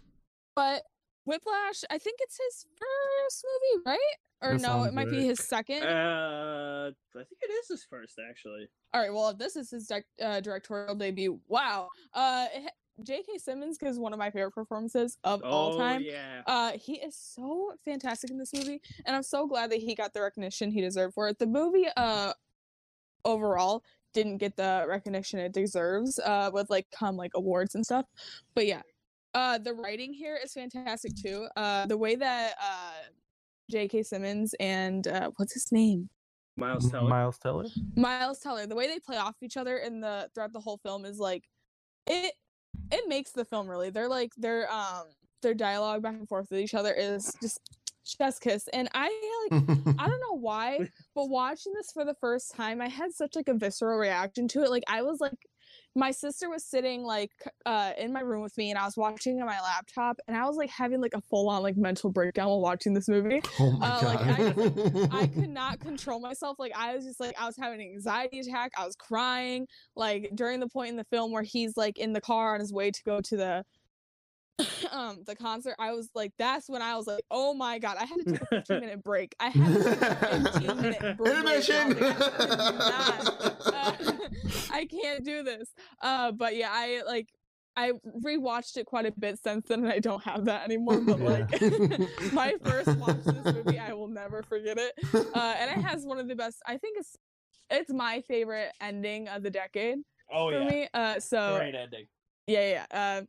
but 0.55 0.83
Whiplash, 1.25 1.85
I 1.91 1.97
think 1.99 2.18
it's 2.20 2.39
his 2.39 2.66
first 2.79 3.45
movie, 3.45 3.83
right? 3.87 4.16
Or 4.43 4.59
That 4.59 4.61
no, 4.61 4.83
it 4.85 4.93
might 4.93 5.09
be 5.09 5.25
his 5.25 5.39
second. 5.41 5.83
Uh, 5.85 6.91
I 7.14 7.18
think 7.25 7.41
it 7.41 7.51
is 7.51 7.68
his 7.68 7.85
first 7.89 8.18
actually. 8.29 8.68
All 8.93 9.01
right, 9.01 9.12
well, 9.12 9.31
if 9.31 9.39
this 9.39 9.57
is 9.57 9.70
his 9.70 9.89
dec- 9.89 10.03
uh, 10.22 10.41
directorial 10.41 10.95
debut, 10.95 11.41
wow. 11.49 11.89
Uh, 12.12 12.47
it 12.55 12.62
ha- 12.64 12.68
J.K. 13.03 13.38
Simmons 13.38 13.78
is 13.82 13.99
one 13.99 14.12
of 14.12 14.18
my 14.18 14.30
favorite 14.30 14.53
performances 14.53 15.18
of 15.24 15.42
all 15.42 15.74
Oh 15.74 15.78
time. 15.78 16.03
yeah. 16.03 16.42
Uh, 16.47 16.72
he 16.72 16.95
is 16.95 17.16
so 17.16 17.72
fantastic 17.84 18.30
in 18.30 18.38
this 18.38 18.53
movie, 18.55 18.80
and 19.05 19.16
I'm 19.16 19.22
so 19.22 19.47
glad 19.47 19.70
that 19.72 19.80
he 19.80 19.95
got 19.95 20.12
the 20.12 20.22
recognition 20.22 20.70
he 20.70 20.80
deserved 20.80 21.14
for 21.14 21.28
it. 21.28 21.38
The 21.38 21.47
movie, 21.47 21.86
uh, 21.97 22.32
overall, 23.24 23.82
didn't 24.12 24.38
get 24.38 24.57
the 24.57 24.84
recognition 24.88 25.40
it 25.40 25.53
deserves. 25.53 26.18
Uh, 26.20 26.51
with 26.53 26.70
like 26.70 26.86
come 26.92 27.16
like 27.16 27.32
awards 27.34 27.74
and 27.74 27.84
stuff, 27.84 28.07
but 28.55 28.66
yeah, 28.66 28.82
uh, 29.34 29.59
the 29.59 29.74
writing 29.74 30.12
here 30.12 30.38
is 30.42 30.53
fantastic 30.53 31.12
too. 31.20 31.49
Uh, 31.57 31.86
the 31.86 31.97
way 31.99 32.14
that 32.14 32.55
uh, 32.62 33.09
J.K. 33.72 34.05
Simmons 34.05 34.55
and 34.61 35.09
uh, 35.09 35.30
what's 35.36 35.53
his 35.55 35.72
name? 35.72 36.09
Miles 36.57 36.88
Teller. 36.88 37.09
Miles 37.09 37.38
Teller. 37.38 37.64
Miles 37.97 38.38
Teller, 38.38 38.66
the 38.68 38.76
way 38.76 38.86
they 38.86 39.01
play 39.01 39.16
off 39.16 39.34
each 39.42 39.57
other 39.57 39.78
in 39.78 40.01
the 40.01 40.30
throughout 40.32 40.53
the 40.53 40.61
whole 40.61 40.78
film 40.78 41.05
is 41.05 41.18
like 41.18 41.42
it 42.07 42.34
it 42.91 43.09
makes 43.09 43.32
the 43.32 43.45
film 43.45 43.68
really. 43.68 43.91
They're 43.91 44.09
like 44.09 44.32
their 44.37 44.70
um 44.72 45.05
their 45.43 45.55
dialogue 45.55 46.03
back 46.03 46.14
and 46.14 46.28
forth 46.28 46.49
with 46.51 46.61
each 46.61 46.74
other 46.74 46.93
is 46.93 47.32
just 47.41 47.61
chest 48.05 48.41
kiss. 48.41 48.68
And 48.72 48.89
I 48.95 49.49
like 49.51 49.62
I 49.99 50.09
don't 50.09 50.20
know 50.30 50.39
why, 50.39 50.89
but 51.14 51.28
watching 51.28 51.72
this 51.74 51.93
for 51.93 52.05
the 52.05 52.14
first 52.20 52.55
time, 52.55 52.80
I 52.80 52.89
had 52.89 53.12
such 53.12 53.37
like 53.37 53.49
a 53.49 53.55
visceral 53.55 53.99
reaction 53.99 54.49
to 54.49 54.62
it. 54.62 54.70
Like 54.70 54.85
I 54.89 55.03
was 55.03 55.20
like 55.20 55.49
my 55.95 56.11
sister 56.11 56.51
was 56.51 56.64
sitting 56.64 57.03
like 57.03 57.30
uh 57.66 57.92
in 57.99 58.12
my 58.12 58.20
room 58.20 58.42
with 58.42 58.57
me 58.59 58.70
and 58.70 58.78
I 58.78 58.84
was 58.84 58.97
watching 58.97 59.40
on 59.40 59.47
my 59.47 59.61
laptop 59.61 60.18
and 60.26 60.36
I 60.36 60.45
was 60.47 60.57
like 60.57 60.70
having 60.70 61.01
like 61.01 61.14
a 61.14 61.20
full 61.20 61.49
on 61.49 61.62
like 61.62 61.76
mental 61.76 62.11
breakdown 62.11 62.49
while 62.49 62.61
watching 62.61 62.95
this 62.95 63.09
movie. 63.09 63.42
oh 63.61 63.70
my 63.72 63.88
uh, 63.88 64.05
like, 64.05 64.20
I 64.20 64.51
god. 64.51 65.09
I 65.12 65.26
could 65.28 65.51
not 65.51 65.80
control 65.80 66.20
myself. 66.20 66.59
Like 66.59 66.72
I 66.76 66.95
was 66.95 67.05
just 67.05 67.20
like 67.20 67.40
I 67.40 67.47
was 67.47 67.57
having 67.57 67.80
an 67.80 67.86
anxiety 67.86 68.40
attack. 68.40 68.72
I 68.76 68.84
was 68.84 68.97
crying. 68.97 69.66
Like 69.95 70.30
during 70.34 70.61
the 70.61 70.68
point 70.68 70.90
in 70.90 70.97
the 70.97 71.05
film 71.05 71.32
where 71.32 71.42
he's 71.42 71.76
like 71.76 71.99
in 71.99 72.12
the 72.12 72.20
car 72.20 72.55
on 72.55 72.61
his 72.61 72.72
way 72.72 72.90
to 72.90 73.03
go 73.05 73.20
to 73.20 73.36
the 73.36 73.64
um 74.92 75.22
the 75.26 75.34
concert, 75.34 75.74
I 75.78 75.92
was 75.92 76.11
like, 76.14 76.32
that's 76.38 76.68
when 76.68 76.82
I 76.82 76.96
was 76.96 77.07
like, 77.07 77.24
oh 77.30 77.55
my 77.55 77.78
god, 77.78 77.96
I 77.98 78.05
had 78.05 78.18
to 78.18 78.24
take 78.24 78.40
a 78.42 78.46
15 78.46 78.80
minute 78.80 79.02
break. 79.05 79.34
I 79.40 79.48
had 79.48 79.74
to 79.74 79.84
take 79.84 80.02
a 80.02 80.42
15 80.52 80.80
minute 80.80 81.16
break. 81.16 81.36
Intermission. 81.36 81.96
I, 83.72 84.28
I 84.70 84.84
can't 84.86 85.24
do 85.24 85.42
this. 85.42 85.68
Uh, 86.00 86.32
but 86.32 86.57
yeah, 86.57 86.70
I 86.72 87.02
like 87.07 87.28
I 87.76 87.92
rewatched 88.24 88.76
it 88.76 88.86
quite 88.86 89.07
a 89.07 89.12
bit 89.12 89.38
since 89.42 89.66
then, 89.66 89.80
and 89.80 89.92
I 89.92 89.98
don't 89.98 90.22
have 90.22 90.44
that 90.44 90.64
anymore. 90.64 91.00
But 91.00 91.20
Yeah. 91.20 91.28
like 91.30 92.32
my 92.32 92.55
first 92.64 92.96
watch 92.98 93.16
this 93.24 93.52
movie, 93.55 93.78
I 93.78 93.92
will 93.94 94.09
never 94.09 94.42
forget 94.44 94.78
it. 94.78 94.92
Uh, 95.34 95.55
and 95.59 95.70
it 95.70 95.84
has 95.84 96.05
one 96.07 96.18
of 96.18 96.28
the 96.28 96.36
best. 96.36 96.59
I 96.66 96.76
think 96.78 96.98
it's 96.98 97.16
it's 97.70 97.92
my 97.92 98.20
favorite 98.20 98.72
ending 98.80 99.28
of 99.28 99.42
the 99.42 99.50
decade 99.50 99.98
Oh 100.32 100.50
for 100.50 100.61
yeah, 100.61 100.66
me. 100.68 100.88
Uh, 100.94 101.18
so 101.18 101.57
great 101.59 101.74
ending. 101.74 102.07
yeah, 102.46 102.84
yeah. 102.92 103.18
Uh, 103.20 103.22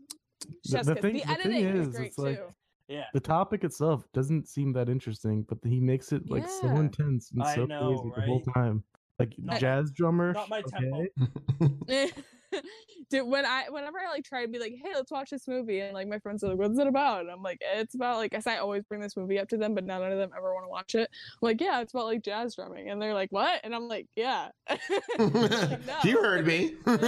The- 0.66 0.84
the 0.84 0.96
thing- 0.96 1.18
the 1.18 1.26
the 1.26 1.36
thing 1.50 1.66
is, 1.66 1.88
is, 1.88 1.96
great 1.96 2.08
it's 2.08 2.18
like- 2.18 2.38
too. 2.38 2.48
Yeah, 2.88 3.06
The 3.16 3.20
topic 3.20 3.64
itself 3.64 4.06
doesn't 4.14 4.48
seem 4.48 4.72
that 4.74 4.89
interesting, 4.89 5.43
but 5.50 5.58
he 5.64 5.80
makes 5.80 6.12
it 6.12 6.30
like 6.30 6.48
so 6.48 6.68
intense 6.68 7.32
and 7.32 7.41
I 7.41 7.56
so 7.56 7.66
know, 7.66 7.98
crazy 7.98 8.12
the 8.16 8.22
whole 8.28 8.41
time. 8.54 8.84
Like 9.18 9.34
Not- 9.39 9.60
jazz 9.60 9.91
drummer. 9.91 10.34
not 10.34 10.50
my 10.50 10.62
tempo. 10.62 11.06
okay. 12.58 12.68
Dude, 13.10 13.28
when 13.28 13.45
I 13.45 13.66
whenever 13.70 13.99
I 13.99 14.10
like 14.10 14.24
try 14.24 14.43
to 14.43 14.47
be 14.51 14.58
like, 14.60 14.74
hey, 14.82 14.91
let's 14.95 15.12
watch 15.12 15.30
this 15.30 15.47
movie, 15.47 15.80
and 15.80 15.93
like 15.93 16.08
my 16.08 16.18
friends 16.20 16.43
are 16.43 16.49
like, 16.49 16.58
what's 16.58 16.80
it 16.80 16.88
about? 16.88 17.22
And 17.22 17.30
I'm 17.30 17.43
like, 17.43 17.60
it's 17.62 17.95
about 17.95 18.18
like, 18.18 18.32
guess 18.32 18.47
I 18.47 18.58
always 18.58 18.84
bring 18.84 19.01
this 19.01 19.16
movie 19.16 19.39
up 19.39 19.47
to 19.49 19.58
them, 19.58 19.76
but 19.76 19.84
none 19.84 20.01
of 20.03 20.18
them 20.18 20.32
ever 20.36 20.53
want 20.53 20.66
to 20.66 20.70
watch 20.70 20.95
it. 20.95 21.10
I'm 21.10 21.39
like, 21.41 21.62
yeah, 21.62 21.82
it's 21.82 21.93
about 21.93 22.06
like 22.06 22.24
jazz 22.24 22.56
drumming, 22.56 22.89
and 22.89 23.01
they're 23.01 23.14
like, 23.14 23.32
what? 23.32 23.62
And 23.64 23.76
I'm 23.76 23.88
like, 23.88 24.08
yeah. 24.16 24.49
No. 25.20 25.99
you 26.03 26.22
heard 26.22 26.45
me. 26.45 26.76
That's 26.86 26.99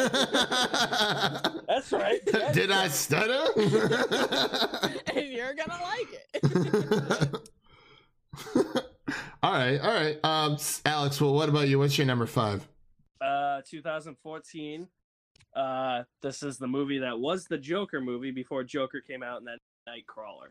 right. 1.92 2.20
That's 2.26 2.54
Did 2.54 2.72
I 2.72 2.88
stutter? 2.88 3.52
and 5.16 5.28
you're 5.28 5.54
gonna 5.54 5.80
like 5.84 6.08
it. 6.34 7.50
all 9.44 9.54
right, 9.54 9.78
all 9.80 9.94
right. 9.94 10.18
Um, 10.24 10.58
Alex, 10.86 11.20
well, 11.22 11.34
what 11.34 11.50
about 11.50 11.68
you? 11.68 11.80
What's 11.80 11.98
your 11.98 12.08
number 12.08 12.26
five? 12.26 12.66
Uh, 13.22 13.62
2014. 13.68 14.88
Uh, 15.56 16.04
this 16.22 16.44
is 16.44 16.58
the 16.58 16.68
movie 16.68 17.00
that 17.00 17.20
was 17.20 17.46
the 17.46 17.58
Joker 17.58 18.00
movie 18.02 18.32
before 18.32 18.64
Joker 18.64 19.02
came 19.02 19.24
out, 19.24 19.38
and 19.40 19.48
then 19.48 19.58
Nightcrawler. 19.88 20.50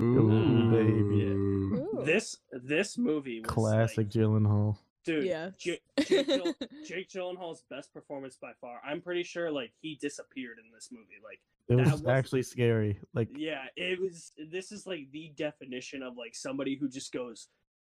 Ooh, 0.00 0.70
baby. 0.70 1.24
Ooh. 1.24 2.02
This 2.04 2.36
this 2.52 2.98
movie 2.98 3.40
was 3.40 3.50
Classic 3.50 3.98
like, 3.98 4.08
Gyllenhaal. 4.10 4.76
dude. 5.04 5.24
yeah. 5.24 5.50
Jake, 5.58 5.82
Jake, 6.04 6.26
Gyll- 6.26 6.54
Jake 6.86 7.08
Gyllenhaal's 7.08 7.62
best 7.70 7.92
performance 7.94 8.36
by 8.40 8.52
far. 8.60 8.80
I'm 8.84 9.00
pretty 9.00 9.22
sure 9.22 9.50
like 9.50 9.72
he 9.80 9.94
disappeared 10.00 10.58
in 10.58 10.70
this 10.74 10.90
movie. 10.92 11.18
Like 11.24 11.40
It 11.68 11.76
was 11.82 11.92
was- 12.02 12.06
actually 12.06 12.42
scary. 12.42 12.98
Like 13.14 13.28
Yeah, 13.36 13.64
it 13.76 13.98
was. 14.00 14.32
This 14.50 14.70
is 14.70 14.86
like 14.86 15.10
the 15.12 15.32
definition 15.36 16.02
of 16.02 16.16
like 16.18 16.34
somebody 16.34 16.76
who 16.76 16.88
just 16.88 17.12
goes 17.12 17.48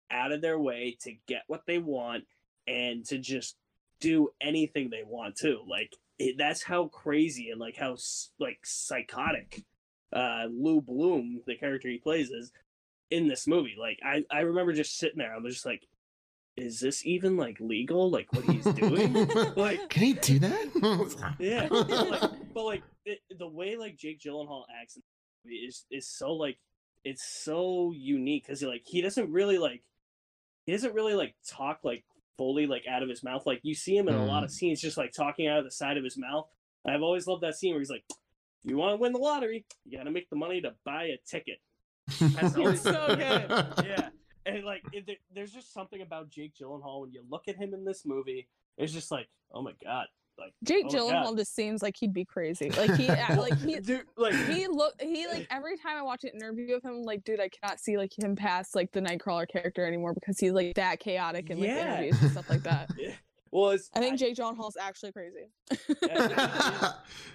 out 0.09 0.31
of 0.31 0.41
their 0.41 0.59
way 0.59 0.97
to 1.01 1.13
get 1.27 1.43
what 1.47 1.65
they 1.67 1.77
want 1.77 2.23
and 2.67 3.05
to 3.05 3.17
just 3.19 3.55
do 3.99 4.29
anything 4.41 4.89
they 4.89 5.03
want 5.05 5.35
to. 5.37 5.59
Like 5.69 5.95
it, 6.21 6.37
that's 6.37 6.63
how 6.63 6.87
crazy 6.87 7.49
and 7.49 7.59
like 7.59 7.77
how 7.77 7.97
like 8.39 8.59
psychotic 8.63 9.63
uh 10.13 10.45
Lou 10.51 10.81
Bloom, 10.81 11.41
the 11.45 11.55
character 11.55 11.89
he 11.89 11.97
plays, 11.97 12.29
is 12.29 12.51
in 13.09 13.27
this 13.27 13.47
movie. 13.47 13.75
Like 13.79 13.99
I 14.03 14.23
I 14.31 14.41
remember 14.41 14.73
just 14.73 14.97
sitting 14.97 15.17
there. 15.17 15.33
I 15.33 15.39
was 15.39 15.55
just 15.55 15.65
like, 15.65 15.87
is 16.57 16.79
this 16.79 17.05
even 17.05 17.37
like 17.37 17.59
legal? 17.59 18.09
Like 18.09 18.31
what 18.33 18.45
he's 18.45 18.65
doing? 18.65 19.13
like 19.55 19.89
Can 19.89 20.03
he 20.03 20.13
do 20.13 20.39
that? 20.39 21.35
yeah, 21.39 21.67
but 21.69 21.89
like, 21.89 22.31
but 22.53 22.63
like 22.63 22.83
it, 23.05 23.19
the 23.37 23.47
way 23.47 23.75
like 23.75 23.97
Jake 23.97 24.19
Gyllenhaal 24.19 24.63
acts 24.81 24.95
in 24.95 25.03
the 25.43 25.49
movie 25.49 25.65
is 25.65 25.85
is 25.91 26.07
so 26.07 26.33
like 26.33 26.57
it's 27.03 27.23
so 27.23 27.91
unique 27.95 28.45
because 28.45 28.61
like 28.61 28.83
he 28.85 29.01
doesn't 29.01 29.31
really 29.31 29.57
like 29.57 29.81
he 30.65 30.71
doesn't 30.71 30.93
really 30.93 31.15
like 31.15 31.33
talk 31.47 31.79
like 31.83 32.03
fully 32.37 32.67
like 32.67 32.83
out 32.89 33.03
of 33.03 33.09
his 33.09 33.23
mouth. 33.23 33.45
Like 33.45 33.59
you 33.63 33.75
see 33.75 33.95
him 33.95 34.07
in 34.07 34.15
a 34.15 34.25
lot 34.25 34.43
of 34.43 34.49
hmm. 34.49 34.55
scenes 34.55 34.81
just 34.81 34.97
like 34.97 35.11
talking 35.11 35.47
out 35.47 35.59
of 35.59 35.65
the 35.65 35.71
side 35.71 35.97
of 35.97 36.03
his 36.03 36.17
mouth. 36.17 36.47
I've 36.85 37.01
always 37.01 37.27
loved 37.27 37.43
that 37.43 37.55
scene 37.55 37.73
where 37.73 37.79
he's 37.79 37.89
like, 37.89 38.03
"You 38.63 38.77
want 38.77 38.93
to 38.93 38.97
win 38.97 39.13
the 39.13 39.19
lottery? 39.19 39.65
You 39.85 39.97
got 39.97 40.05
to 40.05 40.11
make 40.11 40.29
the 40.29 40.35
money 40.35 40.61
to 40.61 40.73
buy 40.83 41.05
a 41.05 41.17
ticket." 41.27 41.59
That's 42.19 42.55
always- 42.55 42.81
so 42.81 43.07
good. 43.09 43.19
yeah, 43.85 44.09
and 44.45 44.63
like 44.63 44.81
it, 44.91 45.19
there's 45.33 45.51
just 45.51 45.73
something 45.73 46.01
about 46.01 46.29
Jake 46.29 46.53
Gyllenhaal 46.59 47.01
when 47.01 47.11
you 47.11 47.23
look 47.29 47.47
at 47.47 47.57
him 47.57 47.73
in 47.73 47.85
this 47.85 48.03
movie. 48.05 48.47
It's 48.77 48.93
just 48.93 49.11
like, 49.11 49.27
oh 49.53 49.61
my 49.61 49.73
god, 49.83 50.07
like 50.41 50.53
Jake 50.63 50.85
oh 50.89 50.91
my 50.91 50.97
God. 51.13 51.25
Gyllenhaal 51.33 51.37
just 51.37 51.55
seems 51.55 51.81
like 51.81 51.95
he'd 51.97 52.13
be 52.13 52.25
crazy. 52.25 52.69
Like 52.71 52.95
he, 52.95 53.07
like 53.35 53.57
he, 53.59 53.79
dude, 53.79 54.03
like 54.17 54.33
he 54.33 54.67
look, 54.67 54.93
he 55.01 55.27
like 55.27 55.47
every 55.49 55.77
time 55.77 55.97
I 55.97 56.01
watch 56.01 56.23
an 56.23 56.31
interview 56.33 56.75
of 56.75 56.83
him, 56.83 56.91
I'm 56.95 57.03
like, 57.03 57.23
dude, 57.23 57.39
I 57.39 57.49
cannot 57.49 57.79
see 57.79 57.97
like 57.97 58.11
him 58.17 58.35
past 58.35 58.75
like 58.75 58.91
the 58.91 58.99
Nightcrawler 59.01 59.47
character 59.47 59.85
anymore 59.85 60.13
because 60.13 60.39
he's 60.39 60.51
like 60.51 60.75
that 60.75 60.99
chaotic 60.99 61.49
in 61.49 61.59
like 61.59 61.69
the 61.69 61.75
Yeah. 61.75 61.93
interviews 61.93 62.21
and 62.21 62.31
stuff 62.31 62.49
like 62.49 62.63
that. 62.63 62.89
yeah. 62.97 63.13
well, 63.51 63.69
it's 63.71 63.89
I 63.93 63.99
think 63.99 64.19
Jake 64.19 64.35
Gyllenhaal's 64.35 64.77
actually 64.77 65.11
crazy. 65.13 65.47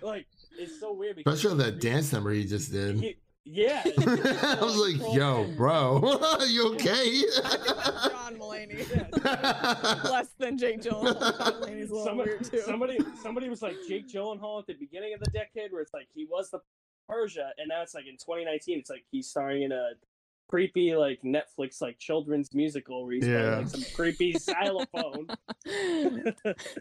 like 0.03 0.27
it's 0.59 0.81
so 0.81 0.93
weird 0.93 1.17
because 1.17 1.35
Especially 1.35 1.65
that 1.65 1.81
dance 1.81 2.13
number 2.13 2.31
he 2.33 2.45
just 2.45 2.73
did. 2.73 2.99
he- 2.99 3.17
yeah, 3.49 3.83
I 3.99 4.59
was 4.61 4.77
like, 4.77 5.15
yo, 5.15 5.47
bro, 5.57 6.01
you 6.49 6.73
okay? 6.75 7.23
John 8.11 8.37
Mulaney, 8.37 8.85
less 10.11 10.31
than 10.37 10.59
Jake 10.59 10.83
Gyllenhaal. 10.83 11.39
John 11.39 11.53
Mulaney's 11.63 11.91
a 11.91 11.95
little 11.95 12.05
somebody, 12.05 12.31
weird 12.31 12.45
too. 12.45 12.61
somebody, 12.63 12.99
somebody 13.23 13.49
was 13.49 13.63
like 13.63 13.77
Jake 13.89 14.09
Gyllenhaal 14.09 14.61
at 14.61 14.67
the 14.67 14.75
beginning 14.75 15.15
of 15.15 15.21
the 15.21 15.31
decade, 15.31 15.73
where 15.73 15.81
it's 15.81 15.95
like 15.95 16.09
he 16.13 16.27
was 16.29 16.51
the 16.51 16.59
Persia, 17.09 17.51
and 17.59 17.69
now 17.69 17.83
it's 17.83 17.95
like 17.95 18.07
in 18.07 18.15
2019, 18.15 18.81
it's 18.81 18.91
like 18.91 19.05
he's 19.13 19.29
starring 19.29 19.63
in 19.63 19.71
a 19.71 19.91
creepy 20.49 20.95
like 20.95 21.21
Netflix 21.23 21.81
like 21.81 21.99
children's 21.99 22.55
musical 22.55 23.05
where 23.05 23.15
he's 23.15 23.25
playing 23.25 23.57
like 23.59 23.69
some 23.69 23.83
creepy 23.95 24.33
xylophone. 24.39 25.27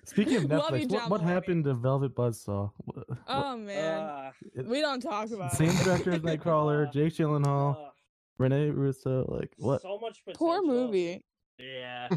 speaking 0.06 0.36
of 0.38 0.44
Netflix, 0.44 0.90
what, 0.92 1.10
what 1.10 1.22
happened 1.22 1.64
to 1.66 1.74
Velvet 1.74 2.16
Buzzsaw? 2.16 2.72
Wha- 2.86 3.04
Oh 3.28 3.58
man, 3.58 4.00
Uh, 4.02 4.32
it- 4.56 4.66
we 4.68 4.82
don't 4.82 5.02
talk 5.02 5.30
about 5.32 5.54
it. 5.54 5.58
Same 5.58 5.70
it. 5.70 5.84
director 5.84 6.12
as 6.12 6.22
Nightcrawler, 6.22 6.92
Jake 6.94 7.14
Gyllenhaal, 7.14 7.76
uh, 7.88 7.90
Rene 8.38 8.70
Russo. 8.72 9.26
Like 9.28 9.52
what? 9.58 9.82
So 9.82 9.98
much 10.00 10.24
potential. 10.24 10.38
Poor 10.48 10.62
movie. 10.64 11.24
Yeah, 11.58 12.10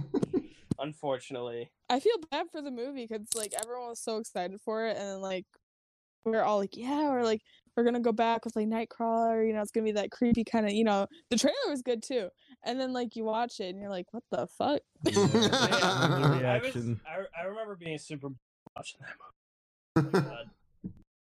unfortunately. 0.79 1.71
I 1.89 2.01
feel 2.01 2.17
bad 2.31 2.47
for 2.51 2.61
the 2.63 2.71
movie 2.71 3.07
because 3.07 3.27
like 3.35 3.55
everyone 3.61 3.89
was 3.89 4.01
so 4.01 4.17
excited 4.19 4.61
for 4.61 4.87
it, 4.87 4.97
and 4.97 5.07
then 5.09 5.21
like 5.21 5.47
we're 6.25 6.43
all 6.43 6.59
like, 6.59 6.77
yeah, 6.77 7.09
we're 7.11 7.25
like 7.25 7.43
we're 7.79 7.85
gonna 7.85 8.01
go 8.01 8.11
back 8.11 8.45
with 8.45 8.57
like 8.57 8.67
Nightcrawler. 8.67 9.47
You 9.47 9.53
know, 9.55 9.63
it's 9.63 9.71
gonna 9.71 9.85
be 9.85 9.93
that 9.93 10.11
creepy 10.11 10.43
kind 10.43 10.67
of. 10.67 10.73
You 10.73 10.83
know, 10.83 11.07
the 11.31 11.39
trailer 11.39 11.55
was 11.69 11.81
good 11.83 12.03
too, 12.03 12.29
and 12.65 12.79
then 12.81 12.93
like 12.93 13.15
you 13.15 13.23
watch 13.25 13.61
it 13.61 13.69
and 13.69 13.81
you're 13.81 13.89
like, 13.89 14.07
what 14.11 14.25
the 14.33 14.49
fuck? 14.59 14.81
The 15.05 15.13
I, 15.13 16.59
was. 16.59 16.77
I, 17.07 17.41
I 17.41 17.45
remember 17.45 17.77
being 17.77 17.99
super 17.99 18.31
watching 18.77 19.01
that 19.95 20.03
movie. 20.13 20.27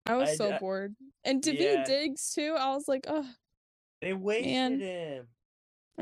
Oh. 0.07 0.13
I 0.13 0.15
was 0.17 0.29
I- 0.31 0.35
so 0.35 0.51
I- 0.53 0.57
bored. 0.57 0.95
And 1.23 1.41
David 1.41 1.61
Yeah. 1.61 1.83
Diggs 1.85 2.33
too. 2.33 2.55
I 2.59 2.73
was 2.73 2.87
like, 2.87 3.05
oh, 3.07 3.25
They 4.01 4.13
wasted 4.13 4.51
Man. 4.51 4.79
him. 4.79 5.27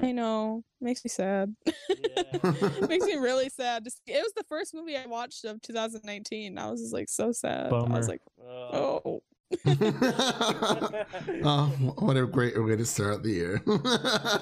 I 0.02 0.12
know, 0.14 0.64
makes 0.80 1.04
me 1.04 1.10
sad. 1.10 1.54
Yeah. 1.66 2.52
makes 2.88 3.06
me 3.06 3.16
really 3.16 3.50
sad. 3.56 3.84
Just 3.84 4.02
it 4.08 4.24
was 4.24 4.32
the 4.38 4.46
first 4.48 4.74
movie 4.74 4.96
I 4.96 5.06
watched 5.06 5.44
of 5.46 5.62
2019. 5.62 6.58
I 6.58 6.72
was 6.72 6.80
just 6.82 6.94
like 6.94 7.10
so 7.10 7.32
sad. 7.34 7.74
I 7.74 7.82
was 7.98 8.08
like, 8.08 8.22
Oh. 8.42 9.22
Oh. 9.66 11.04
oh, 11.44 11.66
what 12.00 12.18
a 12.18 12.26
great 12.26 12.62
way 12.64 12.76
to 12.76 12.86
start 12.86 13.24
the 13.24 13.32
year. 13.32 13.62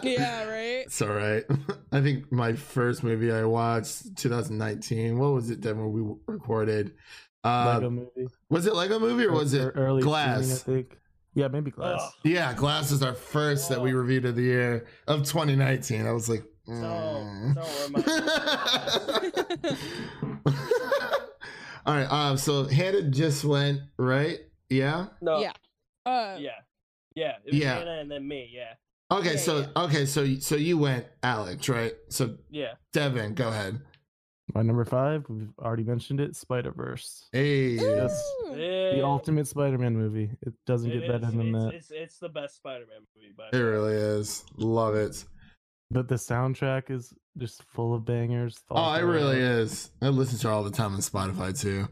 Yeah, 0.03 0.43
right. 0.45 0.83
It's 0.85 1.01
all 1.01 1.09
right. 1.09 1.43
I 1.91 2.01
think 2.01 2.31
my 2.31 2.53
first 2.53 3.03
movie 3.03 3.31
I 3.31 3.43
watched 3.45 4.15
2019. 4.17 5.17
What 5.17 5.33
was 5.33 5.49
it 5.49 5.61
that 5.61 5.75
when 5.75 5.91
we 5.91 6.15
recorded? 6.27 6.93
Uh, 7.43 7.73
Lego 7.75 7.89
movie. 7.89 8.27
was 8.49 8.65
it 8.65 8.75
Lego 8.75 8.99
movie 8.99 9.25
or 9.25 9.31
was 9.31 9.53
it 9.53 9.71
early 9.75 10.01
Glass? 10.01 10.61
streaming, 10.61 10.81
I 10.81 10.87
think. 10.89 10.99
Yeah, 11.35 11.47
maybe 11.49 11.71
Glass. 11.71 12.01
Ugh. 12.01 12.11
Yeah, 12.23 12.53
Glass 12.53 12.91
is 12.91 13.01
our 13.03 13.13
first 13.13 13.69
that 13.69 13.79
we 13.81 13.93
Oh. 13.93 13.97
reviewed 13.97 14.25
of 14.25 14.35
the 14.35 14.41
year 14.43 14.87
of 15.07 15.23
2019. 15.23 16.05
I 16.05 16.11
was 16.11 16.27
like, 16.29 16.43
Don't, 16.65 16.75
mm. 16.81 17.55
don't 17.55 17.67
remind 17.85 19.63
me. 19.63 19.71
all 21.85 21.95
right. 21.95 22.11
Um. 22.11 22.37
So 22.37 22.65
Hannah 22.65 23.03
just 23.03 23.45
went 23.45 23.81
right. 23.97 24.39
Yeah. 24.70 25.07
No. 25.22 25.39
Yeah. 25.39 25.53
Uh, 26.05 26.38
Yeah. 26.39 26.51
Yeah. 27.15 27.34
It 27.45 27.51
was 27.53 27.59
Yeah. 27.61 27.78
Hannah 27.80 27.99
and 27.99 28.11
then 28.11 28.28
me. 28.28 28.49
Yeah. 28.53 28.74
Okay. 29.11 29.32
Yeah, 29.32 29.38
so 29.39 29.59
yeah. 29.59 29.84
okay. 29.84 30.05
So 30.05 30.26
so 30.36 30.55
you 30.55 30.78
went 30.78 31.05
Alex, 31.24 31.70
right? 31.70 31.93
So 32.09 32.38
Yeah. 32.49 32.74
Devin, 32.93 33.34
go 33.36 33.49
ahead. 33.49 33.80
My 34.55 34.61
number 34.61 34.86
five, 34.86 35.26
we've 35.28 35.51
already 35.59 35.84
mentioned 35.84 36.22
it, 36.22 36.36
Spider 36.36 36.72
Verse. 36.72 37.28
Hey. 37.34 37.72
Yes. 37.72 38.32
Ooh. 38.45 38.55
The 38.55 39.03
ultimate 39.03 39.45
Spider-Man 39.45 39.93
movie. 39.95 40.32
It 40.41 40.53
doesn't 40.65 40.89
It 40.89 41.01
get 41.01 41.09
better 41.09 41.32
than 41.32 41.53
it's, 41.53 41.65
that. 41.65 41.74
It's, 41.74 41.91
it's 41.91 42.18
the 42.20 42.30
best 42.30 42.55
Spider-Man 42.55 43.05
movie. 43.15 43.34
By 43.38 43.47
It 43.47 43.51
far. 43.51 43.61
really 43.70 43.93
is. 43.93 44.45
Love 44.55 44.95
it. 44.95 45.26
But 45.91 46.07
the 46.07 46.15
soundtrack 46.15 46.89
is 46.89 47.13
just 47.38 47.61
full 47.63 47.93
of 47.93 48.05
bangers. 48.05 48.57
Oh, 48.72 48.93
it 48.93 49.01
really 49.01 49.39
is. 49.39 49.91
I 50.01 50.07
listen 50.07 50.39
to 50.39 50.47
it 50.47 50.51
all 50.51 50.63
the 50.63 50.72
time 50.72 50.93
on 50.93 50.99
Spotify 51.01 51.57
too. 51.59 51.88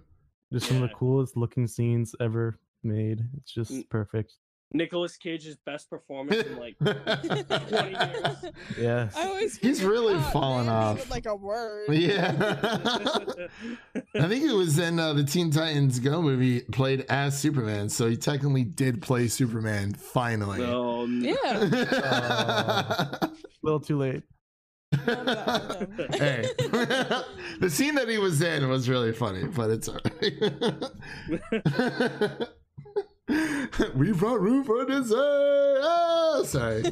Just 0.54 0.68
some 0.68 0.82
of 0.82 0.90
the 0.90 0.96
coolest 0.96 1.36
looking 1.36 1.68
scenes 1.68 2.16
ever 2.22 2.58
made. 2.86 3.22
It's 3.38 3.52
just 3.52 3.72
Mm. 3.72 3.90
perfect. 3.90 4.34
Nicolas 4.74 5.16
Cage's 5.16 5.56
best 5.66 5.90
performance 5.90 6.46
in 6.48 6.58
like 6.58 6.76
20 6.80 7.90
years. 7.92 8.36
Yes. 8.80 9.16
I 9.16 9.28
always 9.28 9.58
He's 9.58 9.84
really 9.84 10.16
that, 10.16 10.34
fallen 10.34 10.68
off. 10.68 11.10
Like 11.10 11.28
a 11.28 11.36
word. 11.36 11.88
Yeah. 11.94 12.34
I 14.16 14.28
think 14.28 14.44
it 14.44 14.54
was 14.54 14.78
in 14.80 15.00
uh, 15.00 15.14
the 15.14 15.24
Teen 15.24 15.52
Titans 15.52 16.00
Go 16.00 16.22
movie, 16.22 16.62
played 16.62 17.06
as 17.10 17.38
Superman. 17.40 17.90
So 17.90 18.10
he 18.10 18.18
technically 18.18 18.64
did 18.64 19.02
play 19.04 19.28
Superman 19.28 19.94
finally. 19.94 20.60
no. 20.60 21.06
Yeah. 21.06 21.60
A 23.22 23.30
little 23.62 23.80
too 23.80 23.98
late. 24.00 24.24
Love 25.08 25.26
that 25.26 25.80
with 25.80 26.00
him. 26.00 26.12
hey, 26.20 26.50
the 27.60 27.70
scene 27.70 27.96
that 27.96 28.10
he 28.10 28.18
was 28.18 28.42
in 28.42 28.68
was 28.68 28.90
really 28.90 29.14
funny, 29.14 29.44
but 29.46 29.70
it's 29.70 29.88
alright. 29.90 30.42
We've 33.96 34.20
got 34.20 34.40
room 34.40 34.64
for 34.64 34.86
dessert. 34.86 35.16
Oh, 35.18 36.44
sorry. 36.46 36.82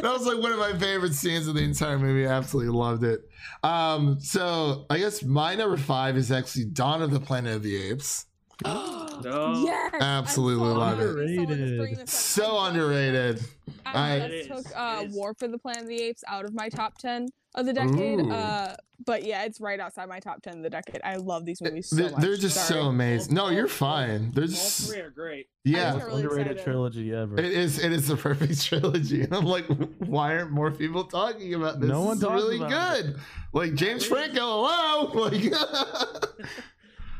was 0.02 0.26
like 0.26 0.38
one 0.38 0.52
of 0.52 0.58
my 0.58 0.76
favorite 0.78 1.14
scenes 1.14 1.46
of 1.46 1.54
the 1.54 1.62
entire 1.62 1.98
movie. 1.98 2.26
I 2.26 2.32
absolutely 2.32 2.72
loved 2.72 3.04
it. 3.04 3.28
Um, 3.62 4.18
so 4.20 4.86
I 4.90 4.98
guess 4.98 5.22
my 5.22 5.54
number 5.54 5.76
five 5.76 6.16
is 6.16 6.32
actually 6.32 6.66
Dawn 6.66 7.02
of 7.02 7.10
the 7.10 7.20
Planet 7.20 7.56
of 7.56 7.62
the 7.62 7.76
Apes. 7.76 8.26
No. 8.64 9.06
Yes, 9.22 9.94
Absolutely 10.00 10.64
so 10.66 10.78
love 10.78 10.98
happy 10.98 11.10
it. 11.10 11.36
someone 11.36 11.50
is 11.52 11.58
bringing 11.58 11.80
Underrated. 11.80 12.08
So 12.08 12.58
underrated. 12.64 13.42
I, 13.84 14.14
I- 14.22 14.28
just 14.28 14.48
took 14.48 14.66
uh, 14.74 15.04
War 15.10 15.34
for 15.34 15.46
the 15.46 15.58
Planet 15.58 15.82
of 15.82 15.88
the 15.88 16.00
Apes 16.00 16.24
out 16.26 16.46
of 16.46 16.54
my 16.54 16.68
top 16.70 16.96
ten 16.96 17.28
of 17.54 17.66
the 17.66 17.72
decade. 17.74 18.20
Uh, 18.20 18.74
but 19.04 19.24
yeah, 19.24 19.44
it's 19.44 19.60
right 19.60 19.78
outside 19.78 20.08
my 20.08 20.20
top 20.20 20.40
ten 20.42 20.56
of 20.58 20.62
the 20.62 20.70
decade. 20.70 21.00
I 21.04 21.16
love 21.16 21.44
these 21.44 21.60
movies 21.60 21.90
so 21.90 21.96
They're, 21.96 22.10
much. 22.12 22.20
they're 22.22 22.36
just 22.38 22.66
Sorry. 22.66 22.80
so 22.80 22.86
amazing. 22.88 23.34
No, 23.34 23.50
you're 23.50 23.68
fine. 23.68 24.30
They're 24.32 24.44
All 24.44 24.48
just 24.48 24.88
three 24.90 25.00
are 25.00 25.10
great. 25.10 25.48
yeah. 25.64 25.92
just- 25.92 26.06
really 26.06 26.22
underrated 26.22 26.46
excited. 26.52 26.64
trilogy 26.64 27.12
ever. 27.14 27.38
It 27.38 27.44
is. 27.44 27.78
It 27.78 27.92
is 27.92 28.08
the 28.08 28.16
perfect 28.28 28.64
trilogy, 28.64 29.20
and 29.22 29.34
I'm 29.34 29.44
like, 29.44 29.66
why 29.98 30.36
aren't 30.38 30.50
more 30.52 30.70
people 30.70 31.04
talking 31.04 31.52
about 31.54 31.80
this? 31.80 31.90
No 31.90 32.02
one's 32.02 32.20
This 32.20 32.30
really 32.30 32.56
about 32.56 32.98
it. 32.98 33.02
good. 33.02 33.16
Like 33.52 33.74
James 33.74 34.06
Franco, 34.06 34.40
hello. 34.66 35.12
Like 35.28 35.52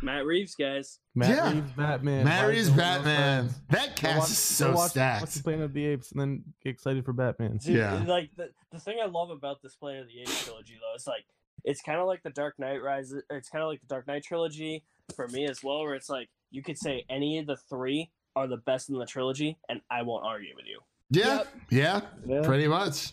Matt 0.03 0.25
Reeves, 0.25 0.55
guys. 0.55 0.99
Matt 1.15 1.31
Yeah. 1.31 1.53
Reeves 1.53 1.71
Batman. 1.73 2.25
Matt 2.25 2.45
Why 2.45 2.51
Reeves 2.51 2.69
don't 2.69 2.77
we 2.77 2.83
know 2.83 2.89
Batman. 2.95 3.51
That 3.69 3.87
Go 3.89 3.93
cast 3.97 4.19
watch- 4.19 4.31
is 4.31 4.39
so 4.39 4.73
watch, 4.73 4.97
Watch 4.97 5.31
the 5.35 5.43
Planet 5.43 5.65
of 5.65 5.73
the 5.75 5.87
Apes 5.87 6.13
and 6.13 6.21
then 6.21 6.45
get 6.65 6.71
excited 6.71 7.05
for 7.05 7.13
Batman. 7.13 7.59
Dude, 7.59 7.77
Yeah. 7.77 8.03
Like 8.07 8.31
the, 8.37 8.51
the 8.73 8.79
thing 8.79 8.99
I 9.03 9.07
love 9.07 9.31
about 9.31 9.63
this 9.63 9.75
Planet 9.77 10.03
of 10.03 10.09
the 10.09 10.21
Apes 10.23 10.45
trilogy 10.45 10.75
though, 10.81 10.95
is 10.97 11.07
like 11.07 11.25
it's 11.65 11.83
kind 11.83 11.99
of 11.99 12.07
like 12.07 12.23
the 12.23 12.31
Dark 12.31 12.59
Knight 12.59 12.83
Rises. 12.83 13.23
It's 13.31 13.49
kind 13.51 13.63
of 13.63 13.69
like 13.69 13.81
the 13.81 13.87
Dark 13.87 14.07
Knight 14.07 14.25
trilogy 14.25 14.83
for 15.15 15.29
me 15.29 15.45
as 15.47 15.63
well, 15.63 15.81
where 15.81 15.95
it's 15.95 16.09
like 16.09 16.29
you 16.51 16.63
could 16.63 16.79
say 16.79 17.05
any 17.11 17.39
of 17.39 17.47
the 17.47 17.57
three 17.57 18.11
are 18.37 18.47
the 18.47 18.57
best 18.57 18.89
in 18.89 18.97
the 18.99 19.05
trilogy, 19.07 19.59
and 19.69 19.81
I 19.91 20.03
won't 20.03 20.25
argue 20.25 20.55
with 20.57 20.65
you. 20.67 20.81
Yeah, 21.13 21.39
Yep. 21.39 21.49
yeah, 21.71 22.01
Yeah. 22.27 22.43
pretty 22.43 22.69
much. 22.69 23.13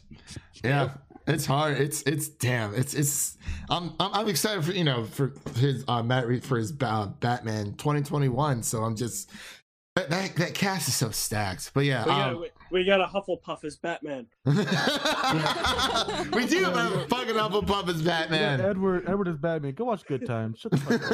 Yeah, 0.63 0.93
it's 1.27 1.45
hard. 1.45 1.77
It's 1.77 2.01
it's 2.03 2.27
damn. 2.27 2.73
It's 2.73 2.93
it's. 2.93 3.37
I'm 3.69 3.93
I'm, 3.99 4.13
I'm 4.13 4.27
excited 4.29 4.63
for 4.63 4.71
you 4.71 4.83
know 4.83 5.03
for 5.03 5.33
his 5.55 5.83
uh, 5.87 6.01
Matt 6.01 6.27
Reeves 6.27 6.45
for 6.47 6.57
his 6.57 6.73
uh, 6.81 7.07
Batman 7.19 7.73
2021. 7.73 8.63
So 8.63 8.83
I'm 8.83 8.95
just 8.95 9.29
that, 9.95 10.09
that 10.09 10.35
that 10.35 10.53
cast 10.53 10.87
is 10.87 10.95
so 10.95 11.09
stacked. 11.09 11.71
But 11.73 11.85
yeah, 11.85 12.03
We 12.05 12.11
got 12.11 12.33
um, 12.33 12.39
we, 12.39 12.49
we 12.71 12.85
got 12.85 13.01
a 13.01 13.05
Hufflepuff 13.05 13.63
as 13.63 13.77
Batman. 13.77 14.27
we 14.45 14.53
do 16.45 16.63
have 16.63 16.75
a 16.75 17.07
fucking 17.07 17.35
Hufflepuff 17.35 17.89
as 17.89 18.01
Yeah, 18.01 18.21
Batman. 18.21 18.61
Edward 18.61 19.09
Edward 19.09 19.27
is 19.27 19.37
Batman. 19.37 19.73
Go 19.73 19.85
watch 19.85 20.05
Good 20.05 20.25
Times. 20.25 20.59
Shut 20.59 20.71
the 20.71 20.77
fuck 20.77 21.11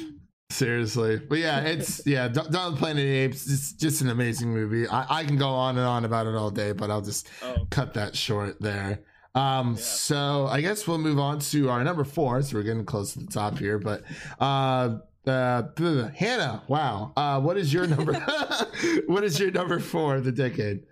up. 0.00 0.12
Seriously, 0.50 1.18
but 1.18 1.38
yeah, 1.38 1.60
it's 1.60 2.06
yeah. 2.06 2.28
The 2.28 2.42
Planet 2.42 2.78
of 2.80 2.96
the 2.96 3.02
Apes. 3.02 3.50
It's 3.52 3.72
just 3.72 4.00
an 4.00 4.08
amazing 4.10 4.52
movie. 4.54 4.86
I, 4.86 5.18
I 5.18 5.24
can 5.24 5.36
go 5.36 5.48
on 5.48 5.76
and 5.76 5.84
on 5.86 6.04
about 6.04 6.28
it 6.28 6.36
all 6.36 6.50
day, 6.50 6.70
but 6.72 6.88
I'll 6.88 7.02
just 7.02 7.28
Oh, 7.42 7.66
cut 7.70 7.94
that 7.94 8.14
short 8.16 8.60
there. 8.60 9.00
Um, 9.34 9.76
so 9.76 10.46
I 10.46 10.60
guess 10.60 10.86
we'll 10.86 10.98
move 10.98 11.18
on 11.18 11.40
to 11.40 11.68
our 11.68 11.82
number 11.82 12.04
four. 12.04 12.40
So 12.42 12.56
we're 12.56 12.62
getting 12.62 12.86
close 12.86 13.12
to 13.14 13.18
the 13.18 13.26
top 13.26 13.58
here, 13.58 13.78
but 13.78 14.04
uh, 14.40 14.98
uh, 15.26 16.08
Hannah, 16.14 16.62
wow. 16.68 17.12
Uh, 17.16 17.40
what 17.40 17.56
is 17.56 17.72
your 17.74 17.86
number? 17.88 18.14
what 19.06 19.24
is 19.24 19.40
your 19.40 19.50
number 19.50 19.80
four 19.80 20.14
of 20.16 20.24
the 20.24 20.32
decade? 20.32 20.84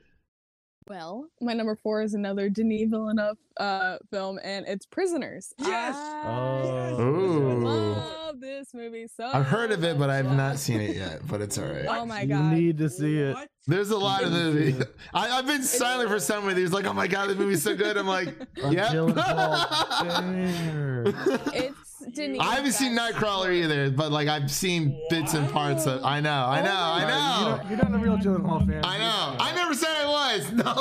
Well, 0.87 1.29
my 1.41 1.55
number 1.55 1.77
four 1.77 2.03
is 2.03 2.13
another 2.13 2.51
Denis 2.51 2.91
Villeneuve 2.91 3.39
uh, 3.57 3.97
film, 4.11 4.39
and 4.45 4.67
it's 4.69 4.85
Prisoners. 4.85 5.55
Yes! 5.59 5.95
I 5.97 6.95
Ooh. 7.01 7.65
love 7.65 8.39
this 8.39 8.75
movie 8.75 9.07
so. 9.07 9.31
I've 9.33 9.47
heard 9.47 9.73
of 9.73 9.83
it, 9.83 9.99
but 9.99 10.11
I've 10.11 10.31
not 10.37 10.59
seen 10.59 10.83
it 10.83 10.95
yet. 10.95 11.27
But 11.27 11.41
it's 11.41 11.57
all 11.57 11.65
right. 11.65 11.87
Oh 11.89 12.05
my 12.05 12.27
god! 12.27 12.29
You 12.29 12.35
god! 12.35 12.53
need 12.53 12.79
to 12.79 12.91
see 12.91 13.19
it. 13.19 13.33
What? 13.35 13.49
There's 13.67 13.91
a 13.93 13.97
lot 13.97 14.25
of 14.25 14.33
You 14.33 14.39
movie. 14.39 14.65
need 14.65 14.73
to 14.73 14.77
see 14.85 14.91
it. 14.91 14.97
I, 15.15 15.39
I've 15.39 15.47
been 15.47 15.63
silent 15.63 16.11
for 16.11 16.21
some 16.21 16.47
of 16.49 16.55
these. 16.55 16.71
Like, 16.71 16.85
oh 16.85 16.93
my 16.93 17.07
god, 17.07 17.31
the 17.31 17.35
movie's 17.35 17.63
so 17.63 17.75
good. 17.75 17.97
I'm 17.97 18.07
like, 18.07 18.29
yep. 18.57 18.93
It's 21.55 21.84
Denis. 22.13 22.39
I 22.41 22.55
haven't 22.57 22.73
seen 22.73 22.95
that's- 22.95 23.15
Nightcrawler 23.15 23.53
either, 23.55 23.91
but 23.91 24.13
like 24.13 24.29
I've 24.29 24.51
seen 24.51 24.99
bits 25.11 25.33
and 25.35 25.49
parts 25.51 25.87
of. 25.87 26.05
I 26.05 26.21
know, 26.21 26.31
I 26.47 26.61
know, 26.63 26.71
I 26.71 26.99
You're 27.01 27.09
know. 27.09 27.17
not, 27.57 27.69
you're 27.71 27.79
not 27.79 27.95
a 27.95 27.99
real 27.99 28.17
Gyllenhaal 28.19 28.67
fan. 28.67 28.85
I 28.85 28.99
know. 28.99 29.37
I 29.41 29.55
never 29.55 29.75
said 29.75 29.97
I 29.97 30.07
was. 30.07 30.53
No. 30.53 30.75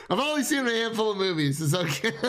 I've 0.10 0.18
only 0.18 0.42
seen 0.42 0.66
a 0.66 0.70
handful 0.70 1.12
of 1.12 1.18
movies. 1.18 1.60
It's 1.60 1.74
okay. 1.74 2.12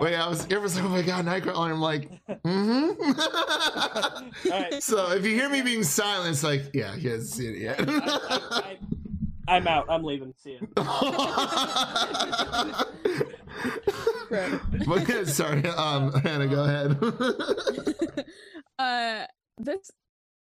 Wait, 0.00 0.16
I 0.16 0.28
was. 0.28 0.42
Everyone's 0.44 0.76
like, 0.76 0.84
"Oh 0.84 0.88
my 0.88 1.02
god, 1.02 1.24
Nightcrawler!" 1.26 1.70
I'm 1.70 1.80
like, 1.80 2.10
mm-hmm. 2.28 4.48
Alright. 4.50 4.82
So 4.82 5.12
if 5.12 5.24
you 5.24 5.34
hear 5.34 5.48
me 5.48 5.62
being 5.62 5.84
silent, 5.84 6.30
it's 6.30 6.42
like, 6.42 6.70
yeah, 6.74 6.94
he 6.96 7.08
hasn't 7.08 7.30
seen 7.30 7.54
it 7.54 7.58
yet. 7.58 7.80
I, 7.88 8.20
I, 8.50 8.76
I'm 9.46 9.68
out. 9.68 9.86
I'm 9.88 10.02
leaving. 10.02 10.34
See 10.36 10.58
ya. 10.76 10.76
Right. 14.30 15.28
sorry, 15.28 15.64
um, 15.66 16.12
Hannah, 16.12 16.48
go 16.48 16.64
ahead. 16.64 16.98
uh, 18.78 19.26
this 19.58 19.90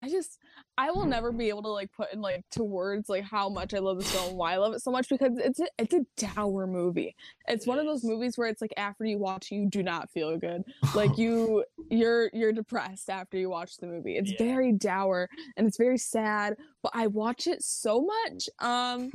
I 0.01 0.09
just 0.09 0.39
I 0.77 0.89
will 0.91 1.05
never 1.05 1.31
be 1.31 1.49
able 1.49 1.63
to 1.63 1.69
like 1.69 1.91
put 1.91 2.11
in 2.13 2.21
like 2.21 2.43
to 2.51 2.63
words 2.63 3.09
like 3.09 3.23
how 3.23 3.49
much 3.49 3.73
I 3.73 3.79
love 3.79 3.99
this 3.99 4.11
film, 4.11 4.35
why 4.35 4.53
I 4.53 4.57
love 4.57 4.73
it 4.73 4.81
so 4.81 4.89
much 4.91 5.09
because 5.09 5.37
it's 5.37 5.59
a, 5.59 5.67
it's 5.77 5.93
a 5.93 6.01
dour 6.17 6.65
movie. 6.65 7.15
It's 7.47 7.67
one 7.67 7.77
of 7.77 7.85
those 7.85 8.03
movies 8.03 8.37
where 8.37 8.47
it's 8.47 8.61
like 8.61 8.73
after 8.77 9.05
you 9.05 9.17
watch 9.19 9.51
you 9.51 9.67
do 9.69 9.83
not 9.83 10.09
feel 10.09 10.37
good. 10.37 10.63
Like 10.95 11.17
you 11.17 11.65
you're 11.89 12.29
you're 12.33 12.53
depressed 12.53 13.09
after 13.09 13.37
you 13.37 13.49
watch 13.49 13.77
the 13.77 13.87
movie. 13.87 14.15
It's 14.17 14.31
Yeah. 14.31 14.37
very 14.39 14.71
dour 14.71 15.29
and 15.57 15.67
it's 15.67 15.77
very 15.77 15.97
sad, 15.97 16.55
but 16.81 16.91
I 16.95 17.07
watch 17.07 17.47
it 17.47 17.61
so 17.61 18.01
much. 18.01 18.49
Um 18.59 19.11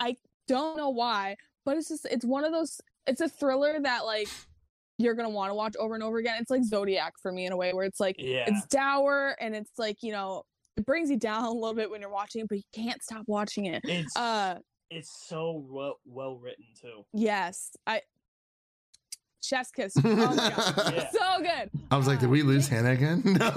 I 0.00 0.16
don't 0.46 0.76
know 0.76 0.90
why, 0.90 1.36
but 1.64 1.76
it's 1.76 1.88
just 1.88 2.06
it's 2.10 2.24
one 2.24 2.44
of 2.44 2.52
those 2.52 2.80
it's 3.06 3.20
a 3.22 3.28
thriller 3.28 3.80
that 3.80 4.04
like 4.04 4.28
you're 4.98 5.14
gonna 5.14 5.30
want 5.30 5.50
to 5.50 5.54
watch 5.54 5.74
over 5.80 5.94
and 5.94 6.02
over 6.04 6.18
again. 6.18 6.36
It's 6.40 6.50
like 6.50 6.64
Zodiac 6.64 7.14
for 7.20 7.32
me 7.32 7.46
in 7.46 7.52
a 7.52 7.56
way 7.56 7.72
where 7.72 7.84
it's 7.84 7.98
like 8.00 8.16
Yeah. 8.18 8.44
it's 8.46 8.66
dour 8.66 9.36
and 9.40 9.56
it's 9.56 9.70
like 9.78 10.02
you 10.02 10.12
know 10.12 10.44
it 10.78 10.86
brings 10.86 11.10
you 11.10 11.16
down 11.16 11.44
a 11.44 11.50
little 11.50 11.74
bit 11.74 11.90
when 11.90 12.00
you're 12.00 12.08
watching 12.10 12.40
it, 12.42 12.48
but 12.48 12.56
you 12.58 12.64
can't 12.72 13.02
stop 13.02 13.24
watching 13.26 13.66
it. 13.66 13.80
It's 13.84 14.16
Uh, 14.16 14.58
it's 14.90 15.10
so 15.28 15.64
well 15.68 15.98
well 16.06 16.36
written 16.36 16.64
too. 16.80 17.04
yes, 17.12 17.70
I 17.86 18.00
chef's 19.42 19.70
kiss. 19.70 19.92
Oh 20.04 20.08
my 20.16 20.36
god, 20.36 20.92
Yeah. 20.94 21.10
so 21.10 21.42
good. 21.42 21.70
I 21.90 21.96
was 21.96 22.06
like, 22.06 22.20
did 22.20 22.30
we 22.30 22.42
lose 22.42 22.68
Jake- 22.68 22.78
Hannah 22.78 22.90
again? 22.92 23.22
no, 23.24 23.32
no, 23.34 23.44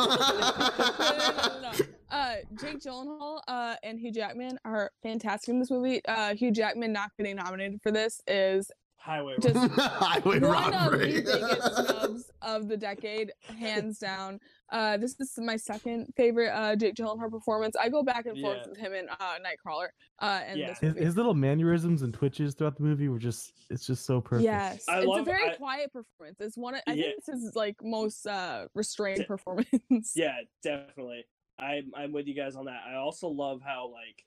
no, 1.00 1.32
no, 1.38 1.62
no. 1.62 1.72
Uh, 2.10 2.36
Jake 2.60 2.80
Gyllenhaal 2.80 3.40
uh, 3.48 3.76
and 3.84 3.98
Hugh 4.00 4.12
Jackman 4.12 4.58
are 4.66 4.92
fantastic 5.02 5.50
in 5.50 5.60
this 5.60 5.72
movie. 5.72 6.02
Uh, 6.06 6.36
Hugh 6.36 6.52
Jackman 6.52 6.92
not 6.92 7.12
getting 7.18 7.38
nominated 7.38 7.80
for 7.82 7.92
this 7.92 8.20
is 8.28 8.70
Highway. 9.02 9.36
Just 9.42 9.56
Robbery. 9.56 9.76
Highway 9.80 10.40
one 10.40 10.52
robbery. 10.52 11.18
of 11.20 11.26
the 11.26 11.32
biggest 11.32 11.76
snubs 11.98 12.32
of 12.44 12.68
the 12.68 12.78
decade, 12.78 13.32
hands 13.60 13.98
down. 14.00 14.40
Uh, 14.72 14.96
this 14.98 15.20
is 15.20 15.34
my 15.40 15.58
second 15.58 16.08
favorite 16.16 16.50
uh, 16.50 16.76
Jake 16.76 16.96
Gyllenhaal 16.96 17.30
performance. 17.32 17.76
I 17.76 17.90
go 17.90 18.04
back 18.04 18.26
and 18.28 18.40
forth 18.40 18.60
Yeah. 18.62 18.70
with 18.70 18.78
him 18.78 18.94
and 18.94 19.10
uh, 19.10 19.38
Nightcrawler. 19.40 19.88
Uh, 20.20 20.42
and 20.46 20.60
Yeah. 20.60 20.76
His, 20.80 20.96
his 20.96 21.18
little 21.18 21.34
mannerisms 21.34 22.04
and 22.04 22.14
twitches 22.14 22.54
throughout 22.54 22.78
the 22.78 22.84
movie 22.84 23.08
were 23.10 23.20
just 23.20 23.54
it's 23.70 23.86
just 23.88 24.06
so 24.06 24.22
perfect. 24.22 24.44
Yes, 24.46 24.86
I 24.88 25.00
it's 25.02 25.18
a 25.18 25.24
very 25.24 25.50
I- 25.50 25.56
quiet 25.56 25.92
performance. 25.92 26.38
It's 26.40 26.58
one. 26.58 26.76
Of, 26.76 26.82
I 26.88 26.94
Yeah. 26.94 27.04
think 27.06 27.26
this 27.26 27.36
is 27.36 27.56
like 27.56 27.76
most 27.82 28.28
uh, 28.28 28.68
restrained 28.76 29.20
D- 29.20 29.26
performance. 29.26 30.14
Yeah, 30.16 30.36
definitely. 30.64 31.26
I'm 31.60 31.92
I'm 31.96 32.12
with 32.12 32.28
you 32.28 32.34
guys 32.36 32.56
on 32.56 32.66
that. 32.66 32.82
I 32.90 32.96
also 32.96 33.28
love 33.28 33.62
how 33.66 33.92
like 33.92 34.24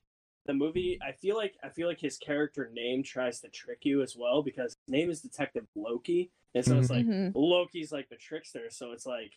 the 0.46 0.54
movie. 0.54 0.98
I 1.06 1.12
feel 1.12 1.36
like 1.36 1.54
I 1.62 1.68
feel 1.68 1.88
like 1.88 2.00
his 2.00 2.18
character 2.18 2.70
name 2.72 3.02
tries 3.02 3.40
to 3.40 3.48
trick 3.48 3.78
you 3.82 4.02
as 4.02 4.16
well 4.16 4.42
because 4.42 4.76
his 4.86 4.92
name 4.92 5.10
is 5.10 5.20
Detective 5.20 5.66
Loki, 5.74 6.30
and 6.54 6.64
so 6.64 6.78
it's 6.78 6.90
like 6.90 7.06
Mhm. 7.06 7.32
Loki's 7.34 7.92
like 7.92 8.08
the 8.08 8.16
trickster. 8.16 8.68
So 8.70 8.92
it's 8.92 9.06
like, 9.06 9.32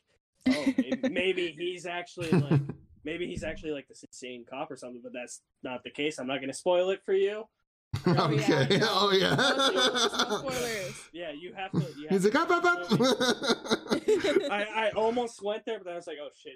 oh, 0.50 0.66
maybe, 0.78 1.10
maybe 1.10 1.56
he's 1.58 1.86
actually 1.86 2.32
like 2.32 2.62
maybe 3.04 3.26
he's 3.28 3.44
actually 3.44 3.72
like 3.72 3.88
this 3.88 4.04
insane 4.04 4.46
cop 4.50 4.70
or 4.72 4.76
something. 4.76 5.02
But 5.04 5.14
that's 5.14 5.42
not 5.64 5.84
the 5.84 5.90
case. 5.92 6.20
I'm 6.20 6.28
not 6.28 6.38
going 6.38 6.50
to 6.50 6.54
spoil 6.58 6.90
it 6.90 7.02
for 7.06 7.14
you. 7.14 7.46
Oh, 8.06 8.30
okay. 8.32 8.78
no. 8.78 8.88
Oh 8.90 9.10
No 9.12 9.36
no 9.36 9.72
yeah. 9.72 10.38
spoilers. 10.40 11.10
Yeah, 11.14 11.32
you 11.32 11.54
have 11.54 11.72
to. 11.72 11.80
You 11.98 12.08
have 12.10 12.22
He's 12.22 12.32
to 12.32 12.38
like, 12.38 12.50
up, 12.52 12.66
up, 12.66 12.66
up. 12.66 14.52
I, 14.52 14.66
I 14.76 14.90
almost 14.96 15.42
went 15.42 15.66
there, 15.66 15.78
but 15.80 15.86
then 15.86 15.94
I 15.94 15.98
was 15.98 16.08
like, 16.08 16.18
oh 16.22 16.30
shit. 16.42 16.54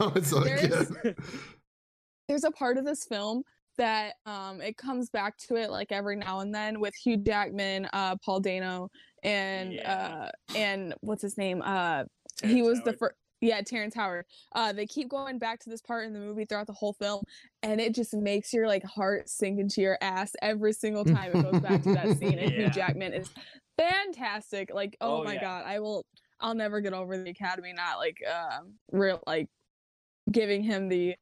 oh, 0.00 0.12
it's 0.16 0.30
so 0.30 0.40
There's- 0.40 0.88
good. 1.02 1.16
There's 2.28 2.44
a 2.44 2.50
part 2.50 2.76
of 2.76 2.84
this 2.84 3.04
film 3.04 3.44
that 3.78 4.14
um 4.26 4.60
it 4.60 4.76
comes 4.76 5.10
back 5.10 5.36
to 5.38 5.56
it 5.56 5.70
like 5.70 5.92
every 5.92 6.16
now 6.16 6.40
and 6.40 6.54
then 6.54 6.80
with 6.80 6.94
Hugh 6.94 7.16
Jackman, 7.18 7.88
uh, 7.92 8.16
Paul 8.24 8.40
Dano, 8.40 8.88
and 9.22 9.74
Yeah. 9.74 9.92
uh 9.92 10.30
and 10.56 10.94
what's 11.00 11.22
his 11.22 11.36
name? 11.36 11.62
Uh, 11.64 12.04
he 12.42 12.62
was 12.62 12.80
the 12.82 12.92
first. 12.94 13.14
Yeah, 13.42 13.60
Terrence 13.60 13.94
Howard. 13.94 14.24
Uh, 14.54 14.72
they 14.72 14.86
keep 14.86 15.10
going 15.10 15.38
back 15.38 15.60
to 15.60 15.68
this 15.68 15.82
part 15.82 16.06
in 16.06 16.14
the 16.14 16.18
movie 16.18 16.46
throughout 16.46 16.66
the 16.66 16.72
whole 16.72 16.94
film, 16.94 17.22
and 17.62 17.82
it 17.82 17.94
just 17.94 18.14
makes 18.14 18.50
your 18.50 18.66
like 18.66 18.82
heart 18.82 19.28
sink 19.28 19.60
into 19.60 19.82
your 19.82 19.98
ass 20.00 20.32
every 20.40 20.72
single 20.72 21.04
time 21.04 21.30
it 21.36 21.42
goes 21.42 21.60
back 21.60 21.82
to 21.82 21.92
that 21.92 22.08
scene. 22.18 22.38
And 22.38 22.50
Yeah. 22.50 22.64
Hugh 22.64 22.70
Jackman 22.70 23.12
is 23.12 23.28
fantastic. 23.78 24.72
Like, 24.72 24.96
oh, 25.02 25.20
Oh, 25.20 25.24
my 25.24 25.34
yeah. 25.34 25.40
god, 25.42 25.64
I 25.66 25.80
will. 25.80 26.06
I'll 26.40 26.54
never 26.54 26.80
get 26.80 26.94
over 26.94 27.16
the 27.16 27.28
Academy 27.30 27.74
not 27.74 27.98
like 27.98 28.16
um 28.26 28.74
real 28.90 29.22
like 29.26 29.48
giving 30.30 30.62
him 30.62 30.88
the 30.88 31.16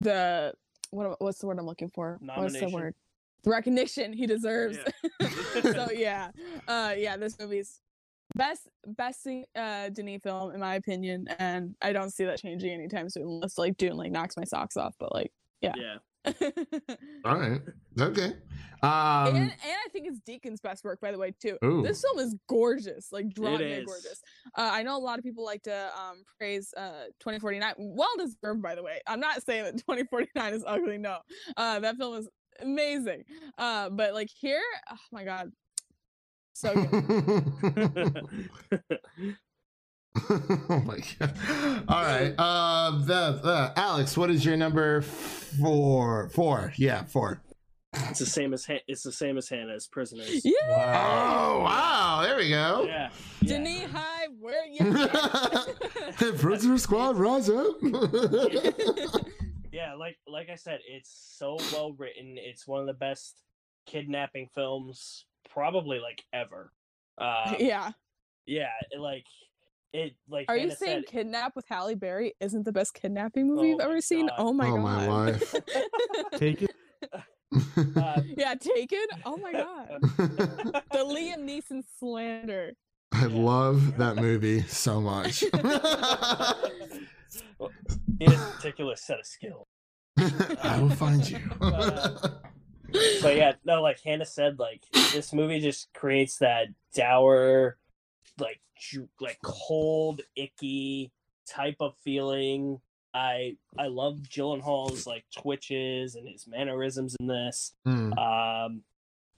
the 0.00 0.52
what 0.92 1.20
what's 1.20 1.38
the 1.38 1.46
word 1.46 1.58
I'm 1.58 1.66
looking 1.66 1.90
for? 1.90 2.18
What's 2.22 2.58
the 2.58 2.68
word? 2.68 2.94
The 3.44 3.50
recognition 3.50 4.12
he 4.12 4.26
deserves. 4.26 4.78
Yeah. 5.20 5.28
so 5.62 5.88
yeah, 5.92 6.30
uh, 6.68 6.94
yeah, 6.96 7.16
this 7.16 7.38
movie's 7.38 7.80
best 8.36 8.68
best 8.86 9.26
uh 9.56 9.88
Denis 9.88 10.20
film 10.22 10.52
in 10.54 10.60
my 10.60 10.76
opinion, 10.76 11.26
and 11.38 11.74
I 11.82 11.92
don't 11.92 12.10
see 12.10 12.24
that 12.24 12.38
changing 12.38 12.70
anytime 12.70 13.08
soon 13.08 13.24
unless 13.24 13.58
like 13.58 13.76
Dune 13.76 13.96
like 13.96 14.12
knocks 14.12 14.36
my 14.36 14.44
socks 14.44 14.76
off. 14.76 14.94
But 14.98 15.12
like, 15.12 15.32
yeah. 15.60 15.74
Yeah. 15.76 15.96
All 17.24 17.36
right. 17.36 17.60
Okay. 18.00 18.24
and, 18.24 18.34
Um, 18.82 19.36
and 19.36 19.52
I 19.64 19.88
think 19.92 20.06
it's 20.08 20.20
Deakins' 20.20 20.62
best 20.62 20.84
work, 20.84 21.00
by 21.00 21.12
the 21.12 21.18
way, 21.18 21.32
too. 21.40 21.58
Ooh. 21.64 21.82
This 21.82 22.02
film 22.02 22.18
is 22.18 22.34
gorgeous, 22.48 23.12
like 23.12 23.32
drawn 23.32 23.60
is. 23.60 23.84
gorgeous. 23.84 24.22
Uh, 24.56 24.70
I 24.72 24.82
know 24.82 24.96
a 24.96 24.98
lot 24.98 25.18
of 25.18 25.24
people 25.24 25.44
like 25.44 25.62
to 25.64 25.90
um, 25.98 26.22
praise 26.38 26.72
uh, 26.76 27.06
2049. 27.20 27.74
Well 27.78 28.08
deserved, 28.18 28.62
by 28.62 28.74
the 28.74 28.82
way. 28.82 29.00
I'm 29.06 29.20
not 29.20 29.42
saying 29.44 29.64
that 29.64 29.72
2049 29.78 30.54
is 30.54 30.64
ugly. 30.66 30.98
No, 30.98 31.18
uh, 31.56 31.80
that 31.80 31.96
film 31.96 32.16
is 32.16 32.28
amazing. 32.60 33.24
Uh, 33.58 33.90
but 33.90 34.14
like 34.14 34.28
here, 34.28 34.62
oh 34.90 34.96
my 35.10 35.24
god, 35.24 35.50
so 36.52 36.74
good. 36.74 38.28
oh 40.30 40.82
my 40.84 40.98
god. 41.18 41.84
All 41.88 42.02
right. 42.02 42.34
Uh, 42.36 42.98
the, 42.98 43.40
the 43.42 43.72
Alex, 43.76 44.16
what 44.16 44.30
is 44.30 44.44
your 44.44 44.56
number 44.56 45.00
four? 45.02 46.28
Four. 46.30 46.72
Yeah, 46.76 47.04
four. 47.04 47.40
It's 47.94 48.20
the 48.20 48.26
same 48.26 48.54
as 48.54 48.64
Han- 48.66 48.80
it's 48.88 49.02
the 49.02 49.12
same 49.12 49.36
as 49.36 49.48
Hannah's 49.48 49.86
prisoners. 49.86 50.42
yeah, 50.44 50.52
Oh 50.64 51.60
wow! 51.60 52.20
There 52.22 52.36
we 52.36 52.48
go. 52.48 52.84
Yeah. 52.86 53.10
yeah. 53.42 53.48
Denis 53.48 53.90
High, 53.90 54.28
where 54.40 54.66
you? 54.66 54.80
at? 56.30 56.38
Prisoner 56.38 56.78
Squad, 56.78 57.16
rise 57.16 57.50
up. 57.50 57.76
Yeah, 59.72 59.94
like 59.94 60.18
like 60.26 60.50
I 60.50 60.54
said, 60.54 60.80
it's 60.86 61.34
so 61.38 61.56
well 61.72 61.92
written. 61.92 62.36
It's 62.38 62.66
one 62.66 62.80
of 62.80 62.86
the 62.86 62.92
best 62.92 63.40
kidnapping 63.86 64.48
films 64.54 65.24
probably 65.50 65.98
like 65.98 66.22
ever. 66.32 66.72
Uh, 67.18 67.54
yeah. 67.58 67.90
yeah, 68.46 68.68
like 68.98 69.24
it 69.92 70.14
like 70.28 70.46
Are 70.48 70.56
you 70.56 70.70
saying 70.70 71.02
said, 71.02 71.06
Kidnap 71.06 71.54
with 71.56 71.66
Halle 71.68 71.94
Berry 71.94 72.34
isn't 72.40 72.64
the 72.64 72.72
best 72.72 72.94
kidnapping 72.94 73.46
movie 73.46 73.60
Oh 73.60 73.64
you've 73.70 73.78
my 73.78 73.84
ever 73.84 74.00
seen? 74.00 74.30
Oh 74.38 74.52
my 74.52 74.68
oh 74.68 74.76
god. 74.76 74.82
my 74.82 75.06
life. 75.06 75.54
Take 76.36 76.62
it. 76.62 76.74
uh, 77.12 77.20
Yeah, 78.36 78.54
Taken. 78.54 79.06
Oh 79.24 79.36
my 79.36 79.52
god. 79.52 79.88
the 80.00 81.04
Liam 81.04 81.44
Neeson 81.44 81.82
slander. 81.98 82.72
I 83.12 83.26
love 83.26 83.98
that 83.98 84.16
movie 84.16 84.62
so 84.62 85.00
much. 85.00 85.40
he 85.40 85.50
has 88.24 88.40
a 88.40 88.52
particular 88.56 88.96
set 88.96 89.20
of 89.20 89.26
skills. 89.26 89.66
I 90.16 90.78
will 90.80 90.90
find 90.90 91.28
you. 91.28 91.38
But 93.22 93.36
yeah, 93.36 93.52
no, 93.64 93.82
like 93.82 93.98
Hannah 94.04 94.26
said, 94.26 94.58
like 94.58 94.84
this 95.12 95.32
movie 95.32 95.60
just 95.60 95.88
creates 95.94 96.38
that 96.38 96.68
dour, 96.94 97.78
like 98.38 98.60
ju- 98.78 99.08
like 99.20 99.38
cold, 99.42 100.22
icky 100.36 101.12
type 101.48 101.76
of 101.80 101.94
feeling. 102.04 102.80
I 103.14 103.56
I 103.78 103.88
love 103.88 104.20
Gyllenhaal's 104.22 105.06
like 105.06 105.24
twitches 105.36 106.14
and 106.14 106.28
his 106.28 106.46
mannerisms 106.46 107.16
in 107.20 107.26
this. 107.26 107.74
Hmm. 107.84 108.12
Um, 108.14 108.82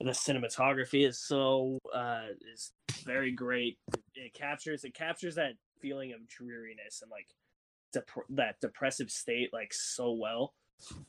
the 0.01 0.11
cinematography 0.11 1.07
is 1.07 1.19
so 1.19 1.79
uh 1.95 2.27
is 2.53 2.73
very 3.05 3.33
great. 3.33 3.79
It 4.15 4.35
captures 4.35 4.85
it 4.85 4.95
captures 4.95 5.35
that 5.37 5.55
feeling 5.81 6.13
of 6.13 6.27
dreariness 6.29 7.03
and 7.03 7.11
like 7.11 7.27
dep- 7.93 8.27
that 8.31 8.61
depressive 8.61 9.11
state 9.11 9.51
like 9.53 9.73
so 9.73 10.13
well. 10.13 10.55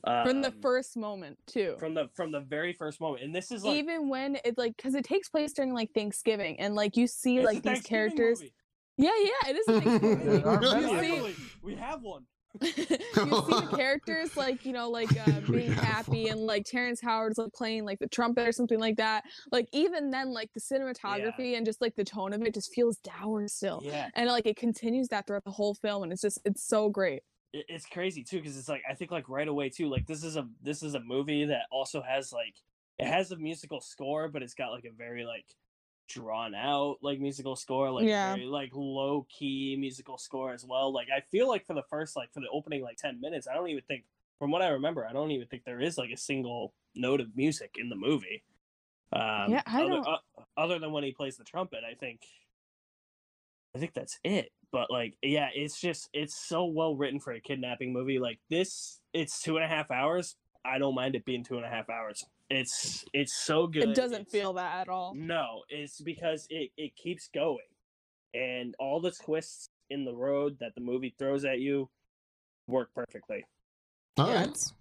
From 0.04 0.40
the 0.42 0.48
Um, 0.48 0.60
first 0.62 0.96
moment 0.96 1.38
too. 1.46 1.76
from 1.78 1.94
the 1.94 2.08
from 2.14 2.32
the 2.32 2.40
very 2.40 2.72
first 2.72 3.00
moment, 3.00 3.22
and 3.24 3.34
this 3.34 3.50
is 3.50 3.64
like 3.64 3.76
Even 3.76 4.08
when 4.08 4.36
it 4.44 4.56
like 4.56 4.76
because 4.76 4.94
it 4.94 5.04
takes 5.04 5.28
place 5.28 5.52
during 5.52 5.74
like 5.74 5.90
Thanksgiving 5.94 6.58
and 6.60 6.74
like 6.74 6.96
you 6.96 7.06
see 7.06 7.40
like 7.40 7.62
these 7.62 7.82
characters. 7.82 8.40
movie. 8.40 8.54
Yeah, 8.98 9.10
yeah, 9.20 9.50
it 9.50 9.56
is 9.56 9.68
a 9.68 9.80
Thanksgiving 9.80 10.42
movie. 10.44 11.08
You 11.08 11.28
see- 11.32 11.42
we 11.62 11.74
have 11.74 12.00
one. 12.02 12.24
you 12.62 12.68
see 12.72 12.84
the 12.86 13.68
characters 13.76 14.34
like 14.34 14.64
you 14.64 14.72
know 14.72 14.88
like 14.88 15.10
uh, 15.28 15.40
being 15.50 15.72
have 15.72 15.84
happy 15.84 16.28
and 16.28 16.40
like 16.40 16.64
Terrence 16.64 17.02
Howard's 17.02 17.36
like 17.36 17.52
playing 17.52 17.84
like 17.84 17.98
the 17.98 18.08
trumpet 18.08 18.48
or 18.48 18.52
something 18.52 18.78
like 18.80 18.96
that. 18.96 19.24
Like 19.52 19.68
even 19.72 20.10
then 20.10 20.32
like 20.32 20.50
the 20.54 20.60
cinematography 20.60 21.54
and 21.54 21.66
just 21.66 21.82
like 21.82 21.94
the 21.96 22.04
tone 22.04 22.32
of 22.32 22.40
it 22.40 22.54
just 22.54 22.72
feels 22.74 22.96
dour 22.98 23.46
still. 23.48 23.82
Yeah, 23.84 24.08
And 24.14 24.28
like 24.30 24.46
it 24.46 24.56
continues 24.56 25.08
that 25.08 25.26
throughout 25.26 25.44
the 25.44 25.50
whole 25.50 25.74
film 25.74 26.04
and 26.04 26.12
it's 26.12 26.22
just 26.22 26.40
it's 26.46 26.66
so 26.66 26.88
great. 26.88 27.20
It, 27.56 27.66
it's 27.68 27.86
crazy 27.86 28.22
too 28.22 28.38
because 28.40 28.56
it's 28.58 28.68
like 28.68 28.82
I 28.88 28.94
think 28.94 29.10
like 29.10 29.28
right 29.28 29.48
away 29.48 29.68
too. 29.70 29.88
Like 29.88 30.06
this 30.06 30.22
is 30.24 30.36
a 30.36 30.46
this 30.62 30.82
is 30.82 30.94
a 30.94 31.00
movie 31.00 31.44
that 31.46 31.62
also 31.70 32.02
has 32.02 32.32
like 32.32 32.54
it 32.98 33.06
has 33.06 33.30
a 33.32 33.36
musical 33.36 33.80
score, 33.80 34.28
but 34.28 34.42
it's 34.42 34.54
got 34.54 34.70
like 34.70 34.84
a 34.84 34.90
very 34.92 35.24
like 35.24 35.46
drawn 36.08 36.54
out 36.54 36.98
like 37.02 37.18
musical 37.18 37.56
score, 37.56 37.90
like 37.90 38.06
Yeah. 38.06 38.34
very 38.34 38.46
like 38.46 38.70
low 38.74 39.26
key 39.28 39.76
musical 39.78 40.18
score 40.18 40.52
as 40.52 40.64
well. 40.64 40.92
Like 40.92 41.08
I 41.14 41.20
feel 41.20 41.48
like 41.48 41.66
for 41.66 41.74
the 41.74 41.82
first 41.90 42.16
like 42.16 42.32
for 42.32 42.40
the 42.40 42.48
opening 42.52 42.82
like 42.82 42.96
ten 42.96 43.20
minutes, 43.20 43.46
I 43.48 43.54
don't 43.54 43.68
even 43.68 43.82
think 43.84 44.04
from 44.38 44.50
what 44.50 44.62
I 44.62 44.68
remember, 44.68 45.06
I 45.06 45.12
don't 45.12 45.30
even 45.30 45.46
think 45.48 45.64
there 45.64 45.80
is 45.80 45.96
like 45.98 46.10
a 46.10 46.16
single 46.16 46.74
note 46.94 47.20
of 47.20 47.34
music 47.36 47.76
in 47.78 47.88
the 47.88 47.96
movie. 47.96 48.42
Um, 49.12 49.50
Yeah, 49.52 49.62
I 49.66 49.82
other, 49.82 49.90
don't- 49.94 50.06
uh, 50.06 50.18
other 50.56 50.78
than 50.78 50.92
when 50.92 51.04
he 51.04 51.12
plays 51.12 51.36
the 51.36 51.44
trumpet, 51.44 51.80
I 51.90 51.94
think. 51.94 52.20
I 53.76 53.78
think 53.78 53.92
that's 53.94 54.18
it. 54.24 54.50
But 54.72 54.90
like, 54.90 55.14
yeah, 55.22 55.48
it's 55.54 55.80
just 55.80 56.08
it's 56.12 56.34
so 56.36 56.64
well 56.64 56.96
written 56.96 57.20
for 57.20 57.32
a 57.32 57.40
kidnapping 57.40 57.92
movie. 57.92 58.18
Like 58.18 58.38
this, 58.50 59.00
it's 59.12 59.40
two 59.42 59.56
and 59.56 59.64
a 59.64 59.68
half 59.68 59.90
hours. 59.90 60.36
I 60.64 60.78
don't 60.78 60.94
mind 60.94 61.14
it 61.14 61.24
being 61.24 61.44
two 61.44 61.56
and 61.56 61.64
a 61.64 61.68
half 61.68 61.88
hours. 61.90 62.24
It's 62.50 63.04
it's 63.12 63.34
so 63.34 63.66
good. 63.66 63.90
It 63.90 63.94
doesn't 63.94 64.22
It's- 64.22 64.32
feel 64.32 64.54
that 64.54 64.80
at 64.80 64.88
all. 64.88 65.14
no, 65.14 65.62
it's 65.68 66.00
because 66.00 66.46
it, 66.50 66.70
it 66.76 66.96
keeps 66.96 67.28
going. 67.28 67.58
And 68.34 68.74
all 68.78 69.00
the 69.00 69.12
twists 69.12 69.68
in 69.90 70.04
the 70.04 70.14
road 70.14 70.56
that 70.60 70.74
the 70.74 70.80
movie 70.80 71.14
throws 71.18 71.44
at 71.44 71.60
you 71.60 71.88
work 72.66 72.90
perfectly. 72.94 73.44
All 74.18 74.28
Yeah, 74.28 74.34
right. 74.40 74.48
it's 74.48 74.72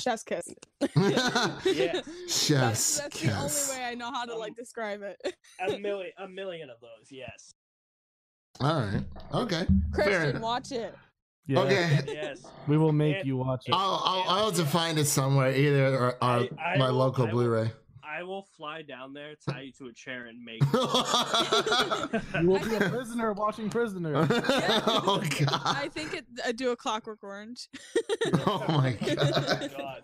Chef's 0.00 0.22
kiss. 0.24 0.48
Yeah. 0.96 2.00
Chef's 2.28 2.98
that's 2.98 2.98
that's 2.98 3.20
the 3.20 3.32
only 3.76 3.80
way 3.80 3.86
I 3.86 3.94
know 3.94 4.10
how 4.12 4.24
to 4.24 4.34
like 4.36 4.56
describe 4.56 5.02
it. 5.02 5.34
A 5.60 5.78
million 5.78 6.12
a 6.18 6.28
million 6.28 6.68
of 6.70 6.80
those, 6.80 7.10
yes. 7.10 7.52
All 8.60 8.80
right. 8.80 9.02
Okay. 9.32 9.66
Fair 9.96 10.04
Christian, 10.20 10.40
watch 10.42 10.72
it. 10.72 10.94
Yeah. 11.46 11.60
Okay. 11.60 12.00
Yes. 12.06 12.42
We 12.68 12.76
will 12.78 12.92
make 12.92 13.16
And- 13.18 13.26
you 13.26 13.36
watch 13.38 13.64
it. 13.66 13.74
I'll, 13.74 14.02
I'll, 14.04 14.24
I'll 14.28 14.44
have 14.46 14.54
to 14.56 14.66
find 14.66 14.98
it 14.98 15.06
somewhere, 15.06 15.50
either 15.52 15.94
or, 15.94 16.06
or 16.12 16.16
I- 16.22 16.48
I 16.62 16.76
my 16.78 16.90
will- 16.90 16.98
local 16.98 17.26
I 17.26 17.30
Blu-ray. 17.30 17.72
I 18.02 18.22
will 18.24 18.42
fly 18.56 18.82
down 18.82 19.14
there, 19.14 19.32
tie 19.48 19.62
you 19.62 19.72
to 19.78 19.86
a 19.86 19.92
chair, 19.94 20.26
and 20.26 20.44
make. 20.44 20.60
You 22.42 22.48
will 22.50 22.58
be 22.58 22.74
a 22.74 22.90
prisoner 22.90 23.32
watching 23.32 23.70
Prisoner. 23.70 24.12
oh 24.30 25.22
god! 25.38 25.60
I 25.64 25.88
think 25.92 26.14
it 26.14 26.26
uh, 26.44 26.52
do 26.52 26.70
a 26.72 26.76
Clockwork 26.76 27.22
Orange. 27.22 27.68
Oh 28.46 28.64
my 28.68 28.92
god! 28.92 29.70
God. 29.76 30.02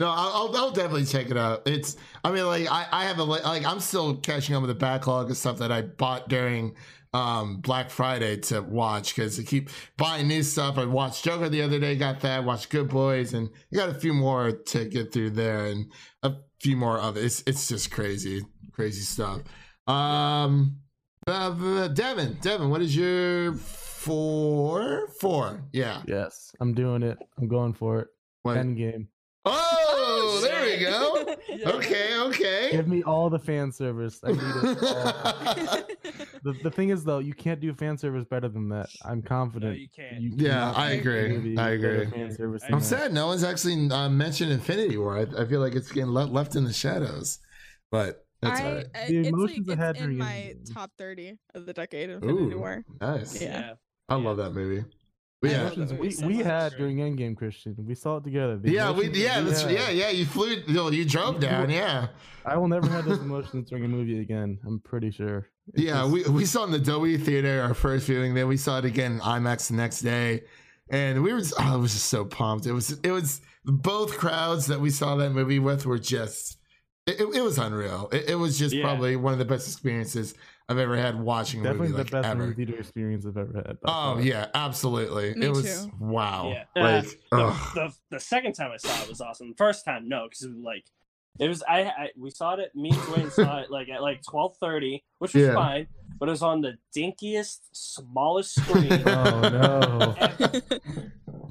No, 0.00 0.08
I'll, 0.08 0.32
I'll, 0.48 0.56
I'll 0.56 0.70
definitely 0.72 1.04
check 1.04 1.30
it 1.30 1.36
out. 1.36 1.62
It's, 1.66 1.96
I 2.24 2.32
mean, 2.32 2.46
like 2.46 2.66
I, 2.70 2.86
I 2.90 3.04
have 3.04 3.18
a 3.18 3.24
like 3.24 3.64
I'm 3.64 3.80
still 3.80 4.16
catching 4.16 4.54
up 4.56 4.62
with 4.62 4.68
the 4.68 4.74
backlog 4.74 5.30
of 5.30 5.36
stuff 5.36 5.58
that 5.58 5.70
I 5.70 5.82
bought 5.82 6.28
during 6.28 6.74
um 7.16 7.56
Black 7.56 7.88
Friday 7.90 8.36
to 8.36 8.60
watch 8.60 9.14
because 9.14 9.40
I 9.40 9.42
keep 9.42 9.70
buying 9.96 10.28
new 10.28 10.42
stuff. 10.42 10.76
I 10.76 10.84
watched 10.84 11.24
Joker 11.24 11.48
the 11.48 11.62
other 11.62 11.78
day, 11.78 11.96
got 11.96 12.20
that. 12.20 12.44
Watched 12.44 12.68
Good 12.68 12.88
Boys, 12.88 13.32
and 13.32 13.48
I 13.72 13.76
got 13.76 13.88
a 13.88 13.94
few 13.94 14.12
more 14.12 14.52
to 14.52 14.84
get 14.84 15.12
through 15.12 15.30
there, 15.30 15.66
and 15.66 15.90
a 16.22 16.34
few 16.60 16.76
more 16.76 16.98
of 16.98 17.16
it. 17.16 17.24
It's 17.24 17.42
it's 17.46 17.68
just 17.68 17.90
crazy, 17.90 18.44
crazy 18.72 19.00
stuff. 19.00 19.40
Um, 19.86 20.80
uh, 21.26 21.54
uh, 21.58 21.88
Devin, 21.88 22.36
Devin, 22.42 22.68
what 22.68 22.82
is 22.82 22.94
your 22.94 23.54
four? 23.54 25.08
Four, 25.18 25.64
yeah. 25.72 26.02
Yes, 26.06 26.52
I'm 26.60 26.74
doing 26.74 27.02
it. 27.02 27.16
I'm 27.38 27.48
going 27.48 27.72
for 27.72 28.00
it. 28.00 28.08
What? 28.42 28.58
Endgame. 28.58 29.06
Oh, 29.46 30.40
there 30.42 30.64
we 30.66 30.84
go. 30.84 31.15
Okay, 31.66 32.18
okay. 32.18 32.68
Give 32.72 32.88
me 32.88 33.02
all 33.02 33.30
the 33.30 33.38
fan 33.38 33.72
service. 33.72 34.20
I 34.24 34.28
need 34.32 34.38
it. 34.40 34.80
the, 36.42 36.52
the 36.62 36.70
thing 36.70 36.90
is, 36.90 37.04
though, 37.04 37.18
you 37.18 37.34
can't 37.34 37.60
do 37.60 37.72
fan 37.74 37.96
service 37.98 38.24
better 38.24 38.48
than 38.48 38.68
that. 38.70 38.88
I'm 39.04 39.22
confident. 39.22 39.78
you 39.78 39.88
can't. 39.94 40.20
you 40.20 40.32
Yeah, 40.36 40.52
cannot 40.72 40.76
I 40.78 40.90
agree. 40.92 41.56
I 41.58 41.70
agree. 41.70 42.06
Fan 42.06 42.34
service 42.36 42.62
I 42.62 42.66
than 42.66 42.74
I'm 42.74 42.80
that. 42.80 42.84
sad 42.86 43.12
no 43.12 43.26
one's 43.28 43.44
actually 43.44 43.90
uh, 43.90 44.08
mentioned 44.08 44.52
Infinity 44.52 44.96
War. 44.96 45.18
I, 45.18 45.42
I 45.42 45.46
feel 45.46 45.60
like 45.60 45.74
it's 45.74 45.90
getting 45.90 46.10
le- 46.10 46.24
left 46.24 46.56
in 46.56 46.64
the 46.64 46.72
shadows, 46.72 47.38
but 47.90 48.24
that's 48.42 48.60
I, 48.60 48.64
right. 48.74 48.86
I- 48.94 49.06
The 49.08 49.18
it's, 49.18 49.24
like, 49.26 49.32
emotions 49.34 49.68
I 49.68 49.72
it's 49.72 49.80
had 49.80 49.96
in 49.96 50.18
my 50.18 50.54
top 50.72 50.90
30 50.98 51.38
of 51.54 51.66
the 51.66 51.72
decade 51.72 52.10
of 52.10 52.22
Infinity 52.22 52.54
Ooh, 52.54 52.58
War. 52.58 52.84
nice. 53.00 53.40
Yeah. 53.40 53.58
Yeah. 53.60 53.72
I 54.08 54.14
love 54.16 54.36
that 54.36 54.50
movie. 54.50 54.84
But 55.48 55.76
yeah, 55.76 55.96
we, 55.98 56.16
we 56.26 56.34
much. 56.36 56.44
had 56.46 56.72
during 56.76 56.96
Endgame, 56.98 57.36
Christian. 57.36 57.74
We 57.78 57.94
saw 57.94 58.16
it 58.18 58.24
together. 58.24 58.56
The 58.58 58.70
yeah, 58.72 58.90
we 58.90 59.08
yeah, 59.10 59.40
that 59.40 59.66
we 59.66 59.74
had. 59.74 59.80
yeah, 59.80 59.90
yeah. 59.90 60.10
You 60.10 60.24
flew, 60.24 60.48
you, 60.66 60.74
know, 60.74 60.90
you 60.90 61.04
drove 61.04 61.40
down, 61.40 61.70
yeah, 61.70 62.08
I 62.44 62.56
will 62.56 62.68
never 62.68 62.88
have 62.88 63.04
those 63.04 63.20
emotions 63.20 63.68
during 63.68 63.84
a 63.84 63.88
movie 63.88 64.20
again. 64.20 64.58
I'm 64.66 64.80
pretty 64.80 65.10
sure. 65.10 65.48
It's 65.74 65.82
yeah. 65.84 66.00
just- 66.02 66.12
We 66.12 66.22
we 66.34 66.44
saw 66.44 66.62
it 66.62 66.66
in 66.66 66.72
the 66.72 66.78
Dolby 66.78 67.18
Theater 67.18 67.62
our 67.62 67.74
first 67.74 68.06
viewing. 68.06 68.34
Then 68.34 68.48
we 68.48 68.56
saw 68.56 68.78
it 68.78 68.84
again 68.84 69.12
in 69.12 69.20
IMAX 69.20 69.68
the 69.68 69.74
next 69.74 70.00
day, 70.00 70.42
and 70.90 71.22
we 71.22 71.32
were 71.32 71.40
just, 71.40 71.54
oh, 71.58 71.72
I 71.74 71.76
was 71.76 71.92
just 71.92 72.06
so 72.06 72.24
pumped. 72.24 72.66
It 72.66 72.72
was 72.72 72.98
it 73.02 73.10
was 73.10 73.40
both 73.64 74.16
crowds 74.16 74.66
that 74.68 74.80
we 74.80 74.90
saw 74.90 75.16
that 75.16 75.30
movie 75.30 75.58
with 75.58 75.86
were 75.86 75.98
just 75.98 76.58
it, 77.06 77.20
it, 77.20 77.36
it 77.36 77.40
was 77.42 77.58
unreal. 77.58 78.08
It, 78.12 78.30
it 78.30 78.34
was 78.36 78.58
just 78.58 78.74
Yeah. 78.74 78.82
probably 78.84 79.16
one 79.16 79.32
of 79.32 79.38
the 79.38 79.44
best 79.44 79.66
experiences 79.68 80.34
I've 80.68 80.78
ever 80.78 80.96
had 80.96 81.20
watching 81.20 81.60
a 81.60 81.64
definitely 81.64 81.88
movie 81.88 81.92
the 81.92 82.02
like 82.04 82.10
best 82.12 82.26
ever. 82.28 82.38
movie 82.46 82.54
theater 82.64 82.78
experience 82.80 83.24
I've 83.26 83.36
ever 83.36 83.62
had. 83.66 83.78
Oh 83.84 84.14
far. 84.14 84.20
yeah, 84.20 84.46
absolutely. 84.54 85.34
Me 85.34 85.46
it 85.46 85.50
was 85.50 85.84
too. 85.86 85.92
wow. 86.00 86.52
Yeah. 86.74 86.82
Like 86.82 87.04
uh, 87.30 87.72
the, 87.74 87.80
the 87.80 87.94
the 88.16 88.20
second 88.20 88.54
time 88.54 88.72
I 88.72 88.76
saw 88.78 89.02
it 89.02 89.08
was 89.08 89.20
awesome. 89.20 89.50
The 89.50 89.56
first 89.56 89.84
time, 89.84 90.08
no, 90.08 90.26
because 90.28 90.46
like 90.56 90.84
it 91.38 91.48
was. 91.48 91.62
I, 91.68 91.82
I 91.82 92.08
we 92.18 92.30
saw 92.30 92.54
it. 92.54 92.60
At, 92.60 92.74
me 92.74 92.88
and 92.90 92.98
Dwayne 92.98 93.30
saw 93.30 93.58
it 93.60 93.70
like 93.70 93.88
at 93.90 94.02
like 94.02 94.22
twelve 94.28 94.56
thirty, 94.56 95.04
which 95.18 95.34
was 95.34 95.44
Yeah. 95.44 95.54
fine. 95.54 95.86
But 96.18 96.28
it 96.30 96.32
was 96.32 96.42
on 96.42 96.62
the 96.62 96.78
dinkiest, 96.96 97.58
smallest 97.72 98.54
screen. 98.60 98.90
Oh 99.06 99.40
no. 99.42 100.14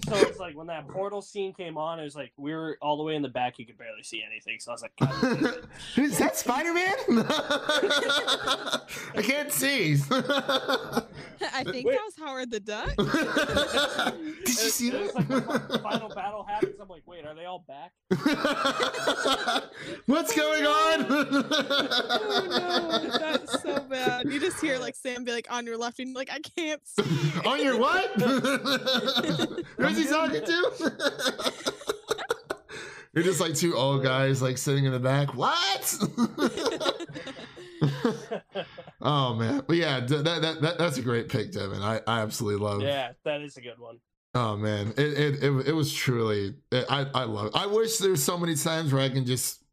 So 0.07 0.16
it's 0.16 0.40
like 0.40 0.56
when 0.56 0.68
that 0.68 0.88
portal 0.88 1.22
scene 1.22 1.53
came 1.53 1.78
on, 1.78 1.99
it 1.99 2.03
was 2.03 2.16
like 2.16 2.32
we 2.38 2.53
were 2.53 2.78
all 2.82 2.98
the 2.98 3.03
way 3.03 3.16
in 3.16 3.22
the 3.22 3.30
back. 3.30 3.57
You 3.57 3.66
could 3.66 3.78
barely 3.78 4.03
see 4.03 4.24
anything. 4.26 4.60
So 4.60 4.72
I 4.72 4.74
was 4.74 4.82
like, 4.82 4.94
God, 4.99 5.14
damn 5.22 5.45
it. 5.45 5.66
Is 5.98 6.18
that 6.20 6.38
Spider 6.38 6.74
Man? 6.74 6.94
I 7.10 9.22
can't 9.22 9.52
see. 9.52 9.94
I 10.12 11.64
think 11.64 11.88
Wait. 11.88 11.94
that 11.94 12.02
was 12.03 12.16
Howard 12.20 12.52
the 12.52 12.60
Duck. 12.60 12.95
Did 12.95 14.48
you 14.48 14.53
see 14.53 14.90
that? 14.91 15.16
like 15.16 15.28
the 15.28 15.80
final 15.82 16.10
battle 16.10 16.44
happens. 16.44 16.76
I'm 16.80 16.88
like, 16.88 17.02
wait, 17.06 17.26
are 17.26 17.34
they 17.34 17.45
all 17.45 17.66
back? 17.68 17.91
What's 20.06 20.36
going 20.36 20.66
on? 20.66 21.06
oh 21.10 22.48
no, 22.49 23.18
that's 23.18 23.62
so 23.62 23.80
bad. 23.82 24.32
You 24.32 24.40
just 24.40 24.62
hear 24.62 24.78
like 24.78 24.95
Sam 24.95 25.24
be 25.24 25.32
like 25.32 25.48
on 25.49 25.66
your 25.66 25.78
left 25.78 25.99
and 25.99 26.10
you're 26.10 26.18
like 26.18 26.30
I 26.32 26.40
can't 26.40 26.82
see. 26.88 27.03
on 27.45 27.64
your 27.64 27.80
what? 27.80 28.12
Who's 29.77 29.97
he 29.97 30.06
talking 30.06 30.43
to? 30.43 31.53
You're 33.14 33.23
just 33.23 33.39
like 33.39 33.56
two 33.56 33.76
old 33.76 34.03
guys 34.03 34.41
like 34.41 34.57
sitting 34.57 34.84
in 34.85 34.91
the 34.91 34.99
back. 34.99 35.34
What? 35.35 35.97
oh 39.02 39.35
man, 39.35 39.64
but 39.68 39.77
yeah, 39.77 39.99
that, 40.02 40.23
that, 40.26 40.61
that 40.61 40.77
that's 40.77 40.97
a 40.97 41.02
great 41.02 41.30
pick, 41.30 41.52
Devin. 41.52 41.81
I, 41.81 42.02
I 42.07 42.22
absolutely 42.22 42.64
love. 42.65 42.81
yeah, 42.81 43.11
that 43.23 43.41
is 43.41 43.56
a 43.57 43.61
good 43.61 43.80
one. 43.80 43.99
Oh 44.34 44.57
man, 44.57 44.89
it 44.97 44.99
it 45.18 45.43
it, 45.43 45.68
it 45.68 45.72
was 45.73 45.93
truly. 45.93 46.56
I 46.73 47.06
I 47.14 47.23
love. 47.23 47.47
It. 47.47 47.52
I 47.56 47.68
wish 47.68 47.97
there's 47.99 48.22
so 48.23 48.38
many 48.38 48.56
times 48.56 48.91
where 48.91 49.02
I 49.02 49.10
can 49.10 49.26
just, 49.26 49.64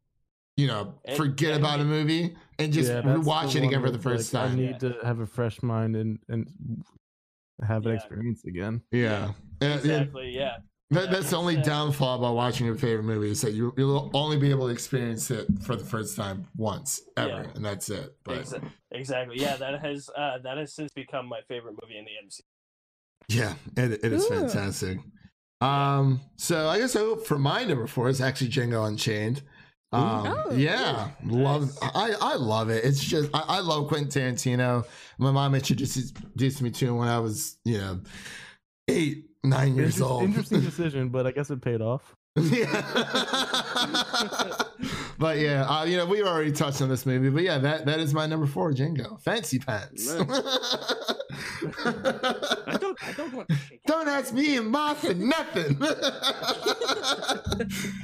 you 0.55 0.67
know, 0.67 0.93
And- 1.03 1.17
forget 1.17 1.51
and 1.55 1.59
about 1.65 1.81
a 1.81 1.83
movie 1.85 2.35
and 2.59 2.71
just 2.71 2.89
Yeah, 2.89 3.01
that's 3.01 3.25
watch 3.25 3.55
it 3.55 3.63
again 3.63 3.81
for 3.81 3.91
the 3.91 3.99
first 3.99 4.33
like, 4.33 4.43
I 4.43 4.47
time. 4.47 4.55
need 4.57 4.79
to 4.79 4.95
have 5.03 5.19
a 5.19 5.25
fresh 5.25 5.61
mind 5.61 5.97
and 5.97 6.19
and 6.29 6.47
have 7.67 7.85
an 7.85 7.91
Yeah. 7.91 7.97
experience 7.97 8.45
again. 8.45 8.81
yeah. 8.91 9.31
And- 9.63 9.85
and 10.15 10.33
Yeah. 10.33 10.57
that, 10.91 11.11
that's 11.11 11.29
the 11.31 11.37
only 11.37 11.55
Yeah. 11.55 11.61
downfall 11.63 12.19
about 12.19 12.35
watching 12.35 12.65
your 12.65 12.75
favorite 12.75 13.03
movie 13.03 13.31
is 13.31 13.41
that 13.41 13.53
you 13.53 13.73
you'll 13.77 14.11
only 14.13 14.37
be 14.37 14.49
able 14.51 14.67
to 14.67 14.73
experience 14.73 15.31
it 15.31 15.47
for 15.63 15.75
the 15.75 15.83
first 15.85 16.15
time 16.15 16.45
once 16.55 17.01
ever, 17.17 17.43
Yeah. 17.43 17.51
and 17.55 17.65
that's 17.65 17.89
it. 17.89 18.15
But 18.23 18.41
Exa- 18.43 18.69
exactly. 18.91 19.39
Yeah, 19.39 19.55
that 19.57 19.79
has 19.81 20.09
uh, 20.15 20.37
that 20.43 20.57
has 20.57 20.73
since 20.73 20.91
become 20.93 21.27
my 21.27 21.41
favorite 21.47 21.75
movie 21.81 21.97
in 21.97 22.05
the 22.05 22.11
MCU. 22.25 22.41
yeah, 23.29 23.55
it, 23.77 24.03
it 24.03 24.13
is 24.13 24.25
Ooh. 24.25 24.29
fantastic. 24.29 24.99
Um, 25.61 26.19
so 26.35 26.67
I 26.67 26.77
guess 26.77 26.95
I 26.95 26.99
hope 26.99 27.25
for 27.25 27.39
my 27.39 27.63
number 27.63 27.87
four 27.87 28.09
is 28.09 28.19
actually 28.19 28.49
Django 28.49 28.85
Unchained. 28.87 29.41
Um, 29.93 30.25
Oh, 30.27 30.51
yeah, 30.55 31.11
love. 31.23 31.71
I 31.81 32.13
I 32.19 32.35
love 32.35 32.69
it. 32.69 32.83
It's 32.83 33.01
just 33.03 33.29
I, 33.33 33.43
I 33.47 33.59
love 33.61 33.87
Quentin 33.87 34.09
Tarantino. 34.35 34.85
My 35.19 35.31
mom 35.31 35.55
introduced 35.55 35.95
introduced 35.95 36.61
me 36.61 36.71
to 36.71 36.87
him 36.87 36.97
when 36.97 37.07
I 37.07 37.19
was 37.19 37.57
you 37.63 37.77
know 37.77 38.01
eight 38.89 39.25
nine 39.43 39.75
years 39.75 39.95
Interest- 39.95 40.11
old. 40.11 40.23
Interesting 40.23 40.61
decision, 40.69 41.09
but 41.09 41.27
I 41.27 41.31
guess 41.31 41.49
it 41.49 41.61
paid 41.61 41.81
off. 41.81 42.15
yeah. 42.35 42.65
but 45.19 45.37
yeah, 45.37 45.65
uh, 45.69 45.83
you 45.83 45.97
know, 45.97 46.05
we 46.05 46.23
already 46.23 46.51
touched 46.51 46.81
on 46.81 46.89
this 46.89 47.05
movie, 47.05 47.29
but 47.29 47.43
yeah, 47.43 47.59
that, 47.59 47.85
that 47.85 47.99
is 47.99 48.11
my 48.13 48.25
number 48.25 48.47
four, 48.47 48.71
Django. 48.73 49.21
Fancy 49.21 49.59
pants. 49.59 50.09
I 51.85 52.77
don't. 52.79 52.97
I 53.03 53.11
don't 53.15 53.33
want 53.33 53.49
to. 53.49 53.55
Don't 53.85 54.07
ask 54.07 54.33
me 54.33 54.57
and 54.57 54.67
Ma 54.69 54.93
for 54.95 55.13
nothing. 55.13 55.77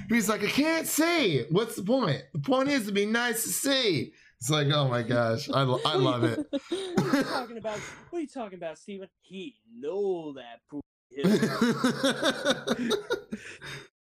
He's 0.09 0.29
like, 0.29 0.43
I 0.43 0.47
can't 0.47 0.87
see. 0.87 1.45
What's 1.49 1.75
the 1.75 1.83
point? 1.83 2.21
The 2.33 2.39
point 2.39 2.69
is 2.69 2.85
to 2.85 2.91
be 2.91 3.05
nice 3.05 3.43
to 3.43 3.49
see. 3.49 4.13
It's 4.39 4.49
like, 4.49 4.67
oh 4.73 4.87
my 4.87 5.01
gosh, 5.03 5.49
I, 5.49 5.63
lo- 5.63 5.81
I 5.85 5.95
love 5.95 6.23
it. 6.23 6.39
What 6.49 6.61
are 7.13 7.17
you 7.17 7.23
talking 7.23 7.57
about? 7.57 7.79
What 8.09 8.19
are 8.19 8.21
you 8.21 8.27
talking 8.27 8.57
about, 8.57 8.77
Steven? 8.77 9.07
He 9.21 9.55
know 9.75 10.33
that. 10.33 10.61
poop 10.69 10.79
is- 10.79 10.88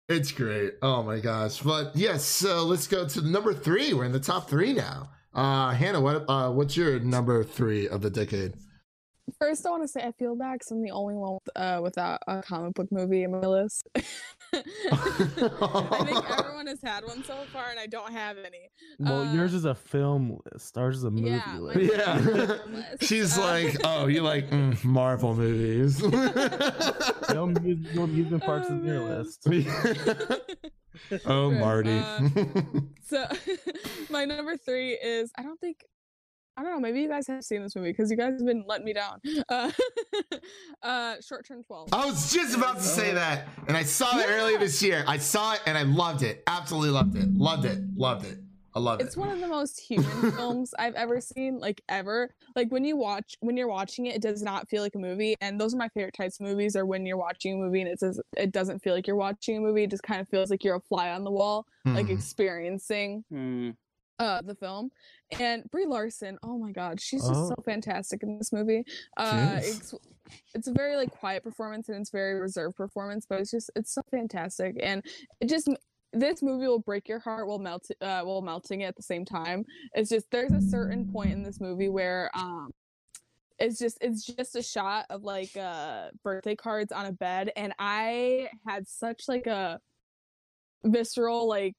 it's 0.09 0.31
great. 0.31 0.73
Oh 0.81 1.03
my 1.03 1.19
gosh. 1.19 1.61
But 1.61 1.95
yes, 1.95 2.25
so 2.25 2.63
let's 2.63 2.87
go 2.87 3.07
to 3.07 3.21
number 3.21 3.53
three. 3.53 3.93
We're 3.93 4.05
in 4.05 4.11
the 4.11 4.19
top 4.19 4.49
three 4.49 4.73
now. 4.73 5.09
Uh 5.33 5.71
Hannah, 5.71 6.01
what 6.01 6.25
uh 6.27 6.51
what's 6.51 6.75
your 6.75 6.99
number 6.99 7.43
three 7.43 7.87
of 7.87 8.01
the 8.01 8.09
decade? 8.09 8.53
First, 9.39 9.65
I 9.65 9.71
want 9.71 9.83
to 9.83 9.87
say 9.87 10.01
I 10.01 10.11
feel 10.11 10.35
bad 10.35 10.53
because 10.53 10.71
I'm 10.71 10.83
the 10.83 10.91
only 10.91 11.15
one 11.15 11.33
with, 11.33 11.49
uh, 11.55 11.79
without 11.81 12.21
a 12.27 12.43
comic 12.43 12.75
book 12.75 12.91
movie 12.91 13.23
in 13.23 13.31
my 13.31 13.39
list. 13.39 13.87
I 14.91 16.03
think 16.05 16.29
everyone 16.39 16.67
has 16.67 16.81
had 16.81 17.03
one 17.05 17.23
so 17.23 17.35
far, 17.51 17.69
and 17.69 17.79
I 17.79 17.87
don't 17.87 18.11
have 18.11 18.37
any. 18.37 18.69
Well, 18.99 19.21
Uh, 19.23 19.33
yours 19.33 19.53
is 19.53 19.65
a 19.65 19.75
film 19.75 20.39
list. 20.51 20.77
Ours 20.77 20.97
is 20.97 21.03
a 21.03 21.11
movie 21.11 21.29
yeah, 21.29 21.57
list. 21.59 21.93
Yeah. 21.93 22.17
list. 22.19 23.03
She's 23.07 23.37
Uh, 23.37 23.41
like, 23.41 23.77
oh, 23.83 24.07
you 24.07 24.21
like 24.21 24.49
mm, 24.49 24.83
Marvel 24.83 25.35
movies. 25.35 25.99
Film 27.27 27.55
amusement 27.57 27.97
amusement 27.97 28.43
parks 28.43 28.67
Oh, 28.69 28.77
is 28.77 28.83
your 28.85 28.99
list. 29.01 29.47
oh, 31.25 31.51
Marty. 31.51 31.97
uh, 31.97 32.21
So 33.07 33.25
my 34.09 34.25
number 34.25 34.57
three 34.57 34.93
is 34.93 35.31
I 35.37 35.43
don't 35.43 35.59
think 35.59 35.83
I 36.57 36.63
don't 36.63 36.71
know 36.71 36.79
maybe 36.79 37.01
you 37.01 37.09
guys 37.09 37.27
have 37.27 37.43
seen 37.43 37.61
this 37.63 37.75
movie 37.75 37.91
because 37.91 38.09
you 38.09 38.17
guys 38.17 38.33
have 38.39 38.45
been 38.45 38.63
letting 38.67 38.85
me 38.85 38.93
down. 38.93 39.19
Uh, 39.49 39.71
uh, 40.83 41.15
Short 41.21 41.45
Term 41.47 41.63
Twelve. 41.63 41.89
I 41.93 42.05
was 42.05 42.31
just 42.31 42.55
about 42.55 42.77
to 42.77 42.83
say 42.83 43.13
that, 43.13 43.47
and 43.67 43.75
I 43.77 43.83
saw 43.83 44.17
it 44.19 44.27
earlier 44.29 44.57
this 44.57 44.81
year. 44.81 45.03
I 45.07 45.17
saw 45.17 45.53
it 45.53 45.61
and 45.65 45.77
I 45.77 45.83
loved 45.83 46.23
it. 46.23 46.43
Absolutely 46.47 46.89
loved 46.91 47.15
it. 47.15 47.27
Loved 47.33 47.65
it. 47.65 47.79
Loved 47.95 48.25
it. 48.25 48.39
I 48.73 48.79
love 48.79 48.99
It's 48.99 49.05
it. 49.05 49.07
It's 49.07 49.17
one 49.17 49.29
of 49.29 49.39
the 49.39 49.47
most 49.47 49.79
human 49.79 50.31
films 50.33 50.73
I've 50.77 50.95
ever 50.95 51.21
seen, 51.21 51.59
like 51.59 51.81
ever. 51.87 52.33
Like 52.55 52.71
when 52.71 52.83
you 52.83 52.97
watch, 52.97 53.35
when 53.39 53.55
you're 53.55 53.67
watching 53.69 54.07
it, 54.07 54.15
it 54.15 54.21
does 54.21 54.41
not 54.41 54.67
feel 54.69 54.81
like 54.83 54.95
a 54.95 54.99
movie. 54.99 55.35
And 55.41 55.59
those 55.59 55.73
are 55.73 55.77
my 55.77 55.87
favorite 55.89 56.13
types 56.15 56.39
of 56.39 56.45
movies. 56.47 56.75
Are 56.75 56.85
when 56.85 57.05
you're 57.05 57.17
watching 57.17 57.53
a 57.53 57.57
movie 57.57 57.81
and 57.81 57.89
it 57.89 57.99
says 57.99 58.19
it 58.35 58.51
doesn't 58.51 58.79
feel 58.79 58.93
like 58.93 59.07
you're 59.07 59.15
watching 59.15 59.57
a 59.57 59.61
movie. 59.61 59.83
It 59.83 59.91
just 59.91 60.03
kind 60.03 60.19
of 60.19 60.27
feels 60.27 60.49
like 60.49 60.63
you're 60.63 60.75
a 60.75 60.81
fly 60.81 61.11
on 61.11 61.23
the 61.23 61.31
wall, 61.31 61.65
like 61.85 62.07
Mhm. 62.07 62.11
experiencing 62.11 63.23
Hmm. 63.29 63.69
Uh 64.19 64.41
the 64.41 64.55
film. 64.55 64.89
And 65.39 65.63
Brie 65.71 65.85
Larson, 65.85 66.37
oh 66.43 66.57
my 66.57 66.71
god, 66.71 67.01
she's 67.01 67.21
just 67.21 67.33
Oh. 67.33 67.49
so 67.49 67.55
fantastic 67.63 68.23
in 68.23 68.37
this 68.37 68.51
movie. 68.53 68.83
Uh, 69.17 69.59
it's 69.61 69.93
it's 70.53 70.67
a 70.67 70.71
very 70.73 70.95
like 70.95 71.11
quiet 71.11 71.43
performance 71.43 71.89
and 71.89 71.99
it's 71.99 72.09
very 72.09 72.39
reserved 72.39 72.75
performance, 72.75 73.25
but 73.27 73.39
it's 73.41 73.51
just 73.51 73.69
it's 73.75 73.93
so 73.93 74.01
fantastic 74.11 74.75
and 74.81 75.03
it 75.41 75.49
just 75.49 75.69
this 76.13 76.41
movie 76.41 76.65
will 76.67 76.79
break 76.79 77.09
your 77.09 77.19
heart 77.19 77.45
while 77.47 77.59
melt 77.59 77.87
uh 78.01 78.21
while 78.21 78.41
melting 78.41 78.81
it 78.81 78.85
at 78.85 78.95
the 78.95 79.03
same 79.03 79.25
time. 79.25 79.65
It's 79.93 80.09
just 80.09 80.31
there's 80.31 80.53
a 80.53 80.61
certain 80.61 81.11
point 81.11 81.31
in 81.31 81.43
this 81.43 81.59
movie 81.59 81.89
where 81.89 82.31
um 82.33 82.71
it's 83.59 83.77
just 83.79 83.97
it's 84.01 84.25
just 84.25 84.55
a 84.55 84.63
shot 84.63 85.05
of 85.09 85.23
like 85.23 85.55
uh 85.57 86.09
birthday 86.23 86.55
cards 86.55 86.91
on 86.91 87.05
a 87.05 87.11
bed 87.11 87.51
and 87.55 87.73
I 87.79 88.49
had 88.67 88.87
such 88.87 89.23
like 89.27 89.47
a 89.47 89.79
visceral 90.83 91.47
like 91.47 91.75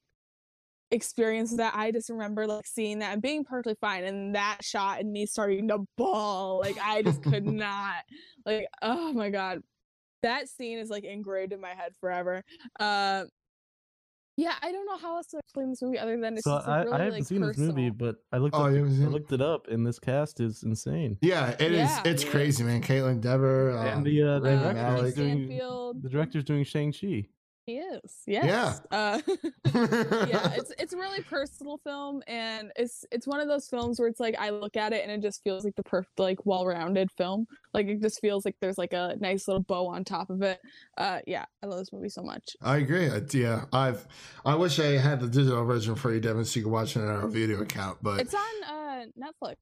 experience 0.90 1.56
that 1.56 1.74
I 1.74 1.90
just 1.90 2.08
remember 2.10 2.46
like 2.46 2.66
seeing 2.66 3.00
that 3.00 3.12
and 3.12 3.20
being 3.20 3.44
perfectly 3.44 3.74
fine 3.80 4.04
and 4.04 4.34
that 4.36 4.58
shot 4.62 5.00
and 5.00 5.12
me 5.12 5.26
starting 5.26 5.68
to 5.68 5.84
bawl 5.96 6.60
like 6.60 6.76
I 6.80 7.02
just 7.02 7.22
could 7.22 7.44
not 7.46 8.04
like 8.44 8.66
oh 8.82 9.12
my 9.12 9.30
god 9.30 9.62
that 10.22 10.48
scene 10.48 10.78
is 10.78 10.88
like 10.88 11.02
engraved 11.04 11.52
in 11.52 11.60
my 11.60 11.70
head 11.74 11.92
forever 12.00 12.42
uh 12.78 13.24
yeah 14.36 14.54
I 14.62 14.70
don't 14.70 14.86
know 14.86 14.96
how 14.98 15.16
else 15.16 15.26
to 15.28 15.38
explain 15.38 15.70
this 15.70 15.82
movie 15.82 15.98
other 15.98 16.20
than 16.20 16.34
it's 16.34 16.44
So 16.44 16.54
just 16.56 16.68
like, 16.68 16.76
I, 16.76 16.82
really, 16.82 16.92
I 16.92 16.98
haven't 16.98 17.12
like, 17.14 17.24
seen 17.24 17.40
this 17.40 17.56
movie, 17.58 17.90
but 17.90 18.16
I 18.32 18.36
looked 18.38 18.54
Oh, 18.54 18.64
up, 18.66 18.70
you 18.70 18.76
haven't 18.76 18.92
I 18.92 18.96
seen 18.96 19.06
it? 19.06 19.10
looked 19.10 19.32
it 19.32 19.40
up, 19.40 19.68
and 19.68 19.86
this 19.86 19.98
cast 19.98 20.40
is 20.40 20.62
insane. 20.62 21.16
Yeah, 21.22 21.50
it 21.58 21.72
is. 21.72 21.78
Yeah. 21.78 22.02
It's 22.04 22.22
Yeah. 22.22 22.30
crazy, 22.30 22.62
man. 22.62 22.82
Kaitlyn 22.82 23.20
Dever. 23.22 23.70
and 23.70 23.88
Um, 23.98 24.02
the 24.04 24.22
uh, 24.22 24.38
the 24.40 24.50
Uh, 24.50 24.60
director's 24.60 24.74
Malek. 24.82 25.14
doing 25.14 25.46
Stanfield. 25.46 26.02
the 26.02 26.08
director's 26.10 26.44
doing 26.44 26.64
Shang 26.64 26.92
Chi. 26.92 27.26
He 27.66 27.78
is. 27.78 28.22
Yes. 28.28 28.80
Uh, 28.92 29.20
yeah, 29.74 30.52
it's 30.54 30.72
it's 30.78 30.92
a 30.92 30.96
really 30.96 31.20
personal 31.22 31.78
film, 31.78 32.22
and 32.28 32.70
it's 32.76 33.04
it's 33.10 33.26
one 33.26 33.40
of 33.40 33.48
those 33.48 33.66
films 33.66 33.98
where 33.98 34.08
it's 34.08 34.20
like 34.20 34.36
I 34.38 34.50
look 34.50 34.76
at 34.76 34.92
it 34.92 35.02
and 35.02 35.10
it 35.10 35.20
just 35.20 35.42
feels 35.42 35.64
like 35.64 35.74
the 35.74 35.82
perfect, 35.82 36.16
like 36.20 36.46
well-rounded 36.46 37.10
film. 37.10 37.48
Like 37.74 37.88
it 37.88 38.00
just 38.00 38.20
feels 38.20 38.44
like 38.44 38.54
there's 38.60 38.78
like 38.78 38.92
a 38.92 39.16
nice 39.18 39.48
little 39.48 39.64
bow 39.64 39.88
on 39.88 40.04
top 40.04 40.30
of 40.30 40.42
it. 40.42 40.60
Uh, 40.96 41.18
yeah, 41.26 41.44
I 41.60 41.66
love 41.66 41.80
this 41.80 41.92
movie 41.92 42.08
so 42.08 42.22
much. 42.22 42.56
I 42.62 42.76
agree. 42.76 43.10
I- 43.10 43.20
Yeah, 43.32 43.64
I've. 43.72 44.06
I 44.44 44.54
wish 44.54 44.78
I 44.78 44.96
had 44.98 45.18
the 45.18 45.26
digital 45.26 45.64
version 45.64 45.96
for 45.96 46.14
you, 46.14 46.20
Devin, 46.20 46.44
so 46.44 46.58
you 46.60 46.64
could 46.64 46.72
watch 46.72 46.96
it 46.96 47.00
on 47.00 47.08
our 47.08 47.26
video 47.26 47.62
account. 47.62 47.98
But 48.00 48.20
It's 48.20 48.32
on 48.34 48.64
uh 48.64 49.04
Netflix. 49.18 49.56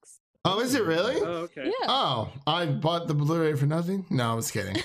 Oh, 0.45 0.61
is 0.61 0.75
it 0.75 0.85
really? 0.85 1.17
Oh, 1.21 1.43
okay. 1.45 1.65
Yeah. 1.67 1.87
Oh, 1.89 2.33
I 2.47 2.67
bought 2.67 3.07
the 3.09 3.15
Blu-ray 3.15 3.55
for 3.55 3.67
nothing. 3.67 4.05
No, 4.11 4.33
I 4.33 4.35
was 4.35 4.51
kidding. 4.51 4.77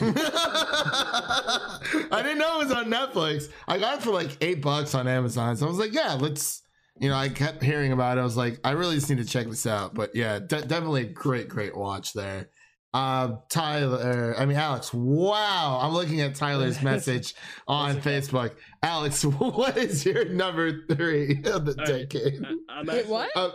I 2.11 2.21
didn't 2.23 2.37
know 2.37 2.59
it 2.61 2.67
was 2.67 2.71
on 2.73 2.85
Netflix. 2.85 3.49
I 3.67 3.77
got 3.77 3.99
it 3.99 4.03
for 4.03 4.11
like 4.11 4.37
eight 4.41 4.61
bucks 4.61 4.95
on 4.95 5.07
Amazon. 5.07 5.55
So 5.57 5.65
I 5.65 5.69
was 5.69 5.79
like, 5.79 5.93
yeah, 5.93 6.13
let's. 6.13 6.63
You 7.01 7.07
know, 7.07 7.15
I 7.15 7.29
kept 7.29 7.63
hearing 7.63 7.93
about 7.93 8.17
it. 8.17 8.21
I 8.21 8.23
was 8.25 8.35
like, 8.35 8.59
I 8.65 8.71
really 8.71 8.95
just 8.95 9.09
need 9.09 9.19
to 9.19 9.25
check 9.25 9.47
this 9.47 9.65
out. 9.65 9.93
But 9.93 10.13
yeah, 10.15 10.39
de- 10.39 10.65
definitely 10.65 11.03
a 11.03 11.05
great, 11.05 11.47
great 11.47 11.73
watch 11.73 12.11
there. 12.11 12.49
Uh, 12.93 13.37
Tyler, 13.49 14.35
I 14.37 14.45
mean 14.45 14.57
Alex. 14.57 14.93
Wow, 14.93 15.79
I'm 15.81 15.93
looking 15.93 16.21
at 16.21 16.35
Tyler's 16.35 16.81
message 16.83 17.35
on 17.67 18.01
Facebook. 18.01 18.53
Alex, 18.83 19.23
what 19.25 19.77
is 19.77 20.05
your 20.05 20.25
number 20.25 20.85
three 20.87 21.41
of 21.45 21.65
the 21.65 21.75
All 21.79 21.85
right. 21.85 22.09
decade? 22.09 22.43
I, 22.43 22.79
I'm 22.79 22.85
Wait, 22.87 22.97
actually, 22.97 23.11
what? 23.11 23.29
Uh, 23.35 23.51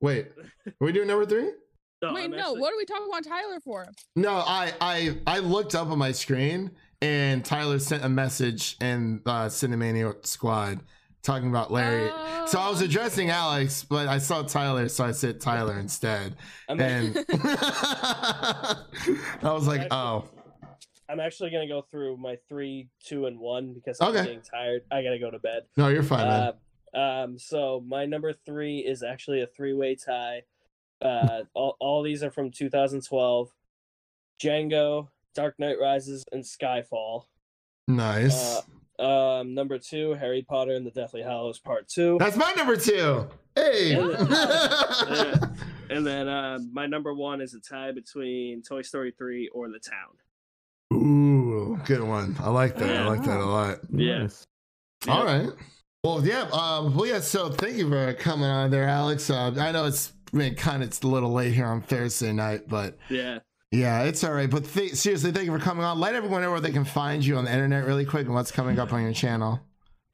wait, 0.00 0.26
are 0.66 0.72
we 0.80 0.92
doing 0.92 1.08
number 1.08 1.26
three? 1.26 1.50
No, 2.00 2.14
Wait, 2.14 2.26
I'm 2.26 2.30
no. 2.30 2.36
actually- 2.38 2.60
What 2.60 2.72
are 2.72 2.76
we 2.76 2.84
talking 2.84 3.08
about 3.10 3.24
Tyler 3.24 3.58
for? 3.58 3.84
No, 4.14 4.30
I 4.30 4.72
I 4.80 5.18
I 5.26 5.38
looked 5.40 5.74
up 5.74 5.88
on 5.88 5.98
my 5.98 6.12
screen 6.12 6.70
and 7.02 7.44
Tyler 7.44 7.80
sent 7.80 8.04
a 8.04 8.08
message 8.08 8.76
in 8.80 9.20
uh, 9.26 9.46
Cinemania 9.46 10.24
Squad 10.24 10.78
talking 11.24 11.48
about 11.48 11.72
Larry. 11.72 12.08
So 12.46 12.60
I 12.60 12.70
was 12.70 12.80
Oh. 12.82 12.84
addressing 12.84 13.30
Alex, 13.30 13.82
but 13.82 14.06
I 14.06 14.18
saw 14.18 14.42
Tyler, 14.42 14.88
so 14.88 15.04
I 15.06 15.10
said 15.10 15.40
Tyler 15.40 15.76
instead. 15.80 16.36
I'm, 16.68 16.78
And 16.80 17.16
I 17.32 18.76
was 19.42 19.66
like, 19.66 19.88
oh, 19.90 20.24
I'm 21.08 21.18
actually 21.20 21.50
gonna 21.50 21.66
go 21.66 21.82
through 21.90 22.16
my 22.18 22.36
three, 22.48 22.88
two, 23.04 23.26
and 23.26 23.38
one 23.40 23.72
because 23.74 23.98
I'm 24.00 24.10
Okay. 24.10 24.22
getting 24.24 24.42
tired. 24.42 24.82
I 24.92 25.02
gotta 25.02 25.18
go 25.18 25.30
to 25.32 25.38
bed. 25.40 25.62
no, 25.76 25.88
you're 25.88 26.02
fine, 26.04 26.28
man. 26.28 26.42
Uh, 26.42 26.52
um, 26.94 27.38
so 27.38 27.82
my 27.86 28.06
number 28.06 28.32
three 28.32 28.78
is 28.78 29.02
actually 29.02 29.42
a 29.42 29.46
three-way 29.46 29.94
tie. 29.96 30.42
Uh, 31.00 31.42
all, 31.54 31.76
all 31.80 32.02
these 32.02 32.22
are 32.22 32.30
from 32.30 32.50
2012. 32.50 33.50
Django, 34.42 35.08
Dark 35.34 35.58
Knight 35.58 35.76
Rises, 35.80 36.24
and 36.32 36.42
Skyfall. 36.44 37.24
nice. 37.86 38.62
Uh, 38.98 39.40
um, 39.40 39.54
number 39.54 39.78
two, 39.78 40.14
Harry 40.14 40.42
Potter 40.42 40.74
and 40.74 40.84
the 40.84 40.90
Deathly 40.90 41.22
Hallows 41.22 41.60
Part 41.60 41.86
Two. 41.88 42.16
That's 42.18 42.36
my 42.36 42.52
number 42.56 42.74
two. 42.76 43.28
Hey. 43.54 43.92
Yeah. 43.92 45.34
And 45.90 46.06
then 46.06 46.28
uh, 46.28 46.58
my 46.70 46.84
number 46.86 47.14
one 47.14 47.40
is 47.40 47.54
a 47.54 47.60
tie 47.60 47.92
between 47.92 48.62
Toy 48.62 48.82
Story 48.82 49.10
3 49.16 49.48
or 49.54 49.70
The 49.70 49.78
Town. 49.78 50.18
Ooh, 50.92 51.80
good 51.86 52.02
one. 52.02 52.36
I 52.40 52.50
like 52.50 52.76
that. 52.76 52.90
I 52.94 53.06
like 53.08 53.22
that 53.24 53.40
a 53.40 53.44
lot. 53.46 53.78
Yeah. 53.90 54.18
Nice. 54.18 54.46
All 55.08 55.24
right. 55.24 55.48
Well, 56.04 56.24
yeah. 56.24 56.42
Um, 56.52 56.94
well, 56.94 57.06
yeah. 57.06 57.18
So, 57.20 57.50
thank 57.50 57.74
you 57.76 57.88
for 57.90 58.14
coming 58.14 58.44
on 58.46 58.70
there, 58.70 58.88
Alex. 58.88 59.28
Uh, 59.30 59.52
I 59.58 59.72
know 59.72 59.84
it's 59.86 60.12
been 60.32 60.54
kind 60.54 60.82
of 60.84 60.96
a 61.02 61.06
little 61.08 61.32
late 61.32 61.52
here 61.54 61.66
on 61.66 61.82
Thursday 61.82 62.32
night, 62.32 62.68
but 62.68 62.96
Yeah. 63.10 63.40
yeah, 63.72 64.04
it's 64.04 64.22
all 64.22 64.32
right. 64.32 64.48
But 64.48 64.64
th- 64.66 64.94
seriously, 64.94 65.32
thank 65.32 65.46
you 65.46 65.52
for 65.52 65.58
coming 65.58 65.82
on. 65.84 65.98
Let 65.98 66.14
everyone 66.14 66.42
know 66.42 66.52
where 66.52 66.60
they 66.60 66.70
can 66.70 66.84
find 66.84 67.26
you 67.26 67.36
on 67.36 67.46
the 67.46 67.52
internet, 67.52 67.84
really 67.84 68.04
quick, 68.04 68.26
and 68.26 68.34
what's 68.34 68.52
coming 68.52 68.78
up 68.78 68.92
on 68.92 69.02
your 69.02 69.12
channel. 69.12 69.58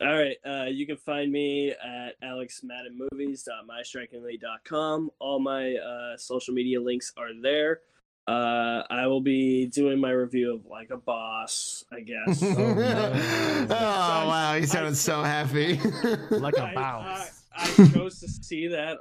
All 0.01 0.09
right. 0.12 0.36
Uh, 0.44 0.65
you 0.70 0.86
can 0.86 0.97
find 0.97 1.31
me 1.31 1.70
at 1.73 2.19
alexmaddenmovies.mystrikingly.com. 2.23 5.11
All 5.19 5.39
my 5.39 5.74
uh, 5.74 6.16
social 6.16 6.55
media 6.55 6.81
links 6.81 7.12
are 7.19 7.35
there. 7.43 7.81
Uh, 8.26 8.82
I 8.88 9.06
will 9.06 9.20
be 9.20 9.66
doing 9.66 10.01
my 10.01 10.10
review 10.10 10.55
of 10.55 10.64
Like 10.64 10.88
a 10.90 10.96
Boss, 10.96 11.84
I 11.92 12.01
guess. 12.01 12.42
oh, 12.42 12.74
man. 12.74 13.68
wow, 13.68 14.55
you 14.55 14.66
sounded 14.66 14.96
so 14.96 15.22
happy. 15.22 15.78
Like 16.30 16.56
a 16.56 16.72
bounce. 16.74 17.42
I 17.56 17.66
chose 17.92 18.20
to 18.20 18.28
see 18.28 18.68
that 18.68 18.98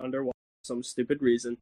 under 0.00 0.26
some 0.62 0.82
stupid 0.82 1.22
reason. 1.22 1.56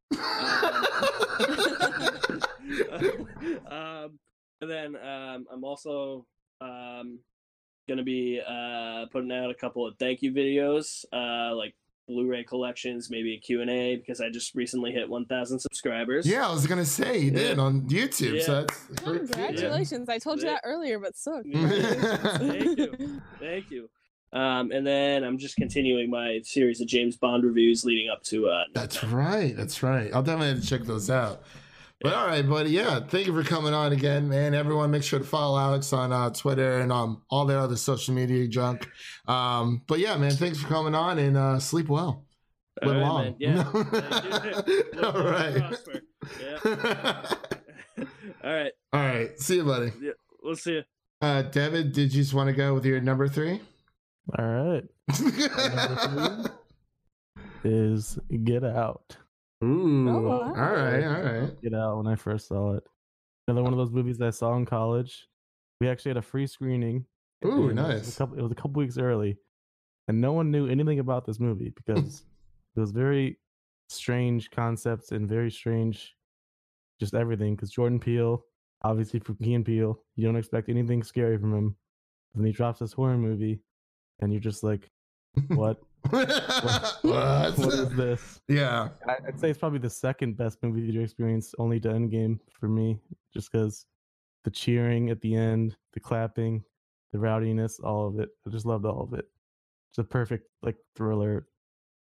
um, 3.70 4.18
and 4.60 4.70
then 4.70 4.96
um, 4.96 5.46
I'm 5.52 5.64
also 5.64 6.26
um, 6.60 7.18
gonna 7.88 8.02
be 8.02 8.40
uh, 8.46 9.06
putting 9.12 9.30
out 9.30 9.50
a 9.50 9.54
couple 9.54 9.86
of 9.86 9.96
thank 9.98 10.22
you 10.22 10.32
videos, 10.32 11.04
uh, 11.12 11.54
like 11.54 11.74
Blu-ray 12.06 12.44
collections, 12.44 13.08
maybe 13.10 13.34
a 13.34 13.38
Q 13.38 13.62
and 13.62 13.70
A 13.70 13.96
because 13.96 14.20
I 14.20 14.28
just 14.28 14.54
recently 14.54 14.92
hit 14.92 15.08
1,000 15.08 15.58
subscribers. 15.58 16.26
yeah, 16.26 16.46
I 16.46 16.52
was 16.52 16.66
gonna 16.66 16.84
say 16.84 17.18
you 17.18 17.30
did 17.30 17.56
Yeah. 17.56 17.62
on 17.62 17.82
YouTube. 17.82 18.42
So 18.42 18.60
Yeah. 18.60 18.66
that's 18.66 18.86
great 18.88 19.02
for 19.04 19.12
you. 19.12 19.26
congratulations! 19.28 20.08
I 20.08 20.18
told 20.18 20.40
you 20.40 20.46
that 20.48 20.60
earlier, 20.64 20.98
but 20.98 21.16
so 21.16 21.42
Thank 21.42 22.78
you. 22.78 23.20
Thank 23.40 23.70
you. 23.70 23.88
Um, 24.32 24.72
and 24.72 24.84
then 24.86 25.22
I'm 25.22 25.38
just 25.38 25.54
continuing 25.56 26.10
my 26.10 26.40
series 26.42 26.80
of 26.80 26.88
James 26.88 27.16
Bond 27.16 27.44
reviews 27.44 27.84
leading 27.84 28.08
up 28.10 28.22
to 28.24 28.48
uh, 28.48 28.64
That's 28.74 29.04
right. 29.04 29.56
That's 29.56 29.82
right. 29.82 30.12
I'll 30.12 30.22
definitely 30.24 30.48
have 30.54 30.60
to 30.60 30.66
check 30.66 30.82
those 30.82 31.08
out. 31.08 31.42
But 32.04 32.12
all 32.12 32.26
right, 32.26 32.46
buddy. 32.46 32.68
Yeah, 32.68 33.00
thank 33.00 33.26
you 33.26 33.32
for 33.32 33.42
coming 33.48 33.72
on 33.72 33.92
again, 33.92 34.28
man. 34.28 34.52
Everyone, 34.52 34.90
make 34.90 35.02
sure 35.02 35.18
to 35.18 35.24
follow 35.24 35.58
Alex 35.58 35.90
on 35.90 36.12
uh, 36.12 36.28
Twitter 36.28 36.80
and 36.80 36.92
um, 36.92 37.22
all 37.30 37.46
their 37.46 37.58
other 37.58 37.76
social 37.76 38.12
media 38.12 38.46
junk. 38.46 38.86
Um, 39.26 39.80
but 39.86 40.00
yeah, 40.00 40.14
man, 40.18 40.32
thanks 40.32 40.60
for 40.60 40.68
coming 40.68 40.94
on 40.94 41.18
and 41.18 41.34
uh, 41.34 41.58
sleep 41.58 41.88
well. 41.88 42.26
Live 42.82 42.96
right, 42.96 43.00
long. 43.00 43.24
man. 43.24 43.36
Yeah. 43.38 43.62
Thank 43.72 44.66
you. 44.66 44.84
Look 44.92 45.02
all 45.02 45.12
forward 45.12 45.32
to 45.32 45.60
right. 45.60 45.68
prosper. 45.68 46.02
Yeah. 46.42 47.24
All 48.44 48.52
right. 48.52 48.72
all 48.92 49.00
right. 49.00 49.40
See 49.40 49.56
you, 49.56 49.64
buddy. 49.64 49.92
Yeah. 50.02 50.10
We'll 50.42 50.56
see 50.56 50.72
you. 50.72 50.82
Uh, 51.22 51.40
David, 51.40 51.92
did 51.92 52.12
you 52.12 52.22
just 52.22 52.34
want 52.34 52.48
to 52.48 52.52
go 52.52 52.74
with 52.74 52.84
your 52.84 53.00
number 53.00 53.28
three? 53.28 53.62
All 54.38 54.44
right. 54.44 54.84
Is 57.64 58.18
Get 58.44 58.62
Out. 58.62 59.16
Ooh. 59.64 60.08
Oh. 60.08 60.30
All 60.30 60.52
right. 60.52 61.02
All 61.04 61.22
right. 61.22 61.60
Get 61.62 61.74
Out 61.74 61.96
when 61.98 62.06
I 62.06 62.16
first 62.16 62.48
saw 62.48 62.74
it. 62.74 62.84
Another 63.48 63.62
one 63.62 63.72
of 63.72 63.78
those 63.78 63.90
movies 63.90 64.20
I 64.20 64.30
saw 64.30 64.54
in 64.56 64.64
college. 64.66 65.26
We 65.80 65.88
actually 65.88 66.10
had 66.10 66.16
a 66.18 66.22
free 66.22 66.46
screening. 66.46 67.04
Ooh, 67.44 67.68
and 67.68 67.78
it 67.78 67.82
was 67.82 67.92
a 67.92 67.94
nice. 67.94 68.16
couple- 68.16 68.38
it 68.38 68.42
was 68.42 68.52
a 68.52 68.54
couple 68.54 68.78
weeks 68.80 68.96
early, 68.96 69.36
and 70.08 70.20
no 70.20 70.32
one 70.32 70.50
knew 70.50 70.66
anything 70.66 70.98
about 70.98 71.26
this 71.26 71.38
movie 71.40 71.70
because 71.76 72.24
it 72.76 72.80
was 72.80 72.90
very 72.90 73.38
strange 73.90 74.50
concepts 74.50 75.12
and 75.12 75.28
very 75.28 75.50
strange, 75.50 76.14
just 77.00 77.14
everything. 77.14 77.54
Because 77.54 77.70
Jordan 77.70 78.00
Peele, 78.00 78.42
obviously 78.82 79.20
from 79.20 79.36
Key 79.36 79.54
and 79.54 79.64
Peele, 79.64 80.00
you 80.16 80.24
don't 80.26 80.36
expect 80.36 80.68
anything 80.70 81.02
scary 81.02 81.36
from 81.36 81.52
him. 81.54 81.76
Then 82.34 82.46
he 82.46 82.52
drops 82.52 82.78
this 82.80 82.92
horror 82.94 83.18
movie, 83.18 83.60
and 84.20 84.32
you're 84.32 84.40
just 84.40 84.62
like, 84.64 84.90
"What? 85.48 85.80
what? 86.10 87.58
what 87.58 87.74
is 87.74 87.90
this?" 87.96 88.40
Yeah. 88.48 88.88
I- 89.08 89.18
I'd 89.28 89.40
say 89.40 89.50
it's 89.50 89.58
probably 89.58 89.78
the 89.78 89.90
second 89.90 90.36
best 90.36 90.62
movie 90.62 90.82
theater 90.86 91.02
experience, 91.02 91.54
only 91.58 91.80
to 91.80 91.88
Endgame 91.88 92.38
for 92.50 92.68
me, 92.68 92.98
just 93.32 93.50
because 93.50 93.86
the 94.44 94.50
cheering 94.50 95.10
at 95.10 95.20
the 95.20 95.34
end, 95.34 95.76
the 95.94 96.00
clapping, 96.00 96.62
the 97.12 97.18
rowdiness, 97.18 97.80
all 97.80 98.06
of 98.06 98.18
it. 98.20 98.28
I 98.46 98.50
just 98.50 98.66
loved 98.66 98.84
all 98.84 99.02
of 99.02 99.14
it. 99.14 99.26
It's 99.90 99.98
a 99.98 100.04
perfect 100.04 100.48
like 100.62 100.76
thriller, 100.96 101.46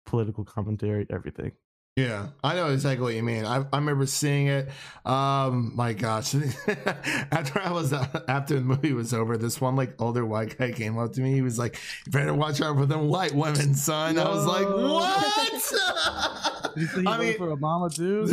political 0.07 0.45
commentary, 0.45 1.07
everything. 1.11 1.53
Yeah, 1.99 2.29
I 2.45 2.55
know 2.55 2.69
exactly 2.71 3.03
what 3.03 3.15
you 3.15 3.25
mean. 3.25 3.45
I, 3.45 3.65
I 3.73 3.77
remember 3.79 4.07
seeing 4.07 4.47
it. 4.47 4.69
Um, 5.05 5.73
my 5.75 5.95
gosh, 5.95 6.33
after 7.33 7.61
I 7.61 7.73
was 7.73 7.93
after 7.93 8.55
the 8.55 8.61
movie 8.61 8.93
was 8.93 9.13
over, 9.13 9.37
this 9.37 9.61
one 9.61 9.75
like 9.75 10.01
older 10.01 10.25
white 10.25 10.57
guy 10.57 10.71
came 10.71 10.97
up 10.97 11.13
to 11.15 11.21
me. 11.21 11.33
He 11.35 11.43
was 11.43 11.59
like, 11.59 11.77
"You 12.07 12.13
better 12.13 12.35
watch 12.35 12.61
out 12.61 12.77
for 12.77 12.87
them 12.87 13.09
white 13.09 13.35
women, 13.35 13.75
son." 13.75 14.17
I 14.17 14.29
was 14.29 14.47
like, 14.47 14.69
"What?" 14.69 16.55
You 16.77 16.87
you 16.97 17.09
I 17.09 17.19
mean- 17.19 17.37
for 17.37 17.49
Obama 17.57 17.93
too? 17.93 18.29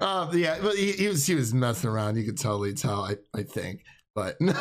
uh, 0.00 0.30
yeah, 0.34 0.58
but 0.60 0.74
he, 0.74 0.92
he 0.92 1.06
was 1.08 1.24
he 1.26 1.34
was 1.36 1.54
messing 1.54 1.90
around. 1.90 2.16
You 2.16 2.24
could 2.24 2.38
totally 2.38 2.74
tell. 2.74 3.04
I 3.04 3.16
I 3.34 3.42
think, 3.44 3.84
but 4.16 4.40
no, 4.40 4.52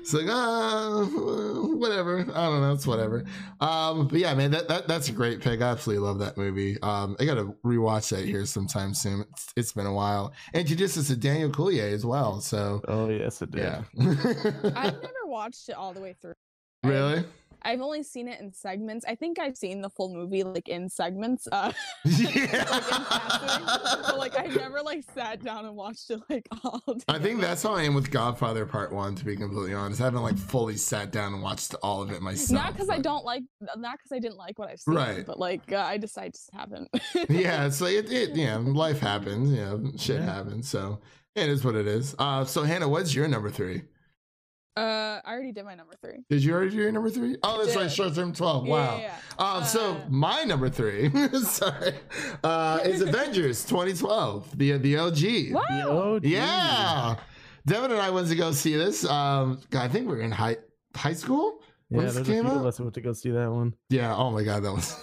it's 0.00 0.14
like 0.14 0.26
ah, 0.28 1.04
whatever. 1.76 2.20
I 2.20 2.46
don't 2.46 2.62
know. 2.62 2.72
It's 2.72 2.86
whatever. 2.86 3.24
Um, 3.60 4.08
but 4.08 4.18
yeah, 4.18 4.34
man, 4.34 4.50
that, 4.52 4.68
that 4.68 4.88
that's 4.88 5.10
a 5.10 5.12
great 5.12 5.40
pick. 5.40 5.60
I 5.60 5.66
absolutely 5.66 6.04
love 6.04 6.18
that 6.20 6.38
movie. 6.38 6.80
Um, 6.82 7.14
I 7.20 7.26
got 7.26 7.34
to 7.34 7.54
rewatch 7.62 8.08
that 8.08 8.24
here 8.24 8.46
sometime 8.46 8.94
soon. 8.94 9.26
It's, 9.30 9.52
it's 9.54 9.72
been 9.72 9.86
a 9.86 9.92
while. 9.92 10.32
and 10.54 10.62
Introduced 10.62 10.96
us 10.96 11.08
to 11.08 11.16
Daniel 11.16 11.50
Kaluuya 11.50 11.92
as 11.92 12.06
well. 12.06 12.40
So 12.40 12.80
oh 12.88 13.10
yes, 13.10 13.42
it 13.42 13.50
did. 13.50 13.60
yeah, 13.64 13.82
I've 14.74 15.02
never 15.02 15.26
watched 15.26 15.68
it 15.68 15.76
all 15.76 15.92
the 15.92 16.00
way 16.00 16.16
through. 16.20 16.32
really. 16.82 17.22
I've 17.64 17.80
only 17.80 18.02
seen 18.02 18.28
it 18.28 18.40
in 18.40 18.52
segments. 18.52 19.04
I 19.06 19.14
think 19.14 19.38
I've 19.38 19.56
seen 19.56 19.80
the 19.82 19.90
full 19.90 20.12
movie 20.12 20.42
like 20.42 20.68
in 20.68 20.88
segments. 20.88 21.46
Uh, 21.50 21.72
Yeah. 22.04 22.66
like 22.70 24.02
but 24.02 24.18
like 24.18 24.38
I 24.38 24.46
never 24.46 24.82
like 24.82 25.04
sat 25.14 25.42
down 25.42 25.64
and 25.66 25.74
watched 25.76 26.10
it 26.10 26.20
like 26.28 26.46
all. 26.64 26.80
Time. 26.80 27.00
I 27.08 27.18
think 27.18 27.40
that's 27.40 27.62
how 27.62 27.74
I 27.74 27.82
am 27.82 27.94
with 27.94 28.10
Godfather 28.10 28.66
Part 28.66 28.92
One. 28.92 29.14
To 29.14 29.24
be 29.24 29.36
completely 29.36 29.74
honest, 29.74 30.00
I 30.00 30.04
haven't 30.04 30.22
like 30.22 30.36
fully 30.38 30.76
sat 30.76 31.10
down 31.12 31.34
and 31.34 31.42
watched 31.42 31.74
all 31.82 32.02
of 32.02 32.10
it 32.10 32.20
myself. 32.22 32.50
not 32.64 32.72
because 32.74 32.88
I 32.90 32.98
don't 32.98 33.24
like, 33.24 33.42
not 33.76 33.98
because 33.98 34.12
I 34.12 34.18
didn't 34.18 34.38
like 34.38 34.58
what 34.58 34.68
I've 34.70 34.80
seen, 34.80 34.94
Right. 34.94 35.24
but 35.26 35.38
like 35.38 35.72
uh, 35.72 35.76
I 35.78 35.98
just 35.98 36.16
I 36.18 36.28
just 36.28 36.50
haven't. 36.52 36.88
yeah, 37.28 37.66
it's 37.66 37.80
like 37.80 37.94
it, 37.94 38.10
it. 38.12 38.36
Yeah, 38.36 38.56
life 38.56 38.98
happens. 39.00 39.50
Know, 39.50 39.92
shit 39.96 40.16
Yeah. 40.20 40.34
happens. 40.34 40.68
So 40.68 41.00
it 41.34 41.48
is 41.48 41.64
what 41.64 41.74
it 41.74 41.86
is. 41.86 42.14
Uh, 42.18 42.44
so 42.44 42.62
Hannah, 42.62 42.88
what's 42.88 43.14
your 43.14 43.28
number 43.28 43.50
three? 43.50 43.82
Uh, 44.74 45.20
I 45.24 45.32
already 45.34 45.52
did 45.52 45.64
my 45.66 45.74
number 45.74 45.92
three. 46.00 46.24
Did 46.30 46.42
you 46.42 46.52
already 46.54 46.70
do 46.70 46.76
your 46.78 46.92
number 46.92 47.10
three? 47.10 47.36
Oh, 47.42 47.62
that's 47.62 47.76
right, 47.76 47.82
did. 47.84 47.92
short 47.92 48.14
term 48.14 48.32
twelve. 48.32 48.66
Yeah, 48.66 48.72
Wow. 48.72 48.96
yeah, 49.00 49.14
Uh, 49.38 49.64
so 49.64 49.92
Uh, 49.92 50.00
my 50.08 50.44
number 50.44 50.70
three, 50.70 51.10
sorry, 51.42 51.94
uh, 52.42 52.80
is 52.84 53.02
Avengers 53.02 53.64
2012, 53.66 54.56
the 54.56 54.78
the 54.78 54.96
OG. 54.96 55.52
Wow. 55.52 55.62
The 55.70 55.90
OG. 55.90 56.24
Yeah, 56.24 57.16
Devin 57.66 57.90
and 57.92 58.00
I 58.00 58.08
went 58.10 58.28
to 58.28 58.34
go 58.34 58.52
see 58.52 58.74
this. 58.76 59.04
Um, 59.04 59.60
I 59.74 59.88
think 59.88 60.08
we 60.08 60.14
were 60.16 60.22
in 60.22 60.32
high 60.32 60.56
high 60.96 61.12
school. 61.14 61.60
Yeah, 61.90 62.00
there's 62.00 62.14
this 62.14 62.28
a 62.28 62.32
came 62.32 62.46
few 62.46 62.54
of 62.58 62.64
us 62.64 62.78
who 62.78 62.84
went 62.84 62.94
to 62.94 63.02
go 63.02 63.12
see 63.12 63.30
that 63.32 63.50
one. 63.52 63.74
Yeah. 63.90 64.16
Oh 64.16 64.30
my 64.30 64.42
god, 64.42 64.62
that 64.64 64.72
was. 64.72 64.96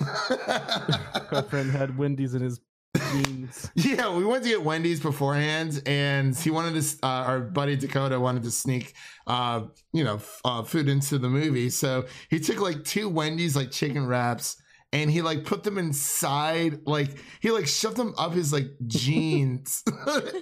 My 1.31 1.41
friend 1.43 1.69
had 1.69 1.95
Wendy's 1.95 2.33
in 2.33 2.41
his 2.41 2.59
jeans. 2.97 3.69
Yeah, 3.75 4.15
we 4.15 4.25
went 4.25 4.43
to 4.43 4.49
get 4.49 4.63
Wendy's 4.63 4.99
beforehand, 4.99 5.81
and 5.85 6.35
he 6.35 6.51
wanted 6.51 6.81
to. 6.81 6.97
Uh, 7.03 7.07
our 7.07 7.39
buddy 7.39 7.75
Dakota 7.75 8.19
wanted 8.19 8.43
to 8.43 8.51
sneak, 8.51 8.93
uh, 9.27 9.63
you 9.93 10.03
know, 10.03 10.15
f- 10.15 10.41
uh, 10.45 10.63
food 10.63 10.89
into 10.89 11.17
the 11.17 11.29
movie. 11.29 11.69
So 11.69 12.05
he 12.29 12.39
took 12.39 12.59
like 12.59 12.83
two 12.83 13.09
Wendy's 13.09 13.55
like 13.55 13.71
chicken 13.71 14.05
wraps, 14.05 14.61
and 14.91 15.09
he 15.09 15.21
like 15.21 15.45
put 15.45 15.63
them 15.63 15.77
inside, 15.77 16.79
like 16.85 17.17
he 17.41 17.51
like 17.51 17.67
shoved 17.67 17.97
them 17.97 18.13
up 18.17 18.33
his 18.33 18.51
like 18.51 18.67
jeans. 18.87 19.83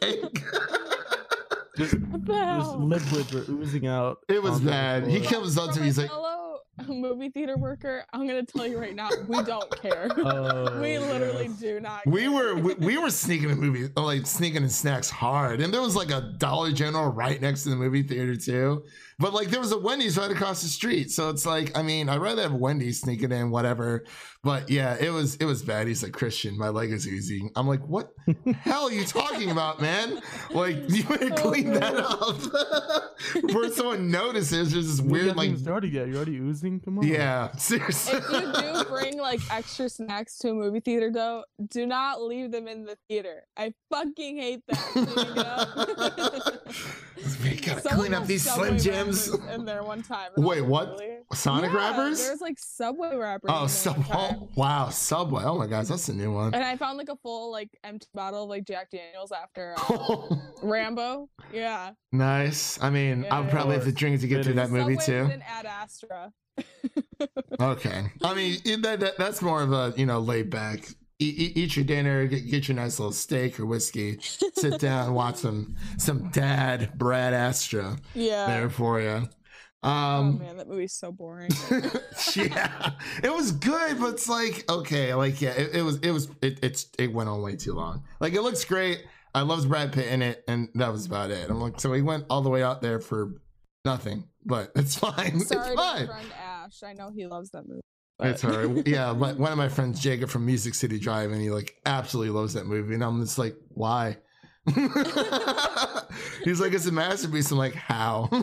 Just, 1.78 1.94
What 2.00 2.26
the 2.26 2.34
just 2.34 2.72
hell? 2.72 2.80
liquids 2.80 3.34
were 3.34 3.46
oozing 3.54 3.88
out. 3.88 4.20
it 4.28 4.42
was 4.42 4.60
bad. 4.60 5.08
He 5.08 5.20
floor. 5.20 5.32
comes 5.42 5.58
up 5.58 5.74
to 5.74 5.80
me, 5.80 5.86
he's 5.86 5.98
like, 5.98 6.10
fellow 6.10 6.34
movie 6.88 7.30
theater 7.30 7.58
worker, 7.58 8.04
I'm 8.14 8.28
gonna 8.28 8.46
tell 8.46 8.68
you 8.68 8.78
right 8.78 8.96
now, 8.96 9.10
we 9.28 9.42
don't 9.44 9.70
care. 9.82 10.10
Oh, 10.18 10.80
we 10.82 10.98
literally 11.00 11.46
yes. 11.46 11.60
do 11.60 11.80
not. 11.80 12.06
we 12.06 12.28
were 12.28 12.56
we, 12.56 12.74
we 12.76 12.98
were 12.98 13.10
sneaking 13.26 13.50
in 13.50 13.60
movies 13.60 13.90
like 13.96 14.26
sneaking 14.26 14.64
in 14.64 14.70
snacks 14.70 15.10
hard 15.10 15.62
and 15.62 15.74
there 15.74 15.82
was 15.82 15.96
like 15.96 16.12
a 16.12 16.34
dollar 16.38 16.72
general 16.72 17.10
right 17.10 17.40
next 17.42 17.64
to 17.64 17.70
the 17.70 17.76
movie 17.76 18.04
theater 18.04 18.36
too 18.36 18.84
but 19.20 19.34
like 19.34 19.50
there 19.50 19.60
was 19.60 19.72
a 19.72 19.78
wendy's 19.78 20.18
right 20.18 20.32
across 20.32 20.62
the 20.62 20.68
street 20.68 21.12
so 21.12 21.30
it's 21.30 21.46
like 21.46 21.76
i 21.78 21.82
mean 21.82 22.08
i'd 22.10 22.20
rather 22.22 22.44
have 22.44 22.54
wendy's 22.54 23.02
sneaking 23.02 23.32
in 23.32 23.50
whatever 23.50 24.04
but 24.44 24.70
yeah 24.70 24.96
it 25.00 25.10
was 25.10 25.36
it 25.38 25.46
was 25.46 25.64
bad 25.64 25.88
he's 25.88 26.04
like 26.04 26.12
christian 26.12 26.58
my 26.58 26.70
leg 26.70 26.92
is 26.92 27.08
oozing 27.08 27.50
i'm 27.56 27.68
like 27.68 27.82
what 27.88 28.12
hell 28.62 28.88
are 28.88 28.92
you 28.92 29.06
talking 29.06 29.50
about 29.50 29.82
man 29.82 30.22
like 30.52 30.78
you 30.90 31.04
better 31.04 31.30
clean 31.32 31.72
that 31.74 31.96
up 31.96 32.38
before 33.42 33.70
someone 33.70 34.10
notices 34.12 34.72
there's 34.72 34.88
this 34.88 35.02
We 35.02 35.12
weird 35.14 35.26
haven't 35.28 35.38
like 35.38 35.50
even 35.50 35.60
started 35.60 35.94
yet. 35.94 36.08
You're 36.08 36.18
already 36.18 36.38
oozing. 36.38 36.80
Come 36.82 37.00
on. 37.00 37.08
yeah 37.08 37.52
seriously 37.56 38.18
If 38.18 38.30
you 38.32 38.54
do 38.54 38.84
bring 38.90 39.20
like 39.20 39.40
extra 39.52 39.90
snacks 39.90 40.38
to 40.40 40.50
a 40.50 40.54
movie 40.54 40.80
theater, 40.80 41.12
though, 41.12 41.44
do 41.70 41.86
not 41.86 42.22
leave 42.22 42.52
them 42.52 42.68
in 42.68 42.86
the 42.86 42.98
theater. 43.08 43.44
I 43.58 43.74
fucking 43.90 44.38
hate 44.38 44.62
that. 44.68 44.78
cleaning 44.78 45.38
up. 45.40 45.76
we 47.44 47.56
gotta 47.56 47.82
Someone 47.82 48.00
clean 48.00 48.14
up 48.14 48.26
these 48.28 48.44
slim 48.50 48.78
jims 48.78 49.07
in 49.54 49.66
there 49.66 49.84
one 49.84 50.04
time. 50.04 50.32
Wait, 50.38 50.62
what? 50.62 50.90
really? 50.90 51.18
sonic 51.34 51.72
Yeah, 51.74 51.78
wrappers 51.78 52.26
There's 52.26 52.42
like 52.42 52.58
Subway 52.60 53.16
wrappers. 53.16 53.50
Oh, 53.54 53.62
there 53.62 53.68
sub- 53.68 54.06
oh, 54.14 54.50
wow, 54.56 54.90
Subway. 54.90 55.44
Oh 55.46 55.58
my 55.58 55.68
gosh, 55.68 55.88
that's 55.88 56.08
a 56.10 56.14
new 56.14 56.32
one. 56.34 56.54
And 56.54 56.64
I 56.64 56.76
found 56.78 56.98
like 56.98 57.10
a 57.10 57.16
full 57.18 57.52
like 57.52 57.70
empty 57.84 58.08
bottle 58.14 58.44
of 58.44 58.50
like 58.50 58.66
Jack 58.66 58.90
Daniels 58.92 59.32
after 59.32 59.76
uh, 59.90 60.36
Rambo. 60.64 61.30
Yeah. 61.54 61.92
nice. 62.12 62.82
I 62.82 62.90
mean, 62.90 63.24
Yeah, 63.24 63.36
I'll 63.36 63.44
yeah. 63.44 63.50
probably 63.52 63.76
have 63.76 63.86
to 63.86 63.92
drink 63.92 64.22
to 64.22 64.28
get 64.28 64.44
through 64.46 64.54
that 64.56 64.70
movie 64.70 64.98
Subway 64.98 65.28
too. 65.28 65.34
in 65.34 65.42
Ad 65.42 65.66
Astra. 65.66 66.32
Okay. 67.60 68.06
I 68.24 68.34
mean, 68.34 68.82
that, 68.82 69.00
that, 69.00 69.18
that's 69.18 69.42
more 69.42 69.62
of 69.62 69.72
a 69.72 69.94
you 69.98 70.06
know 70.06 70.20
laid 70.20 70.50
back. 70.50 70.88
Eat, 71.20 71.58
eat, 71.58 71.76
your 71.76 71.84
dinner, 71.84 72.28
get, 72.28 72.48
get 72.48 72.68
your 72.68 72.76
nice 72.76 73.00
little 73.00 73.12
steak 73.12 73.60
or 73.60 73.66
whiskey, 73.66 74.20
sit 74.22 74.80
down, 74.80 75.16
watch 75.16 75.38
some 75.38 75.76
some 75.98 76.30
dad 76.30 76.92
Brad 76.96 77.34
Astra 77.34 77.98
Yeah. 78.14 78.46
there 78.46 78.70
for 78.70 79.02
you. 79.02 79.28
oh 79.82 79.90
Um, 79.90 80.38
man, 80.38 80.58
that 80.58 80.68
movie's 80.68 80.94
so 80.94 81.12
boring. 81.12 81.50
yeah, 82.36 82.92
it 83.24 83.34
was 83.34 83.52
good, 83.52 84.00
but 84.00 84.10
it's 84.14 84.30
like 84.30 84.64
okay, 84.70 85.14
like 85.16 85.42
yeah, 85.42 85.54
it, 85.54 85.78
it 85.78 85.82
was 85.82 85.98
it 86.02 86.12
was 86.12 86.30
it 86.44 86.60
it's 86.62 86.88
it 87.00 87.12
went 87.12 87.30
on 87.30 87.42
way 87.42 87.56
too 87.56 87.74
long. 87.74 88.04
Like 88.20 88.34
it 88.34 88.42
looks 88.44 88.64
great. 88.64 89.04
I 89.34 89.42
loved 89.42 89.68
Brad 89.70 89.94
Pitt 89.94 90.08
in 90.08 90.22
it, 90.22 90.44
and 90.48 90.70
that 90.76 90.92
was 90.92 91.08
about 91.08 91.32
it. 91.32 91.50
I'm 91.50 91.60
like, 91.60 91.80
so 91.80 91.94
he 91.94 92.04
went 92.04 92.26
all 92.30 92.42
the 92.42 92.50
way 92.52 92.62
out 92.62 92.82
there 92.84 93.00
for 93.00 93.42
nothing, 93.86 94.26
but 94.46 94.72
it's 94.76 94.96
fine. 94.96 95.40
Sorry 95.40 95.72
it's 95.72 95.82
fine. 95.82 96.06
friend 96.06 96.28
Ash. 96.40 96.84
I 96.84 96.94
know 96.94 97.10
he 97.10 97.26
loves 97.26 97.50
that 97.52 97.68
movie. 97.68 97.82
It's 98.20 98.42
but- 98.44 98.56
alright. 98.56 98.88
Yeah, 98.88 99.14
my, 99.14 99.34
one 99.34 99.52
of 99.52 99.58
my 99.58 99.70
friends, 99.70 100.00
Jacob 100.00 100.30
from 100.30 100.46
Music 100.46 100.74
City 100.74 100.98
Drive, 101.00 101.32
and 101.32 101.42
he 101.42 101.50
like 101.50 101.76
absolutely 101.86 102.32
loves 102.32 102.54
that 102.54 102.66
movie, 102.66 102.94
and 102.96 103.04
I'm 103.04 103.22
just 103.22 103.38
like, 103.38 103.56
why? 103.70 104.18
He's 106.44 106.60
like, 106.60 106.74
it's 106.74 106.88
a 106.88 106.92
masterpiece. 106.92 107.52
I'm 107.52 107.58
like, 107.58 107.74
how? 107.76 108.28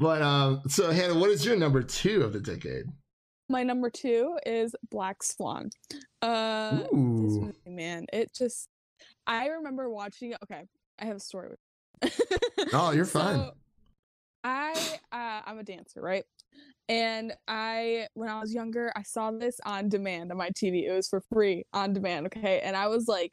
but 0.00 0.22
um, 0.22 0.62
so 0.68 0.90
Hannah, 0.90 1.14
what 1.18 1.30
is 1.30 1.44
your 1.44 1.56
number 1.56 1.82
two 1.82 2.22
of 2.22 2.32
the 2.32 2.40
decade? 2.40 2.86
My 3.48 3.62
number 3.62 3.90
two 3.90 4.38
is 4.46 4.74
Black 4.90 5.22
Swan. 5.22 5.70
Uh, 6.22 6.78
this 6.78 6.88
movie, 6.92 7.52
man, 7.66 8.06
it 8.12 8.32
just. 8.34 8.68
I 9.26 9.46
remember 9.48 9.88
watching 9.90 10.32
it. 10.32 10.38
Okay, 10.44 10.62
I 10.98 11.04
have 11.04 11.16
a 11.16 11.20
story. 11.20 11.50
With 12.02 12.20
Oh, 12.72 12.92
you're 12.92 13.04
fine. 13.06 13.50
I 14.44 14.72
uh, 15.12 15.42
I'm 15.46 15.58
a 15.58 15.62
dancer, 15.64 16.00
right? 16.00 16.24
And 16.88 17.32
I, 17.46 18.08
when 18.14 18.28
I 18.28 18.40
was 18.40 18.52
younger, 18.52 18.92
I 18.96 19.02
saw 19.02 19.30
this 19.30 19.60
on 19.64 19.88
demand 19.88 20.32
on 20.32 20.38
my 20.38 20.50
TV. 20.50 20.88
It 20.88 20.92
was 20.92 21.08
for 21.08 21.20
free 21.32 21.64
on 21.72 21.92
demand. 21.92 22.26
Okay, 22.26 22.60
and 22.60 22.76
I 22.76 22.88
was 22.88 23.06
like 23.06 23.32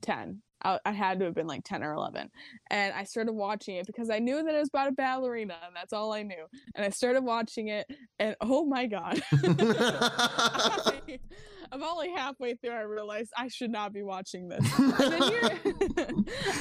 ten. 0.00 0.42
I, 0.64 0.78
I 0.84 0.90
had 0.92 1.20
to 1.20 1.26
have 1.26 1.34
been 1.34 1.46
like 1.46 1.62
ten 1.64 1.84
or 1.84 1.92
eleven, 1.92 2.30
and 2.70 2.94
I 2.94 3.04
started 3.04 3.32
watching 3.32 3.76
it 3.76 3.86
because 3.86 4.08
I 4.08 4.18
knew 4.18 4.42
that 4.42 4.54
it 4.54 4.58
was 4.58 4.70
about 4.70 4.88
a 4.88 4.92
ballerina, 4.92 5.56
and 5.66 5.76
that's 5.76 5.92
all 5.92 6.12
I 6.12 6.22
knew. 6.22 6.46
And 6.74 6.84
I 6.86 6.90
started 6.90 7.22
watching 7.22 7.68
it, 7.68 7.86
and 8.18 8.34
oh 8.40 8.64
my 8.64 8.86
god. 8.86 9.20
I, 9.32 11.00
I'm 11.72 11.82
only 11.82 12.10
halfway 12.10 12.54
through. 12.54 12.72
I 12.72 12.80
realized 12.80 13.30
I 13.36 13.48
should 13.48 13.70
not 13.70 13.92
be 13.92 14.02
watching 14.02 14.48
this. 14.48 14.64
And 14.78 15.12
then, 15.12 15.22
year- 15.30 15.58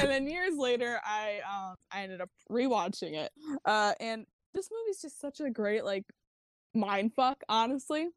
and 0.02 0.10
then 0.10 0.28
years 0.28 0.57
later, 0.57 0.99
I 1.03 1.40
um 1.49 1.76
I 1.91 2.03
ended 2.03 2.22
up 2.22 2.30
rewatching 2.52 3.14
it. 3.14 3.32
Uh, 3.65 3.94
and 3.99 4.26
this 4.57 4.69
movie's 4.71 5.01
just 5.01 5.21
such 5.21 5.39
a 5.39 5.49
great 5.49 5.85
like 5.85 6.03
mind 6.73 7.13
fuck. 7.15 7.43
Honestly, 7.47 8.09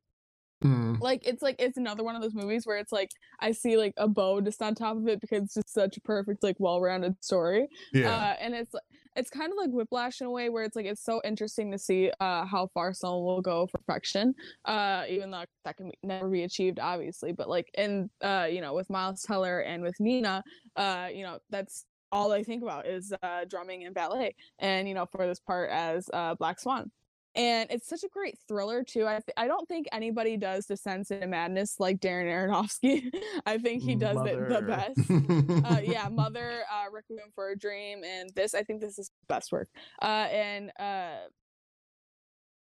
Hmm. 0.62 0.96
like 1.00 1.26
it's 1.26 1.42
like 1.42 1.56
it's 1.58 1.78
another 1.78 2.04
one 2.04 2.16
of 2.16 2.20
those 2.20 2.34
movies 2.34 2.66
where 2.66 2.76
it's 2.76 2.92
like 2.92 3.10
I 3.40 3.52
see 3.52 3.78
like 3.78 3.94
a 3.96 4.06
bow 4.06 4.42
just 4.42 4.60
on 4.60 4.74
top 4.74 4.98
of 4.98 5.08
it 5.08 5.18
because 5.18 5.44
it's 5.44 5.54
just 5.54 5.72
such 5.72 5.96
a 5.96 6.02
perfect 6.02 6.42
like 6.42 6.56
well-rounded 6.58 7.16
story. 7.24 7.68
Yeah. 7.94 8.14
Uh, 8.14 8.36
and 8.38 8.54
it's 8.54 8.74
it's 9.16 9.30
kind 9.30 9.50
of 9.50 9.56
like 9.56 9.70
whiplash 9.70 10.20
in 10.20 10.26
a 10.26 10.30
way 10.30 10.50
where 10.50 10.62
it's 10.62 10.76
like 10.76 10.84
it's 10.84 11.02
so 11.02 11.22
interesting 11.24 11.70
to 11.72 11.78
see 11.78 12.12
uh 12.20 12.44
how 12.44 12.68
far 12.74 12.92
someone 12.92 13.24
will 13.24 13.40
go 13.40 13.66
for 13.66 13.78
perfection 13.78 14.34
uh 14.66 15.04
even 15.08 15.30
though 15.30 15.44
that 15.64 15.76
can 15.76 15.86
be, 15.86 15.98
never 16.04 16.28
be 16.28 16.44
achieved 16.44 16.78
obviously 16.78 17.32
but 17.32 17.48
like 17.48 17.68
in 17.76 18.08
uh 18.22 18.46
you 18.48 18.60
know 18.60 18.72
with 18.72 18.88
miles 18.88 19.22
teller 19.22 19.60
and 19.60 19.82
with 19.82 19.98
nina 19.98 20.44
uh 20.76 21.08
you 21.12 21.24
know 21.24 21.38
that's 21.50 21.86
all 22.12 22.32
i 22.32 22.42
think 22.42 22.62
about 22.62 22.86
is 22.86 23.12
uh 23.22 23.44
drumming 23.48 23.84
and 23.84 23.94
ballet 23.94 24.34
and 24.58 24.88
you 24.88 24.94
know 24.94 25.06
for 25.06 25.26
this 25.26 25.40
part 25.40 25.70
as 25.70 26.08
uh 26.12 26.34
black 26.34 26.58
swan 26.58 26.90
and 27.36 27.70
it's 27.70 27.88
such 27.88 28.02
a 28.02 28.08
great 28.08 28.38
thriller 28.48 28.82
too. 28.82 29.06
I 29.06 29.12
th- 29.12 29.34
I 29.36 29.46
don't 29.46 29.68
think 29.68 29.86
anybody 29.92 30.36
does 30.36 30.66
Descents 30.66 31.10
into 31.10 31.26
Madness 31.26 31.78
like 31.78 32.00
Darren 32.00 32.26
Aronofsky. 32.26 33.14
I 33.46 33.58
think 33.58 33.82
he 33.82 33.94
does 33.94 34.18
it 34.26 34.48
the 34.48 34.62
best 34.62 35.72
uh, 35.72 35.80
yeah, 35.84 36.08
Mother, 36.08 36.62
uh, 36.72 36.90
Requiem 36.92 37.30
for 37.34 37.50
a 37.50 37.58
Dream, 37.58 38.02
and 38.04 38.30
this. 38.34 38.54
I 38.54 38.62
think 38.62 38.80
this 38.80 38.98
is 38.98 39.10
best 39.28 39.52
work. 39.52 39.68
Uh, 40.02 40.26
and 40.32 40.72
uh, 40.80 41.18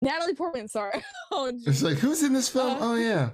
Natalie 0.04 0.36
Portman. 0.36 0.68
Sorry, 0.68 1.02
oh, 1.32 1.52
It's 1.66 1.82
like, 1.82 1.98
who's 1.98 2.22
in 2.22 2.34
this 2.34 2.50
film? 2.50 2.74
Uh, 2.74 2.78
oh 2.82 2.96
yeah. 2.96 3.30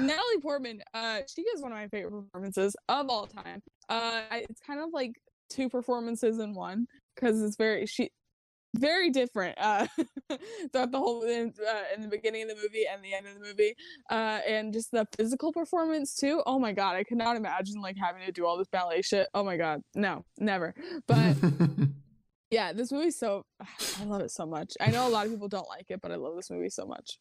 Natalie 0.00 0.40
Portman. 0.40 0.82
Uh, 0.94 1.20
she 1.34 1.42
is 1.42 1.60
one 1.60 1.72
of 1.72 1.78
my 1.78 1.88
favorite 1.88 2.12
performances 2.12 2.74
of 2.88 3.10
all 3.10 3.26
time. 3.26 3.62
Uh, 3.92 4.22
it's 4.32 4.60
kind 4.60 4.80
of 4.80 4.88
like 4.92 5.12
two 5.50 5.68
performances 5.68 6.38
in 6.38 6.54
one 6.54 6.86
because 7.14 7.42
it's 7.42 7.56
very 7.56 7.84
she 7.84 8.10
very 8.76 9.10
different 9.10 9.54
uh 9.60 9.86
throughout 10.72 10.90
the 10.90 10.98
whole 10.98 11.22
in, 11.24 11.52
uh, 11.68 11.82
in 11.94 12.00
the 12.00 12.08
beginning 12.08 12.44
of 12.44 12.48
the 12.48 12.54
movie 12.54 12.86
and 12.90 13.04
the 13.04 13.12
end 13.12 13.26
of 13.26 13.34
the 13.34 13.40
movie 13.40 13.74
uh 14.10 14.40
and 14.48 14.72
just 14.72 14.90
the 14.92 15.06
physical 15.14 15.52
performance 15.52 16.14
too 16.14 16.42
oh 16.46 16.58
my 16.58 16.72
god 16.72 16.96
i 16.96 17.04
could 17.04 17.18
not 17.18 17.36
imagine 17.36 17.82
like 17.82 17.96
having 18.00 18.24
to 18.24 18.32
do 18.32 18.46
all 18.46 18.56
this 18.56 18.68
ballet 18.68 19.02
shit 19.02 19.28
oh 19.34 19.44
my 19.44 19.58
god 19.58 19.82
no 19.94 20.24
never 20.38 20.74
but 21.06 21.36
Yeah, 22.52 22.74
this 22.74 22.92
movie's 22.92 23.18
so 23.18 23.46
I 23.98 24.04
love 24.04 24.20
it 24.20 24.30
so 24.30 24.44
much. 24.44 24.74
I 24.78 24.90
know 24.90 25.08
a 25.08 25.10
lot 25.10 25.24
of 25.24 25.32
people 25.32 25.48
don't 25.48 25.68
like 25.68 25.86
it, 25.88 26.00
but 26.02 26.12
I 26.12 26.16
love 26.16 26.36
this 26.36 26.50
movie 26.50 26.68
so 26.68 26.84
much. 26.84 27.18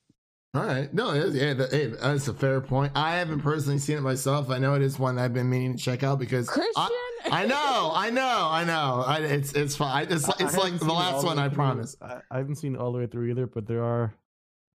All 0.54 0.66
right, 0.66 0.94
no, 0.94 1.12
it 1.12 1.24
is, 1.28 1.36
yeah, 1.36 1.54
that, 1.54 1.72
hey, 1.72 1.88
that's 1.88 2.28
a 2.28 2.34
fair 2.34 2.60
point. 2.60 2.92
I 2.94 3.16
haven't 3.16 3.40
personally 3.40 3.80
seen 3.80 3.98
it 3.98 4.02
myself. 4.02 4.50
I 4.50 4.58
know 4.58 4.74
it 4.74 4.82
is 4.82 5.00
one 5.00 5.18
I've 5.18 5.34
been 5.34 5.50
meaning 5.50 5.78
to 5.78 5.82
check 5.82 6.04
out 6.04 6.20
because 6.20 6.50
Christian, 6.50 6.74
I, 6.76 6.90
I 7.32 7.46
know, 7.46 7.92
I 7.96 8.10
know, 8.10 8.50
I 8.52 8.66
know. 8.66 9.02
I, 9.08 9.20
it's 9.20 9.54
it's 9.54 9.78
fine. 9.78 10.08
It's 10.10 10.28
I- 10.28 10.34
I 10.34 10.44
it's 10.46 10.58
like 10.58 10.74
the 10.74 10.80
seen 10.80 10.90
it 10.90 10.92
all 10.92 10.98
last 11.00 11.22
the 11.22 11.28
one. 11.28 11.38
way 11.38 11.44
I 11.44 11.48
through. 11.48 11.56
promise. 11.56 11.96
I, 12.02 12.20
I 12.30 12.38
haven't 12.38 12.56
seen 12.58 12.76
all 12.76 12.92
the 12.92 12.98
way 13.00 13.08
through 13.08 13.30
either, 13.30 13.48
but 13.48 13.66
there 13.66 13.82
are 13.82 14.14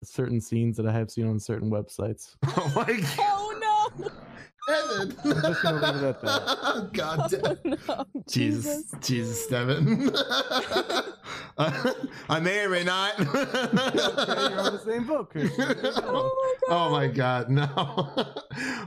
certain 0.02 0.40
scenes 0.40 0.78
that 0.78 0.86
I 0.86 0.92
have 0.92 1.10
seen 1.10 1.26
on 1.28 1.38
certain 1.38 1.70
websites. 1.70 2.36
Oh 2.56 2.72
my 2.74 2.84
god, 2.86 3.16
oh 3.18 3.45
no! 3.45 3.45
Devin! 4.66 5.16
I'm 5.24 5.42
just 5.42 5.62
gonna 5.62 5.92
leave 5.92 6.02
it 6.02 6.08
at 6.08 6.20
that. 6.22 6.90
God 6.92 7.30
damn. 7.30 7.76
Oh, 7.88 8.04
no, 8.14 8.22
Jesus, 8.28 8.92
Jesus, 9.00 9.46
Devin. 9.46 10.10
I 12.28 12.40
may 12.40 12.64
or 12.64 12.68
may 12.70 12.84
not. 12.84 13.18
okay, 13.20 14.48
you're 14.50 14.60
on 14.60 14.72
the 14.72 14.82
same 14.84 15.06
boat, 15.06 15.30
Christian. 15.30 15.68
There. 15.68 15.92
Oh 15.96 16.56
my 16.60 16.68
god! 16.68 16.70
Oh 16.70 16.90
my 16.90 17.06
god, 17.08 17.50
no. 17.50 18.34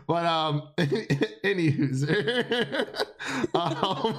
but 0.07 0.25
um 0.25 0.69
any 1.43 1.69
user. 1.71 2.87
um 3.53 4.17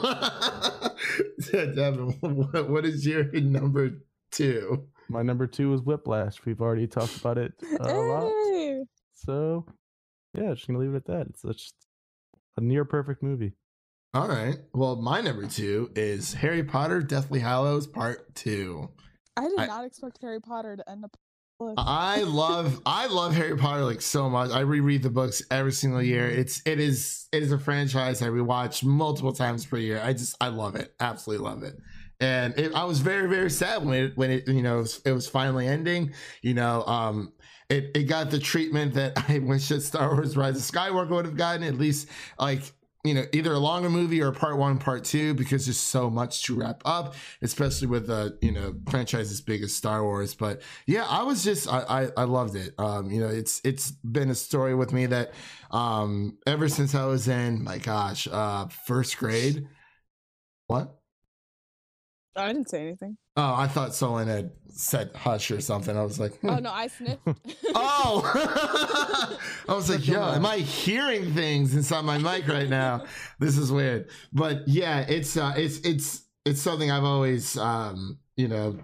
Devin, 1.52 2.16
what, 2.20 2.70
what 2.70 2.84
is 2.86 3.06
your 3.06 3.24
number 3.32 3.90
two? 4.30 4.86
My 5.08 5.22
number 5.22 5.46
two 5.46 5.74
is 5.74 5.82
Whiplash. 5.82 6.44
We've 6.44 6.60
already 6.60 6.86
talked 6.86 7.16
about 7.16 7.36
it 7.36 7.52
uh, 7.80 7.84
a 7.84 7.98
lot. 7.98 8.32
So, 9.14 9.66
yeah, 10.34 10.54
just 10.54 10.66
gonna 10.66 10.78
leave 10.78 10.94
it 10.94 10.96
at 10.96 11.06
that. 11.06 11.26
It's 11.28 11.42
such 11.42 11.70
a 12.56 12.60
near 12.60 12.84
perfect 12.84 13.22
movie. 13.22 13.52
All 14.12 14.28
right. 14.28 14.56
Well, 14.74 14.96
my 14.96 15.20
number 15.20 15.46
two 15.46 15.90
is 15.94 16.34
Harry 16.34 16.64
Potter 16.64 17.00
Deathly 17.00 17.40
Hallows 17.40 17.86
Part 17.86 18.34
Two. 18.34 18.90
I 19.36 19.42
did 19.48 19.58
I- 19.60 19.66
not 19.66 19.84
expect 19.84 20.18
Harry 20.20 20.40
Potter 20.40 20.76
to 20.76 20.90
end 20.90 21.04
up. 21.04 21.16
on 21.60 21.66
the 21.66 21.72
list. 21.72 21.78
I 21.88 22.22
love 22.22 22.80
I 22.86 23.06
love 23.06 23.34
Harry 23.34 23.56
Potter 23.56 23.84
like 23.84 24.00
so 24.00 24.28
much. 24.28 24.50
I 24.50 24.60
reread 24.60 25.02
the 25.02 25.10
books 25.10 25.42
every 25.50 25.72
single 25.72 26.02
year. 26.02 26.26
It's 26.28 26.60
it 26.66 26.80
is 26.80 27.28
it 27.32 27.42
is 27.42 27.52
a 27.52 27.58
franchise 27.58 28.20
I 28.22 28.26
rewatch 28.28 28.82
multiple 28.82 29.32
times 29.32 29.64
per 29.64 29.76
year. 29.76 30.00
I 30.02 30.12
just 30.12 30.36
I 30.40 30.48
love 30.48 30.74
it. 30.74 30.92
Absolutely 31.00 31.44
love 31.44 31.62
it. 31.62 31.76
And 32.22 32.58
it, 32.58 32.74
I 32.74 32.84
was 32.84 32.98
very 33.00 33.28
very 33.28 33.48
sad 33.50 33.84
when 33.84 34.04
it 34.04 34.16
when 34.16 34.30
it 34.30 34.48
you 34.48 34.62
know 34.62 34.78
it 34.78 34.82
was, 34.82 35.00
it 35.06 35.12
was 35.12 35.28
finally 35.28 35.66
ending. 35.68 36.12
You 36.42 36.54
know, 36.54 36.82
um, 36.84 37.32
it 37.70 37.92
it 37.94 38.02
got 38.04 38.30
the 38.30 38.38
treatment 38.38 38.94
that 38.94 39.12
I 39.28 39.38
wish 39.38 39.68
that 39.68 39.82
Star 39.82 40.14
Wars: 40.14 40.36
Rise 40.36 40.56
of 40.56 40.62
Skywalker 40.62 41.10
would 41.10 41.24
have 41.24 41.36
gotten. 41.36 41.62
At 41.62 41.76
least 41.76 42.08
like 42.38 42.62
you 43.04 43.14
know 43.14 43.24
either 43.32 43.52
a 43.52 43.58
longer 43.58 43.88
movie 43.88 44.20
or 44.20 44.30
part 44.30 44.58
one 44.58 44.78
part 44.78 45.04
two 45.04 45.32
because 45.34 45.64
there's 45.64 45.78
so 45.78 46.10
much 46.10 46.42
to 46.42 46.54
wrap 46.54 46.82
up 46.84 47.14
especially 47.40 47.86
with 47.88 48.10
a 48.10 48.36
you 48.42 48.52
know 48.52 48.74
franchise 48.90 49.30
as 49.30 49.40
big 49.40 49.62
as 49.62 49.74
star 49.74 50.02
wars. 50.04 50.34
But 50.34 50.60
yeah 50.86 51.06
i 51.08 51.22
was 51.22 51.42
just 51.42 51.66
i 51.66 51.80
i, 51.88 52.08
I 52.18 52.24
loved 52.24 52.56
it. 52.56 52.74
Um 52.78 53.10
you 53.10 53.20
know 53.20 53.28
it's 53.28 53.60
it's 53.64 53.90
been 53.90 54.30
a 54.30 54.34
story 54.34 54.74
with 54.74 54.92
me 54.92 55.06
that 55.06 55.32
um 55.70 56.36
ever 56.46 56.68
since 56.68 56.94
i 56.94 57.06
was 57.06 57.28
in 57.28 57.64
my 57.64 57.78
gosh 57.78 58.28
uh 58.30 58.66
first 58.68 59.16
grade. 59.16 59.66
What 60.66 60.99
I 62.36 62.52
didn't 62.52 62.68
say 62.70 62.82
anything. 62.82 63.16
oh 63.36 63.54
i 63.54 63.66
thought 63.66 63.94
someone 63.94 64.28
had 64.28 64.52
said 64.72 65.10
hush 65.14 65.50
or 65.50 65.60
something 65.60 65.96
i 65.96 66.02
was 66.02 66.18
like 66.20 66.38
hmm. 66.40 66.50
Oh 66.50 66.58
no, 66.58 66.70
I 66.70 66.86
sniffed. 66.86 67.20
Oh, 67.74 69.38
I 69.68 69.74
was 69.74 69.88
like, 69.90 70.06
yo, 70.06 70.20
am 70.22 70.44
I 70.46 70.58
hearing 70.58 71.32
things 71.32 71.74
inside 71.74 72.02
my 72.04 72.18
mic 72.18 72.48
right 72.48 72.68
now? 72.68 73.04
This 73.38 73.56
is 73.56 73.70
weird. 73.70 74.08
But 74.32 74.66
yeah, 74.66 75.00
it's 75.08 75.36
uh, 75.36 75.52
it's 75.56 75.78
it's 75.80 76.22
it's 76.44 76.60
something 76.60 76.90
I've 76.90 77.04
always 77.04 77.56
um, 77.56 78.18
you 78.36 78.48
know 78.48 78.76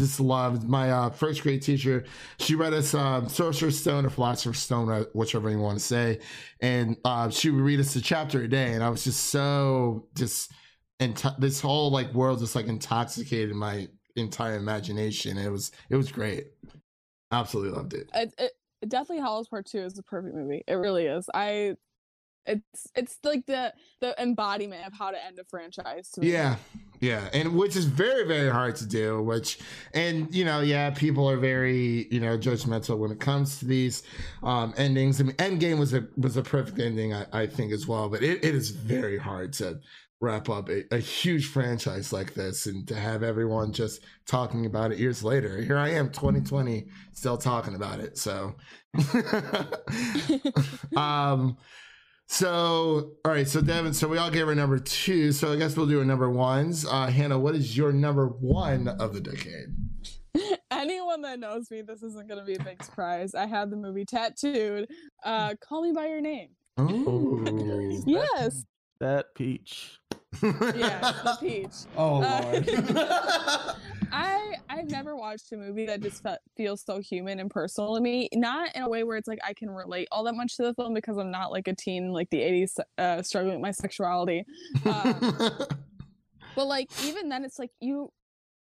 just 0.00 0.18
loved. 0.18 0.68
My 0.68 0.90
uh, 0.90 1.10
first 1.10 1.42
grade 1.42 1.62
teacher, 1.62 2.04
she 2.38 2.54
read 2.56 2.74
us 2.74 2.94
um, 2.94 3.28
Sorcerer's 3.28 3.78
Stone 3.78 4.04
or 4.06 4.10
Philosopher's 4.10 4.58
Stone, 4.58 4.90
uh, 4.90 5.04
whichever 5.12 5.48
you 5.50 5.58
want 5.58 5.78
to 5.78 5.84
say, 5.84 6.20
and 6.60 6.96
uh, 7.04 7.30
she 7.30 7.50
would 7.50 7.62
read 7.62 7.78
us 7.80 7.94
a 7.96 8.00
chapter 8.00 8.42
a 8.42 8.48
day, 8.48 8.72
and 8.72 8.82
I 8.82 8.88
was 8.88 9.04
just 9.04 9.24
so 9.24 10.08
just 10.16 10.52
and 11.00 11.16
this 11.38 11.60
whole 11.60 11.90
like 11.90 12.12
world 12.14 12.38
just 12.38 12.54
like 12.54 12.66
intoxicated 12.66 13.54
my 13.54 13.88
entire 14.16 14.56
imagination. 14.56 15.38
It 15.38 15.50
was 15.50 15.72
it 15.90 15.96
was 15.96 16.10
great. 16.10 16.46
Absolutely 17.32 17.76
loved 17.76 17.94
it. 17.94 18.10
it, 18.14 18.34
it, 18.38 18.52
Deathly 18.88 19.18
Hallows 19.18 19.48
Part 19.48 19.66
Two 19.66 19.80
is 19.80 19.94
the 19.94 20.02
perfect 20.02 20.34
movie. 20.34 20.62
It 20.66 20.74
really 20.74 21.06
is. 21.06 21.28
I, 21.34 21.76
it's 22.46 22.88
it's 22.94 23.18
like 23.24 23.46
the 23.46 23.72
the 24.00 24.20
embodiment 24.20 24.86
of 24.86 24.92
how 24.92 25.10
to 25.10 25.24
end 25.24 25.38
a 25.38 25.44
franchise. 25.44 26.10
To. 26.10 26.24
Yeah, 26.24 26.56
yeah, 27.00 27.28
and 27.32 27.56
which 27.56 27.76
is 27.76 27.86
very 27.86 28.26
very 28.26 28.50
hard 28.50 28.76
to 28.76 28.86
do. 28.86 29.22
Which 29.22 29.58
and 29.94 30.32
you 30.34 30.44
know 30.44 30.60
yeah, 30.60 30.90
people 30.90 31.28
are 31.28 31.38
very 31.38 32.06
you 32.10 32.20
know 32.20 32.36
judgmental 32.36 32.98
when 32.98 33.10
it 33.10 33.20
comes 33.20 33.58
to 33.60 33.64
these 33.64 34.02
um, 34.42 34.74
endings. 34.76 35.20
I 35.20 35.24
mean, 35.24 35.36
Endgame 35.36 35.78
was 35.78 35.94
a 35.94 36.06
was 36.16 36.36
a 36.36 36.42
perfect 36.42 36.78
ending, 36.78 37.14
I, 37.14 37.26
I 37.32 37.46
think 37.46 37.72
as 37.72 37.86
well. 37.86 38.08
But 38.08 38.22
it, 38.22 38.44
it 38.44 38.54
is 38.54 38.70
very 38.70 39.18
hard 39.18 39.54
to 39.54 39.80
wrap 40.24 40.48
up 40.48 40.68
a, 40.68 40.82
a 40.92 40.98
huge 40.98 41.46
franchise 41.46 42.12
like 42.12 42.34
this 42.34 42.66
and 42.66 42.86
to 42.88 42.94
have 42.94 43.22
everyone 43.22 43.72
just 43.72 44.00
talking 44.26 44.66
about 44.66 44.92
it 44.92 44.98
years 44.98 45.22
later. 45.22 45.60
Here 45.60 45.76
I 45.76 45.90
am, 45.90 46.10
2020, 46.10 46.86
still 47.12 47.36
talking 47.36 47.74
about 47.74 48.00
it. 48.00 48.18
So, 48.18 48.56
um. 50.96 51.56
So, 52.26 53.12
all 53.24 53.32
right. 53.32 53.46
So, 53.46 53.60
Devin, 53.60 53.92
so 53.92 54.08
we 54.08 54.16
all 54.16 54.30
gave 54.30 54.48
our 54.48 54.54
number 54.54 54.78
two. 54.78 55.30
So, 55.30 55.52
I 55.52 55.56
guess 55.56 55.76
we'll 55.76 55.86
do 55.86 55.98
our 55.98 56.06
number 56.06 56.30
ones. 56.30 56.86
Uh, 56.86 57.08
Hannah, 57.08 57.38
what 57.38 57.54
is 57.54 57.76
your 57.76 57.92
number 57.92 58.26
one 58.26 58.88
of 58.88 59.12
the 59.12 59.20
decade? 59.20 59.74
Anyone 60.70 61.22
that 61.22 61.38
knows 61.38 61.70
me, 61.70 61.82
this 61.82 62.02
isn't 62.02 62.28
gonna 62.28 62.44
be 62.44 62.54
a 62.54 62.62
big 62.62 62.82
surprise. 62.82 63.34
I 63.34 63.46
have 63.46 63.70
the 63.70 63.76
movie 63.76 64.04
tattooed. 64.04 64.88
Uh, 65.22 65.54
Call 65.60 65.82
Me 65.82 65.92
by 65.92 66.06
Your 66.06 66.20
Name. 66.20 66.50
Ooh. 66.80 68.02
Yes, 68.06 68.64
That 69.04 69.34
peach. 69.34 70.00
yeah, 70.42 71.12
the 71.24 71.36
peach. 71.38 71.74
oh, 71.94 72.22
Uh, 72.22 72.40
Lord. 72.42 72.68
I 74.12 74.54
I've 74.70 74.88
never 74.88 75.14
watched 75.14 75.52
a 75.52 75.58
movie 75.58 75.84
that 75.84 76.00
just 76.00 76.22
fe- 76.22 76.38
feels 76.56 76.82
so 76.82 77.00
human 77.00 77.38
and 77.38 77.50
personal 77.50 77.96
to 77.96 78.00
me. 78.00 78.30
Not 78.32 78.74
in 78.74 78.82
a 78.82 78.88
way 78.88 79.04
where 79.04 79.18
it's 79.18 79.28
like 79.28 79.40
I 79.46 79.52
can 79.52 79.68
relate 79.70 80.08
all 80.10 80.24
that 80.24 80.34
much 80.34 80.56
to 80.56 80.62
the 80.62 80.72
film 80.72 80.94
because 80.94 81.18
I'm 81.18 81.30
not 81.30 81.52
like 81.52 81.68
a 81.68 81.74
teen 81.74 82.12
like 82.12 82.30
the 82.30 82.38
80s 82.38 82.78
uh, 82.96 83.20
struggling 83.22 83.56
with 83.56 83.62
my 83.62 83.72
sexuality. 83.72 84.46
Uh, 84.86 85.12
but 86.56 86.66
like 86.66 86.88
even 87.04 87.28
then, 87.28 87.44
it's 87.44 87.58
like 87.58 87.72
you. 87.80 88.08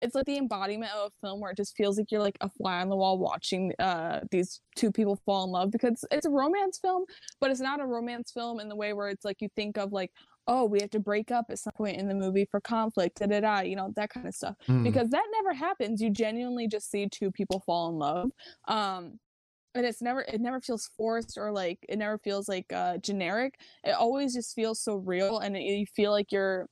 It's 0.05 0.16
like 0.16 0.27
the 0.27 0.36
embodiment 0.36 0.90
of 0.97 1.12
a 1.12 1.24
film 1.24 1.39
where 1.40 1.52
it 1.52 1.56
just 1.56 1.77
feels 1.77 1.97
like 1.97 2.10
you're 2.10 2.20
like 2.20 2.36
a 2.40 2.51
fly 2.51 2.81
on 2.81 2.89
the 2.89 2.97
wall 2.97 3.19
watching 3.19 3.73
uh, 3.78 4.19
these 4.32 4.60
two 4.74 4.90
people 4.90 5.14
fall 5.24 5.44
in 5.44 5.51
love 5.52 5.70
because 5.70 6.05
it's 6.10 6.27
a 6.27 6.31
romance 6.31 6.81
film, 6.82 7.05
but 7.40 7.52
it's 7.52 7.60
not 7.60 7.81
a 7.81 7.86
romance 7.86 8.32
film 8.32 8.59
in 8.59 8.69
the 8.69 8.74
way 8.74 8.94
where 8.94 9.06
it's 9.10 9.24
like 9.24 9.36
you 9.40 9.48
think 9.55 9.78
of 9.78 9.93
like, 9.93 10.10
oh, 10.47 10.64
we 10.64 10.81
have 10.81 10.90
to 10.90 11.01
break 11.01 11.31
up 11.31 11.47
at 11.51 11.59
some 11.59 11.73
point 11.74 11.98
in 11.98 12.09
the 12.09 12.14
movie 12.14 12.47
for 12.51 12.60
conflict, 12.60 13.19
da 13.19 13.27
da 13.27 13.40
da, 13.40 13.60
you 13.60 13.77
know, 13.77 13.93
that 13.97 14.10
kind 14.10 14.27
of 14.27 14.35
stuff. 14.35 14.56
Mm. 14.69 14.82
because 14.85 15.10
that 15.10 15.24
never 15.32 15.55
happens. 15.55 16.01
You 16.01 16.10
genuinely 16.10 16.69
just 16.69 16.90
see 16.90 17.09
two 17.09 17.31
people 17.31 17.60
fall 17.66 17.89
in 17.90 17.97
love 17.97 18.31
um 18.69 19.19
and 19.74 19.86
it's 19.86 20.02
never 20.02 20.23
it 20.23 20.40
never 20.40 20.60
feels 20.60 20.90
forced 20.97 21.39
or 21.39 21.51
like 21.52 21.78
it 21.89 21.97
never 21.98 22.19
feels 22.19 22.48
like 22.48 22.73
uh 22.73 22.98
generic. 22.98 23.55
It 23.85 23.93
always 23.93 24.35
just 24.35 24.55
feels 24.55 24.81
so 24.81 24.97
real 24.97 25.39
and 25.39 25.56
it, 25.56 25.62
you 25.62 25.86
feel 25.86 26.10
like 26.10 26.31
you're 26.32 26.69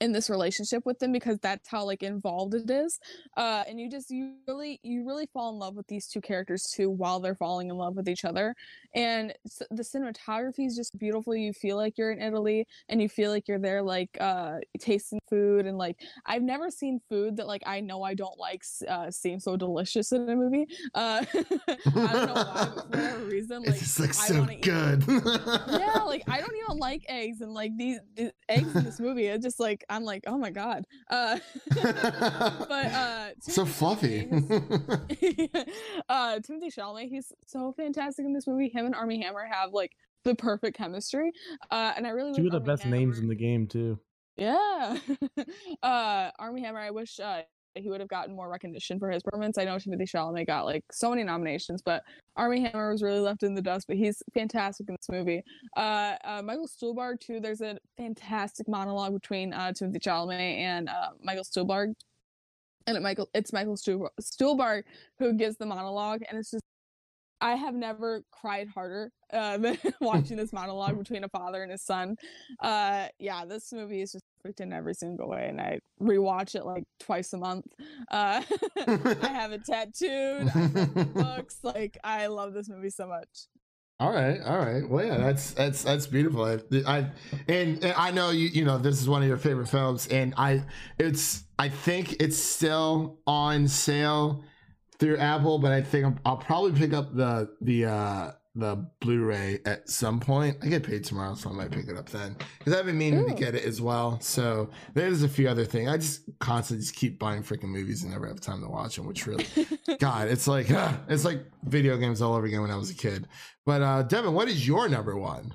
in 0.00 0.12
this 0.12 0.30
relationship 0.30 0.84
with 0.86 0.98
them 0.98 1.12
because 1.12 1.38
that's 1.38 1.68
how 1.68 1.84
like 1.84 2.02
involved 2.02 2.54
it 2.54 2.70
is 2.70 3.00
uh 3.36 3.64
and 3.66 3.80
you 3.80 3.90
just 3.90 4.10
you 4.10 4.34
really 4.46 4.78
you 4.82 5.04
really 5.06 5.26
fall 5.32 5.50
in 5.50 5.58
love 5.58 5.74
with 5.74 5.86
these 5.88 6.06
two 6.06 6.20
characters 6.20 6.64
too 6.64 6.88
while 6.88 7.20
they're 7.20 7.34
falling 7.34 7.68
in 7.68 7.76
love 7.76 7.96
with 7.96 8.08
each 8.08 8.24
other 8.24 8.54
and 8.94 9.32
the 9.70 9.82
cinematography 9.82 10.66
is 10.66 10.76
just 10.76 10.96
beautiful 10.98 11.34
you 11.34 11.52
feel 11.52 11.76
like 11.76 11.98
you're 11.98 12.12
in 12.12 12.20
italy 12.20 12.66
and 12.88 13.02
you 13.02 13.08
feel 13.08 13.30
like 13.30 13.48
you're 13.48 13.58
there 13.58 13.82
like 13.82 14.16
uh 14.20 14.58
tasting 14.78 15.18
food 15.28 15.66
and 15.66 15.76
like 15.78 15.96
i've 16.26 16.42
never 16.42 16.70
seen 16.70 17.00
food 17.08 17.36
that 17.36 17.46
like 17.46 17.62
i 17.66 17.80
know 17.80 18.02
i 18.02 18.14
don't 18.14 18.38
like 18.38 18.62
uh 18.88 19.10
seem 19.10 19.40
so 19.40 19.56
delicious 19.56 20.12
in 20.12 20.28
a 20.28 20.36
movie 20.36 20.66
uh 20.94 21.24
i 21.34 22.12
don't 22.12 22.26
know 22.26 22.34
why 22.34 22.62
but 22.62 22.74
for 22.74 22.88
whatever 22.88 23.24
reason 23.24 23.62
like 23.66 23.82
it's 23.82 23.98
like 23.98 24.10
I 24.10 24.12
so 24.12 24.44
good. 24.60 25.04
yeah, 25.08 26.02
like 26.04 26.22
I 26.28 26.40
don't 26.40 26.56
even 26.56 26.78
like 26.78 27.04
eggs, 27.08 27.40
and 27.40 27.52
like 27.52 27.76
these, 27.76 27.98
these 28.14 28.30
eggs 28.48 28.74
in 28.74 28.84
this 28.84 29.00
movie, 29.00 29.26
it's 29.26 29.44
just 29.44 29.60
like 29.60 29.71
I'm 29.88 30.04
like, 30.04 30.24
oh 30.26 30.38
my 30.38 30.50
god. 30.50 30.84
Uh, 31.10 31.38
but 31.74 32.86
uh, 32.86 33.30
so 33.40 33.64
fluffy. 33.64 34.28
Chalamet, 34.30 35.48
uh, 36.08 36.38
Timothée 36.40 36.74
Chalamet, 36.74 37.08
he's 37.08 37.32
so 37.46 37.72
fantastic 37.76 38.24
in 38.24 38.32
this 38.32 38.46
movie. 38.46 38.68
Him 38.68 38.86
and 38.86 38.94
Armie 38.94 39.22
Hammer 39.22 39.46
have 39.50 39.72
like 39.72 39.92
the 40.24 40.34
perfect 40.34 40.76
chemistry, 40.76 41.32
uh, 41.70 41.92
and 41.96 42.06
I 42.06 42.10
really 42.10 42.32
Two 42.34 42.46
of 42.46 42.52
the 42.52 42.58
Armie 42.58 42.66
best 42.66 42.86
names 42.86 43.18
in 43.18 43.28
the 43.28 43.34
game 43.34 43.66
too. 43.66 43.98
yeah. 44.36 44.98
uh 45.82 46.30
Armie 46.38 46.62
Hammer, 46.62 46.80
I 46.80 46.90
wish 46.90 47.18
uh 47.20 47.42
he 47.74 47.88
would 47.88 48.00
have 48.00 48.08
gotten 48.08 48.34
more 48.34 48.48
recognition 48.48 48.98
for 48.98 49.10
his 49.10 49.22
performance. 49.22 49.58
I 49.58 49.64
know 49.64 49.76
Timothée 49.76 50.02
Chalamet 50.02 50.46
got 50.46 50.64
like 50.64 50.84
so 50.90 51.10
many 51.10 51.24
nominations, 51.24 51.82
but 51.82 52.02
Armie 52.36 52.60
Hammer 52.60 52.90
was 52.90 53.02
really 53.02 53.20
left 53.20 53.42
in 53.42 53.54
the 53.54 53.62
dust, 53.62 53.86
but 53.86 53.96
he's 53.96 54.22
fantastic 54.34 54.88
in 54.88 54.96
this 54.96 55.08
movie. 55.10 55.42
Uh, 55.76 56.14
uh, 56.24 56.42
Michael 56.44 56.68
Stuhlbarg 56.68 57.20
too. 57.20 57.40
There's 57.40 57.60
a 57.60 57.78
fantastic 57.96 58.68
monologue 58.68 59.14
between 59.14 59.52
uh, 59.52 59.72
Timothée 59.72 60.02
Chalamet 60.02 60.58
and 60.58 60.88
uh, 60.88 61.10
Michael 61.22 61.44
Stuhlbarg, 61.44 61.94
and 62.86 62.96
it 62.96 63.02
Michael 63.02 63.28
it's 63.34 63.52
Michael 63.52 63.76
Stuhlbarg, 63.76 64.10
Stuhlbarg 64.20 64.82
who 65.18 65.34
gives 65.34 65.56
the 65.56 65.66
monologue, 65.66 66.22
and 66.28 66.38
it's 66.38 66.50
just 66.50 66.61
I 67.42 67.56
have 67.56 67.74
never 67.74 68.22
cried 68.30 68.68
harder 68.68 69.10
uh, 69.32 69.58
than 69.58 69.76
watching 70.00 70.36
this 70.36 70.52
monologue 70.52 70.96
between 70.96 71.24
a 71.24 71.28
father 71.28 71.62
and 71.62 71.70
his 71.70 71.82
son. 71.82 72.16
Uh, 72.60 73.08
yeah, 73.18 73.44
this 73.44 73.72
movie 73.72 74.00
is 74.00 74.12
just 74.12 74.24
perfect 74.42 74.60
in 74.60 74.72
every 74.72 74.94
single 74.94 75.28
way, 75.28 75.48
and 75.48 75.60
I 75.60 75.80
rewatch 76.00 76.54
it 76.54 76.64
like 76.64 76.84
twice 77.00 77.32
a 77.32 77.38
month. 77.38 77.66
Uh, 78.10 78.42
I 78.86 79.28
have 79.28 79.52
it 79.52 79.64
tattooed. 79.64 80.50
I 80.54 80.70
read 80.72 81.14
books. 81.14 81.58
Like 81.62 81.98
I 82.04 82.28
love 82.28 82.54
this 82.54 82.68
movie 82.68 82.90
so 82.90 83.06
much. 83.06 83.28
All 84.00 84.10
right, 84.10 84.40
all 84.44 84.58
right. 84.58 84.88
Well, 84.88 85.04
yeah, 85.04 85.18
that's 85.18 85.52
that's 85.52 85.82
that's 85.84 86.06
beautiful. 86.06 86.44
I, 86.44 86.58
I 86.86 87.10
and, 87.46 87.84
and 87.84 87.94
I 87.96 88.10
know 88.10 88.30
you 88.30 88.48
you 88.48 88.64
know 88.64 88.78
this 88.78 89.00
is 89.00 89.08
one 89.08 89.22
of 89.22 89.28
your 89.28 89.36
favorite 89.36 89.68
films, 89.68 90.08
and 90.08 90.34
I 90.36 90.64
it's 90.98 91.44
I 91.58 91.68
think 91.68 92.20
it's 92.20 92.36
still 92.36 93.20
on 93.26 93.68
sale 93.68 94.44
through 95.02 95.16
Apple, 95.16 95.58
but 95.58 95.72
I 95.72 95.82
think 95.82 96.16
i 96.24 96.30
will 96.30 96.36
probably 96.36 96.70
pick 96.78 96.92
up 96.92 97.12
the 97.16 97.50
the 97.60 97.86
uh 97.86 98.30
the 98.54 98.86
Blu-ray 99.00 99.60
at 99.64 99.88
some 99.88 100.20
point. 100.20 100.58
I 100.62 100.66
get 100.66 100.84
paid 100.84 101.02
tomorrow, 101.02 101.34
so 101.34 101.50
I 101.50 101.54
might 101.54 101.72
pick 101.72 101.88
it 101.88 101.96
up 101.96 102.08
then 102.10 102.36
because 102.58 102.74
I've 102.74 102.86
been 102.86 102.98
meaning 102.98 103.24
Ooh. 103.24 103.28
to 103.28 103.34
get 103.34 103.56
it 103.56 103.64
as 103.64 103.80
well. 103.80 104.20
So 104.20 104.70
there's 104.94 105.24
a 105.24 105.28
few 105.28 105.48
other 105.48 105.64
things. 105.64 105.88
I 105.90 105.96
just 105.96 106.38
constantly 106.38 106.82
just 106.82 106.94
keep 106.94 107.18
buying 107.18 107.42
freaking 107.42 107.70
movies 107.70 108.04
and 108.04 108.12
never 108.12 108.28
have 108.28 108.40
time 108.40 108.60
to 108.60 108.68
watch 108.68 108.94
them. 108.94 109.06
Which 109.06 109.26
really, 109.26 109.46
God, 109.98 110.28
it's 110.28 110.46
like 110.46 110.70
uh, 110.70 110.92
it's 111.08 111.24
like 111.24 111.44
video 111.64 111.96
games 111.96 112.22
all 112.22 112.34
over 112.34 112.46
again 112.46 112.62
when 112.62 112.70
I 112.70 112.76
was 112.76 112.90
a 112.90 112.94
kid. 112.94 113.26
But 113.66 113.82
uh 113.82 114.02
Devin, 114.04 114.34
what 114.34 114.46
is 114.46 114.68
your 114.68 114.88
number 114.88 115.16
one? 115.16 115.52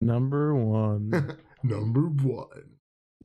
Number 0.00 0.54
one. 0.54 1.36
number 1.62 2.08
one 2.08 2.77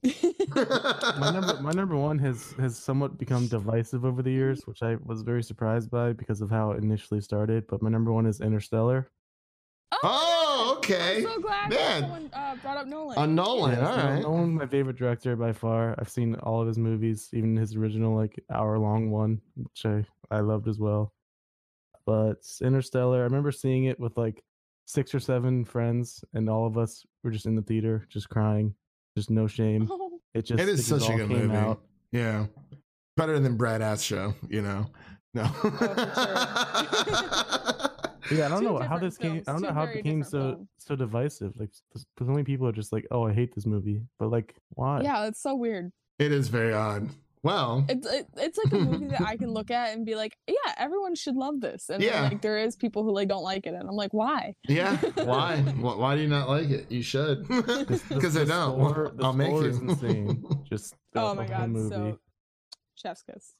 my 0.55 1.31
number 1.31 1.59
my 1.61 1.71
number 1.71 1.95
one 1.95 2.19
has 2.19 2.53
has 2.59 2.77
somewhat 2.77 3.17
become 3.17 3.47
divisive 3.47 4.03
over 4.03 4.21
the 4.21 4.31
years, 4.31 4.67
which 4.67 4.83
I 4.83 4.97
was 5.03 5.21
very 5.21 5.41
surprised 5.41 5.89
by 5.89 6.11
because 6.11 6.41
of 6.41 6.49
how 6.49 6.71
it 6.71 6.83
initially 6.83 7.21
started. 7.21 7.67
But 7.67 7.81
my 7.81 7.89
number 7.89 8.11
one 8.11 8.25
is 8.25 8.41
Interstellar. 8.41 9.09
Oh, 9.93 9.99
oh 10.03 10.75
okay. 10.77 11.17
I'm 11.17 11.23
so 11.23 11.39
glad 11.39 11.69
Man. 11.69 12.01
someone 12.01 12.29
uh, 12.33 12.55
brought 12.61 12.77
up 12.77 12.87
Nolan. 12.87 13.17
Uh, 13.17 13.25
Nolan, 13.25 13.79
yeah, 13.79 13.89
all 13.89 13.97
right. 13.97 14.21
Nolan's 14.21 14.59
my 14.59 14.65
favorite 14.65 14.97
director 14.97 15.37
by 15.37 15.53
far. 15.53 15.95
I've 15.97 16.09
seen 16.09 16.35
all 16.35 16.59
of 16.59 16.67
his 16.67 16.77
movies, 16.77 17.29
even 17.31 17.55
his 17.55 17.75
original 17.75 18.13
like 18.13 18.43
hour 18.51 18.77
long 18.77 19.09
one, 19.09 19.39
which 19.55 19.85
I 19.85 20.05
I 20.29 20.41
loved 20.41 20.67
as 20.67 20.79
well. 20.79 21.13
But 22.05 22.43
Interstellar, 22.61 23.19
I 23.19 23.23
remember 23.23 23.53
seeing 23.53 23.85
it 23.85 23.97
with 23.97 24.17
like 24.17 24.43
six 24.83 25.15
or 25.15 25.21
seven 25.21 25.63
friends, 25.63 26.25
and 26.33 26.49
all 26.49 26.67
of 26.67 26.77
us 26.77 27.05
were 27.23 27.31
just 27.31 27.45
in 27.45 27.55
the 27.55 27.61
theater, 27.61 28.05
just 28.09 28.27
crying 28.27 28.75
just 29.15 29.29
no 29.29 29.47
shame. 29.47 29.89
It 30.33 30.45
just 30.45 30.59
it 30.59 30.67
is 30.67 30.79
it 30.79 30.83
such 30.83 31.07
a 31.09 31.15
good 31.15 31.29
movie. 31.29 31.55
Out. 31.55 31.83
Yeah, 32.11 32.47
better 33.15 33.39
than 33.39 33.55
Brad 33.55 33.83
Ass 33.83 34.01
show. 34.01 34.33
You 34.49 34.63
know, 34.63 34.87
no. 35.35 35.43
Oh, 35.45 35.69
yeah, 38.31 38.47
I 38.47 38.49
don't 38.49 38.63
know 38.63 38.79
how 38.79 38.97
this 38.97 39.17
films, 39.17 39.19
came. 39.19 39.43
I 39.47 39.51
don't 39.51 39.61
know 39.61 39.73
how 39.73 39.83
it 39.83 39.93
became 39.93 40.23
so 40.23 40.39
films. 40.39 40.67
so 40.79 40.95
divisive. 40.95 41.53
Like, 41.55 41.69
so 41.95 42.25
many 42.25 42.43
people 42.43 42.67
are 42.67 42.71
just 42.71 42.91
like, 42.91 43.05
"Oh, 43.11 43.27
I 43.27 43.33
hate 43.33 43.53
this 43.53 43.67
movie," 43.67 44.01
but 44.17 44.31
like, 44.31 44.55
why? 44.69 45.01
Yeah, 45.01 45.27
it's 45.27 45.39
so 45.39 45.53
weird. 45.53 45.91
It 46.17 46.31
is 46.31 46.47
very 46.47 46.73
odd. 46.73 47.09
Well, 47.43 47.85
it's 47.89 48.07
it, 48.07 48.27
it's 48.37 48.57
like 48.57 48.71
a 48.71 48.79
movie 48.79 49.07
that 49.07 49.21
I 49.21 49.35
can 49.37 49.51
look 49.51 49.69
at 49.69 49.93
and 49.93 50.05
be 50.05 50.15
like, 50.15 50.37
yeah, 50.47 50.73
everyone 50.77 51.13
should 51.13 51.35
love 51.35 51.59
this. 51.59 51.89
And 51.89 52.01
yeah. 52.01 52.21
Like 52.23 52.41
there 52.41 52.57
is 52.57 52.77
people 52.77 53.03
who 53.03 53.13
like 53.13 53.27
don't 53.27 53.43
like 53.43 53.67
it, 53.67 53.73
and 53.73 53.87
I'm 53.87 53.97
like, 53.97 54.13
why? 54.13 54.55
Yeah, 54.69 54.95
why? 55.23 55.57
why 55.79 56.15
do 56.15 56.21
you 56.21 56.29
not 56.29 56.47
like 56.47 56.69
it? 56.69 56.89
You 56.89 57.01
should, 57.01 57.45
because 57.49 58.37
I 58.37 58.45
don't. 58.45 58.89
Score, 58.89 59.13
I'll 59.21 59.33
make 59.33 59.51
you. 59.51 59.65
insane. 59.65 60.43
Just 60.69 60.95
oh 61.15 61.35
my 61.35 61.45
god, 61.45 61.69
movie. 61.69 61.89
so 61.93 62.19
chef's 62.95 63.23
kiss. 63.23 63.55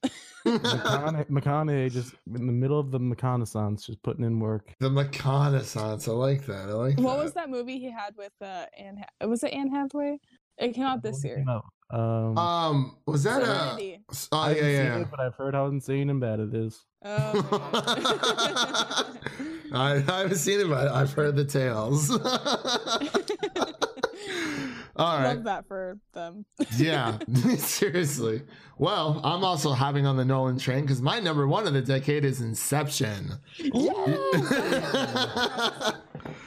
McConaughey, 0.45 1.30
McConaughey 1.30 1.91
just 1.91 2.15
in 2.34 2.47
the 2.47 2.53
middle 2.53 2.80
of 2.80 2.89
the 2.91 2.99
reconnaissance, 2.99 3.85
just 3.85 4.01
putting 4.01 4.23
in 4.23 4.39
work. 4.39 4.73
The 4.80 4.89
reconnaissance, 4.89 6.07
I 6.07 6.11
like 6.14 6.45
that. 6.45 6.69
I 6.69 6.73
like. 6.73 6.97
What 6.99 7.18
that. 7.18 7.23
was 7.23 7.34
that 7.34 7.49
movie 7.49 7.80
he 7.80 7.91
had 7.91 8.15
with 8.18 8.34
uh 8.41 8.65
Anne? 8.77 9.03
Ha- 9.19 9.27
was 9.27 9.43
it 9.43 9.51
Anne 9.51 9.69
Hathaway? 9.69 10.19
It 10.57 10.73
came 10.73 10.85
out 10.85 11.03
this 11.03 11.22
year. 11.26 11.43
Um, 11.94 12.38
um, 12.40 12.98
was 13.06 13.22
that 13.24 13.44
Serenity. 13.44 13.99
a? 14.10 14.14
Oh 14.32 14.49
yeah, 14.49 14.56
yeah. 14.65 14.95
It, 14.98 15.11
but 15.11 15.20
I've 15.20 15.36
heard 15.36 15.53
how 15.53 15.68
insane 15.68 16.10
and 16.10 16.20
bad 16.20 16.40
it 16.40 16.52
is. 16.56 16.82
Oh, 17.06 17.70
I, 19.72 19.98
I 19.98 19.99
haven't 19.99 20.38
seen 20.38 20.60
it, 20.61 20.70
but 20.70 20.88
I've 20.88 21.14
heard 21.14 21.36
the 21.36 21.45
tales. 21.45 22.10
All 24.95 25.18
right. 25.18 25.34
Love 25.36 25.44
that 25.44 25.68
for 25.68 25.99
them. 26.14 26.45
yeah, 26.78 27.18
seriously. 27.57 28.41
Well, 28.80 29.22
I'm 29.24 29.44
also 29.44 29.74
having 29.74 30.07
on 30.07 30.18
the 30.18 30.26
Nolan 30.26 30.57
train 30.57 30.82
because 30.82 31.02
my 31.02 31.20
number 31.20 31.48
one 31.48 31.68
of 31.68 31.74
the 31.74 31.82
decade 31.82 32.26
is 32.26 32.41
Inception. 32.41 33.34
Yes! 33.57 33.74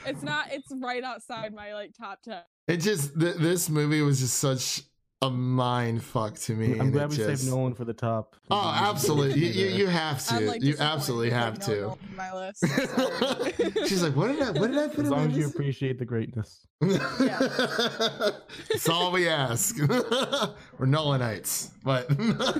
it's 0.06 0.22
not. 0.22 0.46
It's 0.52 0.72
right 0.80 1.04
outside 1.04 1.54
my 1.54 1.74
like 1.74 1.92
top 1.96 2.22
ten. 2.22 2.42
It 2.66 2.78
just 2.78 3.18
th- 3.18 3.36
this 3.36 3.68
movie 3.68 4.00
was 4.02 4.20
just 4.20 4.38
such 4.38 4.82
a 5.22 5.30
mind 5.30 6.02
fuck 6.02 6.34
to 6.34 6.54
me. 6.54 6.78
I'm 6.78 6.90
glad 6.90 7.10
we 7.10 7.16
just... 7.16 7.42
saved 7.42 7.50
Nolan 7.50 7.74
for 7.74 7.84
the 7.84 7.94
top. 7.94 8.36
Oh, 8.50 8.72
absolutely. 8.76 9.40
you, 9.40 9.46
you, 9.46 9.76
you 9.76 9.86
have 9.86 10.24
to. 10.26 10.40
Like 10.40 10.62
you 10.62 10.74
absolutely 10.78 11.30
have 11.30 11.58
to. 11.60 11.96
my 12.14 12.32
list. 12.34 12.64
She's 13.88 14.02
like, 14.02 14.14
what 14.14 14.28
did 14.28 14.42
I 14.42 14.50
what 14.50 14.70
did 14.70 14.78
I 14.78 14.88
put 14.88 15.06
As 15.06 15.10
long 15.10 15.30
as 15.30 15.36
you 15.36 15.46
appreciate 15.46 15.98
the 15.98 16.04
greatness. 16.04 16.66
yeah. 16.82 17.38
That's 18.68 18.88
all 18.90 19.10
we 19.10 19.26
ask. 19.28 19.78
We're 19.88 20.86
Nolanites. 20.86 21.70
But 21.82 22.06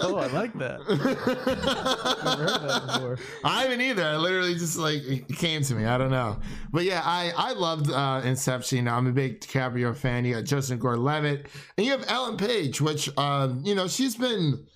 Oh, 0.00 0.16
I 0.16 0.28
like 0.28 0.56
that. 0.58 0.80
I've 0.88 2.38
heard 2.38 2.70
that 2.70 2.86
before. 2.86 3.18
I 3.44 3.64
haven't 3.64 3.82
either. 3.82 4.04
I 4.04 4.16
literally 4.16 4.54
just 4.54 4.78
like 4.78 5.02
it 5.02 5.28
came 5.36 5.62
to 5.62 5.74
me. 5.74 5.84
I 5.84 5.98
don't 5.98 6.10
know. 6.10 6.38
But 6.72 6.84
yeah, 6.84 7.02
I 7.04 7.32
I 7.36 7.52
loved 7.52 7.90
uh 7.90 8.22
Inception. 8.24 8.88
I'm 8.88 9.06
a 9.06 9.12
big 9.12 9.40
DiCaprio 9.40 9.94
fan. 9.94 10.24
You 10.24 10.36
got 10.36 10.44
Justin 10.44 10.78
Gordon 10.78 11.04
Levitt. 11.04 11.48
And 11.76 11.84
you 11.84 11.92
have 11.92 12.04
Ellen 12.08 12.38
Page, 12.38 12.45
which 12.80 13.16
um, 13.16 13.62
you 13.64 13.74
know, 13.74 13.88
she's 13.88 14.16
been 14.16 14.66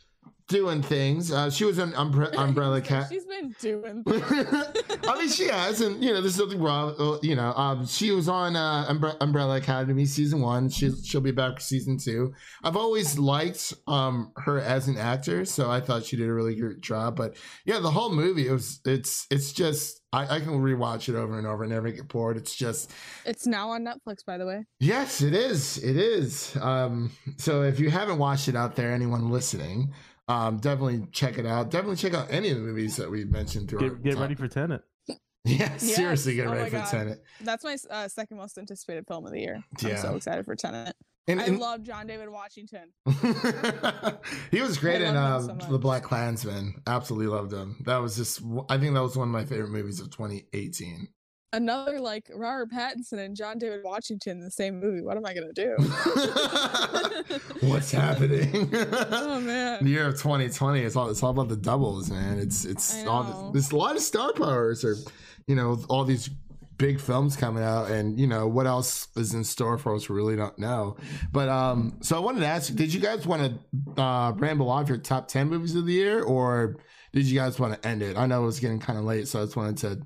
doing 0.51 0.82
things. 0.82 1.32
Uh, 1.32 1.48
she 1.48 1.64
was 1.64 1.78
an 1.78 1.93
umbre- 1.93 2.35
Umbrella 2.36 2.81
Cat. 2.81 3.06
She's 3.09 3.24
been 3.24 3.55
doing. 3.60 4.05
Things. 4.05 5.09
I 5.09 5.16
mean, 5.18 5.28
she 5.28 5.47
has, 5.47 5.81
and 5.81 6.02
you 6.02 6.12
know, 6.12 6.20
there's 6.20 6.39
nothing 6.39 6.60
wrong. 6.60 6.94
Uh, 6.98 7.18
you 7.22 7.35
know, 7.36 7.52
um, 7.55 7.86
she 7.86 8.10
was 8.10 8.28
on 8.28 8.56
uh, 8.56 8.86
Umbre- 8.89 9.16
Umbrella 9.20 9.56
Academy 9.56 10.05
season 10.05 10.40
one. 10.40 10.68
She 10.68 10.93
she'll 11.02 11.20
be 11.20 11.31
back 11.31 11.55
for 11.55 11.60
season 11.60 11.97
two. 11.97 12.35
I've 12.62 12.77
always 12.77 13.18
liked 13.18 13.72
um 13.86 14.32
her 14.36 14.60
as 14.60 14.89
an 14.89 14.98
actor, 14.98 15.44
so 15.44 15.70
I 15.70 15.81
thought 15.81 16.05
she 16.05 16.16
did 16.16 16.28
a 16.28 16.35
really 16.35 16.55
good 16.56 16.82
job. 16.82 17.16
But 17.16 17.36
yeah, 17.64 17.78
the 17.78 17.90
whole 17.90 18.10
movie 18.12 18.48
it 18.48 18.52
was 18.52 18.81
it's 18.85 19.27
it's 19.31 19.52
just. 19.52 19.97
I, 20.12 20.22
I 20.27 20.40
can 20.40 20.60
rewatch 20.60 21.09
it 21.09 21.14
over 21.14 21.39
and 21.39 21.47
over 21.47 21.62
and 21.62 21.72
never 21.72 21.89
get 21.89 22.09
bored. 22.09 22.36
It's 22.36 22.56
just. 22.56 22.90
It's 23.24 23.47
now 23.47 23.70
on 23.70 23.85
Netflix, 23.85 24.24
by 24.27 24.39
the 24.39 24.44
way. 24.44 24.64
Yes, 24.81 25.22
it 25.22 25.35
is. 25.35 25.78
It 25.78 25.97
is. 25.97 26.56
Um, 26.60 27.12
so 27.36 27.62
if 27.62 27.78
you 27.78 27.90
haven't 27.90 28.18
watched 28.18 28.48
it 28.48 28.56
out 28.56 28.74
there, 28.74 28.90
anyone 28.90 29.31
listening, 29.31 29.94
um, 30.31 30.59
definitely 30.59 31.07
check 31.11 31.39
it 31.39 31.47
out. 31.47 31.70
Definitely 31.70 31.97
check 31.97 32.15
out 32.15 32.28
any 32.31 32.51
of 32.51 32.57
the 32.57 32.62
movies 32.62 32.97
that 32.97 33.11
we 33.11 33.24
mentioned 33.24 33.69
through. 33.69 33.81
Get, 33.81 34.02
get 34.02 34.16
ready 34.16 34.36
for 34.36 34.47
Tenet. 34.47 34.82
yeah, 35.09 35.16
yes. 35.44 35.82
seriously, 35.82 36.36
get 36.36 36.47
oh 36.47 36.52
ready 36.52 36.70
for 36.70 36.77
God. 36.77 36.89
Tenet. 36.89 37.24
That's 37.40 37.65
my 37.65 37.77
uh, 37.90 38.07
second 38.07 38.36
most 38.36 38.57
anticipated 38.57 39.07
film 39.09 39.27
of 39.27 39.32
the 39.32 39.40
year. 39.40 39.65
I'm 39.85 39.97
so 39.97 40.15
excited 40.15 40.44
for 40.44 40.55
Tenet. 40.55 40.94
And, 41.27 41.40
and, 41.40 41.57
I 41.57 41.59
love 41.59 41.82
John 41.82 42.07
David 42.07 42.28
Washington. 42.28 42.93
he 44.51 44.61
was 44.61 44.78
great 44.78 45.02
in 45.02 45.16
um, 45.16 45.61
so 45.61 45.66
The 45.69 45.78
Black 45.78 46.02
Klansman. 46.02 46.81
Absolutely 46.86 47.27
loved 47.27 47.52
him. 47.52 47.77
That 47.85 47.98
was 47.98 48.16
just, 48.16 48.40
I 48.69 48.78
think 48.78 48.94
that 48.94 49.02
was 49.02 49.16
one 49.16 49.28
of 49.28 49.32
my 49.32 49.44
favorite 49.44 49.70
movies 49.70 50.01
of 50.01 50.11
2018 50.11 51.09
another 51.52 52.01
like 52.01 52.31
Robert 52.35 52.70
Pattinson 52.70 53.18
and 53.18 53.36
John 53.36 53.59
David 53.59 53.81
Washington 53.85 54.39
in 54.39 54.44
the 54.44 54.51
same 54.51 54.81
movie. 54.81 55.02
What 55.02 55.16
am 55.16 55.27
I 55.27 55.35
gonna 55.35 55.52
do? 55.52 55.77
What's 57.68 57.90
happening? 57.90 58.70
oh 59.10 59.40
man! 59.40 59.85
The 59.85 59.90
year 59.90 60.06
of 60.06 60.14
2020. 60.14 60.81
It's 60.81 60.97
all 60.97 61.09
it's 61.09 61.22
all 61.22 61.31
about 61.31 61.48
the 61.48 61.56
doubles, 61.56 62.10
man. 62.10 62.39
It's 62.39 62.64
it's 62.64 63.05
all 63.06 63.51
there's 63.52 63.72
a 63.72 63.77
lot 63.77 63.97
of 63.97 64.02
star 64.02 64.32
powers, 64.32 64.85
or 64.85 64.97
you 65.47 65.55
know, 65.55 65.82
all 65.89 66.05
these 66.05 66.31
big 66.78 66.98
films 66.98 67.36
coming 67.36 67.62
out 67.62 67.90
and 67.90 68.18
you 68.18 68.27
know 68.27 68.48
what 68.48 68.66
else 68.66 69.09
is 69.14 69.35
in 69.35 69.44
store 69.44 69.77
for 69.77 69.94
us 69.94 70.09
we 70.09 70.16
really 70.16 70.35
don't 70.35 70.59
know 70.59 70.97
but 71.31 71.47
um 71.47 71.98
so 72.01 72.16
i 72.16 72.18
wanted 72.18 72.40
to 72.40 72.47
ask 72.47 72.74
did 72.74 72.93
you 72.93 72.98
guys 72.98 73.27
want 73.27 73.43
to 73.43 74.01
uh 74.02 74.32
ramble 74.36 74.70
off 74.70 74.89
your 74.89 74.97
top 74.97 75.28
10 75.28 75.47
movies 75.51 75.77
of 75.77 75.85
the 75.85 75.93
year 75.93 76.22
or 76.22 76.78
did 77.12 77.27
you 77.27 77.39
guys 77.39 77.60
want 77.60 77.74
to 77.74 77.86
end 77.86 78.01
it 78.01 78.16
i 78.16 78.24
know 78.24 78.43
it 78.43 78.47
was 78.47 78.60
getting 78.60 78.78
kind 78.78 78.98
of 78.98 79.05
late 79.05 79.28
so 79.28 79.43
i 79.43 79.44
just 79.44 79.56
wanted 79.56 79.77
to 79.77 80.01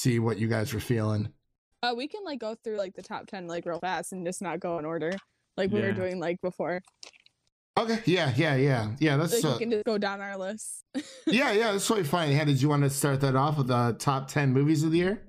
see 0.00 0.18
what 0.18 0.38
you 0.38 0.48
guys 0.48 0.72
were 0.72 0.80
feeling. 0.80 1.28
Uh, 1.82 1.94
we 1.96 2.08
can 2.08 2.24
like 2.24 2.38
go 2.38 2.54
through 2.62 2.76
like 2.76 2.94
the 2.94 3.02
top 3.02 3.26
ten 3.26 3.46
like 3.46 3.66
real 3.66 3.78
fast 3.78 4.12
and 4.12 4.26
just 4.26 4.42
not 4.42 4.60
go 4.60 4.78
in 4.78 4.84
order 4.84 5.12
like 5.56 5.70
we 5.70 5.80
yeah. 5.80 5.86
were 5.86 5.92
doing 5.92 6.18
like 6.18 6.40
before. 6.40 6.80
Okay, 7.78 8.00
yeah, 8.04 8.32
yeah, 8.36 8.56
yeah, 8.56 8.90
yeah. 8.98 9.16
That's 9.16 9.32
Like 9.32 9.44
uh, 9.44 9.52
we 9.52 9.58
can 9.58 9.70
just 9.70 9.84
go 9.84 9.96
down 9.96 10.20
our 10.20 10.36
list. 10.36 10.84
yeah, 11.26 11.52
yeah. 11.52 11.72
That's 11.72 11.86
totally 11.86 12.06
fine. 12.06 12.32
Hey, 12.32 12.44
did 12.44 12.60
you 12.60 12.68
want 12.68 12.82
to 12.82 12.90
start 12.90 13.20
that 13.20 13.36
off 13.36 13.58
with 13.58 13.68
the 13.68 13.96
top 13.98 14.28
ten 14.28 14.52
movies 14.52 14.82
of 14.82 14.90
the 14.90 14.98
year? 14.98 15.22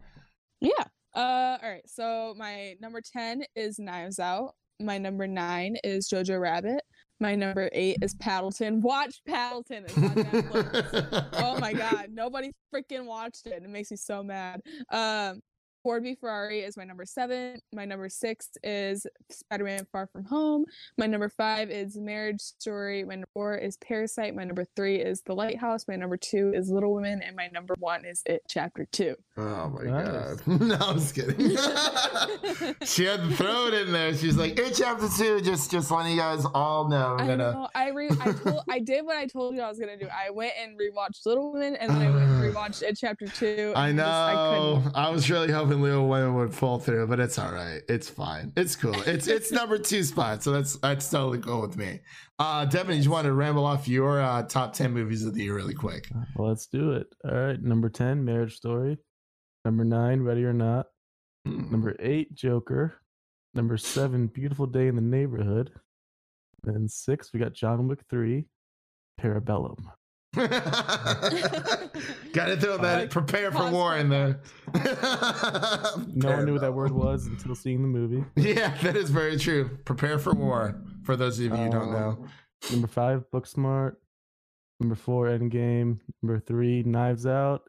Yeah. 0.60 0.72
Uh 1.16 1.52
all 1.62 1.70
right. 1.70 1.88
So 1.88 2.34
my 2.38 2.76
number 2.82 3.02
10 3.02 3.44
is 3.56 3.78
Knives 3.78 4.20
Out. 4.20 4.56
My 4.80 4.98
number 4.98 5.28
9 5.28 5.78
is 5.84 6.10
Jojo 6.10 6.40
Rabbit. 6.40 6.82
My 7.22 7.36
number 7.36 7.70
8 7.72 7.98
is 8.02 8.16
Paddleton. 8.16 8.82
Watch 8.82 9.22
Paddleton. 9.30 9.86
It's 9.86 9.96
on 9.96 10.10
Netflix. 10.10 11.30
oh 11.34 11.60
my 11.60 11.72
god, 11.72 12.08
nobody 12.12 12.52
freaking 12.74 13.06
watched 13.06 13.46
it. 13.46 13.62
It 13.64 13.70
makes 13.70 13.92
me 13.92 13.98
so 13.98 14.24
mad. 14.24 14.62
Um 14.90 15.42
Ford 15.84 16.04
v 16.04 16.14
Ferrari 16.16 16.60
is 16.60 16.78
my 16.78 16.84
number 16.84 17.06
7. 17.06 17.60
My 17.74 17.86
number 17.86 18.08
6 18.08 18.50
is 18.64 19.08
Spider-Man 19.32 19.88
Far 19.92 20.08
From 20.08 20.24
Home. 20.26 20.66
My 20.98 21.08
number 21.08 21.28
5 21.28 21.72
is 21.72 21.98
Marriage 21.98 22.40
Story. 22.42 23.04
My 23.04 23.16
number 23.16 23.28
4 23.34 23.56
is 23.58 23.78
Parasite. 23.78 24.36
My 24.36 24.44
number 24.44 24.66
3 24.76 24.98
is 24.98 25.22
The 25.22 25.34
Lighthouse. 25.34 25.88
My 25.88 25.96
number 25.96 26.18
2 26.18 26.54
is 26.56 26.70
Little 26.70 26.94
Women 26.94 27.22
and 27.24 27.36
my 27.36 27.48
number 27.48 27.74
1 27.80 28.06
is 28.06 28.22
It 28.28 28.44
Chapter 28.48 28.86
2. 28.92 29.16
Oh 29.38 29.70
my 29.70 29.84
Nice. 29.90 30.42
god! 30.42 30.62
no, 30.62 30.76
I 30.76 30.92
was 30.94 31.12
kidding. 31.12 31.50
she 32.86 33.06
had 33.06 33.22
to 33.22 33.36
throw 33.36 33.68
it 33.68 33.74
in 33.74 33.92
there. 33.92 34.14
She's 34.14 34.36
like, 34.38 34.60
"It 34.60 34.76
chapter 34.76 35.08
two. 35.18 35.42
Just, 35.42 35.72
just 35.72 35.90
letting 35.90 36.12
you 36.12 36.18
guys 36.20 36.46
all 36.54 36.88
know. 36.90 37.16
I'm 37.18 37.22
I 37.22 37.28
gonna. 37.28 37.52
know. 37.54 37.68
I 37.74 37.90
re 37.90 38.10
I 38.20 38.32
told 38.34 38.60
I 38.70 38.80
did 38.80 39.06
what 39.06 39.16
I 39.16 39.26
told 39.26 39.56
you 39.56 39.62
I 39.62 39.70
was 39.70 39.80
gonna 39.80 39.98
do. 39.98 40.08
I 40.08 40.30
went 40.30 40.52
and 40.62 40.78
rewatched 40.78 41.26
Little 41.26 41.54
Women, 41.54 41.76
and 41.78 41.90
then 41.90 42.02
I 42.02 42.10
went 42.12 42.30
and 42.30 42.44
rewatched 42.56 42.82
it 42.84 42.98
chapter 43.00 43.26
two. 43.28 43.72
I 43.76 43.92
know. 43.94 44.82
just- 44.84 44.96
I. 44.96 45.08
I, 45.08 45.10
was 45.10 45.30
really 45.32 45.52
hoping 45.52 45.71
Little 45.76 46.08
Women 46.08 46.36
would 46.36 46.54
fall 46.54 46.80
through, 46.80 47.08
but 47.08 47.20
it's 47.20 47.38
all 47.38 47.52
right. 47.52 47.82
It's 47.88 48.10
fine. 48.10 48.52
It's 48.58 48.76
cool. 48.76 49.00
It's 49.04 49.28
it's 49.28 49.52
number 49.54 49.78
two 49.78 50.04
spot, 50.04 50.44
so 50.44 50.52
that's 50.52 50.76
that's 50.78 51.10
totally 51.10 51.40
cool 51.40 51.62
with 51.62 51.78
me. 51.78 52.00
Uh, 52.40 52.66
Devin, 52.66 53.02
you 53.02 53.12
want 53.12 53.26
to 53.26 53.34
ramble 53.34 53.66
off 53.66 53.88
your 53.88 54.22
uh, 54.22 54.44
top 54.44 54.74
ten 54.74 54.92
movies 54.92 55.26
of 55.26 55.34
the 55.34 55.44
year 55.44 55.56
really 55.56 55.74
quick? 55.74 56.10
Well, 56.36 56.50
let's 56.50 56.68
do 56.68 56.92
it. 56.94 57.08
All 57.24 57.36
right. 57.36 57.62
Number 57.62 57.90
10, 57.90 58.26
Marriage 58.26 58.56
Story. 58.56 58.98
Number 59.64 59.84
9, 59.84 60.22
Ready 60.22 60.44
or 60.44 60.54
Not. 60.54 60.88
Number 61.46 61.96
8, 62.00 62.34
Joker. 62.34 62.96
Number 63.54 63.78
7, 63.78 64.28
Beautiful 64.28 64.66
Day 64.66 64.88
in 64.88 64.96
the 64.96 65.02
Neighborhood. 65.02 65.72
And 66.66 66.90
6, 66.90 67.34
we 67.34 67.40
got 67.40 67.54
John 67.54 67.88
Wick 67.88 68.00
3, 68.10 68.46
Parabellum. 69.20 69.78
Got 70.34 70.52
to 72.46 72.58
throw 72.58 72.78
that 72.78 73.00
Like, 73.02 73.10
prepare 73.10 73.52
for 73.52 73.70
war 73.70 73.98
in 73.98 74.10
there. 74.10 74.40
No 74.74 76.30
one 76.30 76.46
knew 76.46 76.54
what 76.54 76.62
that 76.62 76.74
word 76.74 76.92
was 76.92 77.26
until 77.28 77.56
seeing 77.56 77.82
the 77.82 77.88
movie. 77.88 78.24
Yeah, 78.36 78.76
that 78.82 78.96
is 78.96 79.10
very 79.10 79.38
true. 79.38 79.70
Prepare 79.86 80.20
for 80.20 80.34
war. 80.34 80.80
For 81.04 81.16
those 81.16 81.40
of 81.40 81.46
you 81.46 81.50
who 81.52 81.70
don't 81.70 81.92
know. 81.92 82.10
Um, 82.22 82.30
Number 82.72 82.88
5, 82.88 83.26
Booksmart. 83.34 83.96
Number 84.80 84.96
4, 84.96 85.28
Endgame. 85.28 86.00
Number 86.22 86.40
3, 86.40 86.84
Knives 86.84 87.26
Out. 87.26 87.64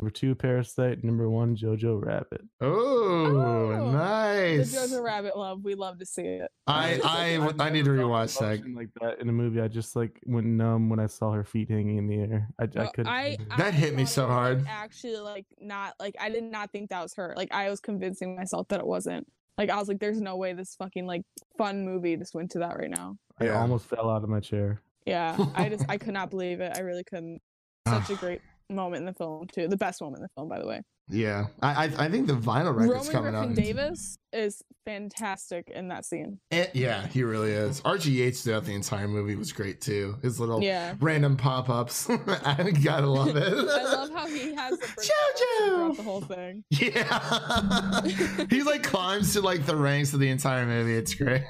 Number 0.00 0.10
2, 0.10 0.34
Parasite. 0.34 1.04
Number 1.04 1.30
1, 1.30 1.56
Jojo 1.56 2.04
Rabbit. 2.04 2.40
Oh, 2.60 3.26
Oh, 3.26 3.90
nice. 3.92 4.72
The 4.72 4.78
Jojo 4.96 5.02
Rabbit 5.02 5.36
love. 5.36 5.62
We 5.62 5.74
love 5.76 5.98
to 6.00 6.06
see 6.06 6.22
it. 6.22 6.50
I 6.66 7.00
I 7.04 7.64
I 7.64 7.70
need 7.70 7.84
to 7.84 7.92
rewatch 7.92 8.38
that. 8.40 8.68
Like 8.74 8.88
that 9.00 9.20
in 9.20 9.28
a 9.28 9.32
movie. 9.32 9.60
I 9.60 9.68
just 9.68 9.94
like 9.94 10.20
went 10.26 10.46
numb 10.46 10.88
when 10.88 10.98
I 10.98 11.06
saw 11.06 11.30
her 11.32 11.44
feet 11.44 11.70
hanging 11.70 11.98
in 11.98 12.06
the 12.08 12.16
air. 12.20 12.48
I, 12.58 12.64
I 12.64 12.86
couldn't. 12.86 13.06
I, 13.06 13.22
believe 13.36 13.40
it. 13.40 13.48
That 13.56 13.60
I 13.60 13.70
hit 13.70 13.94
me 13.94 14.04
so 14.04 14.24
it 14.24 14.26
was, 14.26 14.30
like, 14.30 14.38
hard. 14.38 14.66
Actually, 14.68 15.18
like 15.18 15.46
not 15.60 15.94
like 16.00 16.16
I 16.20 16.28
did 16.28 16.44
not 16.44 16.72
think 16.72 16.90
that 16.90 17.02
was 17.02 17.14
her. 17.14 17.32
Like 17.36 17.52
I 17.52 17.70
was 17.70 17.80
convincing 17.80 18.34
myself 18.36 18.66
that 18.68 18.80
it 18.80 18.86
wasn't. 18.86 19.26
Like 19.58 19.70
I 19.70 19.76
was 19.76 19.86
like, 19.88 20.00
"There's 20.00 20.20
no 20.20 20.36
way 20.36 20.52
this 20.54 20.74
fucking 20.76 21.06
like 21.06 21.22
fun 21.56 21.84
movie 21.84 22.16
just 22.16 22.34
went 22.34 22.50
to 22.52 22.58
that 22.60 22.76
right 22.78 22.90
now." 22.90 23.16
I 23.40 23.44
Yeah. 23.46 23.60
almost 23.60 23.86
fell 23.86 24.10
out 24.10 24.24
of 24.24 24.28
my 24.28 24.40
chair. 24.40 24.80
Yeah, 25.06 25.36
I 25.54 25.68
just 25.68 25.84
I 25.88 25.98
could 25.98 26.14
not 26.14 26.30
believe 26.30 26.60
it. 26.60 26.72
I 26.76 26.80
really 26.80 27.04
couldn't. 27.04 27.40
Ah. 27.86 28.00
Such 28.02 28.16
a 28.16 28.20
great 28.20 28.40
moment 28.70 29.00
in 29.00 29.06
the 29.06 29.14
film 29.14 29.46
too. 29.52 29.68
The 29.68 29.76
best 29.76 30.00
moment 30.00 30.18
in 30.18 30.22
the 30.22 30.28
film, 30.36 30.48
by 30.48 30.58
the 30.58 30.66
way. 30.66 30.80
Yeah, 31.08 31.48
I 31.62 31.84
I, 31.84 32.04
I 32.06 32.08
think 32.08 32.26
the 32.28 32.32
vinyl 32.32 32.74
record's 32.74 33.08
Roman 33.08 33.12
coming 33.12 33.32
Griffin 33.32 33.50
out. 33.50 33.56
Davis 33.56 34.16
is 34.32 34.62
fantastic 34.86 35.68
in 35.68 35.88
that 35.88 36.06
scene. 36.06 36.38
Eh, 36.50 36.66
yeah, 36.72 37.06
he 37.08 37.22
really 37.22 37.50
is. 37.50 37.82
Archie 37.84 38.12
Yates 38.12 38.42
throughout 38.42 38.64
the 38.64 38.74
entire 38.74 39.06
movie 39.06 39.36
was 39.36 39.52
great 39.52 39.82
too. 39.82 40.16
His 40.22 40.40
little 40.40 40.62
Yeah. 40.62 40.94
random 41.00 41.36
pop 41.36 41.68
ups. 41.68 42.08
I 42.44 42.70
gotta 42.82 43.06
love 43.06 43.36
it. 43.36 43.52
I 43.52 43.82
love 43.82 44.10
how 44.14 44.26
he 44.26 44.54
has 44.54 44.78
the 44.78 44.86
Jojo! 44.86 45.96
the 45.96 46.02
whole 46.02 46.22
thing. 46.22 46.64
Yeah. 46.70 48.46
he 48.50 48.62
like 48.62 48.82
climbs 48.82 49.34
to 49.34 49.42
like 49.42 49.66
the 49.66 49.76
ranks 49.76 50.14
of 50.14 50.20
the 50.20 50.30
entire 50.30 50.64
movie. 50.64 50.94
It's 50.96 51.14
great. 51.14 51.42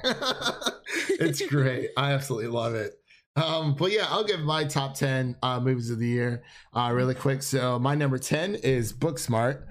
it's 1.11 1.45
great. 1.47 1.91
I 1.95 2.11
absolutely 2.11 2.49
love 2.49 2.75
it. 2.75 2.93
Um, 3.35 3.75
but 3.75 3.91
yeah, 3.91 4.05
I'll 4.09 4.23
give 4.23 4.39
my 4.41 4.63
top 4.63 4.95
10 4.95 5.35
uh, 5.43 5.59
movies 5.59 5.89
of 5.89 5.99
the 5.99 6.07
year 6.07 6.43
uh, 6.73 6.91
really 6.93 7.15
quick. 7.15 7.43
So 7.43 7.77
my 7.79 7.93
number 7.95 8.17
10 8.17 8.55
is 8.55 8.93
Booksmart. 8.93 9.63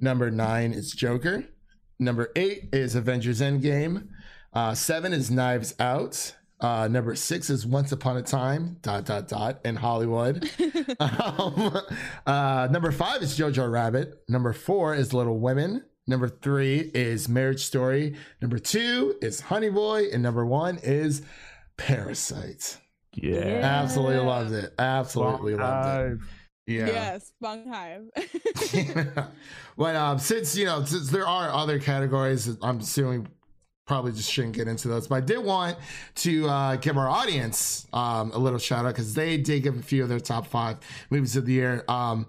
Number 0.00 0.30
nine 0.30 0.72
is 0.72 0.92
Joker. 0.92 1.44
Number 1.98 2.30
eight 2.36 2.68
is 2.72 2.94
Avengers 2.94 3.40
Endgame. 3.40 4.08
Uh, 4.52 4.74
seven 4.74 5.12
is 5.12 5.30
Knives 5.30 5.74
Out. 5.78 6.34
Uh, 6.60 6.88
number 6.88 7.14
six 7.14 7.50
is 7.50 7.66
Once 7.66 7.92
Upon 7.92 8.16
a 8.16 8.22
Time, 8.22 8.78
dot, 8.82 9.04
dot, 9.04 9.28
dot, 9.28 9.60
in 9.64 9.76
Hollywood. 9.76 10.48
um, 11.00 11.78
uh, 12.26 12.68
number 12.70 12.90
five 12.92 13.22
is 13.22 13.38
Jojo 13.38 13.70
Rabbit. 13.70 14.22
Number 14.28 14.52
four 14.52 14.94
is 14.94 15.12
Little 15.12 15.38
Women. 15.38 15.84
Number 16.06 16.28
three 16.28 16.90
is 16.94 17.28
Marriage 17.28 17.64
Story. 17.64 18.16
Number 18.40 18.58
two 18.58 19.16
is 19.22 19.40
Honey 19.40 19.70
Boy. 19.70 20.08
And 20.12 20.22
number 20.22 20.44
one 20.44 20.78
is 20.82 21.22
Parasite. 21.76 22.78
Yeah. 23.14 23.60
Absolutely 23.62 24.18
loved 24.18 24.52
it. 24.52 24.74
Absolutely 24.78 25.54
loved 25.54 26.12
it. 26.12 26.18
Yeah. 26.66 26.86
Yes, 26.86 27.32
Bong 27.40 27.66
Hive. 27.68 28.08
but 29.76 29.96
um, 29.96 30.18
since 30.18 30.56
you 30.56 30.64
know, 30.64 30.84
since 30.84 31.10
there 31.10 31.26
are 31.26 31.50
other 31.50 31.78
categories, 31.78 32.56
I'm 32.62 32.78
assuming 32.80 33.28
probably 33.86 34.12
just 34.12 34.32
shouldn't 34.32 34.54
get 34.54 34.66
into 34.66 34.88
those. 34.88 35.06
But 35.06 35.16
I 35.16 35.20
did 35.20 35.38
want 35.38 35.76
to 36.16 36.48
uh, 36.48 36.76
give 36.76 36.96
our 36.96 37.08
audience 37.08 37.86
um, 37.92 38.32
a 38.32 38.38
little 38.38 38.58
shout 38.58 38.86
out 38.86 38.94
because 38.94 39.14
they 39.14 39.36
did 39.36 39.62
give 39.62 39.78
a 39.78 39.82
few 39.82 40.02
of 40.02 40.08
their 40.08 40.20
top 40.20 40.46
five 40.46 40.78
movies 41.10 41.36
of 41.36 41.44
the 41.44 41.52
year. 41.52 41.84
Um, 41.88 42.26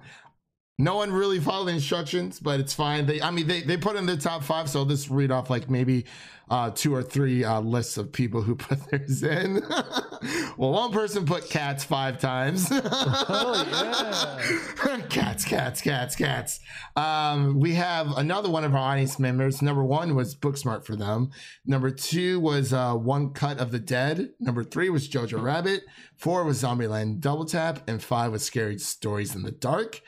no 0.77 0.97
one 0.97 1.13
really 1.13 1.39
followed 1.39 1.65
the 1.65 1.71
instructions, 1.71 2.39
but 2.39 2.59
it's 2.59 2.73
fine. 2.73 3.05
They, 3.05 3.21
I 3.21 3.31
mean, 3.31 3.47
they, 3.47 3.61
they 3.61 3.77
put 3.77 3.95
in 3.95 4.05
their 4.05 4.17
top 4.17 4.43
five, 4.43 4.69
so 4.69 4.79
I'll 4.79 4.85
just 4.85 5.09
read 5.09 5.31
off 5.31 5.49
like 5.49 5.69
maybe 5.69 6.05
uh, 6.49 6.69
two 6.69 6.93
or 6.93 7.01
three 7.01 7.43
uh, 7.43 7.59
lists 7.61 7.97
of 7.97 8.11
people 8.11 8.41
who 8.41 8.55
put 8.55 8.79
theirs 8.89 9.23
in. 9.23 9.61
well, 10.57 10.71
one 10.71 10.91
person 10.91 11.25
put 11.25 11.49
cats 11.49 11.83
five 11.83 12.19
times. 12.19 12.71
Oh, 13.27 15.01
cats, 15.09 15.45
cats, 15.45 15.81
cats, 15.81 16.15
cats. 16.15 16.59
Um, 16.95 17.59
we 17.59 17.73
have 17.73 18.17
another 18.17 18.49
one 18.49 18.63
of 18.63 18.73
our 18.73 18.79
audience 18.79 19.19
members. 19.19 19.61
Number 19.61 19.83
one 19.83 20.15
was 20.15 20.35
Booksmart 20.35 20.85
for 20.85 20.95
them. 20.95 21.31
Number 21.65 21.89
two 21.89 22.39
was 22.39 22.73
uh, 22.73 22.93
One 22.93 23.31
Cut 23.31 23.59
of 23.59 23.71
the 23.71 23.79
Dead. 23.79 24.29
Number 24.39 24.63
three 24.63 24.89
was 24.89 25.09
Jojo 25.09 25.41
Rabbit. 25.41 25.83
Four 26.15 26.43
was 26.43 26.61
Zombieland 26.61 27.19
Double 27.19 27.45
Tap. 27.45 27.87
And 27.87 28.01
five 28.01 28.31
was 28.31 28.43
Scary 28.43 28.77
Stories 28.77 29.35
in 29.35 29.43
the 29.43 29.51
Dark. 29.51 30.01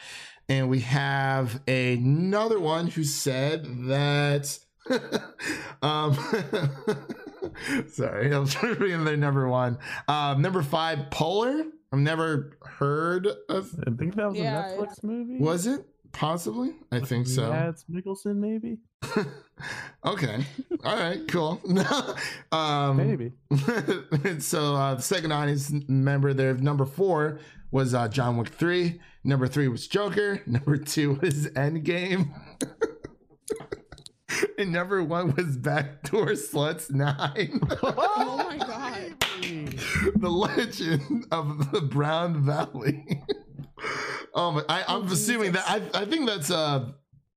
And 0.50 0.70
we 0.70 0.82
have 0.82 1.62
another 1.68 2.60
one 2.60 2.88
who 2.88 3.04
said 3.04 3.66
that. 3.88 4.60
um, 5.82 6.14
sorry, 7.90 8.34
I 8.34 8.40
was 8.40 8.62
reading 8.80 9.04
their 9.06 9.18
number 9.18 9.48
one. 9.48 9.78
Um, 10.08 10.42
number 10.42 10.62
five, 10.62 11.10
Polar. 11.12 11.64
I've 11.92 12.00
never 12.00 12.58
heard 12.64 13.28
of. 13.50 13.74
I 13.88 13.92
think 13.92 14.16
that 14.16 14.30
was 14.30 14.38
Yeah, 14.38 14.70
a 14.74 14.78
Netflix 14.78 15.04
movie. 15.04 15.38
Was 15.40 15.68
it 15.68 15.86
possibly? 16.12 16.76
I 16.92 17.00
think 17.00 17.28
so. 17.28 17.50
Mads 17.50 17.86
Mikkelsen, 17.90 18.36
maybe. 18.38 18.80
Okay. 20.06 20.44
All 20.84 20.96
right. 20.98 21.26
Cool. 21.28 21.62
um, 22.52 22.98
Maybe. 22.98 23.32
so 24.40 24.76
uh, 24.76 24.96
the 24.96 25.02
second 25.02 25.32
audience 25.32 25.72
member 25.88 26.34
there, 26.34 26.54
number 26.56 26.86
four 26.86 27.40
was 27.72 27.94
uh, 27.94 28.08
John 28.08 28.38
Wick 28.38 28.50
three. 28.50 29.00
Number 29.24 29.48
three 29.48 29.68
was 29.68 29.88
Joker. 29.88 30.42
Number 30.46 30.78
two 30.78 31.14
was 31.22 31.48
Endgame. 31.50 32.30
and 34.58 34.72
number 34.72 35.04
one 35.04 35.34
was 35.36 35.58
Backdoor 35.58 36.32
Sluts 36.32 36.92
nine. 36.92 37.60
oh 37.84 38.46
my 38.50 38.58
god. 38.58 39.16
the 40.16 40.30
legend 40.30 41.26
of 41.32 41.72
the 41.72 41.82
Brown 41.82 42.44
Valley. 42.46 43.24
oh 44.34 44.52
my! 44.54 44.64
I, 44.68 44.84
I'm 44.88 45.04
Oh, 45.04 45.12
assuming 45.12 45.54
Jesus. 45.54 45.66
that 45.68 45.92
I, 45.96 46.02
I 46.02 46.06
think 46.06 46.28
that's 46.28 46.50
a, 46.50 46.94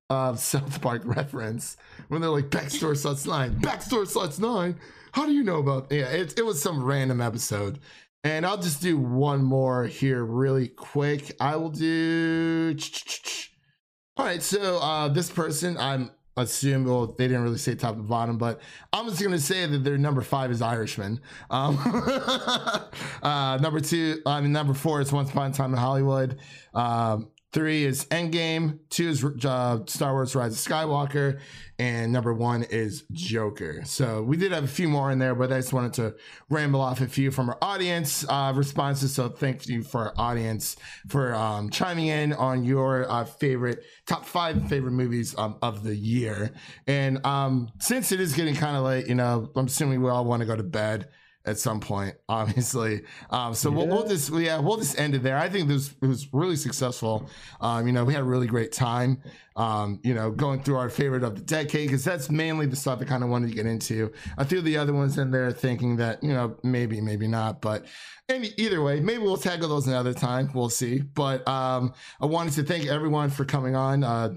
a 0.09 0.35
South 0.37 0.81
Park 0.81 1.03
reference 1.05 1.77
when 2.09 2.21
they're 2.21 2.29
like 2.29 2.49
Backdoor 2.49 2.93
Sluts 2.93 3.25
Nine, 3.27 3.57
Backdoor 3.59 4.03
Sluts 4.03 4.39
Nine. 4.39 4.75
How 5.13 5.25
do 5.25 5.31
you 5.33 5.43
know 5.43 5.59
about? 5.59 5.91
Yeah, 5.91 6.09
it 6.09 6.37
it 6.37 6.45
was 6.45 6.61
some 6.61 6.83
random 6.83 7.21
episode, 7.21 7.79
and 8.23 8.45
I'll 8.45 8.57
just 8.57 8.81
do 8.81 8.97
one 8.97 9.43
more 9.43 9.85
here 9.85 10.23
really 10.23 10.67
quick. 10.67 11.35
I 11.39 11.55
will 11.55 11.69
do. 11.69 12.75
All 14.17 14.25
right, 14.25 14.41
so 14.43 14.77
uh, 14.79 15.07
this 15.07 15.29
person, 15.29 15.77
I'm 15.77 16.11
assume 16.37 16.85
well 16.85 17.07
they 17.07 17.27
didn't 17.27 17.43
really 17.43 17.57
say 17.57 17.75
top 17.75 17.95
to 17.97 18.01
bottom 18.01 18.37
but 18.37 18.61
i'm 18.93 19.07
just 19.09 19.21
gonna 19.21 19.37
say 19.37 19.65
that 19.65 19.83
their 19.83 19.97
number 19.97 20.21
five 20.21 20.49
is 20.49 20.61
irishman. 20.61 21.19
Um 21.49 21.77
uh 23.23 23.57
number 23.61 23.81
two 23.81 24.21
i 24.25 24.39
mean 24.39 24.51
number 24.53 24.73
four 24.73 25.01
is 25.01 25.11
once 25.11 25.29
upon 25.29 25.51
a 25.51 25.53
time 25.53 25.73
in 25.73 25.79
hollywood. 25.79 26.39
Um 26.73 27.27
three 27.53 27.83
is 27.83 28.05
endgame. 28.05 28.79
Two 28.89 29.09
is 29.09 29.23
uh, 29.45 29.79
star 29.85 30.13
wars 30.13 30.35
rise 30.35 30.53
of 30.53 30.71
skywalker. 30.71 31.39
And 31.77 32.13
number 32.13 32.33
one 32.33 32.63
is 32.63 33.05
joker. 33.11 33.81
So 33.85 34.21
we 34.21 34.37
did 34.37 34.51
have 34.51 34.63
a 34.63 34.67
few 34.67 34.87
more 34.87 35.09
in 35.09 35.17
there 35.17 35.33
but 35.33 35.51
i 35.51 35.57
just 35.57 35.73
wanted 35.73 35.93
to 35.93 36.13
ramble 36.47 36.79
off 36.79 37.01
a 37.01 37.07
few 37.07 37.31
from 37.31 37.49
our 37.49 37.57
audience 37.61 38.23
uh 38.29 38.53
responses. 38.55 39.15
So 39.15 39.29
thank 39.29 39.67
you 39.67 39.81
for 39.81 40.01
our 40.01 40.13
audience 40.17 40.75
for 41.07 41.33
um 41.33 41.71
chiming 41.71 42.07
in 42.07 42.33
on 42.33 42.63
your 42.63 43.09
uh, 43.09 43.25
favorite 43.25 43.83
top 44.05 44.25
five 44.25 44.69
favorite 44.69 44.91
movies 44.91 45.35
um, 45.37 45.57
of 45.63 45.83
the 45.83 45.95
year. 45.95 46.51
And 46.85 47.25
um 47.25 47.71
since 47.79 48.11
it 48.11 48.19
is 48.19 48.33
getting 48.33 48.55
kind 48.55 48.77
of 48.77 48.83
late 48.83 49.07
you 49.07 49.15
know 49.15 49.49
i'm 49.55 49.65
assuming 49.65 50.01
we 50.01 50.09
all 50.09 50.25
want 50.25 50.41
to 50.41 50.45
go 50.45 50.55
to 50.55 50.63
bed 50.63 51.09
at 51.45 51.57
some 51.57 51.79
point, 51.79 52.15
obviously. 52.29 53.01
Um, 53.29 53.53
so 53.53 53.69
we'll, 53.69 53.87
we'll 53.87 54.07
just 54.07 54.31
yeah 54.33 54.59
we'll 54.59 54.77
just 54.77 54.99
end 54.99 55.15
it 55.15 55.23
there. 55.23 55.37
I 55.37 55.49
think 55.49 55.67
this 55.67 55.95
was 56.01 56.27
really 56.33 56.55
successful. 56.55 57.29
Um, 57.59 57.87
you 57.87 57.93
know, 57.93 58.05
we 58.05 58.13
had 58.13 58.21
a 58.21 58.25
really 58.25 58.47
great 58.47 58.71
time. 58.71 59.21
Um, 59.55 59.99
you 60.03 60.13
know, 60.13 60.31
going 60.31 60.63
through 60.63 60.77
our 60.77 60.89
favorite 60.89 61.23
of 61.23 61.35
the 61.35 61.41
decade 61.41 61.89
because 61.89 62.05
that's 62.05 62.29
mainly 62.29 62.67
the 62.67 62.75
stuff 62.75 62.99
I 63.01 63.05
kind 63.05 63.21
of 63.23 63.29
wanted 63.29 63.49
to 63.49 63.55
get 63.55 63.65
into. 63.65 64.11
I 64.37 64.45
threw 64.45 64.61
the 64.61 64.77
other 64.77 64.93
ones 64.93 65.17
in 65.17 65.29
there 65.29 65.51
thinking 65.51 65.97
that 65.97 66.23
you 66.23 66.33
know 66.33 66.57
maybe 66.63 67.01
maybe 67.01 67.27
not, 67.27 67.61
but 67.61 67.85
any, 68.31 68.51
either 68.57 68.81
way, 68.81 68.99
maybe 68.99 69.23
we'll 69.23 69.37
tackle 69.37 69.69
those 69.69 69.87
another 69.87 70.13
time. 70.13 70.49
We'll 70.53 70.69
see. 70.69 70.99
But 70.99 71.47
um, 71.47 71.93
I 72.21 72.25
wanted 72.25 72.53
to 72.53 72.63
thank 72.63 72.85
everyone 72.87 73.29
for 73.29 73.45
coming 73.45 73.75
on. 73.75 74.03
Uh, 74.03 74.35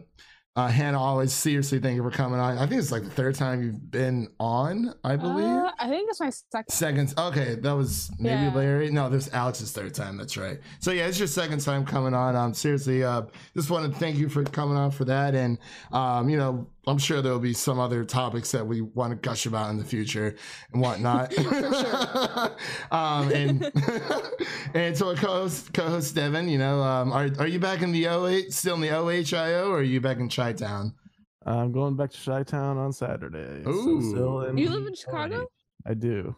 uh, 0.57 0.69
Hannah, 0.69 1.01
always 1.01 1.33
seriously 1.33 1.81
thank 1.81 1.97
you 1.97 2.03
for 2.03 2.11
coming 2.13 2.39
on. 2.39 2.59
I 2.59 2.67
think 2.67 2.81
it's 2.81 2.93
like 2.93 3.03
the 3.03 3.11
third 3.11 3.35
time 3.35 3.63
you've 3.63 3.91
been 3.91 4.29
on, 4.39 4.95
I 5.03 5.17
believe. 5.17 5.45
Uh, 5.47 5.73
I 5.81 5.89
think 5.89 6.09
it's 6.09 6.21
my 6.21 6.31
second. 6.31 6.71
Seconds. 6.73 7.15
Okay, 7.19 7.57
that 7.57 7.73
was 7.73 8.11
maybe 8.21 8.43
Yeah. 8.43 8.55
Larry. 8.55 8.91
No, 8.91 9.09
this 9.09 9.29
Alex's 9.33 9.73
third 9.73 9.95
time. 9.95 10.17
That's 10.17 10.37
right. 10.37 10.61
So 10.79 10.93
yeah, 10.93 11.07
it's 11.07 11.19
your 11.19 11.27
second 11.27 11.61
time 11.61 11.85
coming 11.85 12.15
on. 12.15 12.37
Um, 12.37 12.55
seriously, 12.55 13.03
uh, 13.03 13.23
just 13.57 13.69
want 13.71 13.93
to 13.93 13.99
thank 13.99 14.17
you 14.17 14.29
for 14.29 14.45
coming 14.45 14.77
on 14.77 14.93
for 14.93 15.05
that. 15.07 15.35
And 15.35 15.59
um, 15.91 16.29
you 16.29 16.37
know, 16.37 16.69
I'm 16.87 16.99
sure 16.99 17.23
there'll 17.23 17.39
be 17.39 17.55
some 17.55 17.79
other 17.79 18.05
topics 18.05 18.51
that 18.53 18.67
we 18.67 18.81
want 18.83 19.11
to 19.11 19.17
gush 19.17 19.47
about 19.47 19.71
in 19.71 19.79
the 19.79 19.85
future 19.85 20.35
and 20.73 20.83
whatnot. 20.83 21.33
um, 22.91 23.31
and 23.33 23.71
and 24.75 24.97
so 24.97 25.09
our 25.09 25.15
co-host, 25.15 25.73
co-host 25.73 26.15
Devin, 26.15 26.49
you 26.49 26.59
know, 26.59 26.83
um, 26.83 27.13
are 27.13 27.29
are 27.39 27.47
you 27.47 27.59
back 27.59 27.83
in 27.83 27.93
the 27.93 28.07
OH, 28.09 28.51
still 28.51 28.75
in 28.75 28.81
the 28.81 28.89
OHIO, 28.91 29.69
or 29.71 29.79
are 29.79 29.83
you 29.83 30.01
back 30.01 30.19
in 30.19 30.29
Chi 30.29 30.53
Town? 30.53 30.93
I'm 31.47 31.73
going 31.73 31.97
back 31.97 32.11
to 32.11 32.19
Chi 32.19 32.43
Town 32.43 32.79
on 32.79 32.93
Saturday. 32.93 33.63
so 33.65 33.71
Ooh. 33.71 34.11
still 34.11 34.41
in 34.43 34.57
You 34.59 34.71
live 34.71 34.87
in 34.87 34.95
Chicago? 34.95 35.47
I 35.87 35.95
do. 35.95 36.35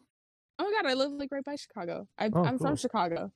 Oh 0.58 0.64
my 0.64 0.72
god, 0.72 0.90
I 0.90 0.94
live 0.94 1.12
like 1.12 1.30
right 1.30 1.44
by 1.44 1.56
Chicago. 1.56 2.08
I, 2.18 2.30
Oh, 2.32 2.44
I'm 2.44 2.58
cool. 2.58 2.68
from 2.68 2.76
Chicago. 2.76 3.30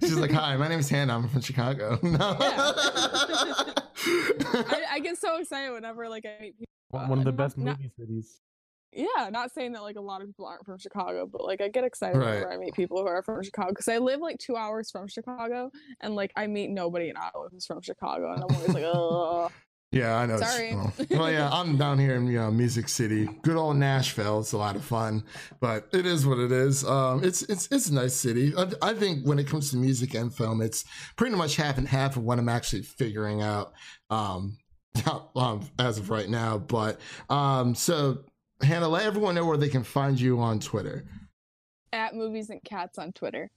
She's 0.00 0.16
like, 0.16 0.30
"Hi, 0.30 0.56
my 0.56 0.68
name 0.68 0.78
is 0.78 0.88
Hannah. 0.90 1.14
I'm 1.16 1.28
from 1.28 1.40
Chicago." 1.40 1.98
No. 2.02 2.36
I, 4.06 4.82
I 4.92 4.98
get 5.00 5.16
so 5.18 5.36
excited 5.40 5.72
whenever 5.72 6.08
like 6.08 6.24
I 6.26 6.40
meet 6.40 6.58
people. 6.58 6.66
One 6.90 7.04
uh, 7.04 7.08
one 7.08 7.18
of 7.18 7.24
the 7.24 7.30
not- 7.32 7.36
best 7.36 7.58
not- 7.58 7.78
movie 7.78 7.90
cities. 7.98 8.40
Yeah, 8.96 9.28
not 9.32 9.50
saying 9.50 9.72
that 9.72 9.82
like 9.82 9.96
a 9.96 10.00
lot 10.00 10.20
of 10.20 10.28
people 10.28 10.46
aren't 10.46 10.64
from 10.64 10.78
Chicago, 10.78 11.26
but 11.26 11.44
like 11.44 11.60
I 11.60 11.66
get 11.66 11.82
excited 11.82 12.16
Right. 12.16 12.26
whenever 12.34 12.52
I 12.52 12.56
meet 12.58 12.74
people 12.74 13.00
who 13.00 13.08
are 13.08 13.22
from 13.24 13.42
Chicago 13.42 13.70
because 13.70 13.88
I 13.88 13.98
live 13.98 14.20
like 14.20 14.38
two 14.38 14.54
hours 14.54 14.88
from 14.92 15.08
Chicago, 15.08 15.72
and 16.00 16.14
like 16.14 16.32
I 16.36 16.46
meet 16.46 16.70
nobody 16.70 17.08
in 17.08 17.16
Iowa 17.16 17.48
who's 17.50 17.66
from 17.66 17.82
Chicago, 17.82 18.32
and 18.32 18.44
I'm 18.44 18.54
always 18.54 18.72
like, 18.72 18.84
oh, 18.94 19.50
Yeah, 19.92 20.16
I 20.16 20.26
know. 20.26 20.38
Sorry. 20.38 20.74
Well, 20.74 20.92
well, 21.10 21.30
yeah, 21.30 21.48
I'm 21.52 21.76
down 21.76 21.98
here 22.00 22.16
in 22.16 22.26
you 22.26 22.38
know 22.38 22.50
Music 22.50 22.88
City, 22.88 23.28
good 23.42 23.56
old 23.56 23.76
Nashville. 23.76 24.40
It's 24.40 24.52
a 24.52 24.58
lot 24.58 24.74
of 24.74 24.84
fun, 24.84 25.22
but 25.60 25.86
it 25.92 26.04
is 26.04 26.26
what 26.26 26.38
it 26.38 26.50
is. 26.50 26.84
Um, 26.84 27.22
it's 27.22 27.42
it's 27.42 27.68
it's 27.70 27.88
a 27.88 27.94
nice 27.94 28.14
city. 28.14 28.52
I, 28.56 28.72
I 28.82 28.94
think 28.94 29.24
when 29.24 29.38
it 29.38 29.46
comes 29.46 29.70
to 29.70 29.76
music 29.76 30.14
and 30.14 30.34
film, 30.34 30.60
it's 30.62 30.84
pretty 31.16 31.36
much 31.36 31.54
half 31.56 31.78
and 31.78 31.86
half 31.86 32.16
of 32.16 32.24
what 32.24 32.38
I'm 32.40 32.48
actually 32.48 32.82
figuring 32.82 33.40
out. 33.42 33.72
Um, 34.10 34.58
um, 35.36 35.68
as 35.78 35.98
of 35.98 36.10
right 36.10 36.28
now, 36.28 36.58
but 36.58 37.00
um, 37.28 37.74
so 37.74 38.18
Hannah, 38.62 38.88
let 38.88 39.04
everyone 39.04 39.34
know 39.34 39.44
where 39.44 39.56
they 39.56 39.68
can 39.68 39.82
find 39.84 40.18
you 40.20 40.40
on 40.40 40.60
Twitter. 40.60 41.04
at 41.92 42.14
movies 42.14 42.50
and 42.50 42.62
cats 42.64 42.98
on 42.98 43.12
Twitter. 43.12 43.50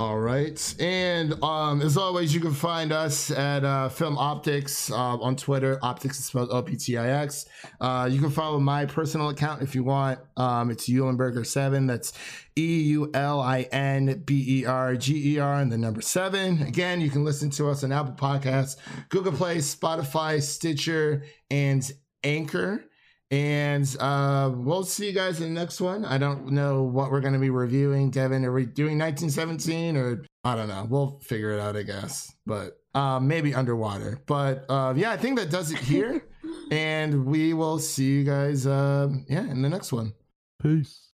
All 0.00 0.18
right. 0.18 0.74
And 0.80 1.40
um, 1.44 1.80
as 1.80 1.96
always, 1.96 2.34
you 2.34 2.40
can 2.40 2.52
find 2.52 2.90
us 2.90 3.30
at 3.30 3.64
uh, 3.64 3.88
Film 3.88 4.16
Optix 4.16 4.90
uh, 4.90 4.94
on 5.22 5.36
Twitter. 5.36 5.78
Optics 5.82 6.18
is 6.18 6.24
spelled 6.24 6.50
O 6.50 6.62
P 6.62 6.74
T 6.74 6.98
I 6.98 7.22
X. 7.22 7.46
Uh, 7.80 8.08
you 8.10 8.20
can 8.20 8.30
follow 8.30 8.58
my 8.58 8.86
personal 8.86 9.28
account 9.28 9.62
if 9.62 9.72
you 9.72 9.84
want. 9.84 10.18
Um, 10.36 10.72
it's 10.72 10.88
Eulinberger7. 10.88 11.86
That's 11.86 12.12
E 12.56 12.82
U 12.82 13.08
L 13.14 13.40
I 13.40 13.68
N 13.70 14.24
B 14.26 14.62
E 14.62 14.64
R 14.66 14.96
G 14.96 15.36
E 15.36 15.38
R 15.38 15.60
and 15.60 15.70
the 15.70 15.78
number 15.78 16.00
seven. 16.00 16.60
Again, 16.62 17.00
you 17.00 17.08
can 17.08 17.24
listen 17.24 17.50
to 17.50 17.70
us 17.70 17.84
on 17.84 17.92
Apple 17.92 18.14
Podcasts, 18.14 18.76
Google 19.10 19.32
Play, 19.32 19.58
Spotify, 19.58 20.42
Stitcher, 20.42 21.22
and 21.52 21.88
Anchor. 22.24 22.84
And 23.30 23.96
uh, 23.98 24.52
we'll 24.54 24.84
see 24.84 25.06
you 25.06 25.12
guys 25.12 25.40
in 25.40 25.54
the 25.54 25.60
next 25.60 25.80
one. 25.80 26.04
I 26.04 26.18
don't 26.18 26.50
know 26.52 26.82
what 26.82 27.10
we're 27.10 27.20
going 27.20 27.32
to 27.32 27.40
be 27.40 27.50
reviewing. 27.50 28.10
Devin, 28.10 28.44
are 28.44 28.52
we 28.52 28.66
doing 28.66 28.98
1917 28.98 29.96
or 29.96 30.24
I 30.44 30.54
don't 30.54 30.68
know. 30.68 30.86
We'll 30.88 31.20
figure 31.20 31.52
it 31.52 31.60
out, 31.60 31.76
I 31.76 31.82
guess. 31.82 32.32
But 32.46 32.78
uh, 32.94 33.18
maybe 33.18 33.54
underwater. 33.54 34.20
But 34.26 34.66
uh, 34.68 34.92
yeah, 34.96 35.10
I 35.10 35.16
think 35.16 35.38
that 35.38 35.50
does 35.50 35.72
it 35.72 35.78
here. 35.78 36.26
and 36.70 37.24
we 37.24 37.54
will 37.54 37.78
see 37.78 38.04
you 38.04 38.24
guys, 38.24 38.66
uh, 38.66 39.08
yeah, 39.28 39.50
in 39.50 39.62
the 39.62 39.68
next 39.68 39.92
one. 39.92 40.12
Peace. 40.62 41.03